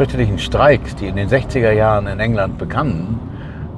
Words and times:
fürchterlichen 0.00 0.38
Streiks, 0.38 0.96
die 0.96 1.08
in 1.08 1.16
den 1.16 1.28
60er 1.28 1.72
Jahren 1.72 2.06
in 2.06 2.20
England 2.20 2.56
begannen, 2.56 3.20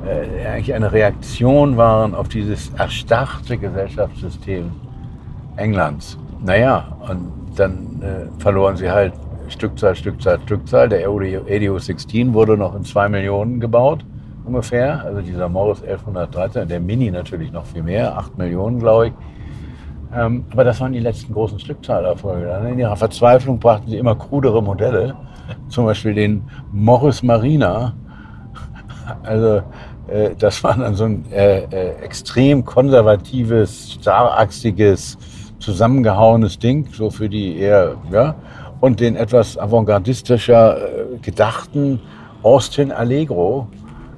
äh, 0.07 0.47
eigentlich 0.47 0.73
eine 0.73 0.93
Reaktion 0.93 1.77
waren 1.77 2.15
auf 2.15 2.29
dieses 2.29 2.71
erstarrte 2.79 3.59
Gesellschaftssystem 3.59 4.71
Englands. 5.57 6.17
Naja, 6.41 6.97
und 7.09 7.33
dann 7.57 8.01
äh, 8.03 8.41
verloren 8.41 8.77
sie 8.77 8.89
halt 8.89 9.15
Stückzahl, 9.49 9.97
Stückzahl, 9.97 10.39
Stückzahl. 10.45 10.89
Der 10.89 11.09
ADO 11.09 11.79
16 11.81 12.33
wurde 12.33 12.57
noch 12.57 12.77
in 12.77 12.85
zwei 12.85 13.09
Millionen 13.09 13.59
gebaut, 13.59 14.05
ungefähr. 14.45 15.03
Also 15.05 15.23
dieser 15.23 15.49
Morris 15.49 15.83
1113, 15.83 16.69
der 16.69 16.79
Mini 16.79 17.11
natürlich 17.11 17.51
noch 17.51 17.67
viel 17.67 17.83
mehr, 17.83 18.17
acht 18.17 18.39
Millionen, 18.39 18.79
glaube 18.79 19.09
ich. 19.09 19.13
Ähm, 20.15 20.45
aber 20.53 20.63
das 20.63 20.81
waren 20.81 20.93
die 20.93 21.01
letzten 21.01 21.33
großen 21.33 21.59
Stückzahlerfolge. 21.59 22.49
In 22.71 22.79
ihrer 22.79 22.97
Verzweiflung 22.97 23.59
brachten 23.59 23.91
sie 23.91 23.99
immer 23.99 24.15
krudere 24.15 24.63
Modelle, 24.63 25.17
zum 25.69 25.87
Beispiel 25.87 26.15
den 26.15 26.43
Morris 26.73 27.23
Marina. 27.23 27.95
Also 29.23 29.63
äh, 30.09 30.31
das 30.39 30.63
war 30.65 30.77
dann 30.77 30.95
so 30.95 31.05
ein 31.05 31.25
äh, 31.33 31.65
äh, 31.65 31.95
extrem 32.03 32.65
konservatives, 32.65 33.93
starrachsiges, 33.95 35.19
zusammengehauenes 35.59 36.59
Ding, 36.59 36.89
so 36.93 37.11
für 37.11 37.29
die 37.29 37.57
eher, 37.59 37.97
ja, 38.11 38.35
und 38.81 39.01
den 39.01 39.17
etwas 39.17 39.57
avantgardistischer 39.59 40.77
äh, 40.77 41.19
gedachten 41.23 42.01
Austin 42.43 42.91
Allegro, 42.91 43.69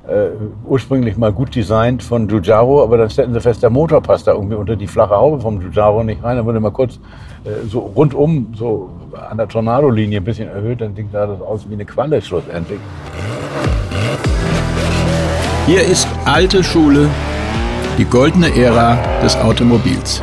äh, 0.09 0.30
ursprünglich 0.66 1.16
mal 1.16 1.33
gut 1.33 1.55
designt 1.55 2.03
von 2.03 2.28
Giugiaro, 2.28 2.83
aber 2.83 2.98
dann 2.98 3.11
stellten 3.11 3.33
sie 3.34 3.41
fest, 3.41 3.62
der 3.62 3.70
Motor 3.70 4.03
passt 4.03 4.27
da 4.27 4.33
irgendwie 4.33 4.56
unter 4.56 4.77
die 4.77 4.87
flache 4.87 5.14
Haube 5.14 5.41
vom 5.41 5.61
Giugiaro 5.61 6.03
nicht 6.03 6.23
rein. 6.23 6.37
Dann 6.37 6.47
wurde 6.47 6.61
mal 6.61 6.70
kurz 6.70 6.98
äh, 7.45 7.66
so 7.69 7.80
rundum, 7.80 8.53
so 8.55 8.91
an 9.14 9.36
der 9.36 9.48
Tornado-Linie 9.48 10.20
ein 10.20 10.24
bisschen 10.24 10.48
erhöht, 10.48 10.80
dann 10.80 10.95
sah 11.12 11.27
das 11.27 11.41
aus 11.41 11.68
wie 11.68 11.74
eine 11.74 11.84
Qualle 11.84 12.20
schlussendlich. 12.20 12.80
Hier 15.66 15.83
ist 15.83 16.06
alte 16.25 16.62
Schule, 16.62 17.08
die 17.97 18.05
goldene 18.05 18.55
Ära 18.55 18.98
des 19.22 19.36
Automobils. 19.36 20.20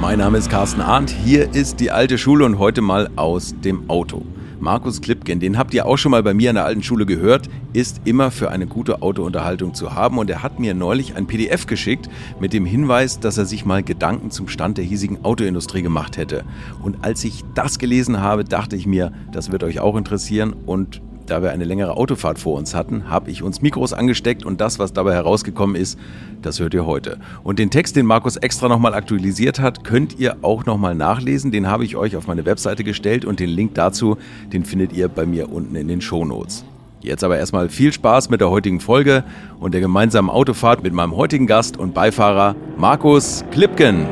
Mein 0.00 0.18
Name 0.18 0.38
ist 0.38 0.50
Carsten 0.50 0.80
Arndt, 0.80 1.10
hier 1.10 1.54
ist 1.54 1.78
die 1.78 1.90
alte 1.90 2.18
Schule 2.18 2.44
und 2.44 2.58
heute 2.58 2.80
mal 2.80 3.10
aus 3.16 3.54
dem 3.62 3.88
Auto. 3.88 4.22
Markus 4.62 5.00
Klipken, 5.00 5.40
den 5.40 5.58
habt 5.58 5.74
ihr 5.74 5.86
auch 5.86 5.96
schon 5.96 6.12
mal 6.12 6.22
bei 6.22 6.34
mir 6.34 6.50
an 6.50 6.54
der 6.54 6.64
alten 6.64 6.84
Schule 6.84 7.04
gehört, 7.04 7.50
ist 7.72 8.02
immer 8.04 8.30
für 8.30 8.52
eine 8.52 8.68
gute 8.68 9.02
Autounterhaltung 9.02 9.74
zu 9.74 9.96
haben 9.96 10.18
und 10.18 10.30
er 10.30 10.44
hat 10.44 10.60
mir 10.60 10.72
neulich 10.72 11.16
ein 11.16 11.26
PDF 11.26 11.66
geschickt 11.66 12.08
mit 12.38 12.52
dem 12.52 12.64
Hinweis, 12.64 13.18
dass 13.18 13.38
er 13.38 13.44
sich 13.44 13.64
mal 13.64 13.82
Gedanken 13.82 14.30
zum 14.30 14.46
Stand 14.46 14.78
der 14.78 14.84
hiesigen 14.84 15.24
Autoindustrie 15.24 15.82
gemacht 15.82 16.16
hätte. 16.16 16.44
Und 16.80 17.04
als 17.04 17.24
ich 17.24 17.42
das 17.56 17.80
gelesen 17.80 18.20
habe, 18.20 18.44
dachte 18.44 18.76
ich 18.76 18.86
mir, 18.86 19.12
das 19.32 19.50
wird 19.50 19.64
euch 19.64 19.80
auch 19.80 19.96
interessieren 19.96 20.54
und 20.64 21.02
da 21.26 21.42
wir 21.42 21.50
eine 21.52 21.64
längere 21.64 21.96
Autofahrt 21.96 22.38
vor 22.38 22.58
uns 22.58 22.74
hatten, 22.74 23.08
habe 23.08 23.30
ich 23.30 23.42
uns 23.42 23.62
Mikros 23.62 23.92
angesteckt 23.92 24.44
und 24.44 24.60
das, 24.60 24.78
was 24.78 24.92
dabei 24.92 25.14
herausgekommen 25.14 25.76
ist, 25.76 25.98
das 26.42 26.60
hört 26.60 26.74
ihr 26.74 26.86
heute. 26.86 27.18
Und 27.42 27.58
den 27.58 27.70
Text, 27.70 27.96
den 27.96 28.06
Markus 28.06 28.36
extra 28.36 28.68
nochmal 28.68 28.94
aktualisiert 28.94 29.60
hat, 29.60 29.84
könnt 29.84 30.18
ihr 30.18 30.36
auch 30.42 30.66
nochmal 30.66 30.94
nachlesen. 30.94 31.50
Den 31.52 31.68
habe 31.68 31.84
ich 31.84 31.96
euch 31.96 32.16
auf 32.16 32.26
meine 32.26 32.44
Webseite 32.44 32.84
gestellt 32.84 33.24
und 33.24 33.40
den 33.40 33.50
Link 33.50 33.74
dazu, 33.74 34.16
den 34.52 34.64
findet 34.64 34.92
ihr 34.92 35.08
bei 35.08 35.26
mir 35.26 35.52
unten 35.52 35.76
in 35.76 35.88
den 35.88 36.00
Shownotes. 36.00 36.64
Jetzt 37.00 37.24
aber 37.24 37.36
erstmal 37.36 37.68
viel 37.68 37.92
Spaß 37.92 38.30
mit 38.30 38.40
der 38.40 38.50
heutigen 38.50 38.78
Folge 38.78 39.24
und 39.58 39.74
der 39.74 39.80
gemeinsamen 39.80 40.30
Autofahrt 40.30 40.82
mit 40.84 40.92
meinem 40.92 41.16
heutigen 41.16 41.48
Gast 41.48 41.76
und 41.76 41.94
Beifahrer 41.94 42.54
Markus 42.76 43.44
Klipken. 43.50 44.06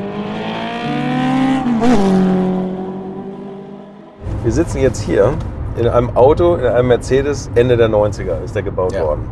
Wir 4.43 4.51
sitzen 4.51 4.81
jetzt 4.81 5.01
hier 5.03 5.37
in 5.77 5.87
einem 5.87 6.15
Auto, 6.15 6.55
in 6.55 6.65
einem 6.65 6.87
Mercedes, 6.89 7.49
Ende 7.55 7.77
der 7.77 7.89
90er 7.89 8.43
ist 8.43 8.55
der 8.55 8.63
gebaut 8.63 8.93
ja. 8.93 9.03
worden. 9.03 9.25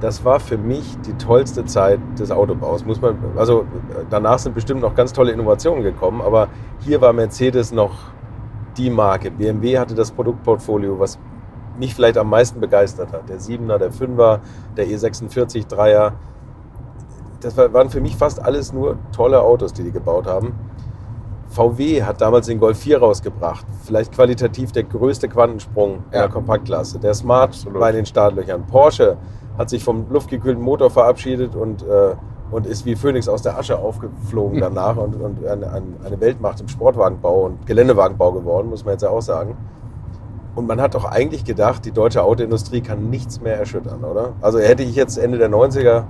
Das 0.00 0.24
war 0.24 0.40
für 0.40 0.58
mich 0.58 0.98
die 1.06 1.12
tollste 1.14 1.64
Zeit 1.64 2.00
des 2.18 2.32
Autobaus. 2.32 2.84
Muss 2.84 3.00
man, 3.00 3.16
also 3.36 3.64
danach 4.10 4.38
sind 4.38 4.54
bestimmt 4.54 4.80
noch 4.80 4.94
ganz 4.94 5.12
tolle 5.12 5.30
Innovationen 5.30 5.82
gekommen, 5.84 6.20
aber 6.20 6.48
hier 6.80 7.00
war 7.00 7.12
Mercedes 7.12 7.72
noch 7.72 7.92
die 8.76 8.90
Marke. 8.90 9.30
BMW 9.30 9.78
hatte 9.78 9.94
das 9.94 10.10
Produktportfolio, 10.10 10.98
was 10.98 11.18
mich 11.78 11.94
vielleicht 11.94 12.18
am 12.18 12.30
meisten 12.30 12.60
begeistert 12.60 13.12
hat. 13.12 13.28
Der 13.28 13.38
7er, 13.38 13.78
der 13.78 13.92
5er, 13.92 14.40
der 14.76 14.86
E46 14.86 15.68
3er. 15.68 16.12
Das 17.40 17.56
waren 17.56 17.90
für 17.90 18.00
mich 18.00 18.16
fast 18.16 18.42
alles 18.44 18.72
nur 18.72 18.98
tolle 19.14 19.40
Autos, 19.40 19.72
die 19.72 19.82
die 19.82 19.92
gebaut 19.92 20.26
haben. 20.26 20.54
VW 21.52 22.02
hat 22.02 22.20
damals 22.20 22.46
den 22.46 22.58
Golf 22.58 22.78
4 22.78 22.98
rausgebracht. 22.98 23.66
Vielleicht 23.84 24.12
qualitativ 24.12 24.72
der 24.72 24.84
größte 24.84 25.28
Quantensprung 25.28 25.96
in 25.96 26.12
der 26.12 26.28
Kompaktklasse. 26.28 26.98
Der 26.98 27.14
Smart 27.14 27.50
Absolut. 27.50 27.78
bei 27.78 27.92
den 27.92 28.06
Startlöchern. 28.06 28.66
Porsche 28.66 29.18
hat 29.58 29.68
sich 29.68 29.84
vom 29.84 30.06
luftgekühlten 30.10 30.62
Motor 30.62 30.90
verabschiedet 30.90 31.54
und, 31.54 31.82
äh, 31.82 32.14
und 32.50 32.66
ist 32.66 32.86
wie 32.86 32.96
Phoenix 32.96 33.28
aus 33.28 33.42
der 33.42 33.58
Asche 33.58 33.78
aufgeflogen 33.78 34.60
danach 34.60 34.96
und, 34.96 35.14
und 35.20 35.44
eine, 35.46 35.70
eine 35.70 36.20
Weltmacht 36.20 36.60
im 36.60 36.68
Sportwagenbau 36.68 37.44
und 37.44 37.66
Geländewagenbau 37.66 38.32
geworden, 38.32 38.70
muss 38.70 38.84
man 38.84 38.94
jetzt 38.94 39.02
ja 39.02 39.10
auch 39.10 39.20
sagen. 39.22 39.56
Und 40.54 40.66
man 40.66 40.80
hat 40.80 40.94
doch 40.94 41.04
eigentlich 41.04 41.44
gedacht, 41.44 41.84
die 41.84 41.92
deutsche 41.92 42.22
Autoindustrie 42.22 42.80
kann 42.80 43.10
nichts 43.10 43.40
mehr 43.40 43.58
erschüttern, 43.58 44.04
oder? 44.04 44.32
Also 44.40 44.58
hätte 44.58 44.82
ich 44.82 44.94
jetzt 44.94 45.16
Ende 45.16 45.38
der 45.38 45.50
90er 45.50 46.04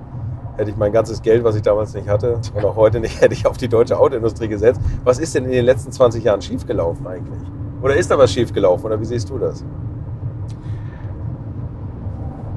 hätte 0.57 0.71
ich 0.71 0.77
mein 0.77 0.91
ganzes 0.91 1.21
Geld, 1.21 1.43
was 1.43 1.55
ich 1.55 1.61
damals 1.61 1.93
nicht 1.93 2.07
hatte 2.07 2.39
und 2.53 2.65
auch 2.65 2.75
heute 2.75 2.99
nicht, 2.99 3.21
hätte 3.21 3.33
ich 3.33 3.45
auf 3.45 3.57
die 3.57 3.67
deutsche 3.67 3.97
Autoindustrie 3.97 4.47
gesetzt. 4.47 4.81
Was 5.03 5.19
ist 5.19 5.35
denn 5.35 5.45
in 5.45 5.51
den 5.51 5.65
letzten 5.65 5.91
20 5.91 6.23
Jahren 6.23 6.41
schiefgelaufen 6.41 7.05
eigentlich? 7.07 7.41
Oder 7.81 7.95
ist 7.95 8.09
da 8.09 8.17
was 8.17 8.31
schiefgelaufen 8.31 8.85
oder 8.85 8.99
wie 8.99 9.05
siehst 9.05 9.29
du 9.29 9.37
das? 9.37 9.63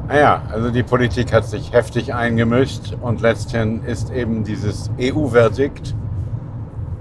Naja, 0.09 0.43
also 0.53 0.71
die 0.71 0.85
Politik 0.85 1.33
hat 1.33 1.47
sich 1.47 1.73
heftig 1.73 2.15
eingemischt 2.15 2.97
und 3.01 3.21
letztendlich 3.21 3.91
ist 3.91 4.11
eben 4.11 4.45
dieses 4.45 4.89
EU-Verdikt 5.01 5.97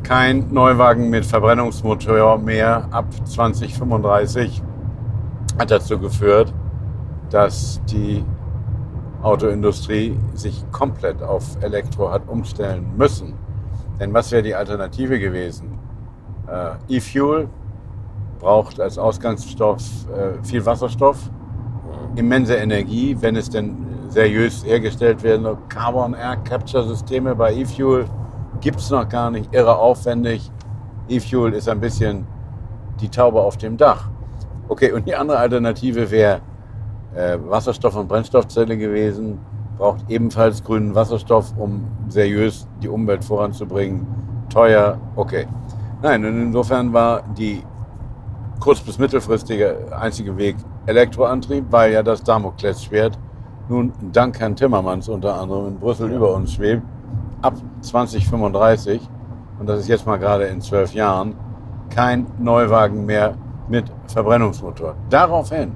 kein 0.01 0.51
Neuwagen 0.51 1.09
mit 1.09 1.25
Verbrennungsmotor 1.25 2.39
mehr 2.39 2.87
ab 2.91 3.05
2035 3.25 4.61
hat 5.59 5.71
dazu 5.71 5.97
geführt, 5.99 6.53
dass 7.29 7.81
die 7.89 8.23
Autoindustrie 9.25 10.15
sich 10.35 10.63
komplett 10.71 11.23
auf 11.23 11.43
Elektro 11.61 12.11
hat 12.11 12.29
umstellen 12.29 12.85
müssen. 12.95 13.33
Denn 13.99 14.13
was 14.13 14.31
wäre 14.31 14.43
die 14.43 14.53
Alternative 14.53 15.19
gewesen? 15.19 15.79
Äh, 16.47 16.97
E-Fuel 16.97 17.49
braucht 18.39 18.79
als 18.79 18.99
Ausgangsstoff 18.99 19.81
äh, 20.09 20.43
viel 20.43 20.63
Wasserstoff, 20.63 21.17
immense 22.15 22.55
Energie, 22.55 23.17
wenn 23.19 23.35
es 23.35 23.49
denn 23.49 23.75
seriös 24.09 24.63
hergestellt 24.63 25.23
werden. 25.23 25.57
Carbon 25.69 26.13
Air 26.13 26.37
Capture 26.43 26.87
Systeme 26.87 27.33
bei 27.33 27.55
E-Fuel 27.55 28.05
gibt 28.61 28.79
es 28.79 28.91
noch 28.91 29.09
gar 29.09 29.31
nicht, 29.31 29.51
irre 29.55 29.75
aufwendig. 29.75 30.51
E-Fuel 31.09 31.53
ist 31.53 31.67
ein 31.67 31.79
bisschen 31.79 32.27
die 33.01 33.09
Taube 33.09 33.41
auf 33.41 33.57
dem 33.57 33.75
Dach. 33.75 34.07
Okay, 34.67 34.91
und 34.91 35.07
die 35.07 35.15
andere 35.15 35.39
Alternative 35.39 36.11
wäre 36.11 36.41
äh, 37.15 37.37
Wasserstoff- 37.47 37.95
und 37.95 38.07
Brennstoffzelle 38.07 38.77
gewesen, 38.77 39.39
braucht 39.77 40.09
ebenfalls 40.09 40.63
grünen 40.63 40.95
Wasserstoff, 40.95 41.53
um 41.57 41.85
seriös 42.07 42.67
die 42.81 42.89
Umwelt 42.89 43.23
voranzubringen. 43.23 44.07
Teuer, 44.49 44.97
okay. 45.15 45.47
Nein, 46.01 46.23
und 46.25 46.41
insofern 46.41 46.93
war 46.93 47.23
die 47.37 47.63
kurz- 48.59 48.81
bis 48.81 48.97
mittelfristige 48.97 49.87
einzige 49.99 50.37
Weg 50.37 50.55
Elektroantrieb, 50.85 51.65
weil 51.71 51.93
ja 51.93 52.03
das 52.03 52.23
Damoklesschwert 52.23 53.17
nun 53.67 53.91
dank 54.11 54.39
Herrn 54.39 54.55
Timmermans 54.55 55.09
unter 55.09 55.39
anderem 55.39 55.67
in 55.69 55.79
Brüssel 55.79 56.09
ja. 56.11 56.17
über 56.17 56.33
uns 56.33 56.53
schwebt, 56.53 56.83
ab 57.41 57.55
2035, 57.81 59.01
und 59.59 59.67
das 59.67 59.79
ist 59.79 59.87
jetzt 59.87 60.05
mal 60.05 60.17
gerade 60.17 60.45
in 60.45 60.61
zwölf 60.61 60.93
Jahren, 60.93 61.35
kein 61.89 62.27
Neuwagen 62.37 63.05
mehr 63.05 63.35
mit 63.67 63.85
Verbrennungsmotor. 64.07 64.95
Daraufhin 65.09 65.71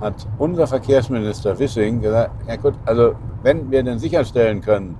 hat 0.00 0.26
unser 0.38 0.66
Verkehrsminister 0.66 1.58
Wissing 1.58 2.00
gesagt, 2.00 2.30
ja 2.48 2.56
gut, 2.56 2.74
also 2.86 3.14
wenn 3.42 3.70
wir 3.70 3.82
denn 3.82 3.98
sicherstellen 3.98 4.60
können, 4.60 4.96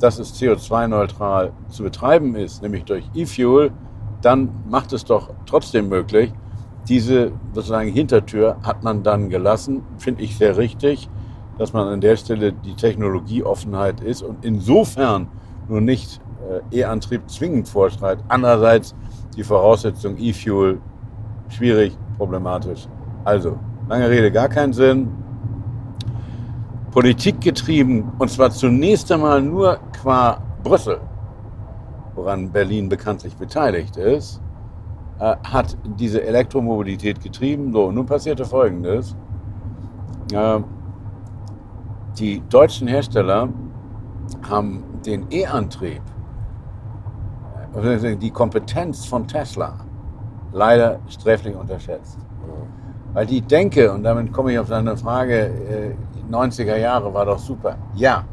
dass 0.00 0.18
es 0.18 0.34
CO2-neutral 0.34 1.52
zu 1.68 1.82
betreiben 1.82 2.34
ist, 2.36 2.62
nämlich 2.62 2.84
durch 2.84 3.04
E-Fuel, 3.14 3.72
dann 4.22 4.50
macht 4.68 4.92
es 4.92 5.04
doch 5.04 5.30
trotzdem 5.46 5.88
möglich. 5.88 6.32
Diese 6.88 7.32
sozusagen 7.52 7.90
Hintertür 7.90 8.56
hat 8.62 8.84
man 8.84 9.02
dann 9.02 9.28
gelassen, 9.28 9.82
finde 9.98 10.22
ich 10.22 10.36
sehr 10.36 10.56
richtig, 10.56 11.08
dass 11.58 11.72
man 11.72 11.88
an 11.88 12.00
der 12.00 12.16
Stelle 12.16 12.52
die 12.52 12.74
Technologieoffenheit 12.74 14.00
ist 14.00 14.22
und 14.22 14.44
insofern 14.44 15.28
nur 15.68 15.80
nicht 15.80 16.20
äh, 16.70 16.80
E-Antrieb 16.80 17.28
zwingend 17.28 17.68
vorschreibt. 17.68 18.22
Andererseits 18.28 18.94
die 19.36 19.42
Voraussetzung 19.42 20.16
E-Fuel 20.18 20.80
schwierig, 21.48 21.96
problematisch. 22.16 22.86
Also 23.24 23.58
Lange 23.88 24.10
Rede, 24.10 24.32
gar 24.32 24.48
keinen 24.48 24.72
Sinn. 24.72 25.08
Politik 26.90 27.40
getrieben, 27.40 28.10
und 28.18 28.28
zwar 28.30 28.50
zunächst 28.50 29.12
einmal 29.12 29.40
nur 29.40 29.78
qua 29.92 30.38
Brüssel, 30.64 30.98
woran 32.16 32.50
Berlin 32.50 32.88
bekanntlich 32.88 33.36
beteiligt 33.36 33.96
ist, 33.96 34.40
äh, 35.20 35.36
hat 35.44 35.76
diese 35.84 36.24
Elektromobilität 36.24 37.22
getrieben. 37.22 37.72
So, 37.72 37.92
nun 37.92 38.06
passierte 38.06 38.44
Folgendes. 38.44 39.14
Äh, 40.32 40.60
die 42.18 42.42
deutschen 42.48 42.88
Hersteller 42.88 43.50
haben 44.48 44.82
den 45.04 45.26
E-Antrieb, 45.30 46.02
äh, 47.76 48.16
die 48.16 48.30
Kompetenz 48.32 49.06
von 49.06 49.28
Tesla, 49.28 49.74
leider 50.52 50.98
sträflich 51.08 51.54
unterschätzt. 51.54 52.25
Weil 53.16 53.24
die 53.24 53.40
Denke, 53.40 53.90
und 53.90 54.02
damit 54.02 54.30
komme 54.30 54.52
ich 54.52 54.58
auf 54.58 54.68
deine 54.68 54.94
Frage, 54.94 55.46
äh, 55.46 56.30
90er 56.30 56.76
Jahre 56.76 57.14
war 57.14 57.24
doch 57.24 57.38
super. 57.38 57.78
Ja, 57.94 58.24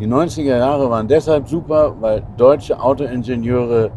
die 0.00 0.06
90er 0.06 0.56
Jahre 0.56 0.88
waren 0.88 1.06
deshalb 1.06 1.46
super, 1.46 1.94
weil 2.00 2.22
deutsche 2.38 2.80
Autoingenieure, 2.80 3.90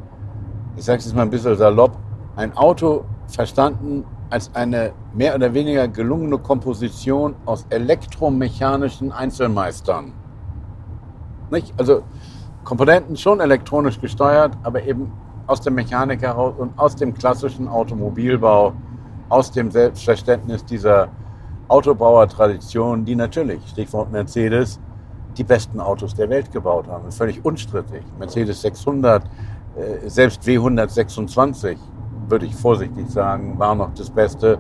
ich 0.75 0.84
sage 0.84 1.00
es 1.00 1.06
jetzt 1.06 1.16
mal 1.16 1.22
ein 1.22 1.30
bisschen 1.30 1.56
salopp, 1.56 1.92
ein 2.36 2.51
Auto 2.57 3.06
verstanden 3.28 4.04
als 4.30 4.54
eine 4.54 4.92
mehr 5.13 5.34
oder 5.34 5.54
weniger 5.54 5.88
gelungene 5.88 6.38
Komposition 6.38 7.36
aus 7.45 7.66
elektromechanischen 7.69 9.13
Einzelmeistern. 9.13 10.12
Nicht? 11.50 11.74
Also 11.78 12.01
Komponenten 12.66 13.16
schon 13.16 13.39
elektronisch 13.39 14.01
gesteuert, 14.01 14.51
aber 14.63 14.84
eben 14.84 15.13
aus 15.45 15.62
der 15.62 15.72
Mechanik 15.72 16.24
heraus 16.24 16.56
und 16.57 16.78
aus 16.78 16.94
dem 16.98 17.13
klassischen 17.13 17.69
Automobilbau, 17.69 18.74
aus 19.29 19.51
dem 19.51 19.71
Selbstverständnis 19.71 20.65
dieser 20.65 21.09
Autobauertradition, 21.68 23.03
die 23.03 23.15
natürlich, 23.15 23.62
Stichwort 23.68 24.12
Mercedes, 24.12 24.79
die 25.38 25.44
besten 25.44 25.79
Autos 25.79 26.15
der 26.15 26.29
Welt 26.29 26.51
gebaut 26.51 26.88
haben. 26.88 27.12
Völlig 27.12 27.44
unstrittig. 27.44 28.01
Mercedes 28.18 28.62
600, 28.62 29.24
äh, 29.24 30.09
selbst 30.09 30.44
W126, 30.44 31.77
würde 32.29 32.45
ich 32.45 32.56
vorsichtig 32.56 33.09
sagen, 33.09 33.57
war 33.59 33.75
noch 33.75 33.94
das 33.94 34.09
Beste. 34.09 34.57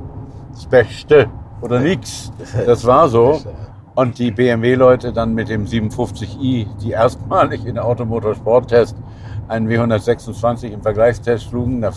Das 0.51 0.65
Beste 0.65 1.29
oder 1.61 1.79
nichts. 1.79 2.31
Das 2.65 2.85
war 2.85 3.09
so. 3.09 3.41
Und 3.95 4.19
die 4.19 4.29
BMW-Leute 4.29 5.11
dann 5.11 5.33
mit 5.33 5.49
dem 5.49 5.65
750i, 5.65 6.67
die 6.81 6.91
erstmalig 6.91 7.65
in 7.65 7.75
der 7.75 7.85
Automotorsporttest 7.85 8.95
einen 9.47 9.67
W126 9.67 10.69
im 10.69 10.83
Vergleichstest 10.83 11.45
schlugen, 11.45 11.81
da 11.81 11.91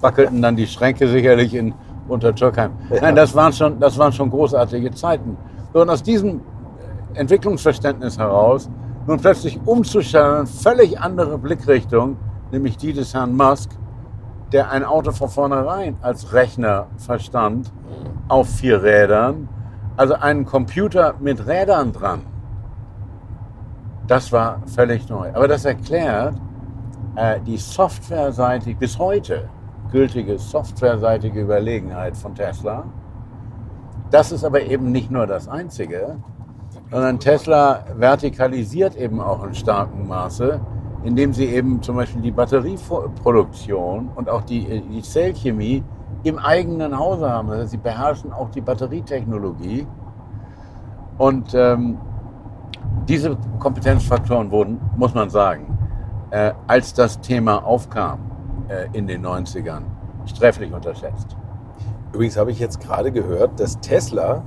wackelten 0.00 0.42
dann 0.42 0.56
die 0.56 0.66
Schränke 0.66 1.06
sicherlich 1.06 1.54
in 1.54 1.72
Untertürkheim. 2.08 2.72
Nein, 3.00 3.16
das 3.16 3.34
waren 3.34 3.52
schon, 3.52 3.78
das 3.80 3.98
waren 3.98 4.12
schon 4.12 4.30
großartige 4.30 4.90
Zeiten. 4.92 5.36
Und 5.72 5.90
aus 5.90 6.02
diesem 6.02 6.40
Entwicklungsverständnis 7.14 8.18
heraus 8.18 8.68
nun 9.06 9.20
plötzlich 9.20 9.60
umzustellen, 9.64 10.46
völlig 10.46 11.00
andere 11.00 11.38
Blickrichtung, 11.38 12.16
nämlich 12.50 12.76
die 12.76 12.92
des 12.92 13.14
Herrn 13.14 13.36
Musk, 13.36 13.70
der 14.52 14.70
ein 14.70 14.84
Auto 14.84 15.12
von 15.12 15.28
vornherein 15.28 15.96
als 16.00 16.32
Rechner 16.32 16.86
verstand, 16.96 17.72
auf 18.28 18.48
vier 18.48 18.82
Rädern, 18.82 19.48
also 19.96 20.14
einen 20.14 20.44
Computer 20.44 21.14
mit 21.20 21.46
Rädern 21.46 21.92
dran. 21.92 22.22
Das 24.06 24.32
war 24.32 24.62
völlig 24.66 25.08
neu. 25.08 25.30
Aber 25.34 25.48
das 25.48 25.64
erklärt 25.64 26.34
äh, 27.16 27.40
die 27.40 27.56
softwareseitig, 27.56 28.76
bis 28.76 28.98
heute 28.98 29.48
gültige 29.94 30.38
softwareseitige 30.40 31.40
Überlegenheit 31.40 32.16
von 32.16 32.34
Tesla. 32.34 32.82
Das 34.10 34.32
ist 34.32 34.44
aber 34.44 34.62
eben 34.62 34.90
nicht 34.90 35.08
nur 35.08 35.24
das 35.28 35.46
Einzige, 35.46 36.16
sondern 36.90 37.20
Tesla 37.20 37.84
vertikalisiert 37.96 38.96
eben 38.96 39.20
auch 39.20 39.44
in 39.44 39.54
starkem 39.54 40.08
Maße, 40.08 40.60
indem 41.04 41.32
sie 41.32 41.46
eben 41.46 41.80
zum 41.80 41.94
Beispiel 41.94 42.22
die 42.22 42.32
Batterieproduktion 42.32 44.10
und 44.16 44.28
auch 44.28 44.42
die, 44.42 44.80
die 44.80 45.02
Zellchemie 45.02 45.84
im 46.24 46.40
eigenen 46.40 46.98
Hause 46.98 47.30
haben. 47.30 47.48
Das 47.50 47.70
sie 47.70 47.76
beherrschen 47.76 48.32
auch 48.32 48.50
die 48.50 48.62
Batterietechnologie. 48.62 49.86
Und 51.18 51.54
ähm, 51.54 51.98
diese 53.08 53.36
Kompetenzfaktoren 53.60 54.50
wurden, 54.50 54.80
muss 54.96 55.14
man 55.14 55.30
sagen, 55.30 55.78
äh, 56.30 56.52
als 56.66 56.94
das 56.94 57.20
Thema 57.20 57.64
aufkam 57.64 58.33
äh, 58.68 58.86
in 58.92 59.06
den 59.06 59.24
90ern, 59.24 59.82
sträflich 60.26 60.72
unterschätzt. 60.72 61.36
Übrigens 62.12 62.36
habe 62.36 62.50
ich 62.50 62.58
jetzt 62.58 62.80
gerade 62.80 63.10
gehört, 63.10 63.58
dass 63.58 63.80
Tesla 63.80 64.42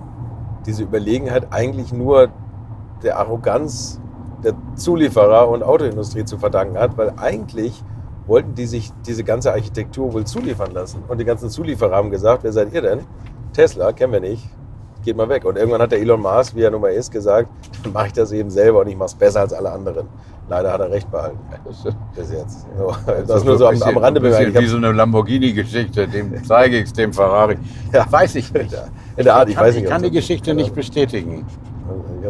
diese 0.66 0.84
Überlegenheit 0.84 1.48
eigentlich 1.52 1.92
nur 1.92 2.30
der 3.04 3.18
Arroganz 3.18 4.00
der 4.44 4.54
Zulieferer 4.75 5.50
und 5.50 5.64
Autoindustrie 5.64 6.25
zu 6.25 6.38
verdanken 6.38 6.78
hat, 6.78 6.98
weil 6.98 7.14
eigentlich 7.18 7.84
wollten 8.28 8.56
die 8.56 8.66
sich 8.66 8.92
diese 9.06 9.24
ganze 9.24 9.52
Architektur 9.52 10.14
wohl 10.14 10.25
zuliefern 10.25 10.72
lassen. 10.72 11.04
Und 11.08 11.20
die 11.20 11.25
ganzen 11.25 11.50
Zulieferer 11.50 11.96
haben 11.96 12.12
gesagt, 12.12 12.44
wer 12.44 12.52
seid 12.52 12.74
ihr 12.74 12.81
denn? 12.81 13.00
Tesla, 13.54 13.94
kennen 13.94 14.13
wir 14.13 14.20
nicht, 14.20 14.50
geht 15.04 15.16
mal 15.16 15.30
weg. 15.30 15.46
Und 15.46 15.58
irgendwann 15.58 15.81
hat 15.81 15.92
der 15.92 16.00
Elon 16.00 16.22
Musk, 16.22 16.56
wie 16.56 16.62
er 16.62 16.72
nun 16.72 16.81
mal 16.81 16.92
ist, 16.92 17.12
gesagt, 17.12 17.50
dann 17.84 17.94
mache 17.94 18.08
ich 18.08 18.13
das 18.13 18.31
eben 18.31 18.50
selber 18.50 18.81
und 18.81 18.88
ich 18.88 18.98
mache 18.98 19.08
es 19.08 19.16
besser 19.16 19.42
als 19.42 19.54
alle 19.54 19.72
anderen. 19.72 20.08
Leider 20.50 20.72
hat 20.72 20.80
er 20.80 20.90
recht 20.90 21.12
behalten. 21.12 21.40
Bis 22.16 22.32
jetzt. 22.32 22.66
So, 22.78 22.96
das, 23.06 23.28
das 23.28 23.38
ist 23.38 23.46
nur 23.46 23.58
so 23.58 23.68
am, 23.68 23.82
am 23.82 23.98
Rande 23.98 24.22
bemerkt. 24.22 24.58
Wie 24.58 24.66
so 24.66 24.78
eine 24.78 24.94
Lamborghini-Geschichte, 24.94 26.08
dem 26.08 26.42
zeige 26.48 26.78
ich 26.78 26.86
es 26.86 26.94
dem 26.94 27.12
Ferrari. 27.12 27.58
Ja, 27.92 28.06
weiß 28.10 28.36
ich 28.36 28.54
nicht. 28.54 28.74
In 29.18 29.24
der 29.26 29.36
Art, 29.36 29.50
ich, 29.50 29.56
kann, 29.56 29.66
weiß 29.66 29.76
nicht. 29.76 29.84
Ich 29.84 29.90
kann 29.90 30.04
die 30.04 30.12
Geschichte 30.12 30.54
nicht 30.54 30.74
bestätigen 30.74 31.46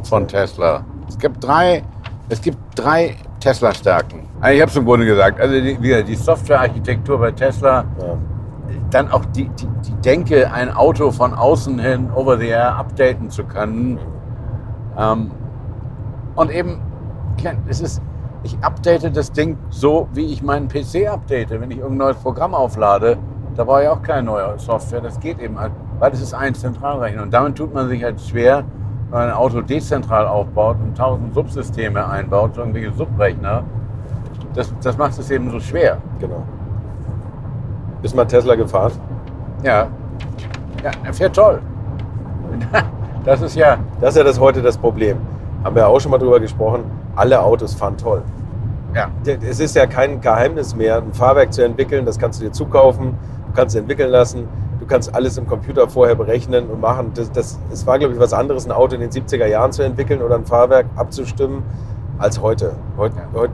von 0.04 0.28
Tesla. 0.28 0.84
Es 1.08 1.18
gibt 1.18 1.44
drei, 1.44 1.84
es 2.30 2.42
gibt 2.42 2.58
drei 2.75 3.16
Tesla-Stärken. 3.40 4.28
Also 4.42 4.56
ich 4.56 4.62
habe 4.62 4.72
es 4.72 4.78
im 4.78 4.86
Grunde 4.86 5.06
gesagt. 5.06 5.40
Also 5.40 5.54
die, 5.54 5.81
wieder 5.81 6.02
die 6.02 6.16
Softwarearchitektur 6.16 7.19
bei 7.19 7.31
Tesla, 7.31 7.86
ja. 8.00 8.18
dann 8.90 9.12
auch 9.12 9.25
die, 9.25 9.50
die, 9.50 9.68
die 9.86 9.94
Denke, 10.04 10.52
ein 10.52 10.74
Auto 10.74 11.12
von 11.12 11.36
außen 11.36 11.78
hin 11.78 12.10
over 12.16 12.38
the 12.38 12.48
air 12.48 12.75
updaten 12.75 13.30
zu 13.30 13.44
können. 13.44 14.00
Ähm, 14.98 15.31
und 16.36 16.52
eben, 16.52 16.81
es 17.68 17.81
ist, 17.81 18.01
ich 18.44 18.57
update 18.62 19.16
das 19.16 19.31
Ding 19.31 19.57
so, 19.69 20.07
wie 20.13 20.25
ich 20.25 20.42
meinen 20.42 20.68
PC 20.68 21.07
update. 21.12 21.50
Wenn 21.51 21.72
ich 21.72 21.78
irgendein 21.78 22.07
neues 22.07 22.18
Programm 22.18 22.54
auflade, 22.54 23.18
da 23.56 23.63
brauche 23.63 23.84
ich 23.84 23.89
auch 23.89 24.01
keine 24.01 24.24
neue 24.24 24.57
Software. 24.60 25.01
Das 25.01 25.19
geht 25.19 25.39
eben, 25.39 25.60
halt, 25.60 25.72
weil 26.00 26.12
es 26.13 26.22
ist 26.22 26.34
ein 26.34 26.54
Zentralrechner. 26.54 27.24
Und 27.24 27.34
damit 27.34 27.57
tut 27.57 27.74
man 27.74 27.89
sich 27.89 28.04
halt 28.04 28.19
schwer, 28.22 28.63
wenn 29.10 29.19
man 29.19 29.30
ein 29.30 29.34
Auto 29.34 29.62
dezentral 29.62 30.28
aufbaut 30.28 30.78
und 30.81 30.95
tausend 30.98 31.34
Subsysteme 31.34 32.07
einbaut, 32.07 32.56
so 32.56 32.62
irgendwelche 32.62 32.94
Subrechner. 32.94 33.63
Das, 34.54 34.74
das 34.81 34.98
macht 34.98 35.18
es 35.18 35.30
eben 35.31 35.50
so 35.51 35.60
schwer. 35.60 35.98
Genau. 36.19 36.44
Ist 38.01 38.16
mal 38.16 38.25
Tesla 38.25 38.56
gefahren? 38.56 38.92
Ja. 39.64 39.88
Ja, 40.83 40.92
er 41.04 41.14
fährt 41.14 41.35
toll. 41.35 41.61
Das 43.26 43.42
ist 43.42 43.57
ja. 43.57 43.78
Das 44.00 44.11
ist 44.11 44.18
ja 44.19 44.23
das 44.23 44.40
heute 44.40 44.61
das 44.61 44.78
Problem. 44.78 45.18
Haben 45.61 45.76
wir 45.76 45.85
auch 45.85 46.00
schon 46.00 46.11
mal 46.11 46.18
drüber 46.18 46.40
gesprochen. 46.40 46.85
Alle 47.18 47.42
Autos 47.42 47.74
fahren 47.74 47.97
toll. 47.97 48.21
Ja. 48.95 49.09
Es 49.26 49.59
ist 49.59 49.76
ja 49.76 49.86
kein 49.86 50.21
Geheimnis 50.21 50.76
mehr, 50.76 50.97
ein 50.97 51.14
Fahrwerk 51.14 51.52
zu 51.52 51.64
entwickeln. 51.64 52.06
Das 52.06 52.18
kannst 52.18 52.40
du 52.40 52.45
dir 52.45 52.52
zukaufen, 52.52 53.18
du 53.47 53.54
kannst 53.54 53.76
es 53.76 53.81
entwickeln 53.81 54.09
lassen. 54.09 54.47
Du 54.80 54.86
kannst 54.86 55.14
alles 55.14 55.38
im 55.38 55.47
Computer 55.47 55.90
vorher 55.90 56.16
berechnen 56.16 56.69
und 56.69 56.80
machen. 56.80 57.12
Das, 57.14 57.31
das, 57.31 57.59
es 57.74 57.86
war, 57.86 58.00
glaube 58.00 58.14
ich, 58.14 58.19
was 58.19 58.31
anderes, 58.31 58.66
ein 58.66 58.71
Auto 58.71 58.95
in 58.95 59.02
den 59.02 59.09
70er 59.09 59.45
Jahren 59.47 59.74
zu 59.74 59.83
entwickeln 59.83 60.21
oder 60.21 60.36
ein 60.36 60.45
Fahrwerk 60.45 60.86
abzustimmen, 60.95 61.64
als 62.19 62.42
heute. 62.42 62.78
heute, 62.95 63.18
ja. 63.18 63.28
heute 63.33 63.54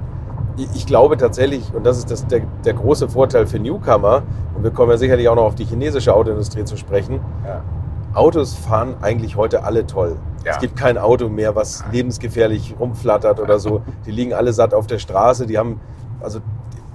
ich 0.74 0.86
glaube 0.86 1.18
tatsächlich, 1.18 1.74
und 1.74 1.86
das 1.86 1.98
ist 1.98 2.12
das, 2.12 2.28
der, 2.28 2.42
der, 2.64 2.74
große 2.74 3.10
Vorteil 3.10 3.48
für 3.48 3.60
Newcomer, 3.60 4.24
und 4.56 4.64
wir 4.64 4.72
kommen 4.72 4.92
ja 4.92 4.98
sicherlich 4.98 5.28
auch 5.30 5.36
noch 5.36 5.46
auf 5.46 5.56
die 5.56 5.66
chinesische 5.66 6.14
Autoindustrie 6.14 6.64
zu 6.64 6.78
sprechen, 6.78 7.20
ja. 7.46 7.62
Autos 8.14 8.54
fahren 8.54 8.96
eigentlich 9.02 9.36
heute 9.36 9.64
alle 9.64 9.88
toll. 9.88 10.18
Ja. 10.46 10.52
Es 10.52 10.60
gibt 10.60 10.76
kein 10.76 10.98
Auto 10.98 11.30
mehr, 11.30 11.56
was 11.56 11.84
lebensgefährlich 11.92 12.76
rumflattert 12.80 13.40
oder 13.40 13.60
so. 13.60 13.82
Die 14.06 14.12
liegen 14.12 14.34
alle 14.34 14.54
satt 14.54 14.74
auf 14.74 14.88
der 14.88 15.00
Straße, 15.00 15.48
die 15.48 15.58
haben, 15.58 15.80
also 16.22 16.40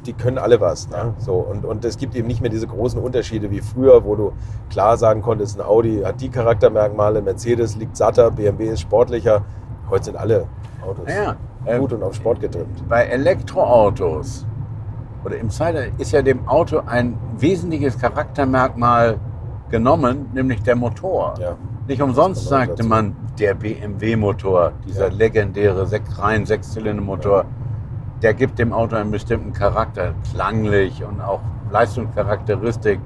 die 0.06 0.12
können 0.12 0.38
alle 0.38 0.60
was. 0.60 0.88
Ne? 0.88 1.14
So, 1.18 1.34
und, 1.34 1.64
und 1.64 1.84
es 1.84 1.98
gibt 1.98 2.14
eben 2.14 2.28
nicht 2.28 2.40
mehr 2.40 2.50
diese 2.50 2.66
großen 2.66 3.00
Unterschiede 3.00 3.50
wie 3.50 3.60
früher, 3.60 4.04
wo 4.04 4.14
du 4.14 4.32
klar 4.70 4.96
sagen 4.96 5.22
konntest, 5.22 5.58
ein 5.58 5.66
Audi 5.66 6.02
hat 6.04 6.20
die 6.20 6.28
Charaktermerkmale, 6.28 7.20
Mercedes 7.20 7.76
liegt 7.76 7.96
satter, 7.96 8.30
BMW 8.30 8.68
ist 8.68 8.80
sportlicher. 8.80 9.44
Heute 9.90 10.04
sind 10.04 10.16
alle 10.16 10.46
Autos. 10.86 11.08
Ja, 11.08 11.36
äh, 11.64 11.78
gut 11.78 11.92
und 11.92 12.02
auf 12.02 12.14
Sport 12.14 12.40
getrimmt. 12.40 12.88
Bei 12.88 13.04
Elektroautos 13.04 14.46
oder 15.24 15.36
im 15.36 15.50
Zeitalter 15.50 15.90
ist 15.98 16.12
ja 16.12 16.22
dem 16.22 16.46
Auto 16.46 16.82
ein 16.86 17.18
wesentliches 17.38 17.98
Charaktermerkmal 17.98 19.18
genommen, 19.70 20.30
nämlich 20.32 20.62
der 20.62 20.76
Motor. 20.76 21.34
Ja. 21.40 21.56
Nicht 21.86 22.02
umsonst 22.02 22.48
sagte 22.48 22.76
dazu. 22.76 22.88
man 22.88 23.16
der 23.38 23.54
BMW-Motor, 23.54 24.72
dieser 24.86 25.08
ja. 25.08 25.14
legendäre 25.14 25.86
rein 26.18 26.44
Sechszylinder-Motor, 26.44 27.38
ja. 27.38 27.44
der 28.22 28.34
gibt 28.34 28.58
dem 28.58 28.72
Auto 28.72 28.96
einen 28.96 29.10
bestimmten 29.10 29.52
Charakter, 29.52 30.14
klanglich 30.32 31.04
und 31.04 31.20
auch 31.20 31.40
Leistungscharakteristik. 31.70 33.00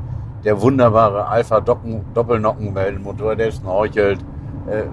Der 0.44 0.60
wunderbare 0.60 1.28
Alpha-Doppelnockenwellenmotor, 1.28 3.36
der 3.36 3.52
schnorchelt. 3.52 4.18
Äh, 4.68 4.84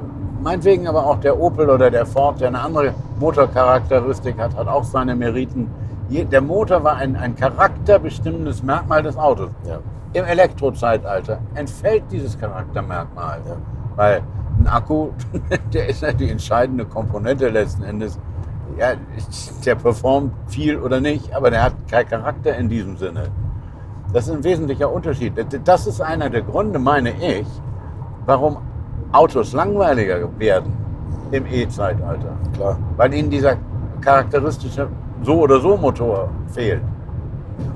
meinetwegen 0.44 0.88
aber 0.88 1.08
auch 1.08 1.20
der 1.20 1.40
Opel 1.40 1.70
oder 1.70 1.90
der 1.90 2.06
Ford, 2.06 2.40
der 2.40 2.50
eine 2.50 2.60
andere 2.60 2.94
Motorcharakteristik 3.20 4.38
hat, 4.38 4.56
hat 4.56 4.68
auch 4.68 4.84
seine 4.84 5.16
Meriten. 5.16 5.72
Der 6.10 6.42
Motor 6.42 6.84
war 6.84 6.98
ein, 6.98 7.16
ein 7.16 7.36
charakterbestimmendes 7.36 8.62
Merkmal 8.64 9.04
des 9.04 9.18
Autos. 9.18 9.50
Ja. 9.68 9.80
Im 10.14 10.26
Elektrozeitalter 10.26 11.40
entfällt 11.54 12.04
dieses 12.12 12.40
Charaktermerkmal. 12.40 13.42
Ja. 13.48 13.56
Weil 13.96 14.22
ein 14.60 14.68
Akku, 14.68 15.10
der 15.74 15.90
ist 15.90 16.02
ja 16.02 16.12
die 16.12 16.30
entscheidende 16.30 16.86
Komponente 16.86 17.50
letzten 17.50 17.84
Endes. 17.84 18.20
Ja, 18.78 18.94
der 19.66 19.76
performt 19.76 20.34
viel 20.48 20.78
oder 20.78 21.00
nicht, 21.00 21.34
aber 21.34 21.52
der 21.52 21.64
hat 21.64 21.74
keinen 21.90 22.08
Charakter 22.08 22.56
in 22.56 22.70
diesem 22.70 22.98
Sinne. 22.98 23.30
Das 24.14 24.28
ist 24.28 24.34
ein 24.34 24.44
wesentlicher 24.44 24.92
Unterschied. 24.92 25.34
Das 25.66 25.86
ist 25.86 26.02
einer 26.02 26.30
der 26.30 26.42
Gründe, 26.42 26.80
meine 26.80 27.12
ich, 27.12 27.46
warum 28.26 28.58
Autos 29.12 29.54
langweiliger 29.54 30.28
werden 30.40 30.74
im 31.32 31.46
E-Zeitalter. 31.46 32.36
Klar. 32.54 32.80
Weil 32.98 33.14
ihnen 33.14 33.30
dieser 33.30 33.58
charakteristische 34.02 34.88
so 35.24 35.42
oder 35.42 35.60
so 35.60 35.78
Motor 35.78 36.30
fehlt. 36.48 36.82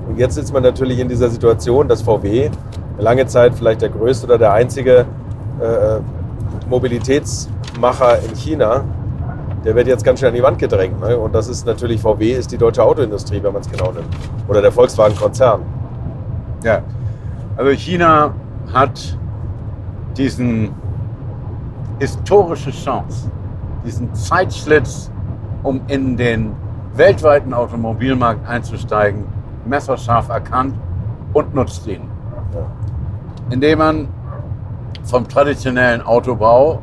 Und 0.08 0.18
jetzt 0.18 0.34
sitzt 0.34 0.52
man 0.52 0.62
natürlich 0.62 0.98
in 0.98 1.08
dieser 1.08 1.28
Situation, 1.28 1.88
dass 1.88 2.02
VW 2.02 2.50
lange 2.98 3.26
Zeit 3.26 3.54
vielleicht 3.54 3.82
der 3.82 3.88
größte 3.88 4.26
oder 4.26 4.38
der 4.38 4.52
einzige 4.52 5.06
äh, 5.60 6.00
Mobilitätsmacher 6.68 8.18
in 8.22 8.34
China, 8.36 8.84
der 9.64 9.74
wird 9.74 9.86
jetzt 9.86 10.04
ganz 10.04 10.18
schnell 10.18 10.30
an 10.30 10.36
die 10.36 10.42
Wand 10.42 10.58
gedrängt. 10.58 11.00
Ne? 11.00 11.16
Und 11.16 11.34
das 11.34 11.48
ist 11.48 11.66
natürlich, 11.66 12.00
VW 12.00 12.32
ist 12.32 12.52
die 12.52 12.58
deutsche 12.58 12.82
Autoindustrie, 12.82 13.42
wenn 13.42 13.52
man 13.52 13.62
es 13.62 13.70
genau 13.70 13.92
nimmt. 13.92 14.06
Oder 14.48 14.60
der 14.60 14.72
Volkswagen-Konzern. 14.72 15.62
Ja. 16.62 16.82
Also 17.56 17.70
China 17.72 18.34
hat 18.72 19.18
diesen 20.16 20.72
historische 21.98 22.70
Chance, 22.70 23.30
diesen 23.84 24.12
Zeitschlitz, 24.14 25.10
um 25.62 25.80
in 25.86 26.16
den 26.16 26.52
weltweiten 26.94 27.54
Automobilmarkt 27.54 28.46
einzusteigen, 28.46 29.24
messerscharf 29.66 30.28
erkannt 30.28 30.74
und 31.32 31.54
nutzt 31.54 31.86
ihn. 31.86 32.08
Indem 33.50 33.78
man 33.78 34.08
vom 35.04 35.28
traditionellen 35.28 36.02
Autobau, 36.02 36.80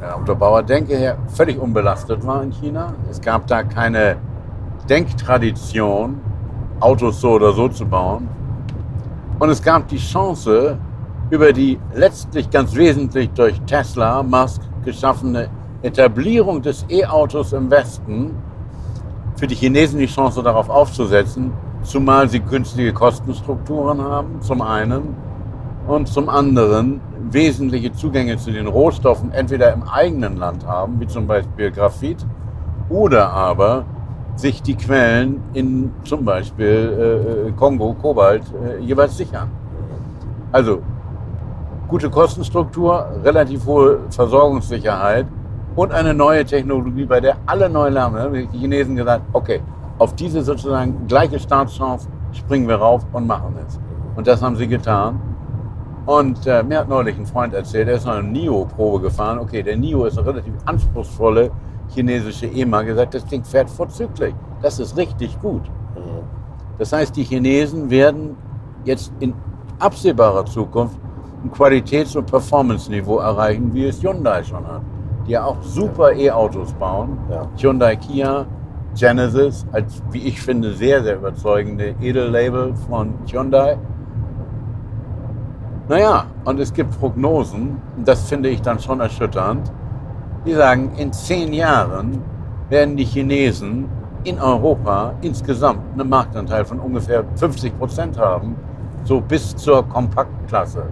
der 0.00 0.16
Autobauerdenke 0.16 0.96
her, 0.96 1.16
völlig 1.28 1.58
unbelastet 1.58 2.24
war 2.26 2.42
in 2.42 2.50
China. 2.52 2.94
Es 3.10 3.20
gab 3.20 3.46
da 3.46 3.62
keine 3.62 4.16
Denktradition, 4.88 6.20
Autos 6.80 7.20
so 7.20 7.30
oder 7.32 7.52
so 7.52 7.68
zu 7.68 7.86
bauen. 7.86 8.28
Und 9.38 9.50
es 9.50 9.62
gab 9.62 9.88
die 9.88 9.98
Chance, 9.98 10.78
über 11.30 11.52
die 11.52 11.78
letztlich 11.94 12.50
ganz 12.50 12.74
wesentlich 12.74 13.30
durch 13.30 13.60
Tesla, 13.62 14.22
Musk 14.22 14.62
geschaffene 14.84 15.48
Etablierung 15.82 16.62
des 16.62 16.86
E-Autos 16.88 17.52
im 17.52 17.70
Westen, 17.70 18.34
für 19.36 19.46
die 19.46 19.54
Chinesen 19.54 19.98
die 19.98 20.06
Chance 20.06 20.42
darauf 20.42 20.70
aufzusetzen, 20.70 21.52
zumal 21.86 22.28
sie 22.28 22.40
günstige 22.40 22.92
Kostenstrukturen 22.92 24.02
haben, 24.02 24.40
zum 24.40 24.60
einen, 24.60 25.14
und 25.86 26.08
zum 26.08 26.28
anderen 26.28 27.00
wesentliche 27.30 27.92
Zugänge 27.92 28.36
zu 28.38 28.50
den 28.50 28.66
Rohstoffen 28.66 29.30
entweder 29.32 29.72
im 29.72 29.84
eigenen 29.84 30.36
Land 30.36 30.66
haben, 30.66 30.98
wie 31.00 31.06
zum 31.06 31.26
Beispiel 31.28 31.70
Graphit, 31.70 32.26
oder 32.88 33.30
aber 33.30 33.84
sich 34.34 34.62
die 34.62 34.74
Quellen 34.74 35.40
in 35.54 35.92
zum 36.04 36.24
Beispiel 36.24 37.46
äh, 37.48 37.52
Kongo, 37.52 37.94
Kobalt 37.94 38.42
äh, 38.52 38.82
jeweils 38.82 39.16
sichern. 39.16 39.48
Also 40.52 40.82
gute 41.88 42.10
Kostenstruktur, 42.10 43.06
relativ 43.24 43.64
hohe 43.64 44.00
Versorgungssicherheit 44.10 45.26
und 45.76 45.92
eine 45.92 46.14
neue 46.14 46.44
Technologie, 46.44 47.04
bei 47.04 47.20
der 47.20 47.36
alle 47.46 47.68
neu 47.68 47.88
lernen. 47.88 48.48
Die 48.52 48.58
Chinesen 48.58 48.96
gesagt, 48.96 49.22
okay, 49.32 49.60
auf 49.98 50.14
diese 50.14 50.42
sozusagen 50.42 51.06
gleiche 51.06 51.38
Startchance 51.38 52.08
springen 52.32 52.68
wir 52.68 52.76
rauf 52.76 53.06
und 53.12 53.26
machen 53.26 53.54
es. 53.66 53.78
Und 54.16 54.26
das 54.26 54.42
haben 54.42 54.56
sie 54.56 54.66
getan. 54.66 55.20
Und 56.06 56.46
äh, 56.46 56.62
mir 56.62 56.78
hat 56.78 56.88
neulich 56.88 57.18
ein 57.18 57.26
Freund 57.26 57.52
erzählt, 57.52 57.88
er 57.88 57.96
ist 57.96 58.06
noch 58.06 58.14
eine 58.14 58.28
NIO-Probe 58.28 59.00
gefahren. 59.00 59.38
Okay, 59.38 59.62
der 59.62 59.76
NIO 59.76 60.04
ist 60.04 60.18
eine 60.18 60.26
relativ 60.26 60.54
anspruchsvolle 60.64 61.50
chinesische 61.88 62.46
EMA. 62.46 62.82
Gesagt, 62.82 63.14
das 63.14 63.24
Ding 63.26 63.42
fährt 63.42 63.68
vorzüglich. 63.68 64.34
Das 64.62 64.78
ist 64.78 64.96
richtig 64.96 65.40
gut. 65.40 65.62
Das 66.78 66.92
heißt, 66.92 67.16
die 67.16 67.24
Chinesen 67.24 67.90
werden 67.90 68.36
jetzt 68.84 69.12
in 69.20 69.34
absehbarer 69.78 70.44
Zukunft 70.44 70.98
ein 71.42 71.50
Qualitäts- 71.50 72.16
und 72.16 72.26
Performance-Niveau 72.26 73.18
erreichen, 73.18 73.72
wie 73.72 73.86
es 73.86 74.02
Hyundai 74.02 74.42
schon 74.42 74.66
hat. 74.66 74.82
Die 75.26 75.32
ja 75.32 75.44
auch 75.44 75.60
super 75.62 76.12
E-Autos 76.12 76.72
bauen. 76.74 77.18
Ja. 77.30 77.48
Hyundai 77.56 77.96
Kia, 77.96 78.46
Genesis, 78.96 79.66
als, 79.72 80.02
wie 80.10 80.22
ich 80.26 80.40
finde, 80.40 80.72
sehr, 80.72 81.02
sehr 81.02 81.16
überzeugende 81.16 81.94
Edellabel 82.00 82.74
von 82.88 83.14
Hyundai. 83.30 83.78
Naja, 85.88 86.26
und 86.44 86.58
es 86.58 86.72
gibt 86.72 86.98
Prognosen, 86.98 87.80
und 87.96 88.08
das 88.08 88.28
finde 88.28 88.48
ich 88.48 88.60
dann 88.62 88.80
schon 88.80 89.00
erschütternd, 89.00 89.70
die 90.44 90.54
sagen, 90.54 90.92
in 90.96 91.12
zehn 91.12 91.52
Jahren 91.52 92.22
werden 92.68 92.96
die 92.96 93.04
Chinesen 93.04 93.88
in 94.24 94.40
Europa 94.40 95.14
insgesamt 95.20 95.80
einen 95.92 96.08
Marktanteil 96.08 96.64
von 96.64 96.80
ungefähr 96.80 97.24
50 97.36 97.78
Prozent 97.78 98.18
haben, 98.18 98.56
so 99.04 99.20
bis 99.20 99.54
zur 99.54 99.88
Kompaktklasse. 99.88 100.84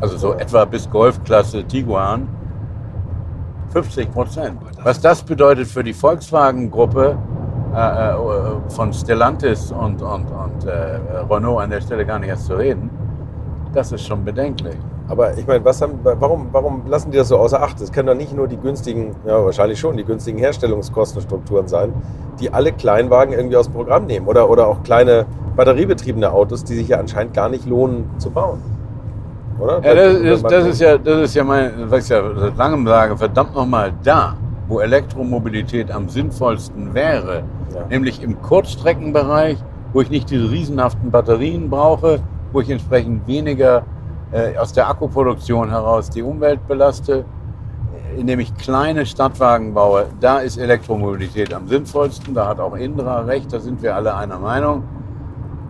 Also 0.00 0.16
so 0.16 0.32
etwa 0.32 0.64
bis 0.64 0.90
Golfklasse 0.90 1.62
Tiguan. 1.64 2.26
50 3.72 4.12
Prozent. 4.12 4.58
Was 4.82 5.00
das 5.00 5.22
bedeutet 5.22 5.66
für 5.66 5.82
die 5.82 5.94
Volkswagen-Gruppe 5.94 7.16
äh, 7.74 8.10
äh, 8.10 8.16
von 8.68 8.92
Stellantis 8.92 9.72
und, 9.72 10.02
und, 10.02 10.26
und 10.26 10.66
äh, 10.66 10.98
Renault 11.30 11.62
an 11.62 11.70
der 11.70 11.80
Stelle 11.80 12.04
gar 12.04 12.18
nicht 12.18 12.28
erst 12.28 12.46
zu 12.46 12.54
reden, 12.54 12.90
das 13.72 13.92
ist 13.92 14.06
schon 14.06 14.24
bedenklich. 14.24 14.76
Aber 15.08 15.36
ich 15.36 15.46
meine, 15.46 15.64
haben, 15.64 15.98
warum, 16.02 16.48
warum 16.52 16.82
lassen 16.86 17.10
die 17.10 17.18
das 17.18 17.28
so 17.28 17.38
außer 17.38 17.62
Acht? 17.62 17.80
Es 17.80 17.90
können 17.90 18.06
doch 18.06 18.14
nicht 18.14 18.34
nur 18.34 18.46
die 18.46 18.56
günstigen, 18.56 19.14
ja 19.26 19.44
wahrscheinlich 19.44 19.78
schon, 19.78 19.96
die 19.96 20.04
günstigen 20.04 20.38
Herstellungskostenstrukturen 20.38 21.68
sein, 21.68 21.92
die 22.40 22.52
alle 22.52 22.72
Kleinwagen 22.72 23.34
irgendwie 23.34 23.56
aus 23.56 23.66
dem 23.66 23.74
Programm 23.74 24.06
nehmen. 24.06 24.26
Oder, 24.26 24.48
oder 24.48 24.66
auch 24.68 24.82
kleine 24.82 25.26
batteriebetriebene 25.56 26.32
Autos, 26.32 26.64
die 26.64 26.74
sich 26.74 26.88
ja 26.88 26.98
anscheinend 26.98 27.34
gar 27.34 27.48
nicht 27.48 27.66
lohnen 27.66 28.08
zu 28.18 28.30
bauen. 28.30 28.62
Oder? 29.58 29.82
Ja, 29.84 29.94
das, 29.94 30.22
das, 30.22 30.42
das, 30.42 30.66
ist 30.66 30.80
ja, 30.80 30.98
das 30.98 31.24
ist 31.24 31.34
ja 31.34 31.44
mein, 31.44 31.72
was 31.90 32.04
ich 32.04 32.10
ja 32.10 32.22
seit 32.34 32.56
langem 32.56 32.86
sage, 32.86 33.16
verdammt 33.16 33.54
nochmal 33.54 33.92
da, 34.02 34.36
wo 34.66 34.80
Elektromobilität 34.80 35.90
am 35.90 36.08
sinnvollsten 36.08 36.94
wäre, 36.94 37.42
Ja. 37.74 37.86
nämlich 37.88 38.22
im 38.22 38.40
Kurzstreckenbereich, 38.40 39.58
wo 39.92 40.00
ich 40.00 40.10
nicht 40.10 40.30
diese 40.30 40.50
riesenhaften 40.50 41.10
Batterien 41.10 41.70
brauche, 41.70 42.20
wo 42.52 42.60
ich 42.60 42.70
entsprechend 42.70 43.26
weniger 43.26 43.84
äh, 44.32 44.56
aus 44.56 44.72
der 44.72 44.88
Akkuproduktion 44.88 45.70
heraus 45.70 46.10
die 46.10 46.22
Umwelt 46.22 46.66
belaste, 46.66 47.24
indem 48.16 48.40
ich 48.40 48.54
kleine 48.56 49.06
Stadtwagen 49.06 49.74
baue, 49.74 50.06
da 50.20 50.38
ist 50.38 50.56
Elektromobilität 50.56 51.52
am 51.54 51.68
sinnvollsten. 51.68 52.34
Da 52.34 52.48
hat 52.48 52.60
auch 52.60 52.74
Indra 52.76 53.20
recht, 53.20 53.52
da 53.52 53.60
sind 53.60 53.82
wir 53.82 53.94
alle 53.96 54.14
einer 54.14 54.38
Meinung. 54.38 54.84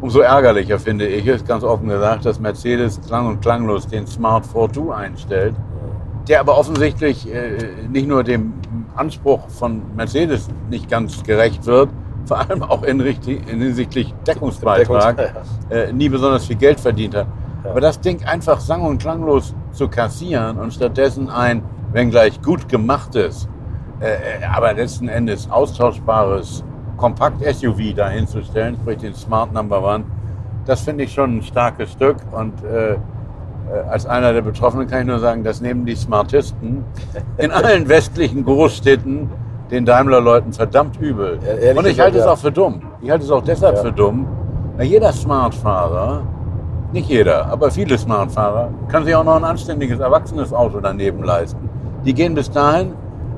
Umso 0.01 0.21
ärgerlicher 0.21 0.79
finde 0.79 1.07
ich 1.07 1.27
es, 1.27 1.45
ganz 1.45 1.63
offen 1.63 1.89
gesagt, 1.89 2.27
dass 2.27 2.41
Mercedes 2.41 3.01
klang 3.07 3.29
und 3.29 3.41
klanglos 3.41 3.87
den 3.87 4.07
Smart 4.07 4.45
42 4.47 4.93
einstellt, 4.93 5.55
der 6.29 6.41
aber 6.41 6.59
offensichtlich 6.59 7.33
äh, 7.33 7.87
nicht 7.89 8.09
nur 8.09 8.25
dem 8.25 8.55
Anspruch 8.97 9.49
von 9.49 9.83
Mercedes 9.97 10.49
nicht 10.71 10.89
ganz 10.89 11.23
gerecht 11.23 11.67
wird, 11.67 11.91
vor 12.27 12.39
allem 12.39 12.63
auch 12.63 12.83
in, 12.83 13.01
richtig, 13.01 13.49
in 13.49 13.61
hinsichtlich 13.61 14.15
Deckungsbeitrag 14.27 15.17
Deckungsbeitrag. 15.17 15.45
äh, 15.71 15.93
nie 15.93 16.09
besonders 16.09 16.47
viel 16.47 16.57
Geld 16.57 16.79
verdient 16.79 17.17
hat. 17.17 17.27
Ja. 17.65 17.71
Aber 17.71 17.81
das 17.81 18.01
Ding 18.01 18.25
einfach 18.25 18.61
sang- 18.61 18.83
und 18.83 18.99
klanglos 18.99 19.55
zu 19.73 19.89
kassieren 19.89 20.59
und 20.59 20.73
stattdessen 20.73 21.29
ein, 21.31 21.63
wenngleich 21.93 22.41
gut 22.43 22.69
gemachtes, 22.69 23.49
äh, 24.01 24.07
äh, 24.07 24.45
aber 24.45 24.73
letzten 24.73 25.09
Endes 25.09 25.51
austauschbares 25.51 26.65
Kompakt-SUV 26.97 27.95
dahinzustellen, 27.95 28.77
sprich 28.77 28.99
den 28.99 29.15
Smart 29.15 29.53
Number 29.53 29.83
One, 29.83 30.05
das 30.65 30.83
finde 30.83 31.05
ich 31.05 31.13
schon 31.13 31.39
ein 31.39 31.43
starkes 31.43 31.93
Stück. 31.93 32.17
Und 32.33 32.63
äh, 32.65 32.93
äh, 32.93 32.97
als 33.91 34.07
einer 34.07 34.33
der 34.33 34.43
Betroffenen 34.43 34.87
kann 34.87 35.00
ich 35.00 35.07
nur 35.07 35.19
sagen, 35.19 35.45
das 35.45 35.61
nehmen 35.61 35.87
die 35.87 35.95
Smartisten 35.97 36.85
in 37.38 37.50
allen 37.50 37.88
westlichen 37.88 38.45
Großstädten 38.45 39.31
den 39.71 39.87
Daimler-Leuten 39.87 40.52
verdammt 40.52 41.00
übel. 41.00 41.38
Ja, 41.64 41.73
und 41.79 41.87
ich 41.87 41.99
halte 41.99 42.19
es 42.19 42.25
ja. 42.25 42.33
auch 42.33 42.38
für 42.38 42.52
dumm. 42.52 42.83
Ich 43.00 43.11
halte 43.11 43.25
es 43.25 43.31
auch 43.31 43.43
deshalb 43.43 43.76
Ja. 43.76 43.83
für 43.83 43.93
dumm, 43.93 44.26
weil 44.76 44.87
jeder 44.87 45.12
Smartfahrer, 45.12 46.23
nicht 46.93 47.09
jeder, 47.09 47.47
aber 47.47 47.71
viele 47.71 47.97
Smartfahrer, 47.97 48.69
kann 48.88 49.05
sich 49.05 49.14
auch 49.14 49.25
noch 49.25 49.37
ein 49.37 49.45
anständiges, 49.45 49.99
erwachsenes 49.99 50.52
Auto 50.52 50.81
daneben 50.81 51.23
leisten. 51.25 51.71
Die 52.05 52.12
gehen 52.12 52.35
bis 52.35 52.50
dahin 52.50 52.93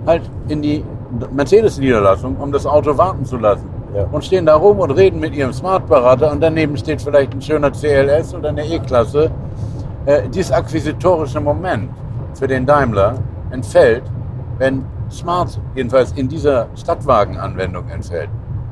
halt 0.07 0.23
in 0.49 0.61
die 0.61 0.85
Mercedes-Niederlassung, 1.33 2.37
um 2.37 2.51
das 2.51 2.67
Auto 2.67 2.99
warten 2.99 3.25
zu 3.25 3.37
lassen. 3.37 3.69
Ja. 3.95 4.07
Und 4.11 4.25
stehen 4.25 4.45
da 4.45 4.57
rum 4.57 4.81
und 4.81 4.91
reden 4.91 5.21
mit 5.21 5.37
ihrem 5.37 5.53
Smart-Berater 5.53 6.33
und 6.33 6.41
daneben 6.41 6.77
steht 6.77 7.01
vielleicht 7.01 7.33
ein 7.33 7.41
schöner 7.41 7.71
CLS 7.71 8.35
oder 8.35 8.49
eine 8.49 8.67
E-Klasse. 8.67 9.31
Äh, 10.07 10.29
dieses 10.29 10.53
akquisitorische 10.53 11.41
Moment 11.41 11.91
für 12.35 12.47
den 12.47 12.67
Daimler 12.67 13.15
entfällt, 13.51 14.03
wenn 14.59 14.85
Smart 15.11 15.59
jedenfalls 15.75 16.13
in 16.13 16.29
dieser 16.29 16.67
Stadtwagenanwendung 16.77 17.89
entfällt. 17.89 18.29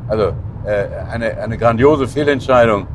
Also 0.09 0.33
äh, 0.65 0.85
eine, 1.11 1.39
eine 1.39 1.57
grandiose 1.57 2.07
Fehlentscheidung. 2.07 2.87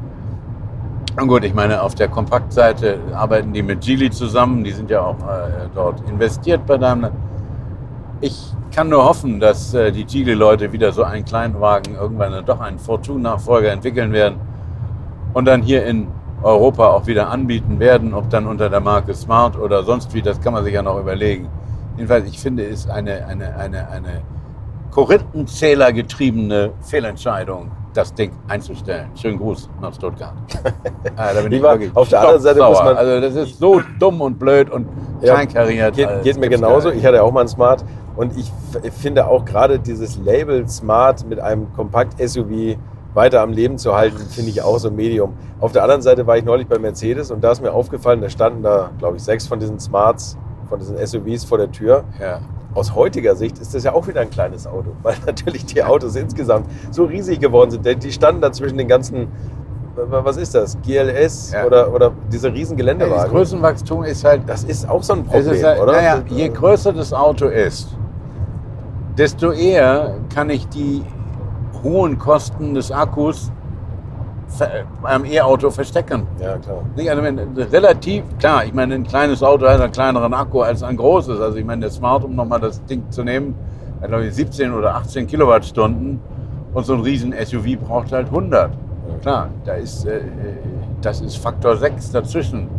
Und 1.19 1.27
gut, 1.27 1.43
ich 1.45 1.53
meine, 1.53 1.81
auf 1.81 1.95
der 1.95 2.09
Kompaktseite 2.09 2.99
arbeiten 3.15 3.53
die 3.53 3.63
mit 3.63 3.81
Geely 3.81 4.11
zusammen, 4.11 4.63
die 4.63 4.71
sind 4.71 4.91
ja 4.91 5.01
auch 5.01 5.17
äh, 5.17 5.67
dort 5.73 6.07
investiert 6.07 6.63
bei 6.67 6.77
Daimler. 6.77 7.11
Ich 8.21 8.53
kann 8.71 8.89
nur 8.89 9.03
hoffen, 9.03 9.39
dass 9.39 9.73
äh, 9.73 9.91
die 9.91 10.05
Geely-Leute 10.05 10.71
wieder 10.71 10.91
so 10.91 11.03
einen 11.03 11.25
Kleinwagen 11.25 11.95
irgendwann 11.95 12.33
dann 12.33 12.45
doch 12.45 12.59
einen 12.59 12.77
Fortune-Nachfolger 12.77 13.71
entwickeln 13.71 14.11
werden 14.11 14.35
und 15.33 15.45
dann 15.45 15.63
hier 15.63 15.87
in 15.87 16.07
Europa 16.47 16.87
auch 16.87 17.05
wieder 17.07 17.29
anbieten 17.29 17.79
werden, 17.79 18.13
ob 18.13 18.29
dann 18.29 18.47
unter 18.47 18.69
der 18.69 18.79
Marke 18.79 19.13
Smart 19.13 19.57
oder 19.57 19.83
sonst 19.83 20.13
wie, 20.13 20.21
das 20.21 20.39
kann 20.39 20.53
man 20.53 20.63
sich 20.63 20.73
ja 20.73 20.81
noch 20.81 20.99
überlegen. 20.99 21.49
Jedenfalls, 21.97 22.27
ich 22.27 22.39
finde, 22.39 22.65
es 22.65 22.89
eine, 22.89 23.25
eine, 23.25 23.55
eine, 23.57 23.89
eine 23.89 24.21
Korinthenzähler 24.91 25.91
getriebene 25.91 26.71
Fehlentscheidung, 26.81 27.71
das 27.93 28.13
Ding 28.13 28.31
einzustellen. 28.47 29.09
Schönen 29.15 29.37
Gruß 29.37 29.69
nach 29.81 29.93
Stuttgart. 29.93 30.33
ah, 31.17 31.33
da 31.33 31.41
bin 31.41 31.51
ich 31.51 31.61
wirklich 31.61 31.95
auf 31.95 32.07
der 32.09 32.21
anderen 32.21 32.41
Seite 32.41 32.63
muss 32.63 32.79
man 32.79 32.95
also 32.95 33.21
das 33.21 33.35
ist 33.35 33.59
so 33.59 33.81
dumm 33.99 34.21
und 34.21 34.39
blöd 34.39 34.69
und 34.69 34.87
ja, 35.21 35.33
kleinkariert. 35.33 35.95
Geht, 35.95 36.07
also 36.07 36.23
geht 36.23 36.39
mir 36.39 36.49
genauso. 36.49 36.91
Ich 36.91 37.05
hatte 37.05 37.21
auch 37.21 37.31
mal 37.31 37.41
ein 37.41 37.47
Smart 37.47 37.83
und 38.15 38.37
ich 38.37 38.51
finde 38.93 39.27
auch 39.27 39.43
gerade 39.43 39.79
dieses 39.79 40.17
Label 40.17 40.67
Smart 40.67 41.27
mit 41.27 41.39
einem 41.39 41.71
Kompakt-SUV 41.73 42.77
weiter 43.17 43.41
am 43.41 43.51
Leben 43.51 43.77
zu 43.77 43.95
halten, 43.95 44.19
finde 44.29 44.51
ich 44.51 44.61
auch 44.61 44.77
so 44.77 44.89
Medium. 44.89 45.33
Auf 45.59 45.73
der 45.73 45.83
anderen 45.83 46.01
Seite 46.01 46.25
war 46.25 46.37
ich 46.37 46.45
neulich 46.45 46.67
bei 46.67 46.79
Mercedes 46.79 47.31
und 47.31 47.43
da 47.43 47.51
ist 47.51 47.61
mir 47.61 47.73
aufgefallen, 47.73 48.21
da 48.21 48.29
standen 48.29 48.63
da, 48.63 48.91
glaube 48.99 49.17
ich, 49.17 49.23
sechs 49.23 49.45
von 49.45 49.59
diesen 49.59 49.79
Smarts, 49.79 50.37
von 50.69 50.79
diesen 50.79 50.95
SUVs 51.05 51.43
vor 51.43 51.57
der 51.57 51.71
Tür. 51.71 52.05
Ja. 52.21 52.39
Aus 52.75 52.93
heutiger 52.93 53.35
Sicht 53.35 53.57
ist 53.57 53.73
das 53.73 53.83
ja 53.83 53.93
auch 53.93 54.07
wieder 54.07 54.21
ein 54.21 54.29
kleines 54.29 54.67
Auto, 54.67 54.91
weil 55.03 55.15
natürlich 55.25 55.65
die 55.65 55.83
Autos 55.83 56.15
insgesamt 56.15 56.67
so 56.91 57.03
riesig 57.05 57.39
geworden 57.39 57.71
sind. 57.71 58.03
Die 58.03 58.11
standen 58.11 58.39
da 58.39 58.51
zwischen 58.53 58.77
den 58.77 58.87
ganzen 58.87 59.27
was 59.99 60.37
ist 60.37 60.53
das? 60.53 60.77
GLS 60.85 61.53
ja. 61.53 61.65
oder, 61.65 61.91
oder 61.91 62.11
diese 62.31 62.53
riesen 62.53 62.77
Geländewagen? 62.77 63.23
Das 63.23 63.31
Größenwachstum 63.31 64.03
ist 64.03 64.23
halt. 64.23 64.43
Das 64.45 64.63
ist 64.63 64.87
auch 64.87 65.01
so 65.01 65.13
ein 65.13 65.23
Problem, 65.23 65.63
halt, 65.63 65.81
oder? 65.81 65.91
Naja, 65.93 66.21
je 66.27 66.49
größer 66.49 66.93
das 66.93 67.13
Auto 67.13 67.47
ist, 67.47 67.97
desto 69.17 69.51
eher 69.51 70.19
kann 70.31 70.51
ich 70.51 70.67
die 70.69 71.01
hohen 71.83 72.17
Kosten 72.17 72.73
des 72.73 72.91
Akkus 72.91 73.51
beim 75.01 75.25
E-Auto 75.25 75.69
verstecken. 75.69 76.25
Ja, 76.39 76.57
klar. 76.57 76.83
Also 76.97 77.23
wenn, 77.23 77.39
relativ, 77.39 78.23
klar, 78.39 78.65
ich 78.65 78.73
meine, 78.73 78.95
ein 78.95 79.03
kleines 79.03 79.43
Auto 79.43 79.67
hat 79.67 79.81
einen 79.81 79.91
kleineren 79.91 80.33
Akku 80.33 80.61
als 80.61 80.83
ein 80.83 80.97
großes. 80.97 81.39
Also 81.39 81.57
ich 81.57 81.65
meine, 81.65 81.81
der 81.81 81.89
Smart, 81.91 82.23
um 82.23 82.35
nochmal 82.35 82.59
das 82.59 82.83
Ding 82.85 83.03
zu 83.09 83.23
nehmen, 83.23 83.55
hat 84.01 84.09
glaube 84.09 84.25
ich 84.25 84.35
17 84.35 84.71
oder 84.71 84.95
18 84.95 85.27
Kilowattstunden 85.27 86.19
und 86.73 86.85
so 86.85 86.93
ein 86.93 87.01
riesen 87.01 87.33
SUV 87.33 87.77
braucht 87.85 88.11
halt 88.11 88.27
100. 88.27 88.71
Ja. 88.71 89.17
Klar, 89.21 89.49
da 89.65 89.73
ist, 89.73 90.05
äh, 90.05 90.21
das 91.01 91.21
ist 91.21 91.37
Faktor 91.37 91.77
6 91.77 92.11
dazwischen. 92.11 92.69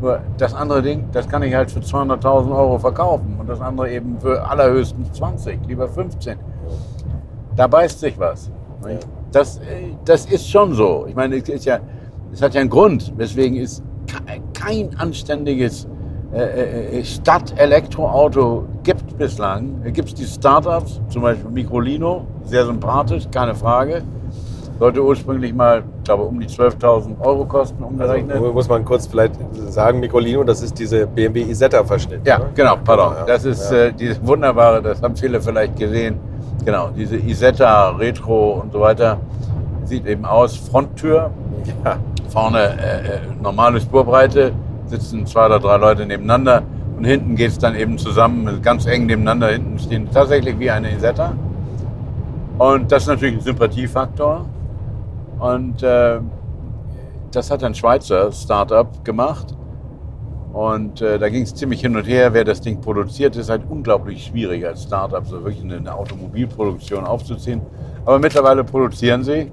Nur 0.00 0.20
das 0.36 0.54
andere 0.54 0.82
Ding, 0.82 1.08
das 1.12 1.28
kann 1.28 1.42
ich 1.42 1.54
halt 1.54 1.70
für 1.70 1.80
200.000 1.80 2.54
Euro 2.54 2.78
verkaufen 2.78 3.36
und 3.38 3.48
das 3.48 3.60
andere 3.60 3.90
eben 3.90 4.18
für 4.18 4.46
allerhöchstens 4.46 5.12
20, 5.12 5.60
lieber 5.66 5.88
15 5.88 6.36
da 7.56 7.66
beißt 7.66 8.00
sich 8.00 8.18
was. 8.18 8.50
Das, 9.32 9.60
das 10.04 10.26
ist 10.26 10.48
schon 10.48 10.74
so. 10.74 11.06
Ich 11.08 11.14
meine, 11.14 11.36
es, 11.36 11.48
ist 11.48 11.64
ja, 11.64 11.78
es 12.32 12.42
hat 12.42 12.54
ja 12.54 12.60
einen 12.60 12.70
Grund, 12.70 13.12
weswegen 13.16 13.58
es 13.58 13.82
kein 14.52 14.90
anständiges 14.98 15.88
äh, 16.34 16.98
äh, 16.98 17.04
Stadt-Elektroauto 17.04 18.64
gibt 18.82 19.16
bislang. 19.16 19.82
Gibt 19.92 20.08
es 20.08 20.14
die 20.14 20.24
Startups, 20.24 21.00
zum 21.08 21.22
Beispiel 21.22 21.50
Microlino, 21.50 22.26
sehr 22.44 22.66
sympathisch, 22.66 23.24
keine 23.30 23.54
Frage. 23.54 24.02
Sollte 24.80 25.00
ursprünglich 25.00 25.54
mal, 25.54 25.84
ich 25.98 26.04
glaube, 26.04 26.24
um 26.24 26.40
die 26.40 26.48
12.000 26.48 27.20
Euro 27.20 27.44
kosten, 27.44 27.82
umgerechnet. 27.84 28.32
Also, 28.32 28.52
muss 28.52 28.68
man 28.68 28.84
kurz 28.84 29.06
vielleicht 29.06 29.34
sagen, 29.68 30.00
Microlino, 30.00 30.42
das 30.42 30.60
ist 30.62 30.76
diese 30.76 31.06
BMW 31.06 31.42
Isetta-Verschnitt. 31.42 32.26
Ja, 32.26 32.38
oder? 32.38 32.50
genau, 32.52 32.76
pardon. 32.84 33.14
Ja, 33.14 33.24
das 33.26 33.44
ist 33.44 33.70
ja. 33.70 33.84
äh, 33.84 33.92
dieses 33.92 34.26
wunderbare, 34.26 34.82
das 34.82 35.00
haben 35.00 35.14
viele 35.14 35.40
vielleicht 35.40 35.76
gesehen, 35.76 36.18
Genau, 36.64 36.90
diese 36.96 37.16
Isetta, 37.16 37.90
Retro 37.90 38.60
und 38.62 38.72
so 38.72 38.80
weiter. 38.80 39.18
Sieht 39.84 40.06
eben 40.06 40.24
aus, 40.24 40.56
Fronttür, 40.56 41.30
ja. 41.84 41.98
vorne 42.28 42.58
äh, 42.60 43.16
äh, 43.16 43.20
normale 43.42 43.80
Spurbreite, 43.80 44.52
sitzen 44.86 45.26
zwei 45.26 45.46
oder 45.46 45.60
drei 45.60 45.76
Leute 45.76 46.06
nebeneinander 46.06 46.62
und 46.96 47.04
hinten 47.04 47.34
geht 47.34 47.50
es 47.50 47.58
dann 47.58 47.74
eben 47.74 47.98
zusammen, 47.98 48.62
ganz 48.62 48.86
eng 48.86 49.06
nebeneinander. 49.06 49.48
Hinten 49.48 49.78
stehen 49.78 50.08
tatsächlich 50.10 50.58
wie 50.58 50.70
eine 50.70 50.92
Isetta. 50.92 51.32
Und 52.58 52.92
das 52.92 53.02
ist 53.02 53.08
natürlich 53.08 53.36
ein 53.36 53.40
Sympathiefaktor. 53.40 54.46
Und 55.38 55.82
äh, 55.82 56.20
das 57.32 57.50
hat 57.50 57.64
ein 57.64 57.74
Schweizer 57.74 58.30
Startup 58.30 59.04
gemacht. 59.04 59.54
Und 60.54 61.00
äh, 61.00 61.18
da 61.18 61.28
ging 61.28 61.42
es 61.42 61.52
ziemlich 61.52 61.80
hin 61.80 61.96
und 61.96 62.04
her, 62.04 62.32
wer 62.32 62.44
das 62.44 62.60
Ding 62.60 62.80
produziert. 62.80 63.34
ist 63.34 63.50
halt 63.50 63.62
unglaublich 63.68 64.26
schwierig 64.26 64.64
als 64.64 64.84
Startup 64.84 65.26
so 65.26 65.42
wirklich 65.44 65.64
eine, 65.64 65.78
eine 65.78 65.92
Automobilproduktion 65.92 67.04
aufzuziehen. 67.04 67.60
Aber 68.04 68.20
mittlerweile 68.20 68.62
produzieren 68.62 69.24
sie. 69.24 69.50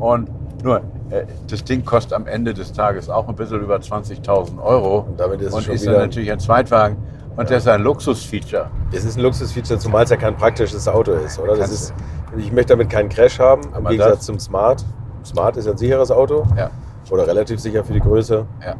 Und 0.00 0.28
nur, 0.64 0.78
äh, 1.10 1.26
das 1.48 1.62
Ding 1.62 1.84
kostet 1.84 2.12
am 2.12 2.26
Ende 2.26 2.52
des 2.52 2.72
Tages 2.72 3.08
auch 3.08 3.28
ein 3.28 3.36
bisschen 3.36 3.60
über 3.60 3.76
20.000 3.76 4.60
Euro. 4.60 5.06
Und 5.08 5.20
damit 5.20 5.40
ist 5.42 5.54
und 5.54 5.68
ist 5.68 5.86
dann 5.86 5.94
natürlich 5.94 6.32
ein 6.32 6.40
Zweitwagen. 6.40 6.96
Und 7.36 7.44
ja. 7.44 7.54
das 7.54 7.62
ist 7.62 7.68
ein 7.68 7.82
Luxusfeature. 7.82 8.68
Es 8.90 9.04
ist 9.04 9.16
ein 9.16 9.22
Luxusfeature, 9.22 9.78
zumal 9.78 10.02
es 10.02 10.10
ja 10.10 10.16
kein 10.16 10.36
praktisches 10.36 10.88
Auto 10.88 11.12
ist, 11.12 11.38
oder? 11.38 11.54
Das 11.54 11.70
ist, 11.70 11.94
ich 12.36 12.50
möchte 12.50 12.72
damit 12.72 12.90
keinen 12.90 13.10
Crash 13.10 13.38
haben, 13.38 13.62
im 13.78 13.84
Gegensatz 13.84 14.16
das? 14.16 14.26
zum 14.26 14.40
Smart. 14.40 14.84
Smart 15.24 15.56
ist 15.56 15.68
ein 15.68 15.76
sicheres 15.76 16.10
Auto. 16.10 16.44
Ja. 16.56 16.70
Oder 17.10 17.28
relativ 17.28 17.60
sicher 17.60 17.84
für 17.84 17.92
die 17.92 18.00
Größe. 18.00 18.44
Ja. 18.64 18.74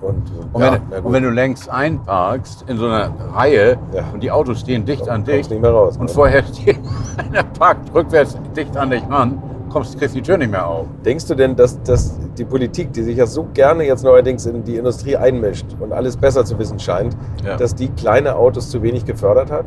Und, 0.00 0.22
und, 0.52 0.62
ja, 0.62 0.78
wenn, 0.90 1.04
und, 1.04 1.12
wenn, 1.12 1.22
du 1.22 1.30
längs 1.30 1.68
einparkst 1.68 2.64
in 2.68 2.76
so 2.76 2.86
einer 2.86 3.10
Reihe 3.34 3.78
ja. 3.94 4.04
und 4.12 4.22
die 4.22 4.30
Autos 4.30 4.60
stehen 4.60 4.84
dicht 4.84 5.08
an 5.08 5.24
dich 5.24 5.50
raus, 5.50 5.96
und 5.96 6.06
ne? 6.06 6.12
vorher 6.12 6.44
steht 6.44 6.78
einer 7.16 7.42
parkt 7.42 7.92
rückwärts 7.94 8.36
dicht 8.54 8.76
an 8.76 8.90
dich 8.90 9.02
ran, 9.08 9.42
kommst, 9.70 9.98
kriegst 9.98 10.14
die 10.14 10.22
Tür 10.22 10.36
nicht 10.36 10.50
mehr 10.50 10.66
auf. 10.66 10.86
Denkst 11.04 11.26
du 11.26 11.34
denn, 11.34 11.56
dass, 11.56 11.82
dass 11.82 12.18
die 12.36 12.44
Politik, 12.44 12.92
die 12.92 13.02
sich 13.02 13.16
ja 13.16 13.26
so 13.26 13.46
gerne 13.54 13.84
jetzt 13.84 14.04
neuerdings 14.04 14.46
in 14.46 14.64
die 14.64 14.76
Industrie 14.76 15.16
einmischt 15.16 15.66
und 15.80 15.92
alles 15.92 16.16
besser 16.16 16.44
zu 16.44 16.58
wissen 16.58 16.78
scheint, 16.78 17.16
ja. 17.44 17.56
dass 17.56 17.74
die 17.74 17.88
kleine 17.88 18.36
Autos 18.36 18.70
zu 18.70 18.82
wenig 18.82 19.04
gefördert 19.04 19.50
hat? 19.50 19.66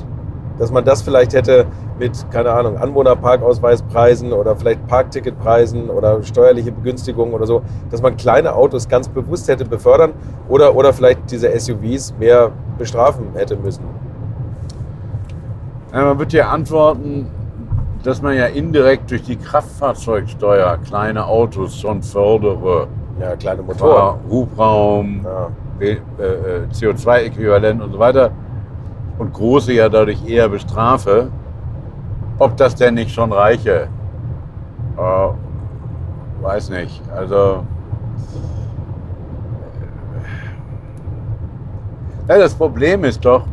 Dass 0.60 0.72
man 0.72 0.84
das 0.84 1.02
vielleicht 1.02 1.34
hätte 1.34 1.66
mit, 1.98 2.12
keine 2.32 2.52
Ahnung, 2.52 2.78
Anwohnerparkausweispreisen 2.78 4.34
oder 4.34 4.56
vielleicht 4.56 4.86
Parkticketpreisen 4.88 5.90
oder 5.90 6.22
steuerliche 6.24 6.72
Begünstigungen 6.72 7.34
oder 7.34 7.48
so, 7.48 7.62
dass 7.90 8.02
man 8.02 8.18
kleine 8.18 8.54
Autos 8.54 8.88
ganz 8.88 9.08
bewusst 9.08 9.48
hätte 9.48 9.66
befördern 9.66 10.14
oder, 10.48 10.76
oder 10.76 10.94
vielleicht 10.94 11.32
diese 11.32 11.58
SUVs 11.58 12.14
mehr 12.20 12.52
bestrafen 12.78 13.30
hätte 13.34 13.56
müssen? 13.56 13.86
Ja, 15.94 16.06
man 16.06 16.20
wird 16.20 16.34
ja 16.34 16.50
antworten, 16.50 17.28
dass 18.04 18.22
man 18.22 18.36
ja 18.36 18.46
indirekt 18.46 19.10
durch 19.10 19.24
die 19.24 19.38
Kraftfahrzeugsteuer 19.38 20.78
kleine 20.86 21.26
Autos 21.26 21.78
schon 21.78 22.04
fördere. 22.04 22.88
Ja, 23.20 23.36
kleine 23.36 23.62
Motoren. 23.62 24.20
Hubraum, 24.30 25.26
ja. 25.26 25.50
Äh, 25.82 25.94
äh, 25.94 25.98
CO2-Äquivalent 26.74 27.82
und 27.82 27.94
so 27.94 28.00
weiter 28.00 28.32
und 29.20 29.34
große 29.34 29.74
ja 29.74 29.90
dadurch 29.90 30.28
eher 30.28 30.50
bestrafe, 30.50 31.30
ob 32.40 32.58
das 32.58 32.74
denn 32.74 32.96
nicht 32.96 33.12
schon 33.12 33.32
reiche. 33.32 33.88
Äh, 34.98 36.42
weiß 36.42 36.70
nicht. 36.72 37.02
Also 37.16 37.64
ja, 42.28 42.38
das 42.38 42.56
Problem 42.56 43.04
ist 43.04 43.24
doch, 43.24 43.44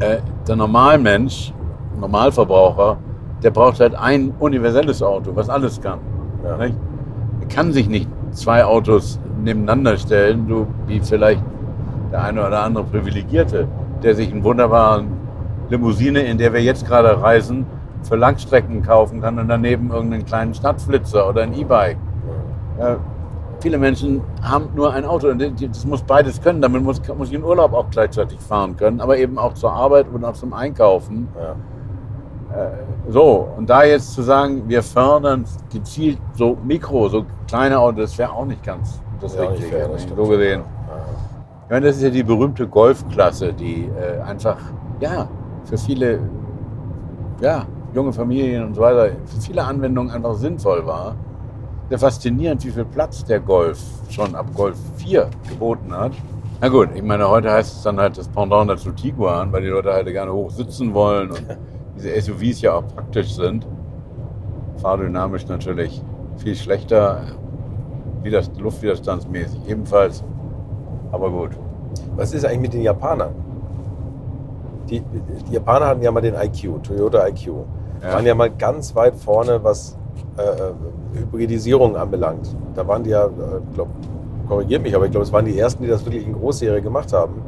äh, 0.00 0.18
der 0.46 0.56
Normalmensch, 0.56 1.52
Normalverbraucher, 1.98 2.98
der 3.42 3.50
braucht 3.50 3.80
halt 3.80 3.94
ein 3.94 4.32
universelles 4.38 5.02
Auto, 5.02 5.34
was 5.34 5.48
alles 5.48 5.80
kann. 5.80 5.98
Ja. 6.44 6.58
Er 6.58 7.46
kann 7.48 7.72
sich 7.72 7.88
nicht 7.88 8.08
zwei 8.32 8.64
Autos 8.64 9.18
nebeneinander 9.42 9.96
stellen, 9.96 10.46
so 10.48 10.66
wie 10.86 11.00
vielleicht 11.00 11.42
der 12.12 12.24
eine 12.24 12.46
oder 12.46 12.62
andere 12.62 12.84
Privilegierte 12.84 13.66
der 14.02 14.14
sich 14.14 14.30
einen 14.30 14.44
wunderbaren 14.44 15.08
Limousine, 15.68 16.20
in 16.20 16.38
der 16.38 16.52
wir 16.52 16.62
jetzt 16.62 16.86
gerade 16.86 17.20
reisen, 17.20 17.66
für 18.02 18.16
Langstrecken 18.16 18.82
kaufen 18.82 19.20
kann 19.20 19.38
und 19.38 19.48
daneben 19.48 19.90
irgendeinen 19.90 20.24
kleinen 20.24 20.54
Stadtflitzer 20.54 21.28
oder 21.28 21.42
ein 21.42 21.54
E-Bike. 21.54 21.98
Äh, 22.78 22.96
viele 23.60 23.78
Menschen 23.78 24.22
haben 24.42 24.70
nur 24.74 24.92
ein 24.92 25.04
Auto 25.04 25.28
und 25.28 25.40
das 25.40 25.84
muss 25.84 26.02
beides 26.02 26.40
können. 26.40 26.62
Damit 26.62 26.82
muss, 26.82 27.00
muss 27.16 27.28
ich 27.28 27.34
in 27.34 27.44
Urlaub 27.44 27.74
auch 27.74 27.90
gleichzeitig 27.90 28.40
fahren 28.40 28.76
können, 28.76 29.00
aber 29.00 29.18
eben 29.18 29.38
auch 29.38 29.54
zur 29.54 29.72
Arbeit 29.72 30.06
und 30.12 30.24
auch 30.24 30.32
zum 30.32 30.52
Einkaufen. 30.52 31.28
Ja. 31.38 31.54
Äh, 32.56 32.70
so, 33.08 33.48
und 33.56 33.68
da 33.68 33.84
jetzt 33.84 34.14
zu 34.14 34.22
sagen, 34.22 34.62
wir 34.66 34.82
fördern 34.82 35.44
gezielt 35.72 36.18
so 36.34 36.56
Mikro, 36.64 37.08
so 37.08 37.24
kleine 37.46 37.78
Autos, 37.78 38.10
das 38.10 38.18
wäre 38.18 38.32
auch 38.32 38.46
nicht 38.46 38.64
ganz 38.64 39.00
das 39.20 39.36
ja, 39.36 39.42
Richtige. 39.42 39.90
So 40.16 40.26
gesehen. 40.26 40.62
Ich 41.70 41.72
meine, 41.72 41.86
das 41.86 41.98
ist 41.98 42.02
ja 42.02 42.10
die 42.10 42.24
berühmte 42.24 42.66
Golfklasse, 42.66 43.52
die 43.52 43.88
äh, 43.96 44.20
einfach, 44.22 44.56
ja, 44.98 45.28
für 45.62 45.78
viele, 45.78 46.18
ja, 47.40 47.64
junge 47.94 48.12
Familien 48.12 48.64
und 48.64 48.74
so 48.74 48.80
weiter 48.80 49.12
für 49.24 49.40
viele 49.40 49.62
Anwendungen 49.62 50.10
einfach 50.10 50.34
sinnvoll 50.34 50.84
war. 50.84 51.14
Sehr 51.88 52.00
faszinierend, 52.00 52.64
wie 52.64 52.72
viel 52.72 52.84
Platz 52.86 53.24
der 53.24 53.38
Golf 53.38 53.78
schon 54.08 54.34
ab 54.34 54.46
Golf 54.52 54.76
4 54.96 55.30
geboten 55.48 55.92
hat. 55.92 56.10
Na 56.60 56.66
gut, 56.66 56.88
ich 56.92 57.04
meine, 57.04 57.28
heute 57.28 57.52
heißt 57.52 57.76
es 57.76 57.82
dann 57.84 58.00
halt 58.00 58.18
das 58.18 58.26
Pendant 58.26 58.68
dazu 58.68 58.90
Tiguan, 58.90 59.52
weil 59.52 59.62
die 59.62 59.68
Leute 59.68 59.92
halt 59.92 60.08
gerne 60.08 60.32
hoch 60.32 60.50
sitzen 60.50 60.92
wollen 60.92 61.30
und 61.30 61.46
diese 61.96 62.20
SUVs 62.20 62.62
ja 62.62 62.74
auch 62.74 62.86
praktisch 62.88 63.32
sind. 63.32 63.64
Fahrdynamisch 64.78 65.46
natürlich 65.46 66.02
viel 66.36 66.56
schlechter, 66.56 67.20
luftwiderstandsmäßig 68.58 69.68
ebenfalls. 69.68 70.24
Aber 71.12 71.30
gut. 71.30 71.50
Was 72.16 72.32
ist 72.32 72.44
eigentlich 72.44 72.60
mit 72.60 72.74
den 72.74 72.82
Japanern? 72.82 73.34
Die, 74.88 75.00
die 75.00 75.54
Japaner 75.54 75.86
hatten 75.86 76.02
ja 76.02 76.10
mal 76.10 76.20
den 76.20 76.34
IQ, 76.34 76.82
Toyota 76.82 77.26
IQ. 77.28 77.46
Ja. 78.02 78.14
Waren 78.14 78.26
ja 78.26 78.34
mal 78.34 78.50
ganz 78.50 78.94
weit 78.94 79.14
vorne, 79.16 79.62
was 79.62 79.96
äh, 80.36 80.42
äh 80.42 80.72
Hybridisierung 81.12 81.96
anbelangt. 81.96 82.56
Da 82.74 82.86
waren 82.86 83.02
die 83.02 83.10
ja, 83.10 83.26
äh, 83.26 83.28
glaube 83.74 83.90
korrigiert 84.50 84.82
mich, 84.82 84.94
aber 84.94 85.04
ich 85.06 85.12
glaube, 85.12 85.24
es 85.24 85.32
waren 85.32 85.44
die 85.44 85.58
ersten, 85.58 85.84
die 85.84 85.88
das 85.88 86.04
wirklich 86.04 86.26
in 86.26 86.32
Großserie 86.32 86.82
gemacht 86.82 87.12
haben. 87.12 87.42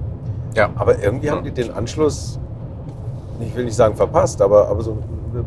Ja. 0.54 0.70
Aber 0.76 1.02
irgendwie 1.02 1.30
haben 1.30 1.42
die 1.42 1.50
den 1.50 1.72
Anschluss, 1.72 2.38
ich 3.40 3.54
will 3.56 3.64
nicht 3.64 3.74
sagen 3.74 3.96
verpasst, 3.96 4.40
aber, 4.40 4.68
aber 4.68 4.82
so 4.82 4.98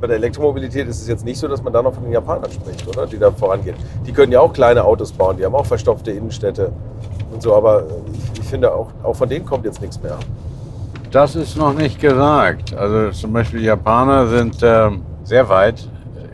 bei 0.02 0.08
der 0.08 0.18
Elektromobilität 0.18 0.88
ist 0.88 1.02
es 1.02 1.08
jetzt 1.08 1.24
nicht 1.24 1.40
so, 1.40 1.48
dass 1.48 1.64
man 1.64 1.72
da 1.72 1.82
noch 1.82 1.94
von 1.94 2.04
den 2.04 2.12
Japanern 2.12 2.52
spricht, 2.52 2.88
oder? 2.88 3.06
Die 3.06 3.18
da 3.18 3.32
vorangehen. 3.32 3.76
Die 4.06 4.12
können 4.12 4.32
ja 4.32 4.42
auch 4.42 4.52
kleine 4.52 4.84
Autos 4.84 5.12
bauen, 5.12 5.38
die 5.38 5.46
haben 5.46 5.56
auch 5.56 5.66
verstopfte 5.66 6.12
Innenstädte 6.12 6.72
und 7.36 7.42
so, 7.42 7.54
aber 7.54 7.84
ich, 8.14 8.40
ich 8.40 8.48
finde 8.48 8.74
auch, 8.74 8.88
auch 9.04 9.16
von 9.16 9.30
denen 9.30 9.46
kommt 9.46 9.66
jetzt 9.66 9.82
nichts 9.82 10.02
mehr. 10.02 10.18
Das 11.12 11.36
ist 11.36 11.58
noch 11.58 11.74
nicht 11.74 12.00
gesagt. 12.00 12.74
Also 12.74 13.12
zum 13.12 13.34
Beispiel 13.34 13.60
die 13.60 13.66
Japaner 13.68 14.28
sind 14.28 14.62
äh, 14.64 14.90
sehr 15.24 15.48
weit, 15.50 15.88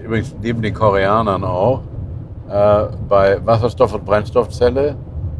übrigens 0.03 0.35
neben 0.41 0.61
den 0.61 0.73
Koreanern 0.73 1.43
auch, 1.43 1.81
äh, 2.49 2.85
bei 3.09 3.39
Wasserstoff- 3.45 3.93
und 3.93 4.05
Brennstoffzelle. 4.05 4.95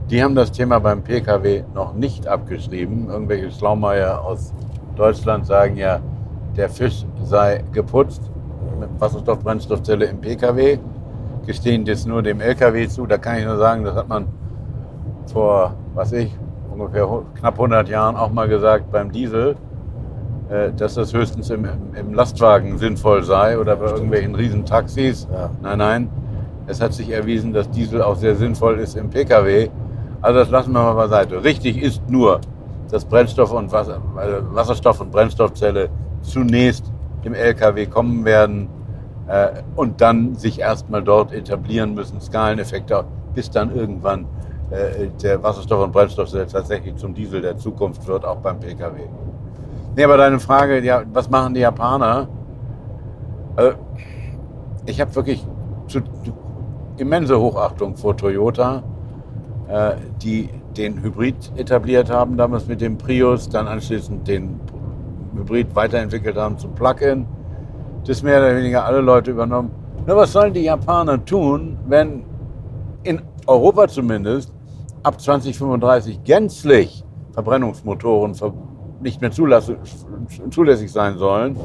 Die 0.10 0.22
haben 0.22 0.36
das 0.36 0.52
Thema 0.52 0.80
beim 0.80 1.04
Pkw 1.04 1.64
noch 1.74 1.94
nicht 1.94 2.28
abgeschrieben. 2.28 3.10
Irgendwelche 3.10 3.52
Schlaumeier 3.52 4.22
aus 4.22 4.54
Deutschland 4.96 5.46
sagen 5.46 5.78
ja, 5.78 6.00
der 6.58 6.70
Fisch 6.70 7.06
sei 7.24 7.64
geputzt 7.72 8.22
mit 8.80 8.90
Wasserstoff-Brennstoffzelle 9.00 10.06
im 10.06 10.20
Pkw. 10.20 10.80
Gestehen 11.46 11.86
das 11.86 12.06
nur 12.06 12.22
dem 12.22 12.42
Lkw 12.42 12.88
zu. 12.90 13.06
Da 13.06 13.18
kann 13.18 13.38
ich 13.38 13.46
nur 13.46 13.58
sagen, 13.58 13.84
das 13.84 13.96
hat 13.96 14.10
man 14.10 14.28
vor, 15.32 15.74
was 15.94 16.12
ich, 16.12 16.32
ungefähr 16.72 17.08
knapp 17.36 17.54
100 17.56 17.90
Jahren 17.90 18.16
auch 18.16 18.32
mal 18.32 18.48
gesagt 18.48 18.92
beim 18.92 19.12
Diesel, 19.12 19.56
äh, 20.50 20.72
dass 20.74 20.96
das 20.96 21.14
höchstens 21.14 21.50
im, 21.50 21.68
im, 21.96 22.14
Lastwagen 22.14 22.78
sinnvoll 22.78 23.24
sei 23.24 23.58
oder 23.58 23.76
bei 23.76 23.88
irgendwelchen 23.88 24.36
Riesentaxis. 24.36 25.28
Ja. 25.32 25.50
Nein, 25.62 25.78
nein. 25.78 26.10
Es 26.68 26.82
hat 26.82 26.94
sich 26.94 27.10
erwiesen, 27.10 27.54
dass 27.54 27.70
Diesel 27.70 28.02
auch 28.02 28.16
sehr 28.16 28.36
sinnvoll 28.36 28.80
ist 28.80 28.96
im 28.96 29.10
Pkw. 29.10 29.70
Also 30.22 30.40
das 30.40 30.50
lassen 30.50 30.74
wir 30.74 30.82
mal 30.82 30.94
beiseite. 30.94 31.44
Richtig 31.44 31.82
ist 31.82 32.08
nur, 32.10 32.40
dass 32.92 33.06
Brennstoff 33.06 33.52
und 33.52 33.72
Wasser, 33.72 34.02
äh, 34.18 34.56
Wasserstoff 34.56 35.02
und 35.02 35.12
Brennstoffzelle 35.12 35.90
zunächst 36.22 36.92
im 37.24 37.34
Lkw 37.34 37.86
kommen 37.86 38.26
werden 38.26 38.68
äh, 39.28 39.62
und 39.76 40.02
dann 40.02 40.36
sich 40.36 40.60
erstmal 40.60 41.02
dort 41.02 41.34
etablieren 41.34 41.94
müssen, 41.94 42.20
Skaleneffekte, 42.20 43.06
bis 43.34 43.50
dann 43.50 43.76
irgendwann 43.76 44.26
der 45.22 45.44
Wasserstoff 45.44 45.84
und 45.84 45.92
Brennstoffzelle 45.92 46.48
tatsächlich 46.48 46.96
zum 46.96 47.14
Diesel 47.14 47.42
der 47.42 47.58
Zukunft 47.58 48.08
wird, 48.08 48.24
auch 48.26 48.38
beim 48.38 48.60
Pkw. 48.60 49.02
Nee, 49.96 50.04
aber 50.04 50.18
deine 50.18 50.40
Frage, 50.40 50.80
ja, 50.80 51.04
was 51.12 51.30
machen 51.30 51.54
die 51.54 51.60
Japaner? 51.60 52.28
Also, 53.58 53.78
ich 54.86 55.02
habe 55.02 55.14
wirklich 55.14 55.46
zu, 55.88 56.00
immense 56.98 57.38
Hochachtung 57.38 57.98
vor 57.98 58.16
Toyota 58.16 58.82
äh, 59.72 59.96
die 60.22 60.50
den 60.76 61.02
Hybrid 61.02 61.52
etabliert 61.56 62.10
haben, 62.10 62.36
damals 62.38 62.68
mit 62.68 62.82
dem 62.82 62.98
Prius, 62.98 63.48
dann 63.48 63.68
anschließend 63.68 64.28
den 64.28 64.60
Hybrid 65.34 65.74
weiterentwickelt 65.76 66.36
haben 66.36 66.58
zum 66.58 66.76
Plug-in. 66.76 67.26
Das 68.06 68.22
mehr 68.22 68.40
oder 68.40 68.56
weniger 68.56 68.84
alle 68.86 69.00
Leute 69.00 69.32
übernommen. 69.32 69.72
Nur 70.06 70.18
was 70.18 70.34
sollen 70.34 70.54
die 70.54 70.64
Japaner 70.64 71.24
tun, 71.24 71.78
wenn 71.88 72.26
in 73.04 73.22
Europa 73.48 73.88
zumindest 73.88 74.52
ab 75.04 75.20
2035 75.20 76.24
gänzlich 76.24 77.04
Verbrennungsmotoren 77.34 78.36
nicht 79.02 79.22
mehr 79.22 79.32
zulässig 79.32 80.92
sein 80.92 81.18
sollen? 81.18 81.58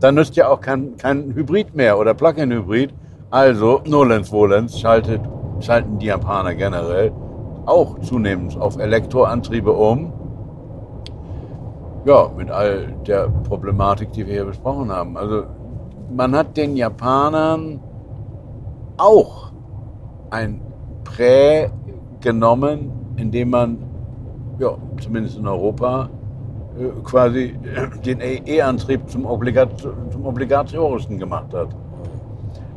Dann 0.00 0.14
nützt 0.14 0.36
ja 0.36 0.48
auch 0.48 0.60
kein, 0.60 0.96
kein 0.96 1.34
Hybrid 1.34 1.74
mehr 1.74 1.98
oder 1.98 2.14
Plug-in-Hybrid. 2.14 2.94
Also, 3.30 3.80
nolens 3.86 4.28
volens 4.30 4.78
schaltet, 4.78 5.20
schalten 5.60 5.98
die 5.98 6.06
Japaner 6.06 6.54
generell 6.54 7.12
auch 7.66 7.98
zunehmend 8.00 8.56
auf 8.60 8.78
Elektroantriebe 8.78 9.72
um. 9.72 10.12
Ja, 12.04 12.30
mit 12.36 12.50
all 12.52 12.94
der 13.04 13.28
Problematik, 13.48 14.12
die 14.12 14.24
wir 14.24 14.34
hier 14.34 14.44
besprochen 14.44 14.92
haben. 14.92 15.16
Also 15.16 15.42
man 16.14 16.36
hat 16.36 16.56
den 16.56 16.76
Japanern 16.76 17.80
auch 18.96 19.50
ein 20.30 20.60
Prä 21.02 21.68
genommen, 22.20 22.90
indem 23.16 23.50
man, 23.50 23.78
ja, 24.58 24.76
zumindest 25.00 25.38
in 25.38 25.46
Europa, 25.46 26.08
äh, 26.78 26.88
quasi 27.04 27.54
den 28.04 28.20
E-Antrieb 28.20 29.08
zum, 29.08 29.26
Obligat 29.26 29.80
zum 29.80 30.26
obligatorischen 30.26 31.18
gemacht 31.18 31.52
hat. 31.54 31.68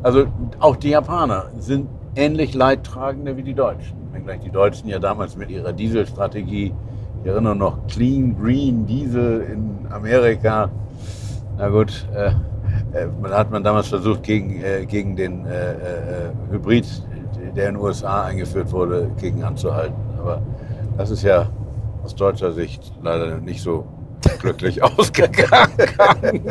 Also 0.04 0.26
auch 0.60 0.76
die 0.76 0.90
Japaner 0.90 1.46
sind 1.58 1.90
ähnlich 2.16 2.54
Leidtragende 2.54 3.36
wie 3.36 3.44
die 3.44 3.54
Deutschen 3.54 4.00
wenngleich 4.20 4.40
die 4.42 4.52
Deutschen 4.52 4.90
ja 4.90 5.00
damals 5.00 5.36
mit 5.36 5.50
ihrer 5.50 5.74
Dieselstrategie, 5.74 6.74
ich 7.22 7.28
erinnere 7.28 7.56
noch 7.56 7.88
Clean 7.88 8.36
Green 8.40 8.86
Diesel 8.86 9.42
in 9.42 9.92
Amerika, 9.92 10.70
na 11.58 11.70
gut, 11.70 12.08
äh, 12.14 12.30
äh, 12.98 13.08
man 13.22 13.32
hat 13.32 13.52
man 13.52 13.64
damals 13.64 13.88
versucht, 13.88 14.24
gegen, 14.24 14.62
äh, 14.62 14.86
gegen 14.86 15.16
den 15.16 15.46
äh, 15.46 15.72
äh, 15.72 15.76
Hybrid, 16.52 16.86
der 17.56 17.70
in 17.70 17.76
den 17.76 17.84
USA 17.84 18.24
eingeführt 18.24 18.72
wurde, 18.72 19.10
gegen 19.20 19.44
anzuhalten. 19.44 19.96
Aber 20.20 20.42
das 20.98 21.12
ist 21.12 21.24
ja 21.24 21.48
aus 22.04 22.16
deutscher 22.16 22.52
Sicht 22.52 22.92
leider 23.02 23.38
nicht 23.38 23.62
so 23.62 23.86
glücklich 24.40 24.82
ausgegangen. 24.98 25.74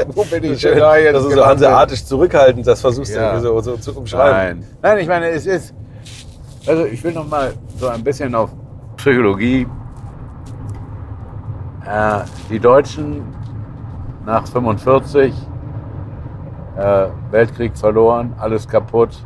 Wo 0.15 0.25
bin 0.25 0.45
ich 0.45 0.63
denn 0.63 0.79
da 0.79 0.97
jetzt? 0.97 1.15
Das 1.15 1.25
ist 1.25 1.35
so 1.35 1.47
hanseatisch 1.47 2.05
zurückhaltend, 2.05 2.67
das 2.67 2.81
versuchst 2.81 3.15
ja. 3.15 3.35
du 3.35 3.41
so, 3.41 3.61
so 3.61 3.77
zu 3.77 3.97
umschreiben. 3.97 4.61
Nein. 4.61 4.69
Nein, 4.83 4.99
ich 4.99 5.09
meine, 5.09 5.29
es 5.29 5.47
ist, 5.47 5.75
also 6.67 6.85
ich 6.85 7.03
will 7.03 7.13
noch 7.13 7.29
mal 7.29 7.53
so 7.77 7.89
ein 7.89 8.03
bisschen 8.03 8.35
auf 8.35 8.51
Psychologie. 8.97 9.67
Äh, 11.87 12.21
die 12.51 12.59
Deutschen 12.59 13.23
nach 14.27 14.47
45, 14.47 15.33
äh, 16.77 17.07
Weltkrieg 17.31 17.77
verloren, 17.77 18.35
alles 18.39 18.69
kaputt, 18.69 19.25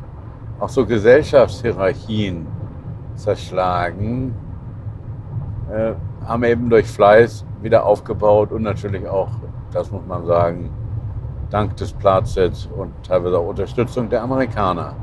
auch 0.62 0.68
so 0.68 0.86
Gesellschaftshierarchien 0.86 2.46
zerschlagen, 3.16 4.32
äh, 5.68 5.94
haben 6.24 6.44
eben 6.44 6.70
durch 6.70 6.86
Fleiß 6.86 7.44
wieder 7.62 7.84
aufgebaut 7.84 8.52
und 8.52 8.62
natürlich 8.62 9.08
auch, 9.08 9.30
das 9.72 9.90
muss 9.90 10.06
man 10.06 10.24
sagen, 10.24 10.70
dank 11.50 11.76
des 11.76 11.92
Platzes 11.92 12.68
und 12.76 12.92
teilweise 13.02 13.40
auch 13.40 13.48
Unterstützung 13.48 14.08
der 14.08 14.22
Amerikaner. 14.22 14.94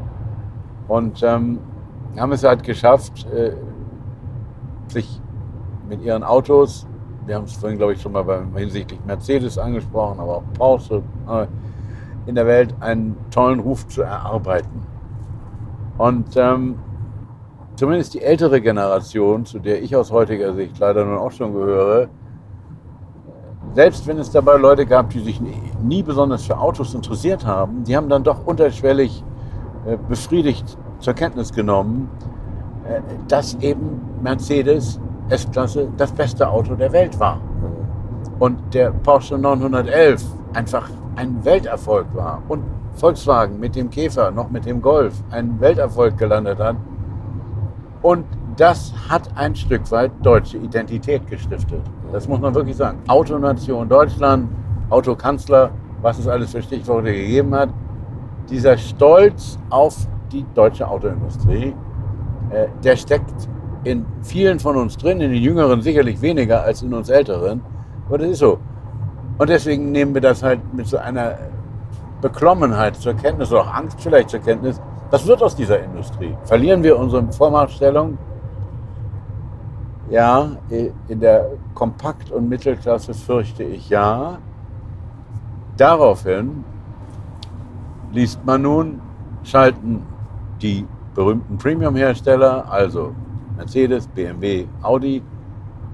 Und 0.88 1.22
ähm, 1.24 1.60
haben 2.18 2.32
es 2.32 2.46
halt 2.46 2.64
geschafft, 2.64 3.28
äh, 3.30 3.52
sich 4.88 5.22
mit 5.90 6.02
ihren 6.02 6.24
Autos, 6.24 6.88
wir 7.26 7.36
haben 7.36 7.44
es 7.44 7.58
vorhin, 7.58 7.78
glaube 7.78 7.94
ich, 7.94 8.02
schon 8.02 8.14
mal 8.14 8.24
beim, 8.24 8.56
hinsichtlich 8.56 9.00
Mercedes 9.06 9.58
angesprochen, 9.58 10.22
aber 10.22 10.38
auch 10.38 10.44
Porsche, 10.58 11.04
äh, 11.30 11.48
in 12.28 12.36
der 12.36 12.48
Welt 12.48 12.74
einen 12.80 13.18
tollen 13.30 13.60
Ruf 13.60 13.86
zu 13.90 14.04
erarbeiten. 14.04 14.89
Und 16.00 16.38
ähm, 16.38 16.80
zumindest 17.76 18.14
die 18.14 18.22
ältere 18.22 18.62
Generation, 18.62 19.46
zu 19.46 19.60
der 19.60 19.84
ich 19.84 19.96
aus 19.98 20.12
heutiger 20.12 20.54
Sicht 20.54 20.80
leider 20.80 21.04
nun 21.04 21.18
auch 21.18 21.32
schon 21.32 21.54
gehöre, 21.54 22.08
selbst 23.76 24.08
wenn 24.08 24.18
es 24.18 24.32
dabei 24.32 24.56
Leute 24.56 24.86
gab, 24.86 25.10
die 25.10 25.20
sich 25.20 25.42
nie 25.84 26.02
besonders 26.02 26.46
für 26.46 26.58
Autos 26.58 26.94
interessiert 26.94 27.46
haben, 27.46 27.84
die 27.84 27.98
haben 27.98 28.08
dann 28.08 28.24
doch 28.24 28.46
unterschwellig 28.46 29.24
äh, 29.86 29.98
befriedigt 30.08 30.78
zur 31.00 31.14
Kenntnis 31.14 31.52
genommen, 31.52 32.10
äh, 32.88 33.02
dass 33.28 33.56
eben 33.56 34.00
Mercedes 34.24 35.02
S-Klasse 35.28 35.90
das 35.98 36.14
beste 36.14 36.50
Auto 36.50 36.76
der 36.76 36.94
Welt 36.94 37.20
war. 37.20 37.42
Und 38.40 38.74
der 38.74 38.92
Porsche 38.92 39.38
911 39.38 40.24
einfach 40.54 40.90
ein 41.18 41.44
Welterfolg 41.44 42.08
war. 42.16 42.42
Und 42.48 42.64
Volkswagen 42.94 43.60
mit 43.60 43.76
dem 43.76 43.90
Käfer, 43.90 44.32
noch 44.32 44.50
mit 44.50 44.66
dem 44.66 44.82
Golf, 44.82 45.14
einen 45.32 45.60
Welterfolg 45.60 46.18
gelandet 46.18 46.60
hat. 46.60 46.76
Und 48.02 48.26
das 48.58 48.94
hat 49.10 49.30
ein 49.36 49.56
Stück 49.56 49.90
weit 49.92 50.12
deutsche 50.22 50.58
Identität 50.58 51.28
gestiftet. 51.28 51.82
Das 52.12 52.28
muss 52.28 52.40
man 52.40 52.54
wirklich 52.54 52.76
sagen. 52.76 53.00
Autonation 53.08 53.88
Deutschland, 53.88 54.50
Autokanzler 54.90 55.72
was 56.02 56.20
es 56.20 56.28
alles 56.28 56.52
für 56.52 56.62
Stichworte 56.62 57.12
gegeben 57.12 57.54
hat. 57.56 57.70
Dieser 58.50 58.78
Stolz 58.78 59.60
auf 59.70 59.96
die 60.32 60.46
deutsche 60.56 60.88
Autoindustrie, 60.88 61.74
äh, 62.50 62.68
der 62.84 62.96
steckt 62.96 63.34
in 63.84 64.06
vielen 64.22 64.60
von 64.60 64.76
uns 64.76 64.98
drin, 64.98 65.22
in 65.22 65.32
den 65.32 65.42
Jüngeren 65.42 65.82
sicherlich 65.82 66.22
weniger 66.22 66.64
als 66.64 66.82
in 66.82 66.94
uns 66.94 67.10
Älteren. 67.10 67.62
Aber 68.08 68.18
das 68.18 68.30
ist 68.30 68.40
so. 68.40 68.60
Und 69.38 69.50
deswegen 69.50 69.92
nehmen 69.92 70.14
wir 70.14 70.22
das 70.22 70.44
halt 70.44 70.60
mit 70.74 70.88
so 70.88 70.98
einer 70.98 71.38
Beklommenheit 72.22 72.96
zur 72.96 73.14
Kenntnis 73.14 73.52
oder 73.52 73.62
auch 73.62 73.74
Angst 73.74 74.02
vielleicht 74.02 74.30
zur 74.30 74.40
Kenntnis. 74.40 74.82
Was 75.12 75.26
wird 75.26 75.42
aus 75.42 75.56
dieser 75.56 75.80
Industrie? 75.80 76.36
Verlieren 76.44 76.84
wir 76.84 76.98
unsere 76.98 77.32
Vormachtstellung? 77.32 78.18
Ja, 80.10 80.50
in 81.08 81.20
der 81.20 81.52
Kompakt- 81.74 82.32
und 82.32 82.50
Mittelklasse 82.50 83.14
fürchte 83.14 83.64
ich 83.64 83.90
ja. 83.90 84.40
Daraufhin 85.78 86.64
liest 88.12 88.44
man 88.44 88.64
nun, 88.64 89.02
schalten 89.44 90.04
die 90.62 90.86
berühmten 91.16 91.58
Premium-Hersteller, 91.58 92.70
also 92.70 93.14
Mercedes, 93.56 94.08
BMW, 94.08 94.66
Audi, 94.82 95.22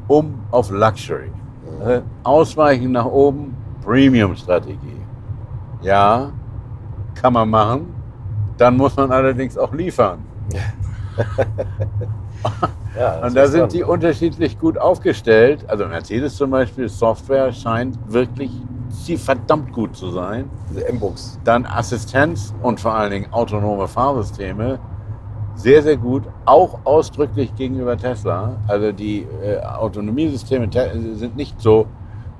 um 0.07 0.33
auf 0.51 0.71
Luxury. 0.71 1.31
Also 1.79 2.01
ausweichen 2.23 2.91
nach 2.93 3.05
oben, 3.05 3.55
Premium-Strategie. 3.83 5.04
Ja, 5.85 6.31
kann 7.13 7.33
man 7.33 7.47
machen. 7.47 7.93
Dann 8.57 8.75
muss 8.75 8.95
man 8.95 9.11
allerdings 9.11 9.55
auch 9.55 9.71
liefern. 9.71 10.19
ja, 12.97 13.19
und 13.23 13.35
da 13.35 13.45
sind 13.45 13.71
die 13.71 13.83
unterschiedlich 13.83 14.57
gut 14.57 14.79
aufgestellt. 14.79 15.63
Also 15.67 15.85
Mercedes 15.85 16.37
zum 16.37 16.49
Beispiel, 16.49 16.89
Software 16.89 17.53
scheint 17.53 17.99
wirklich 18.11 18.49
verdammt 19.17 19.73
gut 19.73 19.95
zu 19.95 20.09
sein. 20.09 20.49
Diese 20.71 20.87
M-Books. 20.87 21.37
Dann 21.43 21.67
Assistenz 21.67 22.55
und 22.63 22.79
vor 22.79 22.95
allen 22.95 23.11
Dingen 23.11 23.27
autonome 23.31 23.87
Fahrsysteme. 23.87 24.79
Sehr, 25.53 25.83
sehr 25.83 25.97
gut. 25.97 26.23
Auch 26.45 26.79
ausdrücklich 26.83 27.53
gegenüber 27.55 27.95
Tesla. 27.95 28.55
Also 28.67 28.91
die 28.91 29.27
äh, 29.43 29.59
Autonomiesysteme 29.59 30.67
sind 31.13 31.35
nicht 31.35 31.61
so, 31.61 31.85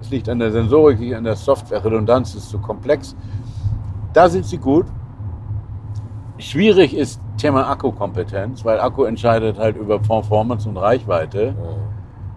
es 0.06 0.12
liegt 0.12 0.30
an 0.30 0.38
der 0.38 0.52
Sensorik, 0.52 1.16
an 1.16 1.24
der 1.24 1.36
Software, 1.36 1.84
Redundanz 1.84 2.36
ist 2.36 2.50
zu 2.50 2.60
komplex. 2.60 3.16
Da 4.14 4.30
sind 4.30 4.46
sie 4.46 4.60
gut. 4.60 4.86
Schwierig 6.38 6.96
ist 6.96 7.20
Thema 7.38 7.68
Akkukompetenz, 7.70 8.64
weil 8.64 8.80
Akku 8.80 9.06
entscheidet 9.06 9.58
halt 9.58 9.78
über 9.78 9.98
Performance 9.98 10.70
und 10.70 10.78
Reichweite. 10.78 11.52
Mhm. 11.54 11.56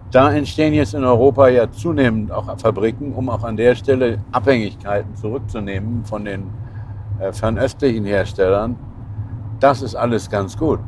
Da 0.09 0.31
entstehen 0.31 0.73
jetzt 0.73 0.95
in 0.95 1.03
Europa 1.03 1.47
ja 1.49 1.71
zunehmend 1.71 2.31
auch 2.31 2.57
Fabriken, 2.57 3.13
um 3.13 3.29
auch 3.29 3.43
an 3.43 3.55
der 3.55 3.75
Stelle 3.75 4.17
Abhängigkeiten 4.31 5.15
zurückzunehmen 5.15 6.03
von 6.05 6.25
den 6.25 6.49
äh, 7.19 7.31
fernöstlichen 7.31 8.05
Herstellern. 8.05 8.77
Das 9.59 9.83
ist 9.83 9.93
alles 9.93 10.27
ganz 10.27 10.57
gut. 10.57 10.79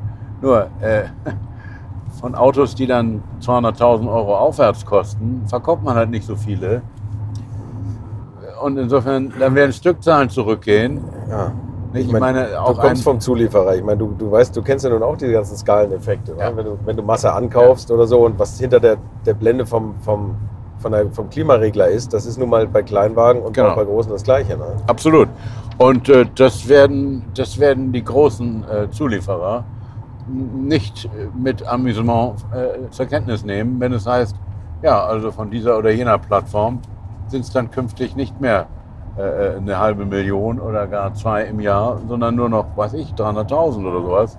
Nur 0.42 0.68
äh, 0.82 1.04
von 2.20 2.36
Autos, 2.36 2.76
die 2.76 2.88
dann 2.88 3.24
200.000 3.42 4.12
Euro 4.12 4.38
aufwärts 4.38 4.86
kosten, 4.86 5.44
verkauft 5.48 5.84
man 5.84 5.96
halt 5.96 6.10
nicht 6.10 6.26
so 6.26 6.36
viele. 6.36 6.82
Und 8.62 8.78
insofern, 8.78 9.34
dann 9.40 9.56
werden 9.56 9.74
Stückzahlen 9.74 10.30
zurückgehen. 10.30 11.02
Ja. 11.30 11.52
Ich, 11.94 12.06
ich 12.06 12.12
meine, 12.12 12.42
meine, 12.42 12.62
auch 12.62 12.76
du 12.76 12.82
kommst 12.82 13.04
vom 13.04 13.20
Zulieferer. 13.20 13.76
Ich 13.76 13.84
meine, 13.84 13.98
du, 13.98 14.14
du 14.18 14.32
weißt, 14.32 14.56
du 14.56 14.62
kennst 14.62 14.86
ja 14.86 14.92
nun 14.92 15.04
auch 15.04 15.18
die 15.18 15.30
ganzen 15.32 15.58
Skaleneffekte. 15.58 16.36
Ja. 16.38 16.56
Wenn, 16.56 16.66
du, 16.66 16.80
wenn 16.86 16.96
du 16.96 17.04
Masse 17.04 17.34
ankaufst 17.34 17.90
ja. 17.90 17.96
oder 17.96 18.08
so 18.08 18.26
und 18.26 18.40
was 18.40 18.60
hinter 18.60 18.80
der, 18.80 18.98
der 19.26 19.34
Blende 19.34 19.66
vom, 19.66 19.96
vom, 20.02 20.36
von 20.80 20.92
der, 20.92 21.12
vom 21.12 21.30
Klimaregler 21.30 21.90
ist, 21.90 22.14
das 22.14 22.26
ist 22.26 22.38
nun 22.38 22.50
mal 22.50 22.68
bei 22.68 22.82
Kleinwagen 22.82 23.42
und 23.42 23.54
genau. 23.54 23.76
bei 23.76 23.84
großen 23.84 24.12
das 24.12 24.24
Gleiche. 24.24 24.58
Ne? 24.58 24.68
Absolut. 24.88 25.28
Und 25.80 26.08
äh, 26.08 26.26
das, 26.36 26.70
werden, 26.70 27.26
das 27.36 27.60
werden 27.60 27.92
die 27.92 28.04
großen 28.04 28.64
äh, 28.64 28.90
Zulieferer 28.92 29.66
nicht 30.32 31.10
mit 31.38 31.66
Amüsement 31.66 32.36
äh, 32.54 32.90
zur 32.90 33.06
Kenntnis 33.06 33.44
nehmen, 33.44 33.80
wenn 33.80 33.94
es 33.94 34.06
heißt, 34.06 34.36
ja, 34.82 35.04
also 35.04 35.32
von 35.32 35.52
dieser 35.52 35.78
oder 35.78 35.92
jener 35.92 36.18
Plattform 36.18 36.80
sind 37.28 37.42
es 37.46 37.52
dann 37.52 37.70
künftig 37.72 38.16
nicht 38.16 38.40
mehr 38.42 38.68
äh, 39.18 39.22
äh, 39.22 39.58
eine 39.58 39.78
halbe 39.78 40.06
Million 40.06 40.60
oder 40.60 40.88
gar 40.88 41.14
zwei 41.14 41.44
im 41.44 41.60
Jahr, 41.60 42.00
sondern 42.08 42.36
nur 42.36 42.50
noch, 42.50 42.66
weiß 42.78 42.94
ich, 42.94 43.10
300.000 43.12 43.86
oder 43.86 44.02
sowas. 44.02 44.38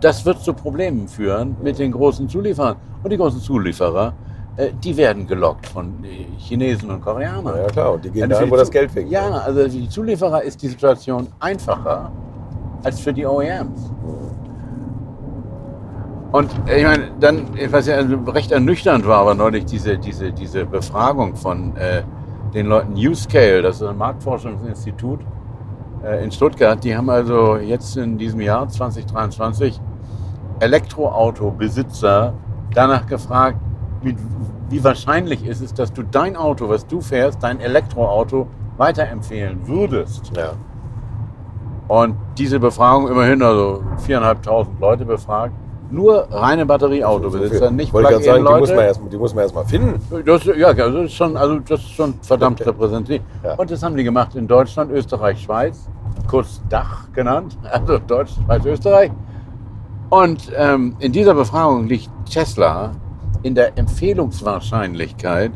Das 0.00 0.24
wird 0.24 0.40
zu 0.40 0.52
Problemen 0.52 1.06
führen 1.06 1.56
mit 1.62 1.78
den 1.78 1.92
großen 1.92 2.28
Zulieferern. 2.28 2.76
Und 3.02 3.10
die 3.10 3.16
großen 3.16 3.40
Zulieferer, 3.40 4.14
äh, 4.56 4.70
die 4.82 4.96
werden 4.96 5.26
gelockt 5.26 5.66
von 5.66 6.04
Chinesen 6.38 6.90
und 6.90 7.02
Koreanern. 7.02 7.56
Ja 7.56 7.66
klar, 7.66 7.92
und 7.92 8.04
die 8.04 8.10
gehen 8.10 8.28
da, 8.28 8.50
wo 8.50 8.56
das 8.56 8.70
Geld 8.70 8.94
weg 8.94 9.06
Ja, 9.08 9.30
also 9.30 9.60
für 9.60 9.68
die 9.68 9.88
Zulieferer 9.88 10.42
ist 10.42 10.60
die 10.62 10.68
Situation 10.68 11.28
einfacher 11.38 12.10
als 12.82 12.98
für 13.00 13.12
die 13.12 13.26
OEMs. 13.26 13.92
Und 16.32 16.50
ich 16.66 16.84
meine, 16.84 17.10
dann, 17.18 17.48
was 17.70 17.86
ja 17.86 17.96
recht 18.28 18.52
ernüchternd 18.52 19.06
war, 19.06 19.20
aber 19.20 19.34
neulich 19.34 19.64
diese, 19.64 19.98
diese, 19.98 20.32
diese 20.32 20.64
Befragung 20.64 21.34
von 21.34 21.76
äh, 21.76 22.02
den 22.54 22.66
Leuten 22.66 22.92
Newscale, 22.92 23.62
das 23.62 23.80
ist 23.80 23.88
ein 23.88 23.96
Marktforschungsinstitut 23.96 25.20
äh, 26.04 26.22
in 26.22 26.30
Stuttgart, 26.30 26.82
die 26.84 26.96
haben 26.96 27.10
also 27.10 27.56
jetzt 27.56 27.96
in 27.96 28.16
diesem 28.16 28.40
Jahr 28.40 28.68
2023 28.68 29.80
Elektroautobesitzer 30.60 32.34
danach 32.74 33.06
gefragt, 33.06 33.58
wie, 34.02 34.14
wie 34.68 34.84
wahrscheinlich 34.84 35.44
ist 35.44 35.60
es, 35.60 35.74
dass 35.74 35.92
du 35.92 36.04
dein 36.04 36.36
Auto, 36.36 36.68
was 36.68 36.86
du 36.86 37.00
fährst, 37.00 37.42
dein 37.42 37.58
Elektroauto 37.58 38.46
weiterempfehlen 38.76 39.66
würdest. 39.66 40.30
Ja. 40.36 40.52
Und 41.88 42.14
diese 42.38 42.60
Befragung 42.60 43.08
immerhin 43.08 43.42
also 43.42 43.82
4.500 44.06 44.66
Leute 44.80 45.04
befragt 45.04 45.54
nur 45.90 46.28
reine 46.30 46.66
Batterieautobesitzer, 46.66 47.70
nicht 47.70 47.92
Wollte 47.92 48.14
ich 48.14 48.24
sagen, 48.24 48.44
die 48.44 48.58
muss, 48.60 48.70
man 48.70 48.78
erst, 48.78 49.00
die 49.10 49.16
muss 49.16 49.34
man 49.34 49.42
erst 49.44 49.54
mal 49.54 49.64
finden. 49.64 50.00
Das, 50.24 50.44
ja, 50.44 50.72
das 50.72 50.94
ist 50.94 51.14
schon, 51.14 51.36
also 51.36 51.58
das 51.58 51.80
ist 51.80 51.90
schon 51.90 52.14
verdammt 52.22 52.64
repräsentativ. 52.64 53.22
Ja. 53.42 53.54
Und 53.54 53.70
das 53.70 53.82
haben 53.82 53.96
die 53.96 54.04
gemacht 54.04 54.34
in 54.34 54.46
Deutschland, 54.46 54.90
Österreich, 54.92 55.42
Schweiz, 55.42 55.88
kurz 56.28 56.60
Dach 56.68 57.12
genannt, 57.12 57.56
also 57.70 57.98
Deutsch, 57.98 58.32
Schweiz, 58.44 58.64
Österreich. 58.64 59.10
Und 60.10 60.52
ähm, 60.56 60.96
in 60.98 61.12
dieser 61.12 61.34
Befragung 61.34 61.86
liegt 61.86 62.10
Tesla 62.30 62.92
in 63.42 63.54
der 63.54 63.78
Empfehlungswahrscheinlichkeit 63.78 65.52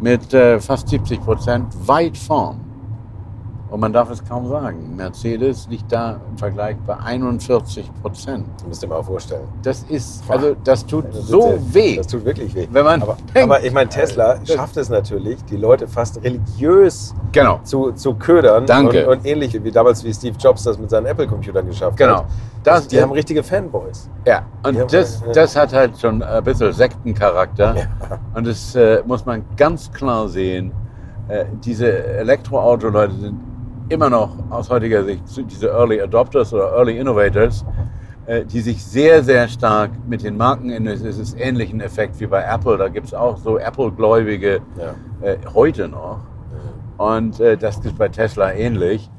mit 0.00 0.34
äh, 0.34 0.60
fast 0.60 0.88
70 0.88 1.20
Prozent 1.20 1.66
weit 1.86 2.16
vorn. 2.16 2.65
Und 3.68 3.80
man 3.80 3.92
darf 3.92 4.10
es 4.10 4.24
kaum 4.24 4.48
sagen. 4.48 4.94
Mercedes 4.96 5.66
liegt 5.68 5.90
da 5.90 6.20
im 6.30 6.38
Vergleich 6.38 6.76
bei 6.86 6.96
41 6.96 7.90
Prozent. 8.00 8.46
Du 8.62 8.68
musst 8.68 8.82
dir 8.82 8.86
mal 8.86 9.02
vorstellen. 9.02 9.48
Das 9.62 9.82
ist, 9.88 10.22
also 10.28 10.54
das 10.62 10.86
tut 10.86 11.06
das 11.12 11.26
so 11.26 11.58
weh. 11.72 11.96
Das 11.96 12.06
tut 12.06 12.24
wirklich 12.24 12.54
weh. 12.54 12.68
Wenn 12.70 12.84
man 12.84 13.02
aber, 13.02 13.16
aber 13.34 13.64
ich 13.64 13.72
meine, 13.72 13.88
Tesla 13.88 14.38
schafft 14.44 14.76
es 14.76 14.88
natürlich, 14.88 15.44
die 15.46 15.56
Leute 15.56 15.88
fast 15.88 16.22
religiös 16.22 17.12
genau. 17.32 17.60
zu, 17.64 17.90
zu 17.92 18.14
ködern. 18.14 18.66
Danke. 18.66 19.08
Und, 19.08 19.18
und 19.18 19.26
ähnlich 19.26 19.52
wie 19.62 19.70
damals 19.72 20.04
wie 20.04 20.14
Steve 20.14 20.36
Jobs 20.38 20.62
das 20.62 20.78
mit 20.78 20.90
seinen 20.90 21.06
Apple-Computern 21.06 21.66
geschafft 21.66 21.96
genau. 21.96 22.18
hat. 22.18 22.26
Das, 22.62 22.86
die 22.88 23.00
haben 23.00 23.12
richtige 23.12 23.42
Fanboys. 23.42 24.08
Ja, 24.26 24.44
und 24.64 24.92
das, 24.92 25.22
haben, 25.22 25.32
das 25.32 25.56
hat 25.56 25.72
halt 25.72 25.98
schon 25.98 26.22
ein 26.22 26.42
bisschen 26.44 26.72
Sektencharakter. 26.72 27.76
Ja. 27.76 28.18
Und 28.34 28.46
das 28.46 28.74
äh, 28.74 29.02
muss 29.06 29.24
man 29.24 29.44
ganz 29.56 29.90
klar 29.92 30.28
sehen. 30.28 30.72
Äh, 31.28 31.44
diese 31.64 32.04
Elektroauto-Leute 32.04 33.14
sind 33.14 33.55
immer 33.88 34.10
noch 34.10 34.30
aus 34.50 34.70
heutiger 34.70 35.04
Sicht 35.04 35.22
diese 35.50 35.68
Early 35.68 36.00
Adopters 36.00 36.52
oder 36.52 36.72
Early 36.72 36.98
Innovators, 36.98 37.64
äh, 38.26 38.44
die 38.44 38.60
sich 38.60 38.84
sehr, 38.84 39.22
sehr 39.22 39.48
stark 39.48 39.90
mit 40.08 40.22
den 40.22 40.36
Marken 40.36 40.70
in 40.70 40.86
es 40.86 41.02
ist 41.02 41.38
ähnlichen 41.38 41.80
Effekt 41.80 42.18
wie 42.20 42.26
bei 42.26 42.42
Apple. 42.42 42.76
Da 42.76 42.88
gibt 42.88 43.06
es 43.06 43.14
auch 43.14 43.36
so 43.36 43.58
Apple-Gläubige 43.58 44.60
ja. 44.78 45.28
äh, 45.28 45.36
heute 45.54 45.88
noch. 45.88 46.20
Und 46.98 47.40
äh, 47.40 47.56
das 47.56 47.78
ist 47.78 47.96
bei 47.98 48.08
Tesla 48.08 48.52
ähnlich. 48.52 49.10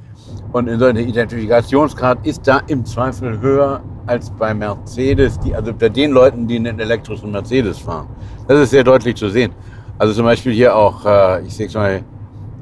Und 0.52 0.68
in 0.68 0.80
so 0.80 0.86
einer 0.86 1.00
Identifikationsgrad 1.00 2.26
ist 2.26 2.48
da 2.48 2.62
im 2.68 2.86
Zweifel 2.86 3.40
höher 3.40 3.82
als 4.08 4.30
bei 4.32 4.54
Mercedes, 4.54 5.40
die, 5.40 5.54
also 5.54 5.74
bei 5.74 5.90
den 5.90 6.12
Leuten, 6.12 6.48
die 6.48 6.56
einen 6.56 6.80
elektrischen 6.80 7.32
Mercedes 7.32 7.80
fahren. 7.80 8.08
Das 8.48 8.60
ist 8.60 8.72
sehr 8.72 8.84
deutlich 8.84 9.16
zu 9.16 9.30
sehen. 9.30 9.52
Also 9.98 10.14
zum 10.14 10.26
Beispiel 10.26 10.54
hier 10.54 10.76
auch, 10.76 11.06
äh, 11.06 11.44
ich 11.44 11.54
sehe 11.54 11.68
es 11.68 11.74
mal, 11.74 12.02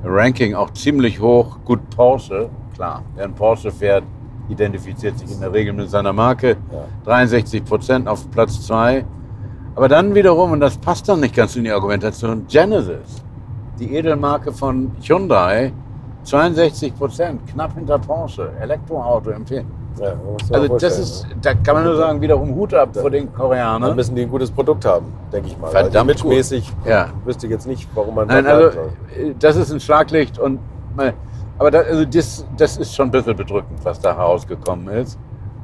Ranking 0.05 0.53
auch 0.53 0.71
ziemlich 0.71 1.19
hoch. 1.19 1.57
Gut, 1.65 1.79
Porsche, 1.89 2.49
klar. 2.75 3.03
Wer 3.15 3.25
ein 3.25 3.33
Porsche 3.33 3.71
fährt, 3.71 4.03
identifiziert 4.49 5.17
sich 5.17 5.31
in 5.31 5.39
der 5.39 5.51
Regel 5.51 5.73
mit 5.73 5.89
seiner 5.89 6.13
Marke. 6.13 6.57
Ja. 6.71 6.85
63 7.05 7.65
Prozent 7.65 8.07
auf 8.07 8.29
Platz 8.29 8.65
2. 8.67 9.03
Aber 9.75 9.89
dann 9.89 10.13
wiederum, 10.13 10.51
und 10.51 10.59
das 10.59 10.77
passt 10.77 11.09
dann 11.09 11.19
nicht 11.19 11.35
ganz 11.35 11.55
in 11.55 11.63
die 11.63 11.71
Argumentation, 11.71 12.45
Genesis, 12.47 13.23
die 13.79 13.93
Edelmarke 13.95 14.53
von 14.53 14.91
Hyundai, 15.01 15.73
62 16.23 16.95
Prozent, 16.95 17.41
knapp 17.47 17.73
hinter 17.73 17.99
Porsche, 17.99 18.51
Elektroauto 18.59 19.31
empfehlen. 19.31 19.84
Ja, 19.99 20.13
Also 20.51 20.77
das 20.77 20.99
ist, 20.99 21.27
ne? 21.27 21.35
da 21.41 21.53
kann 21.53 21.75
man 21.75 21.83
nur 21.85 21.95
sagen, 21.95 22.19
wiederum 22.21 22.53
Hut 22.55 22.73
ab 22.73 22.89
vor 22.95 23.09
den 23.09 23.25
Dann 23.27 23.33
Koreanern. 23.35 23.95
müssen 23.95 24.15
die 24.15 24.23
ein 24.23 24.29
gutes 24.29 24.51
Produkt 24.51 24.83
haben, 24.85 25.05
denke 25.31 25.47
ich 25.49 25.57
mal. 25.57 25.69
Verdammt 25.71 26.11
also 26.11 26.25
imagemäßig 26.25 26.71
Ja. 26.85 27.09
wüsste 27.23 27.45
ich 27.47 27.51
jetzt 27.53 27.65
nicht, 27.67 27.87
warum 27.95 28.15
man 28.15 28.27
Nein, 28.27 28.45
also 28.45 28.71
soll. 28.71 28.89
äh, 29.17 29.33
das 29.39 29.55
ist 29.55 29.71
ein 29.71 29.79
Schlaglicht 29.79 30.37
und 30.37 30.59
äh, 30.97 31.11
aber 31.57 31.71
da, 31.71 31.79
also 31.79 32.03
das, 32.03 32.45
das 32.57 32.75
ist 32.77 32.93
schon 32.93 33.07
ein 33.07 33.11
bisschen 33.11 33.35
bedrückend, 33.37 33.79
was 33.83 33.99
da 33.99 34.15
herausgekommen 34.15 34.89
ist. 34.89 35.17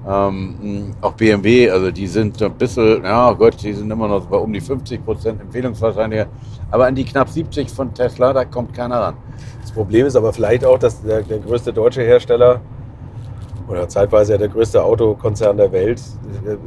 Ähm, 0.08 0.94
auch 1.02 1.13
BMW, 1.13 1.70
also 1.70 1.91
die 1.91 2.08
sind 2.08 2.41
ein 2.41 2.54
bisschen, 2.54 3.04
ja 3.04 3.32
Gott, 3.34 3.62
die 3.62 3.74
sind 3.74 3.91
immer 3.91 4.08
noch 4.08 4.26
bei 4.26 4.38
um 4.38 4.52
die 4.52 4.62
50 4.62 5.04
Prozent 5.06 5.41
Empfehlungswahrscheinlichkeit, 5.41 6.30
aber 6.72 6.86
an 6.88 6.96
die 6.96 7.04
knapp 7.04 7.30
70 7.30 7.70
von 7.70 7.94
Tesla, 7.94 8.34
da 8.34 8.46
kommt 8.46 8.74
keiner 8.74 9.00
ran. 9.00 9.13
Das 9.62 9.72
Problem 9.72 10.08
ist 10.08 10.15
aber 10.15 10.34
vielleicht 10.34 10.65
auch, 10.65 10.80
dass 10.80 11.02
der, 11.04 11.22
der 11.22 11.38
größte 11.39 11.72
deutsche 11.72 12.02
Hersteller 12.02 12.62
oder 13.72 13.88
zeitweise 13.88 14.34
ja 14.34 14.38
der 14.38 14.50
größte 14.50 14.84
Autokonzern 14.84 15.58
der 15.58 15.72
Welt 15.72 16.02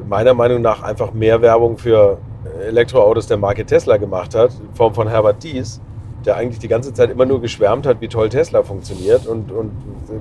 meiner 0.08 0.34
Meinung 0.34 0.62
nach 0.62 0.82
einfach 0.82 1.12
mehr 1.12 1.40
Werbung 1.42 1.78
für 1.78 2.18
Elektroautos 2.66 3.26
der 3.26 3.36
Marke 3.36 3.64
Tesla 3.64 3.96
gemacht 3.96 4.34
hat, 4.34 4.50
in 4.52 4.74
Form 4.74 4.94
von 4.94 5.08
Herbert 5.08 5.42
Dies, 5.42 5.80
der 6.24 6.36
eigentlich 6.36 6.58
die 6.58 6.68
ganze 6.68 6.92
Zeit 6.94 7.10
immer 7.10 7.26
nur 7.26 7.40
geschwärmt 7.40 7.86
hat, 7.86 8.00
wie 8.00 8.08
toll 8.08 8.28
Tesla 8.30 8.62
funktioniert 8.62 9.26
und, 9.26 9.52
und 9.52 9.72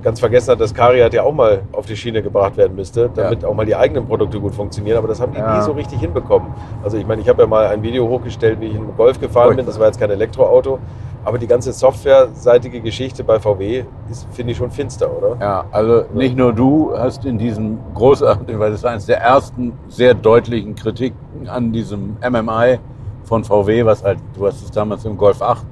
ganz 0.02 0.20
vergessen 0.20 0.50
hat, 0.50 0.60
dass 0.60 0.74
Cariat 0.74 1.14
ja 1.14 1.22
auch 1.22 1.32
mal 1.32 1.62
auf 1.72 1.86
die 1.86 1.96
Schiene 1.96 2.22
gebracht 2.22 2.56
werden 2.58 2.76
müsste, 2.76 3.08
damit 3.14 3.44
auch 3.44 3.54
mal 3.54 3.64
die 3.64 3.74
eigenen 3.76 4.06
Produkte 4.06 4.38
gut 4.40 4.54
funktionieren. 4.54 4.98
Aber 4.98 5.08
das 5.08 5.20
haben 5.20 5.32
die 5.32 5.38
Ja. 5.38 5.56
nie 5.58 5.62
so 5.64 5.72
richtig 5.72 6.00
hinbekommen. 6.00 6.48
Also 6.82 6.98
ich 6.98 7.06
meine, 7.06 7.22
ich 7.22 7.28
habe 7.28 7.42
ja 7.42 7.48
mal 7.48 7.68
ein 7.68 7.82
Video 7.82 8.06
hochgestellt, 8.08 8.60
wie 8.60 8.66
ich 8.66 8.74
in 8.74 8.94
Golf 8.96 9.18
gefahren 9.18 9.56
bin. 9.56 9.64
Furchtbar. 9.64 9.72
Das 9.72 9.80
war 9.80 9.86
jetzt 9.86 10.00
kein 10.00 10.10
Elektroauto. 10.10 10.78
Aber 11.24 11.38
die 11.38 11.46
ganze 11.46 11.72
softwareseitige 11.72 12.80
Geschichte 12.80 13.24
bei 13.24 13.40
VW 13.40 13.84
ist, 14.10 14.26
finde 14.32 14.52
ich, 14.52 14.58
schon 14.58 14.70
finster, 14.70 15.08
oder? 15.16 15.36
Ja, 15.40 15.64
also 15.70 16.04
nicht 16.12 16.36
nur 16.36 16.52
du 16.52 16.92
hast 16.96 17.24
in 17.24 17.38
diesem 17.38 17.78
großartigen, 17.94 18.58
weil 18.60 18.70
das 18.70 18.80
ist 18.80 18.84
eines 18.86 19.06
der 19.06 19.20
ersten 19.20 19.72
sehr 19.88 20.12
deutlichen 20.14 20.74
Kritiken 20.74 21.48
an 21.48 21.72
diesem 21.72 22.16
MMI 22.28 22.78
von 23.24 23.42
VW, 23.42 23.84
was 23.86 24.04
halt, 24.04 24.18
du 24.36 24.46
hast 24.46 24.62
es 24.62 24.70
damals 24.70 25.04
im 25.06 25.16
Golf 25.16 25.40
8 25.40 25.64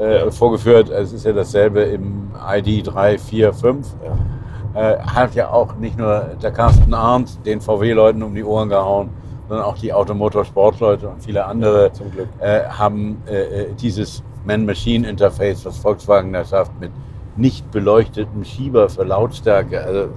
äh, 0.00 0.24
Ja. 0.24 0.30
vorgeführt, 0.30 0.90
es 0.90 1.12
ist 1.12 1.24
ja 1.24 1.32
dasselbe 1.32 1.82
im 1.82 2.30
ID 2.52 2.86
3, 2.92 3.18
4, 3.18 3.52
5. 3.52 3.86
Ja. 4.04 4.92
Äh, 4.94 4.98
hat 4.98 5.34
ja 5.34 5.50
auch 5.50 5.76
nicht 5.76 5.96
nur 5.96 6.26
der 6.42 6.50
Carsten 6.50 6.92
Arndt 6.92 7.44
den 7.46 7.60
VW-Leuten 7.60 8.22
um 8.22 8.34
die 8.34 8.44
Ohren 8.44 8.68
gehauen, 8.68 9.10
sondern 9.48 9.64
auch 9.64 9.78
die 9.78 9.92
Automotorsportleute 9.92 11.08
und 11.08 11.22
viele 11.22 11.44
andere 11.46 11.90
Zum 11.92 12.10
Glück. 12.10 12.28
äh, 12.40 12.64
haben 12.64 13.22
äh, 13.26 13.62
äh, 13.62 13.72
dieses 13.80 14.22
Man-Machine-Interface, 14.44 15.64
was 15.64 15.78
Volkswagen 15.78 16.32
da 16.32 16.44
schafft, 16.44 16.72
mit 16.80 16.90
nicht 17.36 17.70
beleuchtetem 17.70 18.44
Schieber 18.44 18.88
für 18.88 19.04
Lautstärke. 19.04 19.82
Also, 19.82 20.08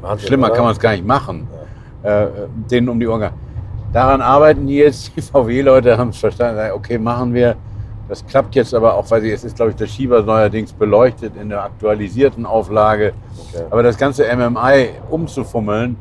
Wahnsinn, 0.00 0.28
schlimmer 0.28 0.46
oder? 0.46 0.54
kann 0.56 0.64
man 0.64 0.72
es 0.72 0.80
gar 0.80 0.92
nicht 0.92 1.06
machen. 1.06 1.46
Äh, 2.02 2.24
äh, 2.24 2.28
denen 2.70 2.88
um 2.88 3.00
die 3.00 3.08
Ohren. 3.08 3.30
Daran 3.92 4.20
arbeiten 4.20 4.66
die 4.66 4.76
jetzt, 4.76 5.12
die 5.16 5.22
VW-Leute 5.22 5.98
haben 5.98 6.10
es 6.10 6.18
verstanden, 6.18 6.70
okay, 6.72 6.98
machen 6.98 7.34
wir. 7.34 7.56
Das 8.08 8.24
klappt 8.24 8.54
jetzt 8.54 8.72
aber 8.72 8.94
auch, 8.94 9.10
weil 9.10 9.26
es 9.26 9.44
ist, 9.44 9.56
glaube 9.56 9.72
ich, 9.72 9.76
der 9.76 9.86
Schieber 9.86 10.22
neuerdings 10.22 10.72
beleuchtet 10.72 11.36
in 11.36 11.50
der 11.50 11.64
aktualisierten 11.64 12.46
Auflage. 12.46 13.12
Okay. 13.52 13.64
Aber 13.68 13.82
das 13.82 13.98
ganze 13.98 14.24
MMI 14.34 14.90
umzufummeln, 15.10 15.96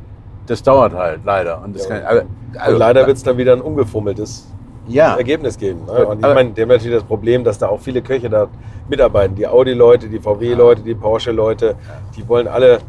das 0.46 0.64
dauert 0.64 0.94
halt 0.94 1.22
leider. 1.26 1.62
Und, 1.62 1.76
Ja. 1.78 1.86
kann, 1.88 2.24
also, 2.56 2.74
Und 2.74 2.80
leider 2.80 3.06
wird 3.08 3.18
es 3.18 3.24
dann 3.24 3.38
wieder 3.38 3.54
ein 3.54 3.62
umgefummeltes 3.62 4.48
ja, 4.88 5.16
Ergebnis 5.16 5.58
geben. 5.58 5.86
Ne? 5.86 6.06
Und 6.06 6.20
ich 6.20 6.34
meine, 6.34 6.52
die 6.52 6.62
haben 6.62 6.70
natürlich 6.70 6.96
das 6.96 7.04
Problem, 7.04 7.44
dass 7.44 7.58
da 7.58 7.68
auch 7.68 7.80
viele 7.80 8.02
Köche 8.02 8.30
da 8.30 8.48
mitarbeiten. 8.90 9.36
Die 9.36 9.48
Audi-Leute, 9.48 10.08
die 10.08 10.20
VW-Leute, 10.20 10.82
die 10.82 10.96
Porsche-Leute, 10.96 11.76
die 12.16 12.28
wollen 12.28 12.48
alle, 12.48 12.80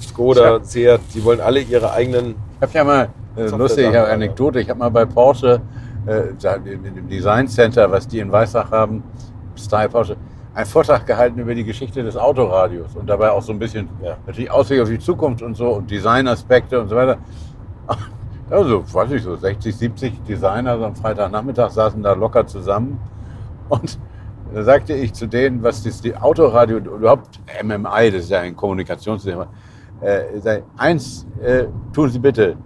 Skoda. 0.00 0.60
Seat, 0.62 1.00
die 1.14 1.24
wollen 1.24 1.40
alle 1.40 1.60
ihre 1.60 1.90
eigenen. 1.92 2.34
Ich 2.56 2.62
habe 2.62 2.72
ja 2.72 2.84
mal, 2.84 3.08
äh, 3.36 3.40
Software 3.40 3.58
lustig, 3.58 3.78
ich 3.78 3.84
Sachen, 3.86 3.98
habe 4.00 4.10
Anekdote, 4.12 4.60
ich 4.60 4.68
habe 4.68 4.78
mal 4.78 4.90
bei 4.90 5.04
Porsche, 5.06 5.60
äh, 6.06 6.22
dem 6.58 7.08
Design 7.08 7.48
Center, 7.48 7.90
was 7.90 8.06
die 8.06 8.18
in 8.18 8.30
Weissach 8.30 8.70
haben, 8.70 9.02
Style 9.56 9.88
Porsche, 9.88 10.16
einen 10.54 10.66
Vortrag 10.66 11.06
gehalten 11.06 11.38
über 11.38 11.54
die 11.54 11.64
Geschichte 11.64 12.02
des 12.02 12.16
Autoradios 12.16 12.94
und 12.94 13.08
dabei 13.08 13.30
auch 13.30 13.42
so 13.42 13.52
ein 13.52 13.58
bisschen 13.58 13.88
Ja. 14.02 14.16
natürlich 14.26 14.50
Ausweg 14.50 14.80
auf 14.80 14.88
die 14.88 14.98
Zukunft 14.98 15.42
und 15.42 15.54
so 15.54 15.68
und 15.70 15.90
Designaspekte 15.90 16.80
und 16.80 16.88
so 16.88 16.96
weiter. 16.96 17.18
Also, 18.48 18.82
weiß 18.92 19.10
ich 19.12 19.22
so, 19.22 19.34
60, 19.36 19.76
70 19.76 20.22
Designer 20.24 20.78
so 20.78 20.84
am 20.84 20.94
Freitagnachmittag 20.94 21.70
saßen 21.70 22.02
da 22.02 22.12
locker 22.12 22.46
zusammen 22.46 23.00
und 23.68 23.98
da 24.54 24.62
sagte 24.62 24.92
ich 24.92 25.12
zu 25.12 25.26
denen, 25.26 25.62
was 25.64 25.82
das 25.82 26.00
die 26.00 26.16
Autoradio 26.16 26.78
überhaupt 26.78 27.40
MMI, 27.62 28.12
das 28.12 28.24
ist 28.24 28.30
ja 28.30 28.40
ein 28.40 28.54
Kommunikationssystem, 28.54 29.44
äh, 30.00 30.60
eins 30.76 31.26
äh, 31.42 31.64
tun 31.92 32.08
Sie 32.10 32.20
bitte, 32.20 32.56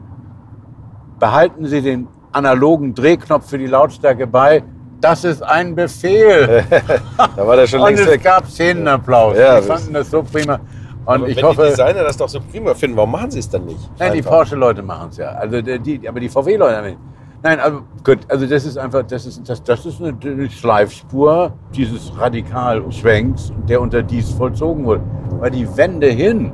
behalten 1.18 1.64
Sie 1.66 1.80
den 1.80 2.08
analogen 2.32 2.94
Drehknopf 2.94 3.48
für 3.48 3.58
die 3.58 3.66
Lautstärke 3.66 4.26
bei. 4.26 4.62
Das 5.00 5.24
ist 5.24 5.42
ein 5.42 5.74
Befehl. 5.74 6.62
Da 7.36 7.46
war 7.46 7.56
der 7.56 7.66
schon 7.66 7.80
Und 7.80 7.86
längst 7.88 8.02
es 8.04 8.10
weg. 8.10 8.22
gab 8.22 8.46
Szenenapplaus. 8.46 9.36
Ja, 9.36 9.60
die 9.60 9.66
fanden 9.66 9.94
das 9.94 10.10
so 10.10 10.22
prima. 10.22 10.60
Und 11.06 11.28
ich 11.28 11.36
wenn 11.36 11.44
hoffe, 11.44 11.62
die 11.62 11.70
Designer 11.70 12.02
das 12.02 12.16
doch 12.16 12.28
so 12.28 12.40
prima 12.40 12.74
finden, 12.74 12.96
warum 12.96 13.12
machen 13.12 13.30
sie 13.30 13.38
es 13.38 13.48
dann 13.48 13.64
nicht? 13.64 13.80
nein, 13.98 14.12
die 14.12 14.18
Einfach. 14.18 14.30
Porsche-Leute 14.30 14.82
machen 14.82 15.08
es 15.10 15.16
ja. 15.16 15.30
Also 15.30 15.60
die, 15.62 15.78
die, 15.78 16.08
aber 16.08 16.20
die 16.20 16.28
VW-Leute 16.28 16.82
nicht. 16.82 16.98
Nein, 17.42 17.58
also 17.58 17.80
gut, 18.04 18.18
also 18.28 18.46
das 18.46 18.66
ist 18.66 18.76
einfach, 18.76 19.02
das 19.04 19.24
ist, 19.24 19.48
das, 19.48 19.62
das 19.62 19.86
ist 19.86 20.02
eine, 20.02 20.14
eine 20.22 20.50
Schleifspur 20.50 21.54
dieses 21.74 22.12
Radikalschwenks, 22.18 23.50
der 23.66 23.80
unter 23.80 24.02
dies 24.02 24.30
vollzogen 24.30 24.84
wurde. 24.84 25.02
Weil 25.38 25.50
die 25.50 25.66
Wende 25.76 26.08
hin 26.08 26.52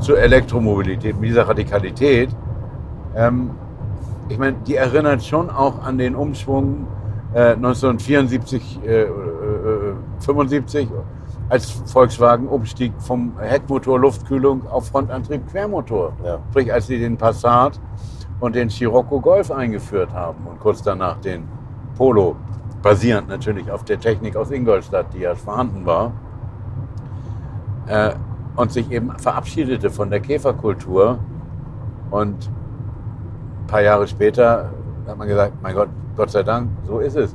zur 0.00 0.18
Elektromobilität 0.18 1.20
mit 1.20 1.28
dieser 1.28 1.46
Radikalität, 1.46 2.30
ähm, 3.14 3.50
ich 4.30 4.38
meine, 4.38 4.56
die 4.66 4.76
erinnert 4.76 5.22
schon 5.24 5.50
auch 5.50 5.82
an 5.82 5.98
den 5.98 6.14
Umschwung 6.14 6.86
äh, 7.34 7.52
1974, 7.52 8.80
äh, 8.84 9.02
äh, 9.02 9.04
äh, 9.04 9.08
75, 10.20 10.88
als 11.48 11.70
Volkswagen 11.86 12.46
umstieg 12.46 12.92
vom 12.98 13.38
Heckmotor 13.38 13.98
Luftkühlung 13.98 14.66
auf 14.68 14.88
Frontantrieb 14.88 15.50
Quermotor. 15.50 16.12
Ja. 16.24 16.38
Sprich, 16.50 16.72
als 16.72 16.86
sie 16.86 16.98
den 16.98 17.16
Passat 17.16 17.80
und 18.40 18.54
den 18.54 18.68
Scirocco 18.70 19.20
Golf 19.20 19.50
eingeführt 19.50 20.12
haben 20.12 20.46
und 20.46 20.60
kurz 20.60 20.82
danach 20.82 21.18
den 21.18 21.48
Polo, 21.96 22.36
basierend 22.82 23.28
natürlich 23.28 23.70
auf 23.70 23.84
der 23.84 23.98
Technik 23.98 24.36
aus 24.36 24.50
Ingolstadt, 24.50 25.06
die 25.14 25.20
ja 25.20 25.34
vorhanden 25.34 25.84
war, 25.84 26.12
äh, 27.86 28.12
und 28.56 28.72
sich 28.72 28.90
eben 28.90 29.10
verabschiedete 29.18 29.90
von 29.90 30.10
der 30.10 30.20
Käferkultur. 30.20 31.18
Und 32.10 32.50
ein 33.60 33.66
paar 33.66 33.82
Jahre 33.82 34.06
später 34.06 34.70
hat 35.06 35.16
man 35.16 35.28
gesagt, 35.28 35.54
mein 35.62 35.74
Gott, 35.74 35.88
Gott 36.16 36.30
sei 36.30 36.42
Dank, 36.42 36.68
so 36.86 36.98
ist 36.98 37.16
es. 37.16 37.34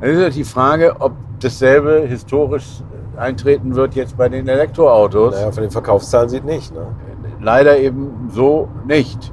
Dann 0.00 0.10
ist 0.10 0.22
halt 0.22 0.34
die 0.34 0.44
Frage, 0.44 0.96
ob 0.98 1.12
dasselbe 1.40 2.06
historisch 2.06 2.82
eintreten 3.20 3.74
wird 3.74 3.94
jetzt 3.94 4.16
bei 4.16 4.28
den 4.28 4.48
Elektroautos. 4.48 5.34
Naja, 5.34 5.52
von 5.52 5.62
den 5.62 5.70
Verkaufszahlen 5.70 6.28
sieht 6.28 6.44
nicht. 6.44 6.74
Ne? 6.74 6.86
Leider 7.40 7.78
eben 7.78 8.30
so 8.32 8.68
nicht. 8.86 9.32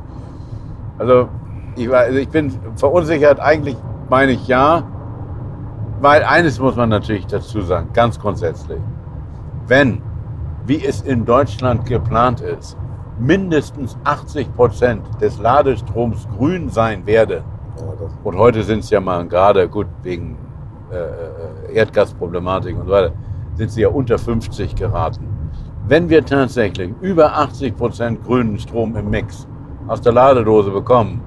Also 0.97 1.30
ich, 1.76 1.91
also 1.91 2.17
ich 2.17 2.30
bin 2.30 2.52
verunsichert, 2.76 3.39
eigentlich 3.39 3.78
meine 4.10 4.34
ich 4.34 4.47
ja, 4.47 4.84
weil 6.02 6.23
eines 6.23 6.60
muss 6.60 6.76
man 6.76 6.89
natürlich 6.89 7.26
dazu 7.28 7.62
sagen, 7.62 7.89
ganz 7.93 8.19
grundsätzlich. 8.19 8.80
Wenn, 9.67 10.02
wie 10.65 10.84
es 10.84 11.02
in 11.02 11.26
Deutschland 11.26 11.86
geplant 11.86 12.41
ist, 12.41 12.78
mindestens 13.19 13.97
80 14.04 14.56
Prozent 14.56 15.04
des 15.21 15.39
Ladestroms 15.39 16.28
grün 16.38 16.69
sein 16.69 17.06
werden, 17.06 17.43
das, 18.00 18.12
und 18.23 18.38
heute 18.38 18.63
sind 18.63 18.80
es 18.80 18.89
ja 18.89 19.00
mal 19.00 19.28
gerade, 19.28 19.67
gut, 19.67 19.88
wegen 20.04 20.38
äh, 20.91 20.95
äh, 20.95 21.73
Erdgasproblematik 21.73 22.78
und 22.78 22.86
so 22.86 22.91
weiter, 22.91 23.12
sind 23.58 23.72
sie 23.72 23.82
ja 23.82 23.89
unter 23.89 24.17
50 24.17 24.76
geraten. 24.76 25.28
Wenn 25.88 26.10
wir 26.10 26.26
tatsächlich 26.26 26.93
über 27.02 27.34
80 27.34 27.76
Prozent 27.76 28.24
grünen 28.24 28.60
Strom 28.60 28.96
im 28.96 29.10
Mix 29.10 29.48
aus 29.88 30.02
der 30.02 30.13
Ladedose 30.13 30.70
bekommen, 30.70 31.22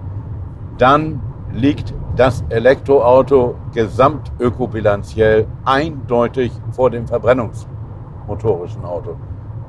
dann 0.79 1.21
liegt 1.53 1.95
das 2.16 2.45
Elektroauto 2.51 3.57
gesamtökobilanziell 3.73 5.47
eindeutig 5.64 6.53
vor 6.73 6.90
dem 6.90 7.07
verbrennungsmotorischen 7.07 8.85
Auto. 8.85 9.17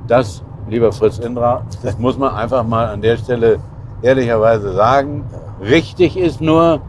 Das, 0.08 0.44
lieber 0.68 0.92
Fritz 0.92 1.20
Indra, 1.20 1.64
das 1.84 1.98
muss 1.98 2.18
man 2.18 2.36
einfach 2.36 2.66
mal 2.66 2.88
an 2.88 3.02
der 3.02 3.18
Stelle 3.18 3.60
ehrlicherweise 4.02 4.74
sagen. 4.74 5.24
Richtig 5.62 6.18
ist 6.18 6.42
nur, 6.42 6.82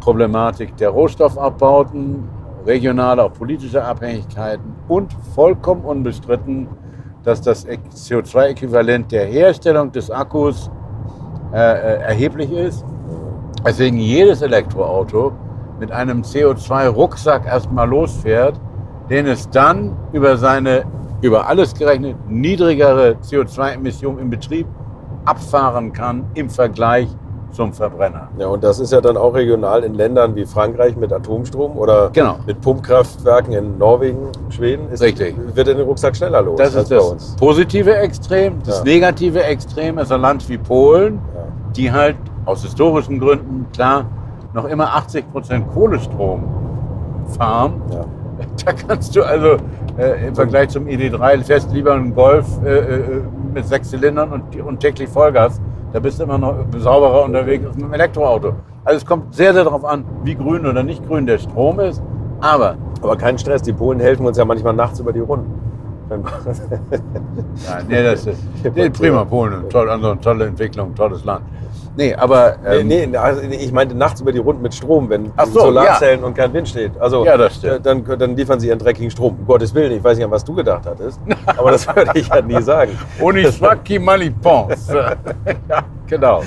Problematik 0.00 0.76
der 0.78 0.90
Rohstoffabbauten, 0.90 2.28
regionale, 2.68 3.24
auch 3.24 3.32
politische 3.32 3.82
Abhängigkeiten 3.82 4.74
und 4.86 5.12
vollkommen 5.34 5.82
unbestritten, 5.84 6.68
dass 7.24 7.40
das 7.40 7.66
CO2-Äquivalent 7.66 9.10
der 9.10 9.26
Herstellung 9.26 9.90
des 9.90 10.10
Akkus 10.10 10.70
äh, 11.52 11.56
äh, 11.56 12.02
erheblich 12.02 12.52
ist. 12.52 12.84
Deswegen 13.66 13.98
jedes 13.98 14.42
Elektroauto 14.42 15.32
mit 15.80 15.90
einem 15.90 16.22
CO2-Rucksack 16.22 17.46
erstmal 17.46 17.88
losfährt, 17.88 18.60
den 19.10 19.26
es 19.26 19.48
dann 19.50 19.96
über 20.12 20.36
seine 20.36 20.84
über 21.20 21.48
alles 21.48 21.74
gerechnet 21.74 22.16
niedrigere 22.28 23.16
CO2-Emissionen 23.22 24.20
im 24.20 24.30
Betrieb 24.30 24.68
abfahren 25.24 25.92
kann 25.92 26.24
im 26.34 26.48
Vergleich 26.48 27.08
zum 27.52 27.72
Verbrenner. 27.72 28.28
Ja, 28.38 28.46
und 28.48 28.62
das 28.62 28.78
ist 28.78 28.92
ja 28.92 29.00
dann 29.00 29.16
auch 29.16 29.34
regional 29.34 29.82
in 29.84 29.94
Ländern 29.94 30.34
wie 30.36 30.44
Frankreich 30.46 30.96
mit 30.96 31.12
Atomstrom 31.12 31.76
oder 31.76 32.10
Genau. 32.12 32.36
mit 32.46 32.60
Pumpkraftwerken 32.60 33.52
in 33.52 33.78
Norwegen, 33.78 34.28
Schweden. 34.50 34.90
Ist, 34.90 35.02
Richtig. 35.02 35.34
Wird 35.54 35.66
der 35.66 35.80
Rucksack 35.82 36.14
schneller 36.16 36.42
los 36.42 36.58
Das 36.58 36.74
ist 36.74 36.88
bei 36.88 36.96
das 36.96 37.10
uns. 37.10 37.36
positive 37.36 37.94
Extrem. 37.96 38.54
Das 38.64 38.78
Ja. 38.78 38.84
negative 38.84 39.42
Extrem 39.42 39.98
ist 39.98 40.12
ein 40.12 40.20
Land 40.20 40.48
wie 40.48 40.58
Polen, 40.58 41.20
Ja. 41.34 41.40
die 41.76 41.92
halt 41.92 42.16
aus 42.44 42.62
historischen 42.62 43.18
Gründen 43.18 43.66
klar 43.72 44.04
noch 44.54 44.64
immer 44.66 44.94
80 44.94 45.30
Prozent 45.32 45.70
Kohlestrom 45.72 46.44
fahren. 47.36 47.82
Ja. 47.92 48.04
Da 48.64 48.72
kannst 48.72 49.16
du 49.16 49.22
also 49.24 49.56
äh, 49.98 50.28
im 50.28 50.34
Vergleich 50.34 50.68
zum 50.68 50.86
ID3 50.86 51.42
fährst 51.42 51.72
lieber 51.72 51.92
einen 51.94 52.14
Golf 52.14 52.46
äh, 52.64 52.78
äh, 52.78 53.20
mit 53.52 53.66
sechs 53.66 53.90
Zylindern 53.90 54.30
und, 54.32 54.60
und 54.60 54.78
täglich 54.78 55.08
Vollgas. 55.08 55.60
Da 55.92 56.00
bist 56.00 56.18
du 56.18 56.24
immer 56.24 56.38
noch 56.38 56.54
sauberer 56.76 57.24
unterwegs 57.24 57.64
mit 57.64 57.82
einem 57.82 57.92
Elektroauto. 57.94 58.52
Also 58.84 58.98
es 58.98 59.06
kommt 59.06 59.34
sehr, 59.34 59.52
sehr 59.54 59.64
darauf 59.64 59.84
an, 59.84 60.04
wie 60.22 60.34
grün 60.34 60.66
oder 60.66 60.82
nicht 60.82 61.06
grün 61.06 61.26
der 61.26 61.38
Strom 61.38 61.80
ist. 61.80 62.02
Aber 62.40 62.76
Aber 63.02 63.16
kein 63.16 63.38
Stress, 63.38 63.62
die 63.62 63.72
Polen 63.72 64.00
helfen 64.00 64.26
uns 64.26 64.36
ja 64.36 64.44
manchmal 64.44 64.74
nachts 64.74 65.00
über 65.00 65.12
die 65.12 65.20
Runden. 65.20 65.50
Ja, 66.10 67.78
nee, 67.86 68.02
das 68.02 68.26
ist 68.26 68.42
nee, 68.74 68.88
prima, 68.98 69.24
Polen, 69.24 69.68
toll, 69.68 69.90
also 69.90 70.14
tolle 70.14 70.46
Entwicklung, 70.46 70.94
tolles 70.94 71.24
Land. 71.24 71.44
Nee, 71.98 72.14
aber 72.14 72.54
ähm, 72.64 72.86
nee, 72.86 73.06
nee, 73.06 73.16
also 73.16 73.42
ich 73.42 73.72
meinte 73.72 73.92
nachts 73.92 74.20
über 74.20 74.30
die 74.30 74.38
Runden 74.38 74.62
mit 74.62 74.72
Strom, 74.72 75.10
wenn 75.10 75.32
Ach 75.36 75.46
so, 75.46 75.62
Solarzellen 75.62 76.22
und 76.22 76.32
kein 76.36 76.52
Wind 76.52 76.68
steht. 76.68 76.92
Also 77.00 77.24
Ja, 77.24 77.36
das 77.36 77.56
stimmt. 77.56 77.72
äh, 77.74 77.80
dann, 77.80 78.04
dann 78.20 78.36
liefern 78.36 78.60
sie 78.60 78.68
ihren 78.68 78.78
dreckigen 78.78 79.10
Strom. 79.10 79.34
Um 79.36 79.44
Gottes 79.44 79.74
Willen, 79.74 79.90
ich 79.90 80.04
weiß 80.04 80.16
nicht, 80.16 80.24
an 80.24 80.30
was 80.30 80.44
du 80.44 80.54
gedacht 80.54 80.86
hattest, 80.86 81.18
aber 81.44 81.72
das 81.72 81.88
würde 81.96 82.12
ich 82.14 82.28
ja 82.28 82.40
nie 82.40 82.62
sagen. 82.62 82.96
Ohne 83.20 83.50
Schwacki 83.50 83.98
mal 83.98 84.20
pense. 84.30 84.94
ja, 85.68 85.82
genau. 86.06 86.44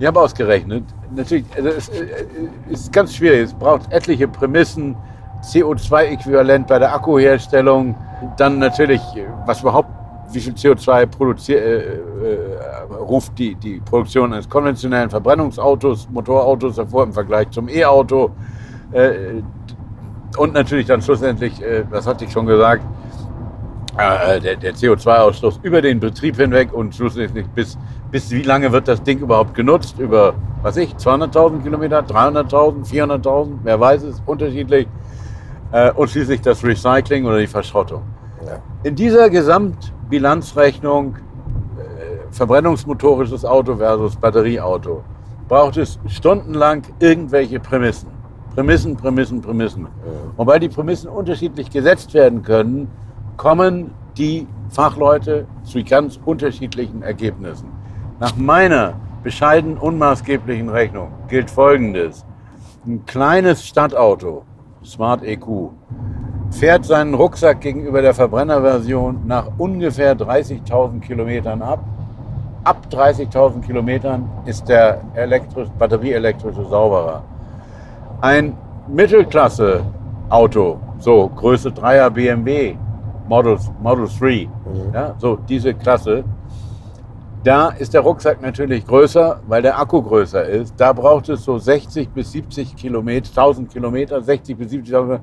Ich 0.00 0.06
habe 0.06 0.18
ausgerechnet, 0.18 0.84
natürlich, 1.14 1.44
also 1.54 1.68
es 1.68 1.90
äh, 1.90 2.06
ist 2.70 2.90
ganz 2.90 3.14
schwierig. 3.14 3.42
Es 3.42 3.52
braucht 3.52 3.92
etliche 3.92 4.28
Prämissen, 4.28 4.96
CO2-Äquivalent 5.42 6.68
bei 6.68 6.78
der 6.78 6.94
Akkuherstellung, 6.94 7.94
dann 8.38 8.58
natürlich, 8.58 9.02
was 9.44 9.60
überhaupt, 9.60 9.90
wie 10.32 10.40
viel 10.40 10.54
CO2 10.54 11.04
produziert, 11.04 11.60
äh, 11.60 11.76
äh, 11.76 11.98
ruft 12.90 13.38
die, 13.38 13.54
die 13.54 13.80
Produktion 13.80 14.32
eines 14.32 14.48
konventionellen 14.48 15.10
Verbrennungsautos, 15.10 16.08
Motorautos 16.10 16.76
hervor 16.76 17.04
im 17.04 17.12
Vergleich 17.12 17.50
zum 17.50 17.68
E-Auto. 17.68 18.30
Äh, 18.92 19.42
und 20.36 20.54
natürlich 20.54 20.86
dann 20.86 21.02
schlussendlich, 21.02 21.62
äh, 21.62 21.84
das 21.90 22.06
hatte 22.06 22.24
ich 22.24 22.32
schon 22.32 22.46
gesagt, 22.46 22.82
äh, 23.96 24.40
der, 24.40 24.56
der 24.56 24.74
CO2-Ausstoß 24.74 25.60
über 25.62 25.82
den 25.82 25.98
Betrieb 26.00 26.36
hinweg 26.36 26.72
und 26.72 26.94
schlussendlich 26.94 27.46
bis, 27.48 27.76
bis 28.10 28.30
wie 28.30 28.42
lange 28.42 28.70
wird 28.70 28.86
das 28.86 29.02
Ding 29.02 29.18
überhaupt 29.18 29.54
genutzt? 29.54 29.98
Über, 29.98 30.34
was 30.62 30.76
ich, 30.76 30.94
200.000 30.94 31.62
Kilometer, 31.62 32.00
300.000, 32.00 32.88
400.000, 32.88 33.58
wer 33.64 33.80
weiß 33.80 34.04
es, 34.04 34.22
unterschiedlich. 34.24 34.86
Äh, 35.72 35.92
und 35.92 36.08
schließlich 36.10 36.40
das 36.40 36.64
Recycling 36.64 37.26
oder 37.26 37.38
die 37.38 37.46
Verschrottung. 37.46 38.02
Ja. 38.46 38.58
In 38.84 38.94
dieser 38.94 39.28
Gesamtbilanzrechnung 39.30 41.16
äh, 41.16 41.27
verbrennungsmotorisches 42.30 43.44
Auto 43.44 43.76
versus 43.76 44.16
Batterieauto 44.16 45.02
braucht 45.48 45.78
es 45.78 45.98
stundenlang 46.06 46.82
irgendwelche 47.00 47.58
Prämissen. 47.58 48.10
Prämissen, 48.54 48.96
Prämissen, 48.96 49.40
Prämissen. 49.40 49.86
Und 50.36 50.46
weil 50.46 50.60
die 50.60 50.68
Prämissen 50.68 51.08
unterschiedlich 51.08 51.70
gesetzt 51.70 52.12
werden 52.12 52.42
können, 52.42 52.90
kommen 53.36 53.92
die 54.16 54.46
Fachleute 54.68 55.46
zu 55.62 55.82
ganz 55.84 56.20
unterschiedlichen 56.24 57.02
Ergebnissen. 57.02 57.68
Nach 58.20 58.36
meiner 58.36 58.94
bescheiden 59.22 59.78
unmaßgeblichen 59.78 60.68
Rechnung 60.68 61.12
gilt 61.28 61.50
Folgendes. 61.50 62.24
Ein 62.86 63.04
kleines 63.06 63.66
Stadtauto, 63.66 64.44
Smart 64.84 65.22
EQ, 65.22 65.70
fährt 66.50 66.84
seinen 66.84 67.14
Rucksack 67.14 67.60
gegenüber 67.60 68.02
der 68.02 68.14
Verbrennerversion 68.14 69.20
nach 69.26 69.50
ungefähr 69.58 70.16
30.000 70.16 71.00
Kilometern 71.00 71.62
ab. 71.62 71.84
Ab 72.68 72.86
30.000 72.90 73.62
Kilometern 73.62 74.28
ist 74.44 74.68
der 74.68 75.00
elektrisch, 75.14 75.70
batterieelektrische 75.78 76.66
sauberer. 76.66 77.24
Ein 78.20 78.58
Mittelklasse-Auto, 78.88 80.78
so 80.98 81.30
Größe 81.30 81.70
3er 81.70 82.10
BMW, 82.10 82.76
Model, 83.26 83.56
Model 83.82 84.06
3, 84.06 84.50
ja, 84.92 85.14
so 85.16 85.36
diese 85.48 85.72
Klasse, 85.72 86.24
da 87.42 87.68
ist 87.68 87.94
der 87.94 88.02
Rucksack 88.02 88.42
natürlich 88.42 88.86
größer, 88.86 89.40
weil 89.46 89.62
der 89.62 89.80
Akku 89.80 90.02
größer 90.02 90.44
ist. 90.44 90.74
Da 90.76 90.92
braucht 90.92 91.30
es 91.30 91.44
so 91.44 91.56
60 91.56 92.10
bis 92.10 92.32
70 92.32 92.76
Kilometer, 92.76 93.30
1000 93.30 93.72
Kilometer, 93.72 94.20
60 94.20 94.58
bis 94.58 94.68
70 94.72 94.92
Kilometer, 94.92 95.22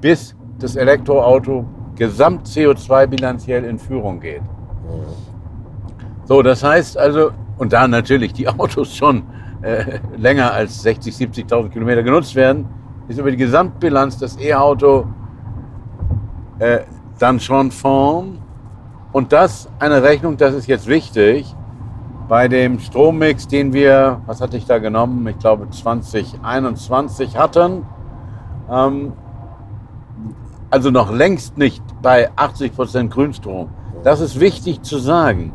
bis 0.00 0.34
das 0.58 0.74
Elektroauto 0.74 1.66
gesamt 1.96 2.46
CO2-bilanziell 2.46 3.64
in 3.64 3.78
Führung 3.78 4.20
geht. 4.20 4.40
So, 6.28 6.42
das 6.42 6.62
heißt 6.62 6.98
also, 6.98 7.30
und 7.56 7.72
da 7.72 7.88
natürlich 7.88 8.34
die 8.34 8.46
Autos 8.48 8.94
schon 8.94 9.22
äh, 9.62 9.98
länger 10.14 10.52
als 10.52 10.82
60, 10.82 11.14
70.000 11.14 11.70
Kilometer 11.70 12.02
genutzt 12.02 12.34
werden, 12.34 12.68
ist 13.08 13.18
über 13.18 13.30
die 13.30 13.38
Gesamtbilanz 13.38 14.18
das 14.18 14.38
E-Auto 14.38 15.06
äh, 16.58 16.80
dann 17.18 17.40
schon 17.40 17.70
vorn. 17.70 18.42
Und 19.10 19.32
das 19.32 19.70
eine 19.78 20.02
Rechnung, 20.02 20.36
das 20.36 20.54
ist 20.54 20.66
jetzt 20.66 20.86
wichtig, 20.86 21.56
bei 22.28 22.46
dem 22.46 22.78
Strommix, 22.78 23.48
den 23.48 23.72
wir, 23.72 24.20
was 24.26 24.42
hatte 24.42 24.58
ich 24.58 24.66
da 24.66 24.76
genommen? 24.76 25.26
Ich 25.28 25.38
glaube 25.38 25.70
2021 25.70 27.38
hatten. 27.38 27.86
Ähm, 28.70 29.14
also 30.68 30.90
noch 30.90 31.10
längst 31.10 31.56
nicht 31.56 31.82
bei 32.02 32.30
80% 32.32 33.08
Grünstrom. 33.08 33.70
Das 34.04 34.20
ist 34.20 34.38
wichtig 34.38 34.82
zu 34.82 34.98
sagen. 34.98 35.54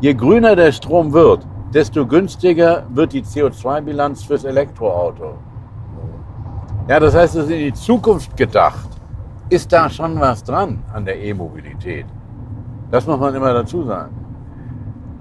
Je 0.00 0.14
grüner 0.14 0.56
der 0.56 0.72
Strom 0.72 1.12
wird, 1.12 1.46
desto 1.74 2.06
günstiger 2.06 2.84
wird 2.94 3.12
die 3.12 3.22
CO2-Bilanz 3.22 4.24
fürs 4.24 4.44
Elektroauto. 4.44 5.34
Ja, 6.88 6.98
das 6.98 7.14
heißt, 7.14 7.36
es 7.36 7.44
ist 7.44 7.50
in 7.50 7.58
die 7.58 7.72
Zukunft 7.74 8.34
gedacht. 8.36 8.88
Ist 9.50 9.70
da 9.72 9.90
schon 9.90 10.18
was 10.18 10.42
dran 10.42 10.82
an 10.94 11.04
der 11.04 11.20
E-Mobilität? 11.22 12.06
Das 12.90 13.06
muss 13.06 13.20
man 13.20 13.34
immer 13.34 13.52
dazu 13.52 13.84
sagen. 13.84 14.14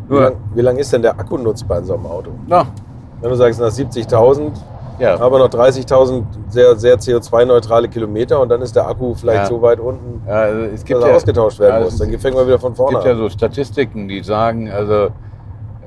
Wie 0.07 0.15
lang, 0.15 0.35
wie 0.55 0.61
lang 0.61 0.77
ist 0.77 0.93
denn 0.93 1.01
der 1.01 1.19
Akku 1.19 1.37
nutzbar 1.37 1.79
in 1.79 1.85
so 1.85 1.95
einem 1.95 2.05
Auto? 2.05 2.31
Na, 2.47 2.65
Wenn 3.21 3.29
du 3.29 3.35
sagst, 3.35 3.59
nach 3.59 3.67
70.000, 3.67 4.51
ja. 4.99 5.19
aber 5.19 5.39
noch 5.39 5.49
30.000 5.49 6.23
sehr, 6.49 6.75
sehr 6.75 6.97
CO2-neutrale 6.97 7.87
Kilometer 7.87 8.39
und 8.39 8.49
dann 8.49 8.61
ist 8.61 8.75
der 8.75 8.87
Akku 8.87 9.13
vielleicht 9.13 9.43
Ja. 9.43 9.45
so 9.45 9.61
weit 9.61 9.79
unten, 9.79 10.21
ja 10.27 10.33
also 10.33 10.61
es 10.61 10.71
dass 10.71 10.85
gibt 10.85 11.01
er 11.01 11.09
ja, 11.09 11.15
ausgetauscht 11.15 11.59
werden 11.59 11.83
muss. 11.83 11.93
es 11.93 11.99
Dann 11.99 12.19
fängt 12.19 12.35
man 12.35 12.45
wieder 12.47 12.59
von 12.59 12.71
Es 12.73 12.77
vorne 12.77 12.95
gibt 12.97 13.05
ja 13.05 13.11
an. 13.11 13.17
so 13.17 13.29
Statistiken, 13.29 14.07
die 14.07 14.21
sagen, 14.23 14.69
also 14.69 15.09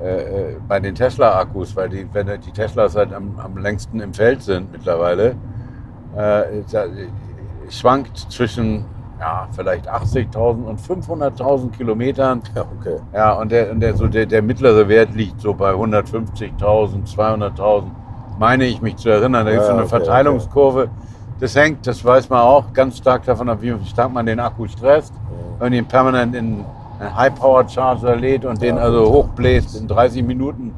äh, 0.01 0.51
äh, 0.51 0.55
bei 0.67 0.79
den 0.79 0.95
Tesla-Akkus, 0.95 1.75
weil 1.75 1.89
die, 1.89 2.07
wenn 2.13 2.27
die 2.27 2.51
Teslas 2.51 2.95
halt 2.95 3.13
am, 3.13 3.39
am 3.39 3.57
längsten 3.57 3.99
im 4.01 4.13
Feld 4.13 4.41
sind 4.41 4.71
mittlerweile, 4.71 5.35
äh, 6.17 6.43
da, 6.71 6.85
schwankt 7.69 8.17
zwischen 8.29 8.85
ja, 9.19 9.47
vielleicht 9.55 9.89
80.000 9.89 10.65
und 10.65 10.81
500.000 10.81 11.71
Kilometern. 11.71 12.41
Ja, 12.55 12.65
okay. 12.77 12.97
Ja, 13.13 13.33
und 13.33 13.51
der, 13.51 13.71
und 13.71 13.79
der, 13.79 13.95
so 13.95 14.07
der, 14.07 14.25
der 14.25 14.41
mittlere 14.41 14.89
Wert 14.89 15.13
liegt 15.15 15.39
so 15.39 15.53
bei 15.53 15.71
150.000, 15.71 17.15
200.000, 17.15 17.83
meine 18.39 18.65
ich 18.65 18.81
mich 18.81 18.97
zu 18.97 19.09
erinnern. 19.09 19.45
Da 19.45 19.51
gibt 19.51 19.61
es 19.61 19.67
so 19.67 19.73
Ja, 19.73 19.77
eine 19.79 19.87
okay, 19.87 19.97
Verteilungskurve. 19.97 20.89
Das 21.39 21.55
hängt, 21.55 21.85
das 21.87 22.03
weiß 22.03 22.29
man 22.29 22.39
auch, 22.39 22.71
ganz 22.73 22.97
stark 22.97 23.25
davon 23.25 23.49
ab, 23.49 23.57
wie 23.61 23.73
stark 23.85 24.13
man 24.13 24.25
den 24.25 24.39
Akku 24.39 24.67
stresst. 24.67 25.13
Wenn 25.59 25.71
man 25.71 25.73
ihn 25.73 25.85
permanent 25.85 26.35
in 26.35 26.63
einen 26.99 27.15
High-Power-Charger 27.17 28.15
lädt 28.15 28.45
und 28.45 28.61
den 28.61 28.77
also 28.77 29.11
hochbläst 29.11 29.75
in 29.79 29.87
30 29.87 30.23
Minuten 30.23 30.73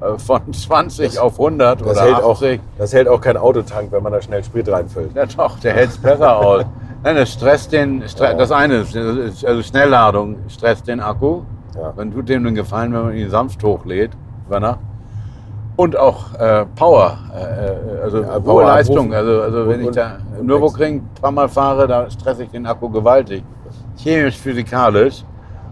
äh, 0.00 0.18
von 0.18 0.52
20 0.52 1.18
auf 1.18 1.38
100 1.38 1.80
Das 1.80 1.88
oder 1.88 2.00
hält, 2.02 2.14
auch, 2.16 2.34
80. 2.34 2.60
das 2.76 2.92
hält 2.92 3.08
auch 3.08 3.20
kein 3.20 3.36
Autotank, 3.36 3.90
wenn 3.92 4.02
man 4.02 4.12
da 4.12 4.20
schnell 4.20 4.44
Sprit 4.44 4.68
reinfüllt. 4.70 5.14
Ja 5.14 5.24
doch, 5.26 5.58
der 5.60 5.74
hält 5.74 5.90
es 5.90 5.98
besser 5.98 6.36
aus. 6.36 6.64
Nein, 7.02 7.16
das 7.16 7.32
stresst 7.32 7.72
den, 7.72 8.06
stre 8.08 8.24
Ja. 8.24 8.34
das 8.34 8.52
eine 8.52 8.74
ist, 8.76 9.44
also 9.46 9.62
Schnellladung 9.62 10.36
stresst 10.48 10.86
den 10.86 11.00
Akku. 11.00 11.42
Ja. 11.74 11.92
Man 11.96 12.12
tut 12.12 12.28
dem 12.28 12.44
einen 12.44 12.54
Gefallen, 12.54 12.92
wenn 12.92 13.02
man 13.04 13.14
ihn 13.14 13.30
sanft 13.30 13.62
hochlädt 13.64 14.10
über 14.46 14.60
Nacht. 14.60 14.80
Und 15.80 15.96
auch 15.96 16.34
äh, 16.38 16.66
Power, 16.76 17.16
äh, 17.34 17.38
äh, 17.40 18.02
also 18.02 18.18
Ja, 18.20 18.34
hohe 18.34 18.40
Power 18.42 18.64
Leistung. 18.64 19.14
abrufen. 19.14 19.14
Also, 19.14 19.40
also 19.42 19.68
wenn 19.70 19.80
ich 19.82 19.90
da 19.92 20.18
im 20.38 20.44
Nürburgring 20.44 20.96
ein 20.96 21.08
paar 21.22 21.30
Mal 21.30 21.48
fahre, 21.48 21.88
da 21.88 22.10
stresse 22.10 22.42
ich 22.44 22.50
den 22.50 22.66
Akku 22.66 22.90
gewaltig. 22.90 23.42
Chemisch, 23.96 24.36
physikalisch. 24.36 25.24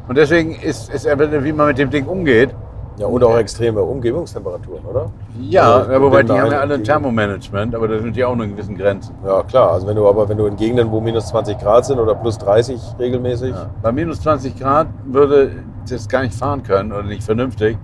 Und 0.09 0.16
deswegen 0.16 0.54
ist, 0.54 1.04
er, 1.04 1.44
wie 1.44 1.52
man 1.52 1.66
mit 1.66 1.76
dem 1.76 1.90
Ding 1.90 2.06
umgeht, 2.06 2.54
Ja, 2.96 3.06
und 3.06 3.22
auch 3.22 3.36
extreme 3.36 3.82
Umgebungstemperaturen, 3.82 4.82
oder? 4.86 5.11
Ja, 5.40 5.74
Also, 5.76 5.92
ja, 5.92 6.00
wobei 6.00 6.22
die 6.22 6.32
haben 6.32 6.52
ja 6.52 6.61
alle 6.61 6.74
ein 6.74 6.84
Thermomanagement, 6.84 7.74
aber 7.74 7.86
da 7.88 7.98
sind 7.98 8.16
die 8.16 8.24
auch 8.24 8.34
nur 8.34 8.46
in 8.46 8.52
gewissen 8.52 8.78
Grenzen. 8.78 9.14
Ja, 9.26 9.42
klar. 9.42 9.72
Also 9.72 9.86
wenn 9.88 9.96
du 9.96 10.09
aber 10.09 10.26
wenn 10.26 10.38
du 10.38 10.46
in 10.46 10.56
Gegenden, 10.56 10.90
wo 10.90 11.02
minus 11.02 11.26
20 11.26 11.59
Grad 11.59 11.84
sind 11.84 11.98
oder 11.98 12.14
plus 12.14 12.38
30 12.38 12.80
regelmäßig, 12.98 13.50
Ja. 13.50 13.66
Bei 13.82 13.92
minus 13.92 14.22
20 14.22 14.59
Grad 14.59 14.86
würde 15.04 15.50
das 15.88 16.09
gar 16.09 16.22
nicht 16.22 16.34
fahren 16.34 16.62
können 16.62 16.92
oder 16.92 17.02
nicht 17.02 17.22
vernünftig. 17.22 17.76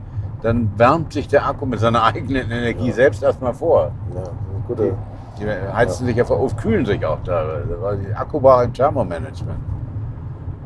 Dann 0.44 0.70
wärmt 0.76 1.14
sich 1.14 1.26
der 1.26 1.46
Akku 1.46 1.64
mit 1.64 1.80
seiner 1.80 2.04
eigenen 2.04 2.50
Energie 2.50 2.92
selbst 2.92 3.22
erstmal 3.22 3.54
vor. 3.54 3.92
ja, 4.14 4.22
gute. 4.68 4.94
Die 5.40 5.46
heizen 5.48 6.06
sich 6.06 6.16
ja 6.16 6.24
vor, 6.24 6.46
kühlen 6.54 6.84
sich 6.84 7.04
auch 7.04 7.18
teilweise, 7.24 7.76
weil 7.80 7.96
die 7.96 8.14
Akku 8.14 8.38
braucht 8.38 8.64
ein 8.64 8.72
Thermomanagement. 8.72 9.58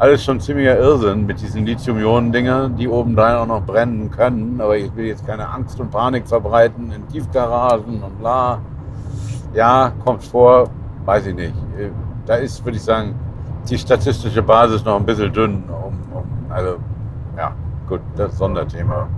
Alles 0.01 0.25
schon 0.25 0.41
ziemlicher 0.41 0.77
Irrsinn 0.79 1.27
mit 1.27 1.41
diesen 1.41 1.65
Lithium-Ionen-Dingern, 1.65 2.77
die 2.77 2.89
obendrein 2.89 3.37
auch 3.37 3.47
noch 3.47 3.63
brennen 3.63 4.11
können. 4.11 4.61
Aber 4.61 4.77
ich 4.77 4.95
will 4.97 5.07
jetzt 5.07 5.25
keine 5.27 5.49
Angst 5.49 5.81
und 5.81 5.91
Panik 5.91 6.27
verbreiten 6.27 6.93
in 6.93 7.07
Tiefgaragen 7.09 8.03
und 8.03 8.19
bla. 8.19 8.61
Ja, 9.55 9.93
kommt 10.05 10.25
vor, 10.25 10.71
weiß 11.05 11.27
ich 11.27 11.35
nicht. 11.37 11.55
Da 12.27 12.35
ist, 12.35 12.65
würde 12.65 12.77
ich 12.77 12.85
sagen, 12.85 13.15
die 13.71 13.79
statistische 13.79 14.43
Basis 14.43 14.85
noch 14.85 14.97
ein 14.97 15.07
bisschen 15.07 15.33
dünn. 15.33 15.63
Um, 15.69 15.95
um, 16.17 16.25
also, 16.51 16.77
ja, 17.37 17.53
gut, 17.89 18.01
das 18.17 18.37
Sonderthema. 18.37 19.09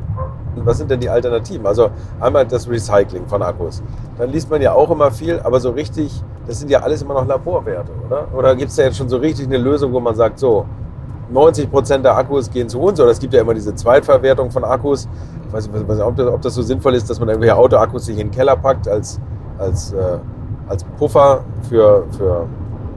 Was 0.56 0.78
sind 0.78 0.90
denn 0.90 1.00
die 1.00 1.08
Alternativen? 1.08 1.66
Also 1.66 1.90
einmal 2.18 2.46
das 2.46 2.68
Recycling 2.68 3.26
von 3.26 3.42
Akkus. 3.42 3.82
Dann 4.18 4.30
liest 4.30 4.50
man 4.50 4.60
ja 4.60 4.72
auch 4.72 4.90
immer 4.90 5.10
viel, 5.10 5.40
aber 5.40 5.60
so 5.60 5.70
richtig, 5.70 6.22
das 6.46 6.58
sind 6.58 6.70
ja 6.70 6.80
alles 6.80 7.02
immer 7.02 7.14
noch 7.14 7.26
Laborwerte, 7.26 7.92
oder? 8.06 8.26
Oder 8.36 8.56
gibt 8.56 8.70
es 8.70 8.76
da 8.76 8.82
jetzt 8.82 8.96
schon 8.96 9.08
so 9.08 9.18
richtig 9.18 9.46
eine 9.46 9.58
Lösung, 9.58 9.92
wo 9.92 10.00
man 10.00 10.14
sagt, 10.14 10.38
so 10.38 10.66
90 11.30 11.70
Prozent 11.70 12.04
der 12.04 12.16
Akkus 12.16 12.50
gehen 12.50 12.68
zu 12.68 12.80
uns? 12.80 13.00
Oder 13.00 13.10
es 13.10 13.20
gibt 13.20 13.32
ja 13.32 13.40
immer 13.40 13.54
diese 13.54 13.74
Zweitverwertung 13.74 14.50
von 14.50 14.64
Akkus. 14.64 15.08
Ich 15.46 15.52
weiß 15.52 15.70
nicht, 15.70 16.00
ob 16.00 16.16
das, 16.16 16.26
ob 16.26 16.42
das 16.42 16.54
so 16.54 16.62
sinnvoll 16.62 16.94
ist, 16.94 17.08
dass 17.08 17.20
man 17.20 17.28
irgendwelche 17.28 17.56
Autoakkus 17.56 18.06
sich 18.06 18.18
in 18.18 18.28
den 18.28 18.30
Keller 18.30 18.56
packt 18.56 18.88
als, 18.88 19.20
als, 19.58 19.92
äh, 19.92 20.18
als 20.68 20.84
Puffer 20.98 21.44
für, 21.68 22.04
für 22.16 22.46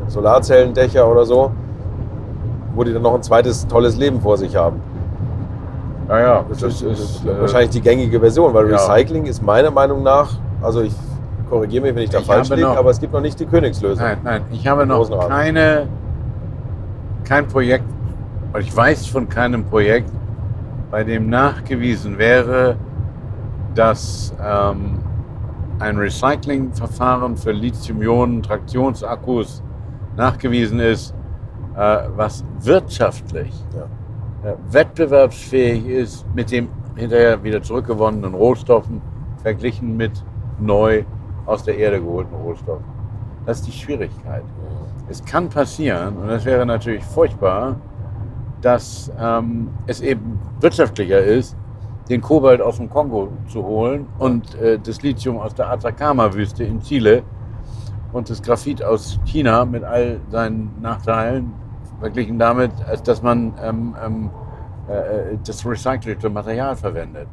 Solarzellendächer 0.07 1.09
oder 1.09 1.25
so, 1.25 1.51
wo 2.75 2.83
die 2.83 2.93
dann 2.93 3.01
noch 3.01 3.13
ein 3.13 3.23
zweites 3.23 3.67
tolles 3.67 3.97
Leben 3.97 4.21
vor 4.21 4.37
sich 4.37 4.55
haben. 4.55 4.81
Naja, 6.07 6.45
Das, 6.49 6.59
das, 6.59 6.81
ist, 6.81 6.99
ist 6.99 7.25
äh, 7.25 7.39
wahrscheinlich 7.39 7.69
die 7.71 7.81
gängige 7.81 8.19
Version, 8.19 8.53
weil 8.53 8.69
ja. 8.69 8.75
Recycling 8.75 9.25
ist 9.25 9.41
meiner 9.41 9.71
Meinung 9.71 10.03
nach, 10.03 10.29
also 10.61 10.81
ich 10.81 10.93
korrigiere 11.49 11.83
mich, 11.83 11.95
wenn 11.95 12.03
ich 12.03 12.09
da 12.09 12.19
Ich 12.19 12.25
falsch 12.25 12.49
liege, 12.49 12.67
aber 12.67 12.89
es 12.89 12.99
gibt 12.99 13.13
noch 13.13 13.21
nicht 13.21 13.39
die 13.39 13.45
Königslösung. 13.45 14.03
Nein, 14.03 14.17
nein, 14.23 14.41
ich 14.51 14.67
habe 14.67 14.85
noch 14.85 15.27
keine, 15.27 15.87
kein 17.23 17.47
Projekt, 17.47 17.85
oder 18.51 18.61
ich 18.61 18.75
weiß 18.75 19.05
von 19.07 19.29
keinem 19.29 19.63
Projekt, 19.65 20.09
bei 20.91 21.03
dem 21.03 21.29
nachgewiesen 21.29 22.17
wäre, 22.17 22.75
dass 23.73 24.33
ähm, 24.43 24.99
ein 25.79 25.97
Recyclingverfahren 25.97 27.35
für 27.35 27.51
Lithium-Ionen-Traktionsakkus 27.51 29.63
nachgewiesen 30.15 30.79
ist, 30.79 31.15
äh, 31.75 32.03
was 32.15 32.45
wirtschaftlich 32.61 33.51
Ja. 33.75 33.87
Äh, 34.43 34.53
wettbewerbsfähig 34.71 35.85
ist 35.85 36.25
mit 36.35 36.51
dem 36.51 36.69
hinterher 36.95 37.43
wieder 37.43 37.61
zurückgewonnenen 37.61 38.33
Rohstoffen 38.33 39.01
verglichen 39.41 39.97
mit 39.97 40.11
neu 40.59 41.03
aus 41.45 41.63
der 41.63 41.77
Erde 41.77 41.99
geholten 42.01 42.35
Rohstoffen. 42.35 42.85
Das 43.45 43.59
ist 43.59 43.67
die 43.67 43.71
Schwierigkeit. 43.71 44.43
Es 45.09 45.23
kann 45.23 45.49
passieren, 45.49 46.17
und 46.17 46.27
das 46.27 46.45
wäre 46.45 46.65
natürlich 46.65 47.03
furchtbar, 47.03 47.75
dass 48.61 49.11
ähm, 49.19 49.69
es 49.85 49.99
eben 49.99 50.39
wirtschaftlicher 50.61 51.19
ist, 51.19 51.57
den 52.09 52.21
Kobalt 52.21 52.61
aus 52.61 52.77
dem 52.77 52.89
Kongo 52.89 53.29
zu 53.47 53.63
holen 53.63 54.07
und 54.19 54.55
äh, 54.55 54.79
das 54.79 55.01
Lithium 55.01 55.37
aus 55.37 55.53
der 55.53 55.69
Atacama-Wüste 55.69 56.63
in 56.63 56.79
Chile 56.81 57.23
und 58.13 58.29
das 58.29 58.41
Graphit 58.41 58.83
aus 58.83 59.19
China 59.25 59.65
mit 59.65 59.83
all 59.83 60.19
seinen 60.29 60.71
Nachteilen 60.81 61.51
verglichen 62.03 62.37
damit, 62.37 62.71
als 62.85 63.01
dass 63.01 63.21
man 63.21 63.53
ähm, 63.63 63.95
ähm, 64.05 64.29
äh, 64.89 65.37
das 65.47 65.65
recycelte 65.65 66.29
Material 66.29 66.75
verwendet. 66.75 67.29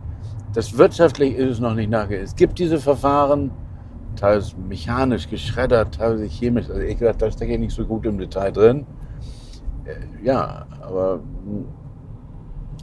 Das 0.54 0.78
wirtschaftlich 0.78 1.34
ist 1.34 1.54
es 1.54 1.60
noch 1.60 1.74
nicht 1.74 1.90
nachgewiesen. 1.90 2.24
Es 2.24 2.36
gibt 2.36 2.56
diese 2.60 2.78
Verfahren, 2.78 3.50
teils 4.14 4.56
mechanisch 4.56 5.28
geschreddert, 5.28 5.96
teilweise 5.96 6.26
chemisch. 6.26 6.68
Also 6.68 6.82
ich 6.82 6.96
gesagt, 6.96 7.20
da 7.20 7.32
stecke 7.32 7.54
ich 7.54 7.58
nicht 7.58 7.74
so 7.74 7.84
gut 7.84 8.06
im 8.06 8.16
Detail 8.18 8.52
drin. 8.52 8.86
Äh, 9.86 10.24
ja, 10.24 10.66
aber 10.80 11.16
mh, 11.16 11.64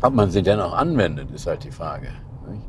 ob 0.02 0.14
man 0.14 0.30
sie 0.30 0.42
denn 0.42 0.60
auch 0.60 0.74
anwendet, 0.74 1.32
ist 1.32 1.48
halt 1.48 1.64
die 1.64 1.72
Frage. 1.72 2.10
Nicht? 2.50 2.66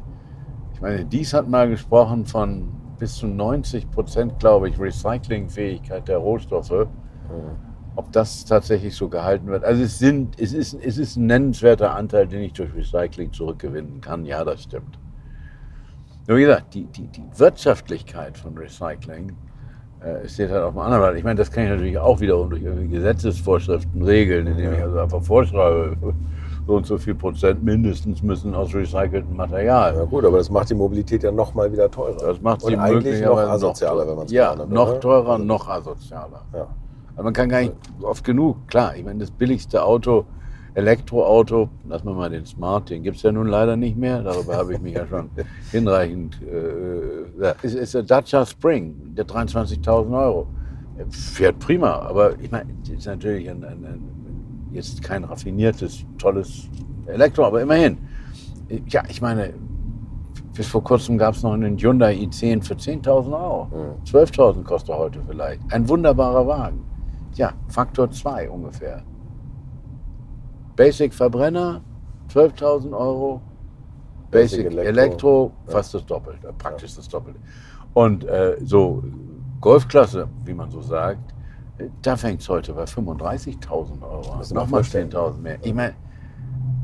Ich 0.75 0.81
meine, 0.81 1.05
dies 1.05 1.35
hat 1.35 1.49
mal 1.49 1.69
gesprochen 1.69 2.25
von 2.25 2.69
bis 3.01 3.17
zu 3.17 3.27
90 3.27 3.91
Prozent, 3.91 4.39
glaube 4.39 4.69
ich, 4.69 4.79
Recyclingfähigkeit 4.79 6.07
der 6.07 6.19
Rohstoffe. 6.19 6.87
Ob 7.99 8.13
das 8.13 8.45
tatsächlich 8.45 8.95
so 8.95 9.09
gehalten 9.09 9.49
wird. 9.49 9.65
Also 9.65 9.83
es, 9.83 9.99
sind, 9.99 10.41
es, 10.41 10.53
ist, 10.53 10.73
es 10.73 10.99
ist 10.99 11.17
ein 11.17 11.27
nennenswerter 11.27 11.97
Anteil, 11.97 12.29
den 12.29 12.43
ich 12.43 12.53
durch 12.53 12.73
Recycling 12.73 13.33
zurückgewinnen 13.33 14.01
kann. 14.01 14.25
Ja, 14.25 14.45
das 14.45 14.63
stimmt. 14.63 15.01
Nur 16.29 16.37
wie 16.37 16.43
gesagt, 16.43 16.75
die, 16.75 16.85
die, 16.85 17.09
die 17.09 17.25
Wirtschaftlichkeit 17.37 18.39
von 18.39 18.57
Recycling 18.57 19.33
äh, 20.01 20.29
steht 20.29 20.53
halt 20.53 20.63
auf 20.63 20.75
dem 20.75 20.79
anderen 20.79 21.03
Blatt. 21.03 21.17
Ich 21.17 21.25
meine, 21.25 21.39
das 21.39 21.51
kann 21.51 21.65
ich 21.65 21.71
natürlich 21.71 21.99
auch 21.99 22.21
wiederum 22.21 22.51
durch 22.51 22.63
irgendwie 22.63 22.87
Gesetzesvorschriften 22.87 24.01
regeln, 24.01 24.47
indem 24.47 24.75
ich 24.75 24.81
also 24.81 25.01
einfach 25.01 25.21
vorschreibe, 25.21 25.97
so 26.69 26.77
und 26.77 26.87
so 26.87 26.99
viel 26.99 27.17
Prozent 27.17 27.65
mindestens 27.65 28.23
müssen 28.23 28.55
aus 28.55 28.73
recyceltem 28.73 29.35
Material. 29.35 29.97
Ja 29.97 30.05
gut, 30.05 30.25
aber 30.25 30.39
das 30.39 30.51
macht 30.51 30.71
die 30.71 30.75
Mobilität 30.75 31.25
ja 31.25 31.33
noch 31.33 31.53
mal 31.53 31.73
wieder 31.73 31.91
teurer. 31.91 32.29
Das 32.29 32.41
macht 32.41 32.63
Und 32.63 32.71
sie 32.71 32.77
eigentlich 32.79 33.21
noch 33.25 33.39
asozialer, 33.39 33.95
teurer. 34.03 34.09
wenn 34.09 34.17
man 34.19 34.27
es 34.27 34.31
Ja, 34.33 34.55
noch 34.55 34.91
oder? 34.91 35.01
teurer, 35.01 35.39
noch 35.39 35.69
asozialer. 35.69 36.43
Ja. 36.55 36.69
Aber 37.19 37.25
man 37.25 37.33
kann 37.33 37.49
gar 37.49 37.63
nicht 37.63 37.75
oft 38.01 38.23
genug, 38.23 38.69
klar, 38.69 38.95
ich 38.95 39.05
meine, 39.05 39.19
das 39.19 39.33
billigste 39.33 39.83
Auto, 39.83 40.25
Elektroauto, 40.75 41.69
lassen 41.89 42.07
wir 42.07 42.15
mal 42.15 42.31
den 42.31 42.47
Smart, 42.47 42.91
den 42.91 43.03
gibt 43.03 43.17
es 43.17 43.25
ja 43.25 43.33
nun 43.33 43.49
leider 43.49 43.77
nicht 43.77 43.97
mehr, 43.97 44.23
darüber 44.23 44.57
habe 44.57 44.75
ich 44.75 44.81
mich 44.81 44.95
ja 44.95 45.05
schon 45.05 45.29
hinreichend, 45.73 46.39
äh, 46.43 47.55
ist, 47.63 47.75
ist 47.75 47.95
der 47.95 48.05
Dacia 48.05 48.47
Spring, 48.47 48.95
der 49.17 49.27
23.000 49.27 50.17
Euro. 50.17 50.47
Fährt 51.11 51.59
prima, 51.59 51.91
aber 52.03 52.39
ich 52.39 52.53
meine, 52.53 52.71
ist 52.89 53.07
natürlich 53.07 53.51
ein, 53.51 53.65
ein, 53.65 53.85
ein, 53.85 54.69
jetzt 54.73 55.03
kein 55.03 55.25
raffiniertes, 55.25 56.05
tolles 56.19 56.69
Elektro, 57.07 57.47
aber 57.47 57.63
immerhin. 57.63 57.99
Ja, 58.87 59.03
ich 59.09 59.21
meine, 59.21 59.55
bis 60.55 60.69
vor 60.69 60.85
kurzem 60.85 61.19
gab 61.19 61.35
es 61.35 61.43
noch 61.43 61.53
einen 61.53 61.77
Hyundai 61.79 62.15
i10 62.15 62.63
für 62.63 62.75
10.000 62.75 63.33
Euro. 63.33 63.69
12.000 64.05 64.63
kostet 64.63 64.91
er 64.91 64.99
heute 64.99 65.21
vielleicht. 65.27 65.61
Ein 65.73 65.89
wunderbarer 65.89 66.47
Wagen. 66.47 66.88
Ja, 67.39 67.53
Faktor 67.69 68.11
2 68.11 68.51
ungefähr. 68.51 69.05
Basic 70.75 71.15
Verbrenner, 71.15 71.81
12.000 72.35 72.93
Euro. 72.93 73.41
Basic, 74.31 74.65
Basic 74.65 74.79
Elektro, 74.79 74.89
Elektro, 74.89 75.53
fast 75.67 75.95
das 75.95 76.05
Doppelte, 76.05 76.53
praktisch 76.59 76.97
das 76.97 77.09
Doppelte. 77.09 77.39
Und 77.95 78.25
äh, 78.25 78.57
so 78.63 79.03
Golfklasse, 79.61 80.29
wie 80.45 80.53
man 80.53 80.71
so 80.71 80.83
sagt, 80.83 81.33
äh, 81.79 81.89
da 82.03 82.17
fängt 82.17 82.41
es 82.43 82.49
heute 82.49 82.73
bei 82.73 82.85
35.000 82.85 84.03
Euro 84.03 84.33
an. 84.33 84.41
Nochmal 84.41 84.67
vorstellen. 84.67 85.09
10.000 85.09 85.39
mehr. 85.39 85.59
Ich 85.63 85.73
meine, 85.73 85.95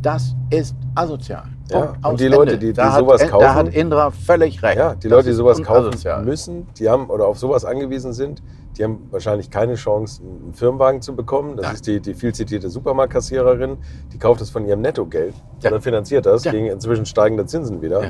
das 0.04 0.34
ist 0.50 0.76
asozial. 0.94 1.44
Ja, 1.70 1.94
und 2.06 2.20
die 2.20 2.28
Leute, 2.28 2.52
Ende. 2.52 2.58
die- 2.58 2.66
die 2.66 2.72
da 2.74 2.98
sowas 2.98 3.22
hat, 3.22 3.28
Da 3.28 3.32
kaufen- 3.32 3.54
hat 3.54 3.68
Indra 3.74 4.10
völlig 4.10 4.62
recht. 4.62 4.76
Ja, 4.76 4.94
die 4.94 5.08
Das 5.08 5.16
Leute, 5.16 5.28
die 5.30 5.34
sowas 5.34 5.62
kaufen 5.62 6.24
müssen, 6.24 6.66
die 6.78 6.88
haben 6.90 7.08
oder 7.08 7.26
auf 7.26 7.38
sowas 7.38 7.64
angewiesen 7.64 8.12
sind, 8.12 8.42
die 8.76 8.84
haben 8.84 9.06
wahrscheinlich 9.10 9.50
keine 9.50 9.74
Chance, 9.76 10.20
einen 10.22 10.52
Firmenwagen 10.52 11.00
zu 11.00 11.16
bekommen. 11.16 11.56
Das 11.56 11.66
Nein. 11.66 11.74
ist 11.76 11.86
die, 11.86 12.00
die 12.00 12.14
viel 12.14 12.34
zitierte 12.34 12.68
Supermarktkassiererin, 12.68 13.78
die 14.12 14.18
kauft 14.18 14.40
das 14.42 14.50
von 14.50 14.66
ihrem 14.66 14.82
Nettogeld 14.82 15.34
Ja. 15.60 15.70
und 15.70 15.74
dann 15.74 15.80
finanziert 15.82 16.26
das 16.26 16.44
Ja. 16.44 16.52
gegen 16.52 16.66
inzwischen 16.66 17.06
steigende 17.06 17.46
Zinsen 17.46 17.80
wieder. 17.82 18.02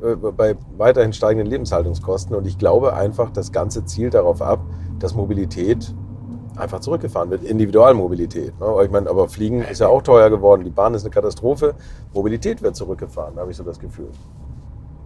äh, 0.00 0.14
Bei 0.14 0.54
weiterhin 0.76 1.12
steigenden 1.12 1.48
Lebenshaltungskosten. 1.48 2.36
Und 2.36 2.46
ich 2.46 2.56
glaube 2.56 2.92
einfach, 2.94 3.30
das 3.30 3.50
Ganze 3.50 3.84
zielt 3.84 4.14
darauf 4.14 4.40
ab, 4.40 4.60
dass 5.00 5.14
Mobilität 5.16 5.92
einfach 6.58 6.80
zurückgefahren 6.80 7.30
wird. 7.30 7.44
Individualmobilität. 7.44 8.58
Ne? 8.58 8.66
Aber 8.66 8.84
Ich 8.84 8.90
meine, 8.90 9.08
aber 9.08 9.28
Fliegen 9.28 9.62
ist 9.62 9.80
ja 9.80 9.88
auch 9.88 10.02
teuer 10.02 10.30
geworden. 10.30 10.64
Die 10.64 10.70
Bahn 10.70 10.94
ist 10.94 11.02
eine 11.04 11.10
Katastrophe. 11.10 11.74
Mobilität 12.12 12.62
wird 12.62 12.76
zurückgefahren, 12.76 13.36
habe 13.38 13.50
ich 13.50 13.56
so 13.56 13.64
das 13.64 13.78
Gefühl. 13.78 14.08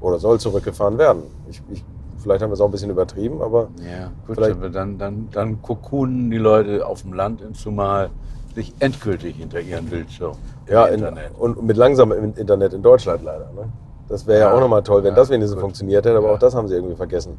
Oder 0.01 0.19
soll 0.19 0.41
zurückgefahren 0.41 0.99
werden. 0.99 1.23
Ich, 1.49 1.63
ich, 1.71 1.85
vielleicht 2.19 2.43
haben 2.43 2.51
wir 2.51 2.55
es 2.55 2.61
auch 2.61 2.67
ein 2.67 2.73
bisschen 2.73 2.91
übertrieben, 2.91 3.41
aber 3.43 3.69
Ja, 3.79 4.11
gut, 4.27 4.37
Vielleicht- 4.37 4.57
aber 4.57 4.71
dann, 4.71 4.99
dann, 4.99 5.29
dann 5.33 5.63
kokunen 5.63 6.31
die 6.31 6.39
Leute 6.39 6.85
auf 6.87 7.03
dem 7.03 7.13
Land 7.13 7.41
in 7.41 7.55
zumal 7.55 8.11
sich 8.55 8.75
endgültig 8.81 9.37
hinter 9.37 9.61
ihren 9.61 9.87
Bildschirm. 9.87 10.35
ja, 10.69 10.87
in, 10.87 10.95
Internet. 10.95 11.31
und 11.39 11.63
mit 11.63 11.77
langsamem 11.77 12.35
Internet 12.37 12.73
in 12.75 12.83
Deutschland 12.83 13.23
leider. 13.25 13.51
Ne? 13.55 13.65
Das 14.09 14.27
wäre 14.27 14.41
ja, 14.41 14.49
Ja, 14.51 14.55
auch 14.55 14.61
nochmal 14.61 14.83
toll, 14.83 15.03
wenn 15.05 15.11
ja, 15.11 15.17
das 15.17 15.31
wenigstens 15.31 15.55
gut. 15.55 15.63
funktioniert 15.63 16.05
hätte, 16.05 16.17
aber 16.19 16.29
Ja. 16.29 16.35
auch 16.35 16.39
das 16.39 16.55
haben 16.55 16.69
sie 16.69 16.75
irgendwie 16.75 16.95
vergessen. 16.97 17.39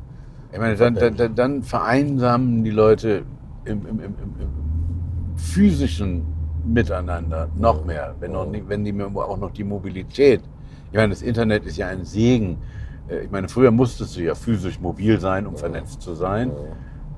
Ich 0.52 0.60
meine, 0.60 0.76
dann, 0.76 0.96
dann, 1.18 1.36
dann 1.36 1.64
vereinsamen 1.64 2.64
die 2.64 2.70
Leute 2.72 3.24
im, 3.66 3.86
im, 3.86 4.00
im, 4.00 4.16
im, 4.40 4.50
physischen 5.36 6.26
Miteinander 6.66 7.50
noch 7.58 7.84
mehr, 7.84 8.16
wenn, 8.20 8.32
noch 8.32 8.48
wenn 8.68 8.86
die 8.86 8.94
mir 8.94 9.08
auch 9.08 9.38
noch 9.38 9.52
die 9.52 9.64
Mobilität 9.64 10.42
Ich 10.92 10.96
meine, 10.96 11.10
das 11.10 11.22
Internet 11.22 11.66
ist 11.66 11.78
ja 11.78 11.88
ein 11.88 12.06
Segen. 12.06 12.58
Äh, 13.10 13.26
Ich 13.26 13.32
meine, 13.32 13.50
früher 13.50 13.72
musstest 13.72 14.16
du 14.16 14.22
ja 14.22 14.36
physisch 14.36 14.80
mobil 14.80 15.20
sein, 15.20 15.46
um 15.46 15.58
vernetzt 15.58 16.02
zu 16.02 16.14
sein. 16.14 16.52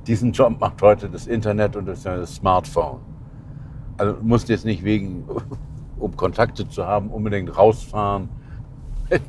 Diesen 0.08 0.32
Job 0.32 0.60
macht 0.60 0.82
heute 0.82 1.10
das 1.10 1.28
Internet 1.28 1.76
und 1.76 1.86
das, 1.88 2.04
das 2.04 2.36
Smartphone. 2.36 3.00
Also 3.98 4.14
du 4.14 4.24
musst 4.24 4.50
jetzt 4.50 4.66
nicht 4.66 4.84
wegen, 4.84 5.26
um 6.00 6.16
Kontakte 6.16 6.68
zu 6.68 6.86
haben, 6.86 7.10
unbedingt 7.10 7.56
rausfahren 7.56 8.30
mit 9.10 9.22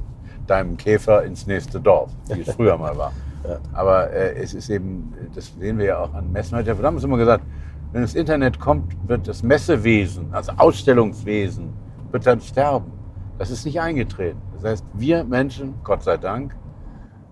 deinem 0.47 0.77
Käfer 0.77 1.25
ins 1.25 1.47
nächste 1.47 1.81
Dorf, 1.81 2.11
wie 2.29 2.41
es 2.41 2.55
früher 2.55 2.79
mal 2.79 2.97
war. 2.97 3.13
Aber 3.73 4.11
äh, 4.11 4.35
es 4.37 4.55
ist 4.55 4.71
eben, 4.71 5.13
das 5.35 5.53
sehen 5.59 5.79
wir 5.79 5.87
ja 5.87 5.99
auch 5.99 6.15
an 6.15 6.33
Messen 6.33 6.57
heute. 6.57 6.77
Wir 6.77 6.85
haben 6.85 6.97
es 6.97 7.05
immer 7.05 7.17
gesagt, 7.17 7.45
wenn 7.93 8.03
das 8.03 8.15
Internet 8.15 8.59
kommt, 8.59 8.97
wird 9.09 9.29
das 9.29 9.43
Messewesen, 9.43 10.29
also 10.33 10.53
Ausstellungswesen, 10.57 11.73
wird 12.11 12.27
dann 12.27 12.41
sterben. 12.41 12.93
Das 13.39 13.51
ist 13.51 13.65
nicht 13.65 13.81
eingetreten. 13.81 14.41
Das 14.55 14.65
heißt, 14.65 14.85
wir 14.95 15.25
Menschen, 15.25 15.75
Gott 15.85 16.03
sei 16.03 16.17
Dank, 16.17 16.57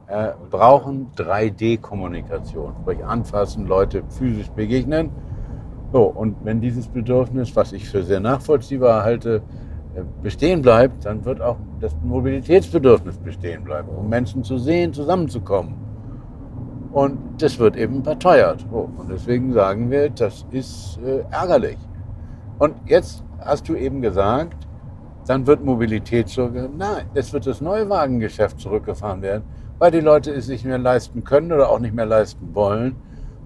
äh, 0.07 0.32
brauchen 0.50 1.11
3D-Kommunikation, 1.16 2.74
sprich 2.82 3.05
anfassen, 3.05 3.66
Leute 3.66 4.02
physisch 4.11 4.50
begegnen. 4.50 5.11
So, 5.92 6.02
und 6.05 6.36
wenn 6.44 6.61
dieses 6.61 6.88
Bedürfnis, 6.88 7.55
was 7.57 7.72
ich 7.72 7.88
für 7.88 8.02
sehr 8.02 8.20
nachvollziehbar 8.20 9.02
halte, 9.02 9.42
äh, 9.94 10.02
bestehen 10.22 10.61
bleibt, 10.61 11.05
dann 11.05 11.24
wird 11.24 11.40
auch 11.40 11.57
das 11.80 11.96
Mobilitätsbedürfnis 12.02 13.16
bestehen 13.16 13.64
bleiben, 13.64 13.88
um 13.88 14.09
Menschen 14.09 14.44
zu 14.44 14.59
sehen, 14.59 14.92
zusammenzukommen. 14.92 15.74
Und 16.95 17.42
das 17.42 17.59
wird 17.59 17.76
eben 17.76 18.05
verteuert. 18.05 18.64
So, 18.70 18.88
und 18.97 19.11
deswegen 19.11 19.53
sagen 19.53 19.90
wir, 19.90 20.11
das 20.11 20.47
ist 20.53 21.01
äh, 21.05 21.24
ärgerlich. 21.32 21.76
Und 22.61 22.76
jetzt 22.86 23.24
hast 23.40 23.68
du 23.68 23.74
eben 23.74 24.01
gesagt, 24.01 24.57
dann 25.26 25.45
wird 25.45 25.64
Mobilität 25.64 26.28
zurück. 26.28 26.55
Nein, 26.76 27.07
es 27.14 27.32
wird 27.32 27.49
das 27.49 27.61
Neuwagengeschäft 27.61 28.61
zurückgefahren 28.61 29.22
werden, 29.22 29.42
weil 29.80 29.90
die 29.90 30.01
Leute 30.01 30.30
es 30.30 30.47
nicht 30.47 30.64
mehr 30.64 30.78
leisten 30.78 31.24
können 31.24 31.51
oder 31.51 31.68
auch 31.68 31.80
nicht 31.80 31.97
mehr 31.97 32.07
leisten 32.07 32.55
wollen 32.55 32.95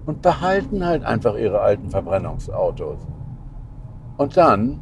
und 0.05 0.21
behalten 0.21 0.85
halt 0.85 1.03
einfach 1.03 1.35
ihre 1.35 1.59
alten 1.59 1.89
Verbrennungsautos. 1.89 2.99
Und 4.17 4.37
dann 4.37 4.79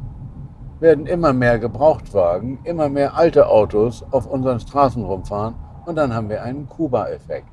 werden 0.78 1.06
immer 1.06 1.32
mehr 1.32 1.58
Gebrauchtwagen, 1.58 2.58
immer 2.64 2.90
mehr 2.90 3.16
alte 3.16 3.48
Autos 3.48 4.04
auf 4.10 4.26
unseren 4.26 4.60
Straßen 4.60 5.02
rumfahren 5.02 5.54
und 5.86 5.96
dann 5.96 6.12
haben 6.12 6.28
wir 6.28 6.42
einen 6.42 6.68
Kuba-Effekt. 6.68 7.48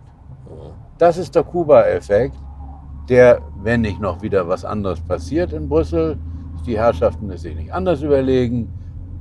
Das 0.98 1.18
ist 1.18 1.36
der 1.36 1.44
Kuba-Effekt, 1.44 2.38
der, 3.10 3.42
wenn 3.62 3.82
nicht 3.82 4.00
noch 4.00 4.22
wieder 4.22 4.48
was 4.48 4.64
anderes 4.64 5.02
passiert 5.02 5.52
in 5.52 5.68
Brüssel, 5.68 6.18
die 6.66 6.78
Herrschaften 6.78 7.30
es 7.32 7.42
sich 7.42 7.54
nicht 7.56 7.74
anders 7.74 8.02
überlegen, 8.02 8.72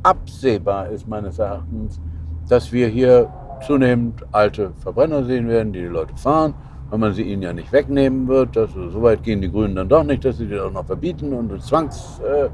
absehbar 0.04 0.88
ist 0.90 1.08
meines 1.08 1.40
Erachtens, 1.40 2.00
dass 2.48 2.70
wir 2.70 2.86
hier 2.86 3.28
zunehmend 3.66 4.24
alte 4.30 4.70
Verbrenner 4.78 5.24
sehen 5.24 5.48
werden, 5.48 5.72
die 5.72 5.80
die 5.80 5.86
Leute 5.86 6.16
fahren, 6.16 6.54
weil 6.90 6.98
man 7.00 7.12
sie 7.12 7.22
ihnen 7.22 7.42
ja 7.42 7.52
nicht 7.52 7.72
wegnehmen 7.72 8.28
wird. 8.28 8.54
Das, 8.54 8.70
so 8.72 9.02
weit 9.02 9.24
gehen 9.24 9.40
die 9.40 9.50
Grünen 9.50 9.74
dann 9.74 9.88
doch 9.88 10.04
nicht, 10.04 10.24
dass 10.24 10.38
sie 10.38 10.46
die 10.46 10.60
auch 10.60 10.70
noch 10.70 10.84
verbieten 10.84 11.32
und 11.32 11.60
Zwangs... 11.60 12.20
Äh, 12.20 12.50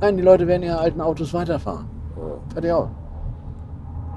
nein, 0.00 0.18
die 0.18 0.22
Leute 0.22 0.46
werden 0.46 0.62
ihre 0.62 0.78
alten 0.78 1.00
Autos 1.00 1.32
weiterfahren. 1.32 1.86
Fertig 2.52 2.72
aus. 2.72 2.88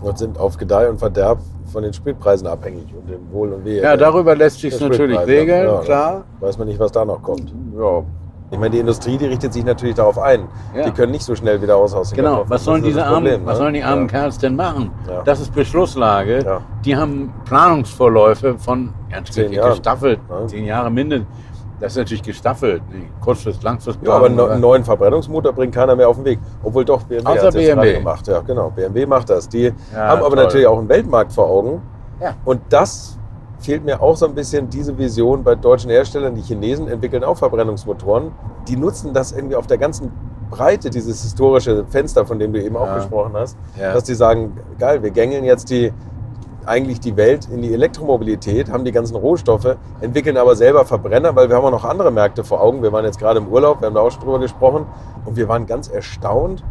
Und 0.01 0.17
sind 0.17 0.37
auf 0.37 0.57
Gedeih 0.57 0.89
und 0.89 0.97
Verderb 0.97 1.39
von 1.71 1.83
den 1.83 1.93
Spritpreisen 1.93 2.47
abhängig 2.47 2.85
und 2.93 3.09
dem 3.09 3.31
Wohl 3.31 3.53
und 3.53 3.65
Wehe. 3.65 3.81
Ja, 3.81 3.95
darüber 3.97 4.35
lässt 4.35 4.59
sich 4.59 4.79
natürlich 4.79 5.19
regeln, 5.25 5.65
Ja, 5.67 5.79
klar. 5.79 6.23
Weiß 6.39 6.57
man 6.57 6.67
nicht, 6.67 6.79
was 6.79 6.91
da 6.91 7.03
noch 7.05 7.21
kommt. 7.23 7.53
Ja, 7.77 8.03
Ich 8.51 8.57
meine, 8.59 8.71
die 8.71 8.79
Industrie, 8.79 9.17
die 9.17 9.27
richtet 9.27 9.53
sich 9.53 9.63
natürlich 9.63 9.95
darauf 9.95 10.19
ein. 10.19 10.41
Ja. 10.75 10.83
Die 10.83 10.91
können 10.91 11.11
nicht 11.13 11.23
so 11.23 11.35
schnell 11.35 11.61
wieder 11.61 11.77
aus 11.77 11.93
aus 11.93 12.09
den 12.09 12.17
Genau, 12.17 12.43
was 12.47 12.65
sollen 12.65 12.83
diese 12.83 12.99
das 12.99 13.07
armen, 13.07 13.15
Problem, 13.27 13.45
was 13.45 13.53
ne? 13.53 13.63
sollen 13.63 13.73
die 13.75 13.83
armen 13.83 14.01
ja. 14.03 14.07
Kerls 14.09 14.37
denn 14.37 14.55
machen? 14.57 14.91
Ja. 15.07 15.21
Das 15.23 15.39
ist 15.39 15.53
Beschlusslage. 15.55 16.59
Die 16.83 16.95
haben 16.95 17.33
Planungsvorläufe 17.45 18.57
von 18.59 18.89
ganz 19.09 19.31
Zehn 19.31 19.53
Jahren. 19.53 19.69
gestaffelt, 19.71 20.19
zehn 20.47 20.65
Jahre 20.65 20.91
mindestens. 20.91 21.27
Das 21.81 21.93
ist 21.93 21.97
natürlich 21.97 22.21
gestaffelt, 22.23 22.81
Kurzfrist, 23.21 23.63
Langfrist. 23.63 23.99
Ja, 24.03 24.13
aber 24.13 24.27
einen 24.27 24.61
neuen 24.61 24.83
Verbrennungsmotor 24.83 25.51
bringt 25.51 25.73
keiner 25.73 25.95
mehr 25.95 26.07
auf 26.07 26.15
den 26.15 26.25
Weg. 26.25 26.39
Obwohl 26.63 26.85
doch 26.85 27.03
BMW 27.03 27.25
Außer 27.27 27.45
jetzt 27.45 27.53
BMW. 27.55 27.93
gemacht. 27.95 28.27
Ja, 28.27 28.39
genau. 28.41 28.69
BMW 28.69 29.05
macht 29.07 29.29
das. 29.31 29.49
Die 29.49 29.73
Ja, 29.91 29.97
haben 30.09 30.19
aber 30.23 30.35
toll. 30.35 30.43
natürlich 30.45 30.67
auch 30.67 30.77
einen 30.77 30.87
Weltmarkt 30.89 31.33
vor 31.33 31.47
Augen. 31.49 31.81
Ja. 32.21 32.35
Und 32.45 32.61
das 32.69 33.17
fehlt 33.59 33.83
mir 33.83 34.01
auch 34.01 34.15
so 34.15 34.27
ein 34.27 34.35
bisschen, 34.35 34.69
diese 34.69 34.95
Vision 34.97 35.43
bei 35.43 35.55
deutschen 35.55 35.89
Herstellern. 35.89 36.35
Die 36.35 36.41
Chinesen 36.41 36.87
entwickeln 36.87 37.23
auch 37.23 37.37
Verbrennungsmotoren. 37.37 38.31
Die 38.67 38.75
nutzen 38.77 39.11
das 39.13 39.31
irgendwie 39.31 39.55
auf 39.55 39.65
der 39.67 39.77
ganzen 39.79 40.11
Breite, 40.51 40.89
dieses 40.89 41.23
historische 41.23 41.85
Fenster, 41.89 42.25
von 42.25 42.37
dem 42.37 42.53
du 42.53 42.61
eben 42.61 42.75
auch 42.75 42.85
Ja. 42.87 42.95
gesprochen 42.97 43.31
hast. 43.33 43.57
Ja. 43.79 43.93
Dass 43.93 44.03
die 44.03 44.13
sagen, 44.15 44.57
geil, 44.77 45.01
wir 45.01 45.09
gängeln 45.11 45.43
jetzt 45.45 45.69
die 45.69 45.91
eigentlich 46.67 46.99
die 46.99 47.15
Welt 47.17 47.47
in 47.51 47.61
die 47.61 47.73
Elektromobilität, 47.73 48.71
haben 48.71 48.85
die 48.85 48.91
ganzen 48.91 49.15
Rohstoffe, 49.15 49.75
entwickeln 50.01 50.37
aber 50.37 50.55
selber 50.55 50.85
Verbrenner, 50.85 51.35
weil 51.35 51.49
wir 51.49 51.55
haben 51.55 51.65
auch 51.65 51.71
noch 51.71 51.85
andere 51.85 52.11
Märkte 52.11 52.43
vor 52.43 52.61
Augen. 52.61 52.81
Wir 52.83 52.91
waren 52.91 53.05
jetzt 53.05 53.19
gerade 53.19 53.39
im 53.39 53.47
Urlaub, 53.47 53.81
wir 53.81 53.87
haben 53.87 53.95
da 53.95 54.01
auch 54.01 54.11
schon 54.11 54.21
drüber 54.21 54.39
gesprochen 54.39 54.85
und 55.25 55.35
wir 55.35 55.47
waren 55.47 55.65
ganz 55.65 55.87
erstaunt, 55.87 56.63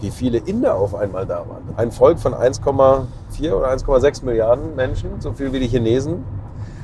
wie 0.00 0.10
viele 0.10 0.38
Inder 0.38 0.76
auf 0.76 0.94
einmal 0.94 1.26
da 1.26 1.38
waren. 1.40 1.62
Ein 1.76 1.90
Volk 1.92 2.18
von 2.18 2.32
1,4 2.34 3.52
oder 3.52 3.68
1,6 3.70 4.24
Milliarden 4.24 4.74
Menschen, 4.74 5.10
so 5.20 5.32
viel 5.32 5.52
wie 5.52 5.60
die 5.60 5.68
Chinesen. 5.68 6.24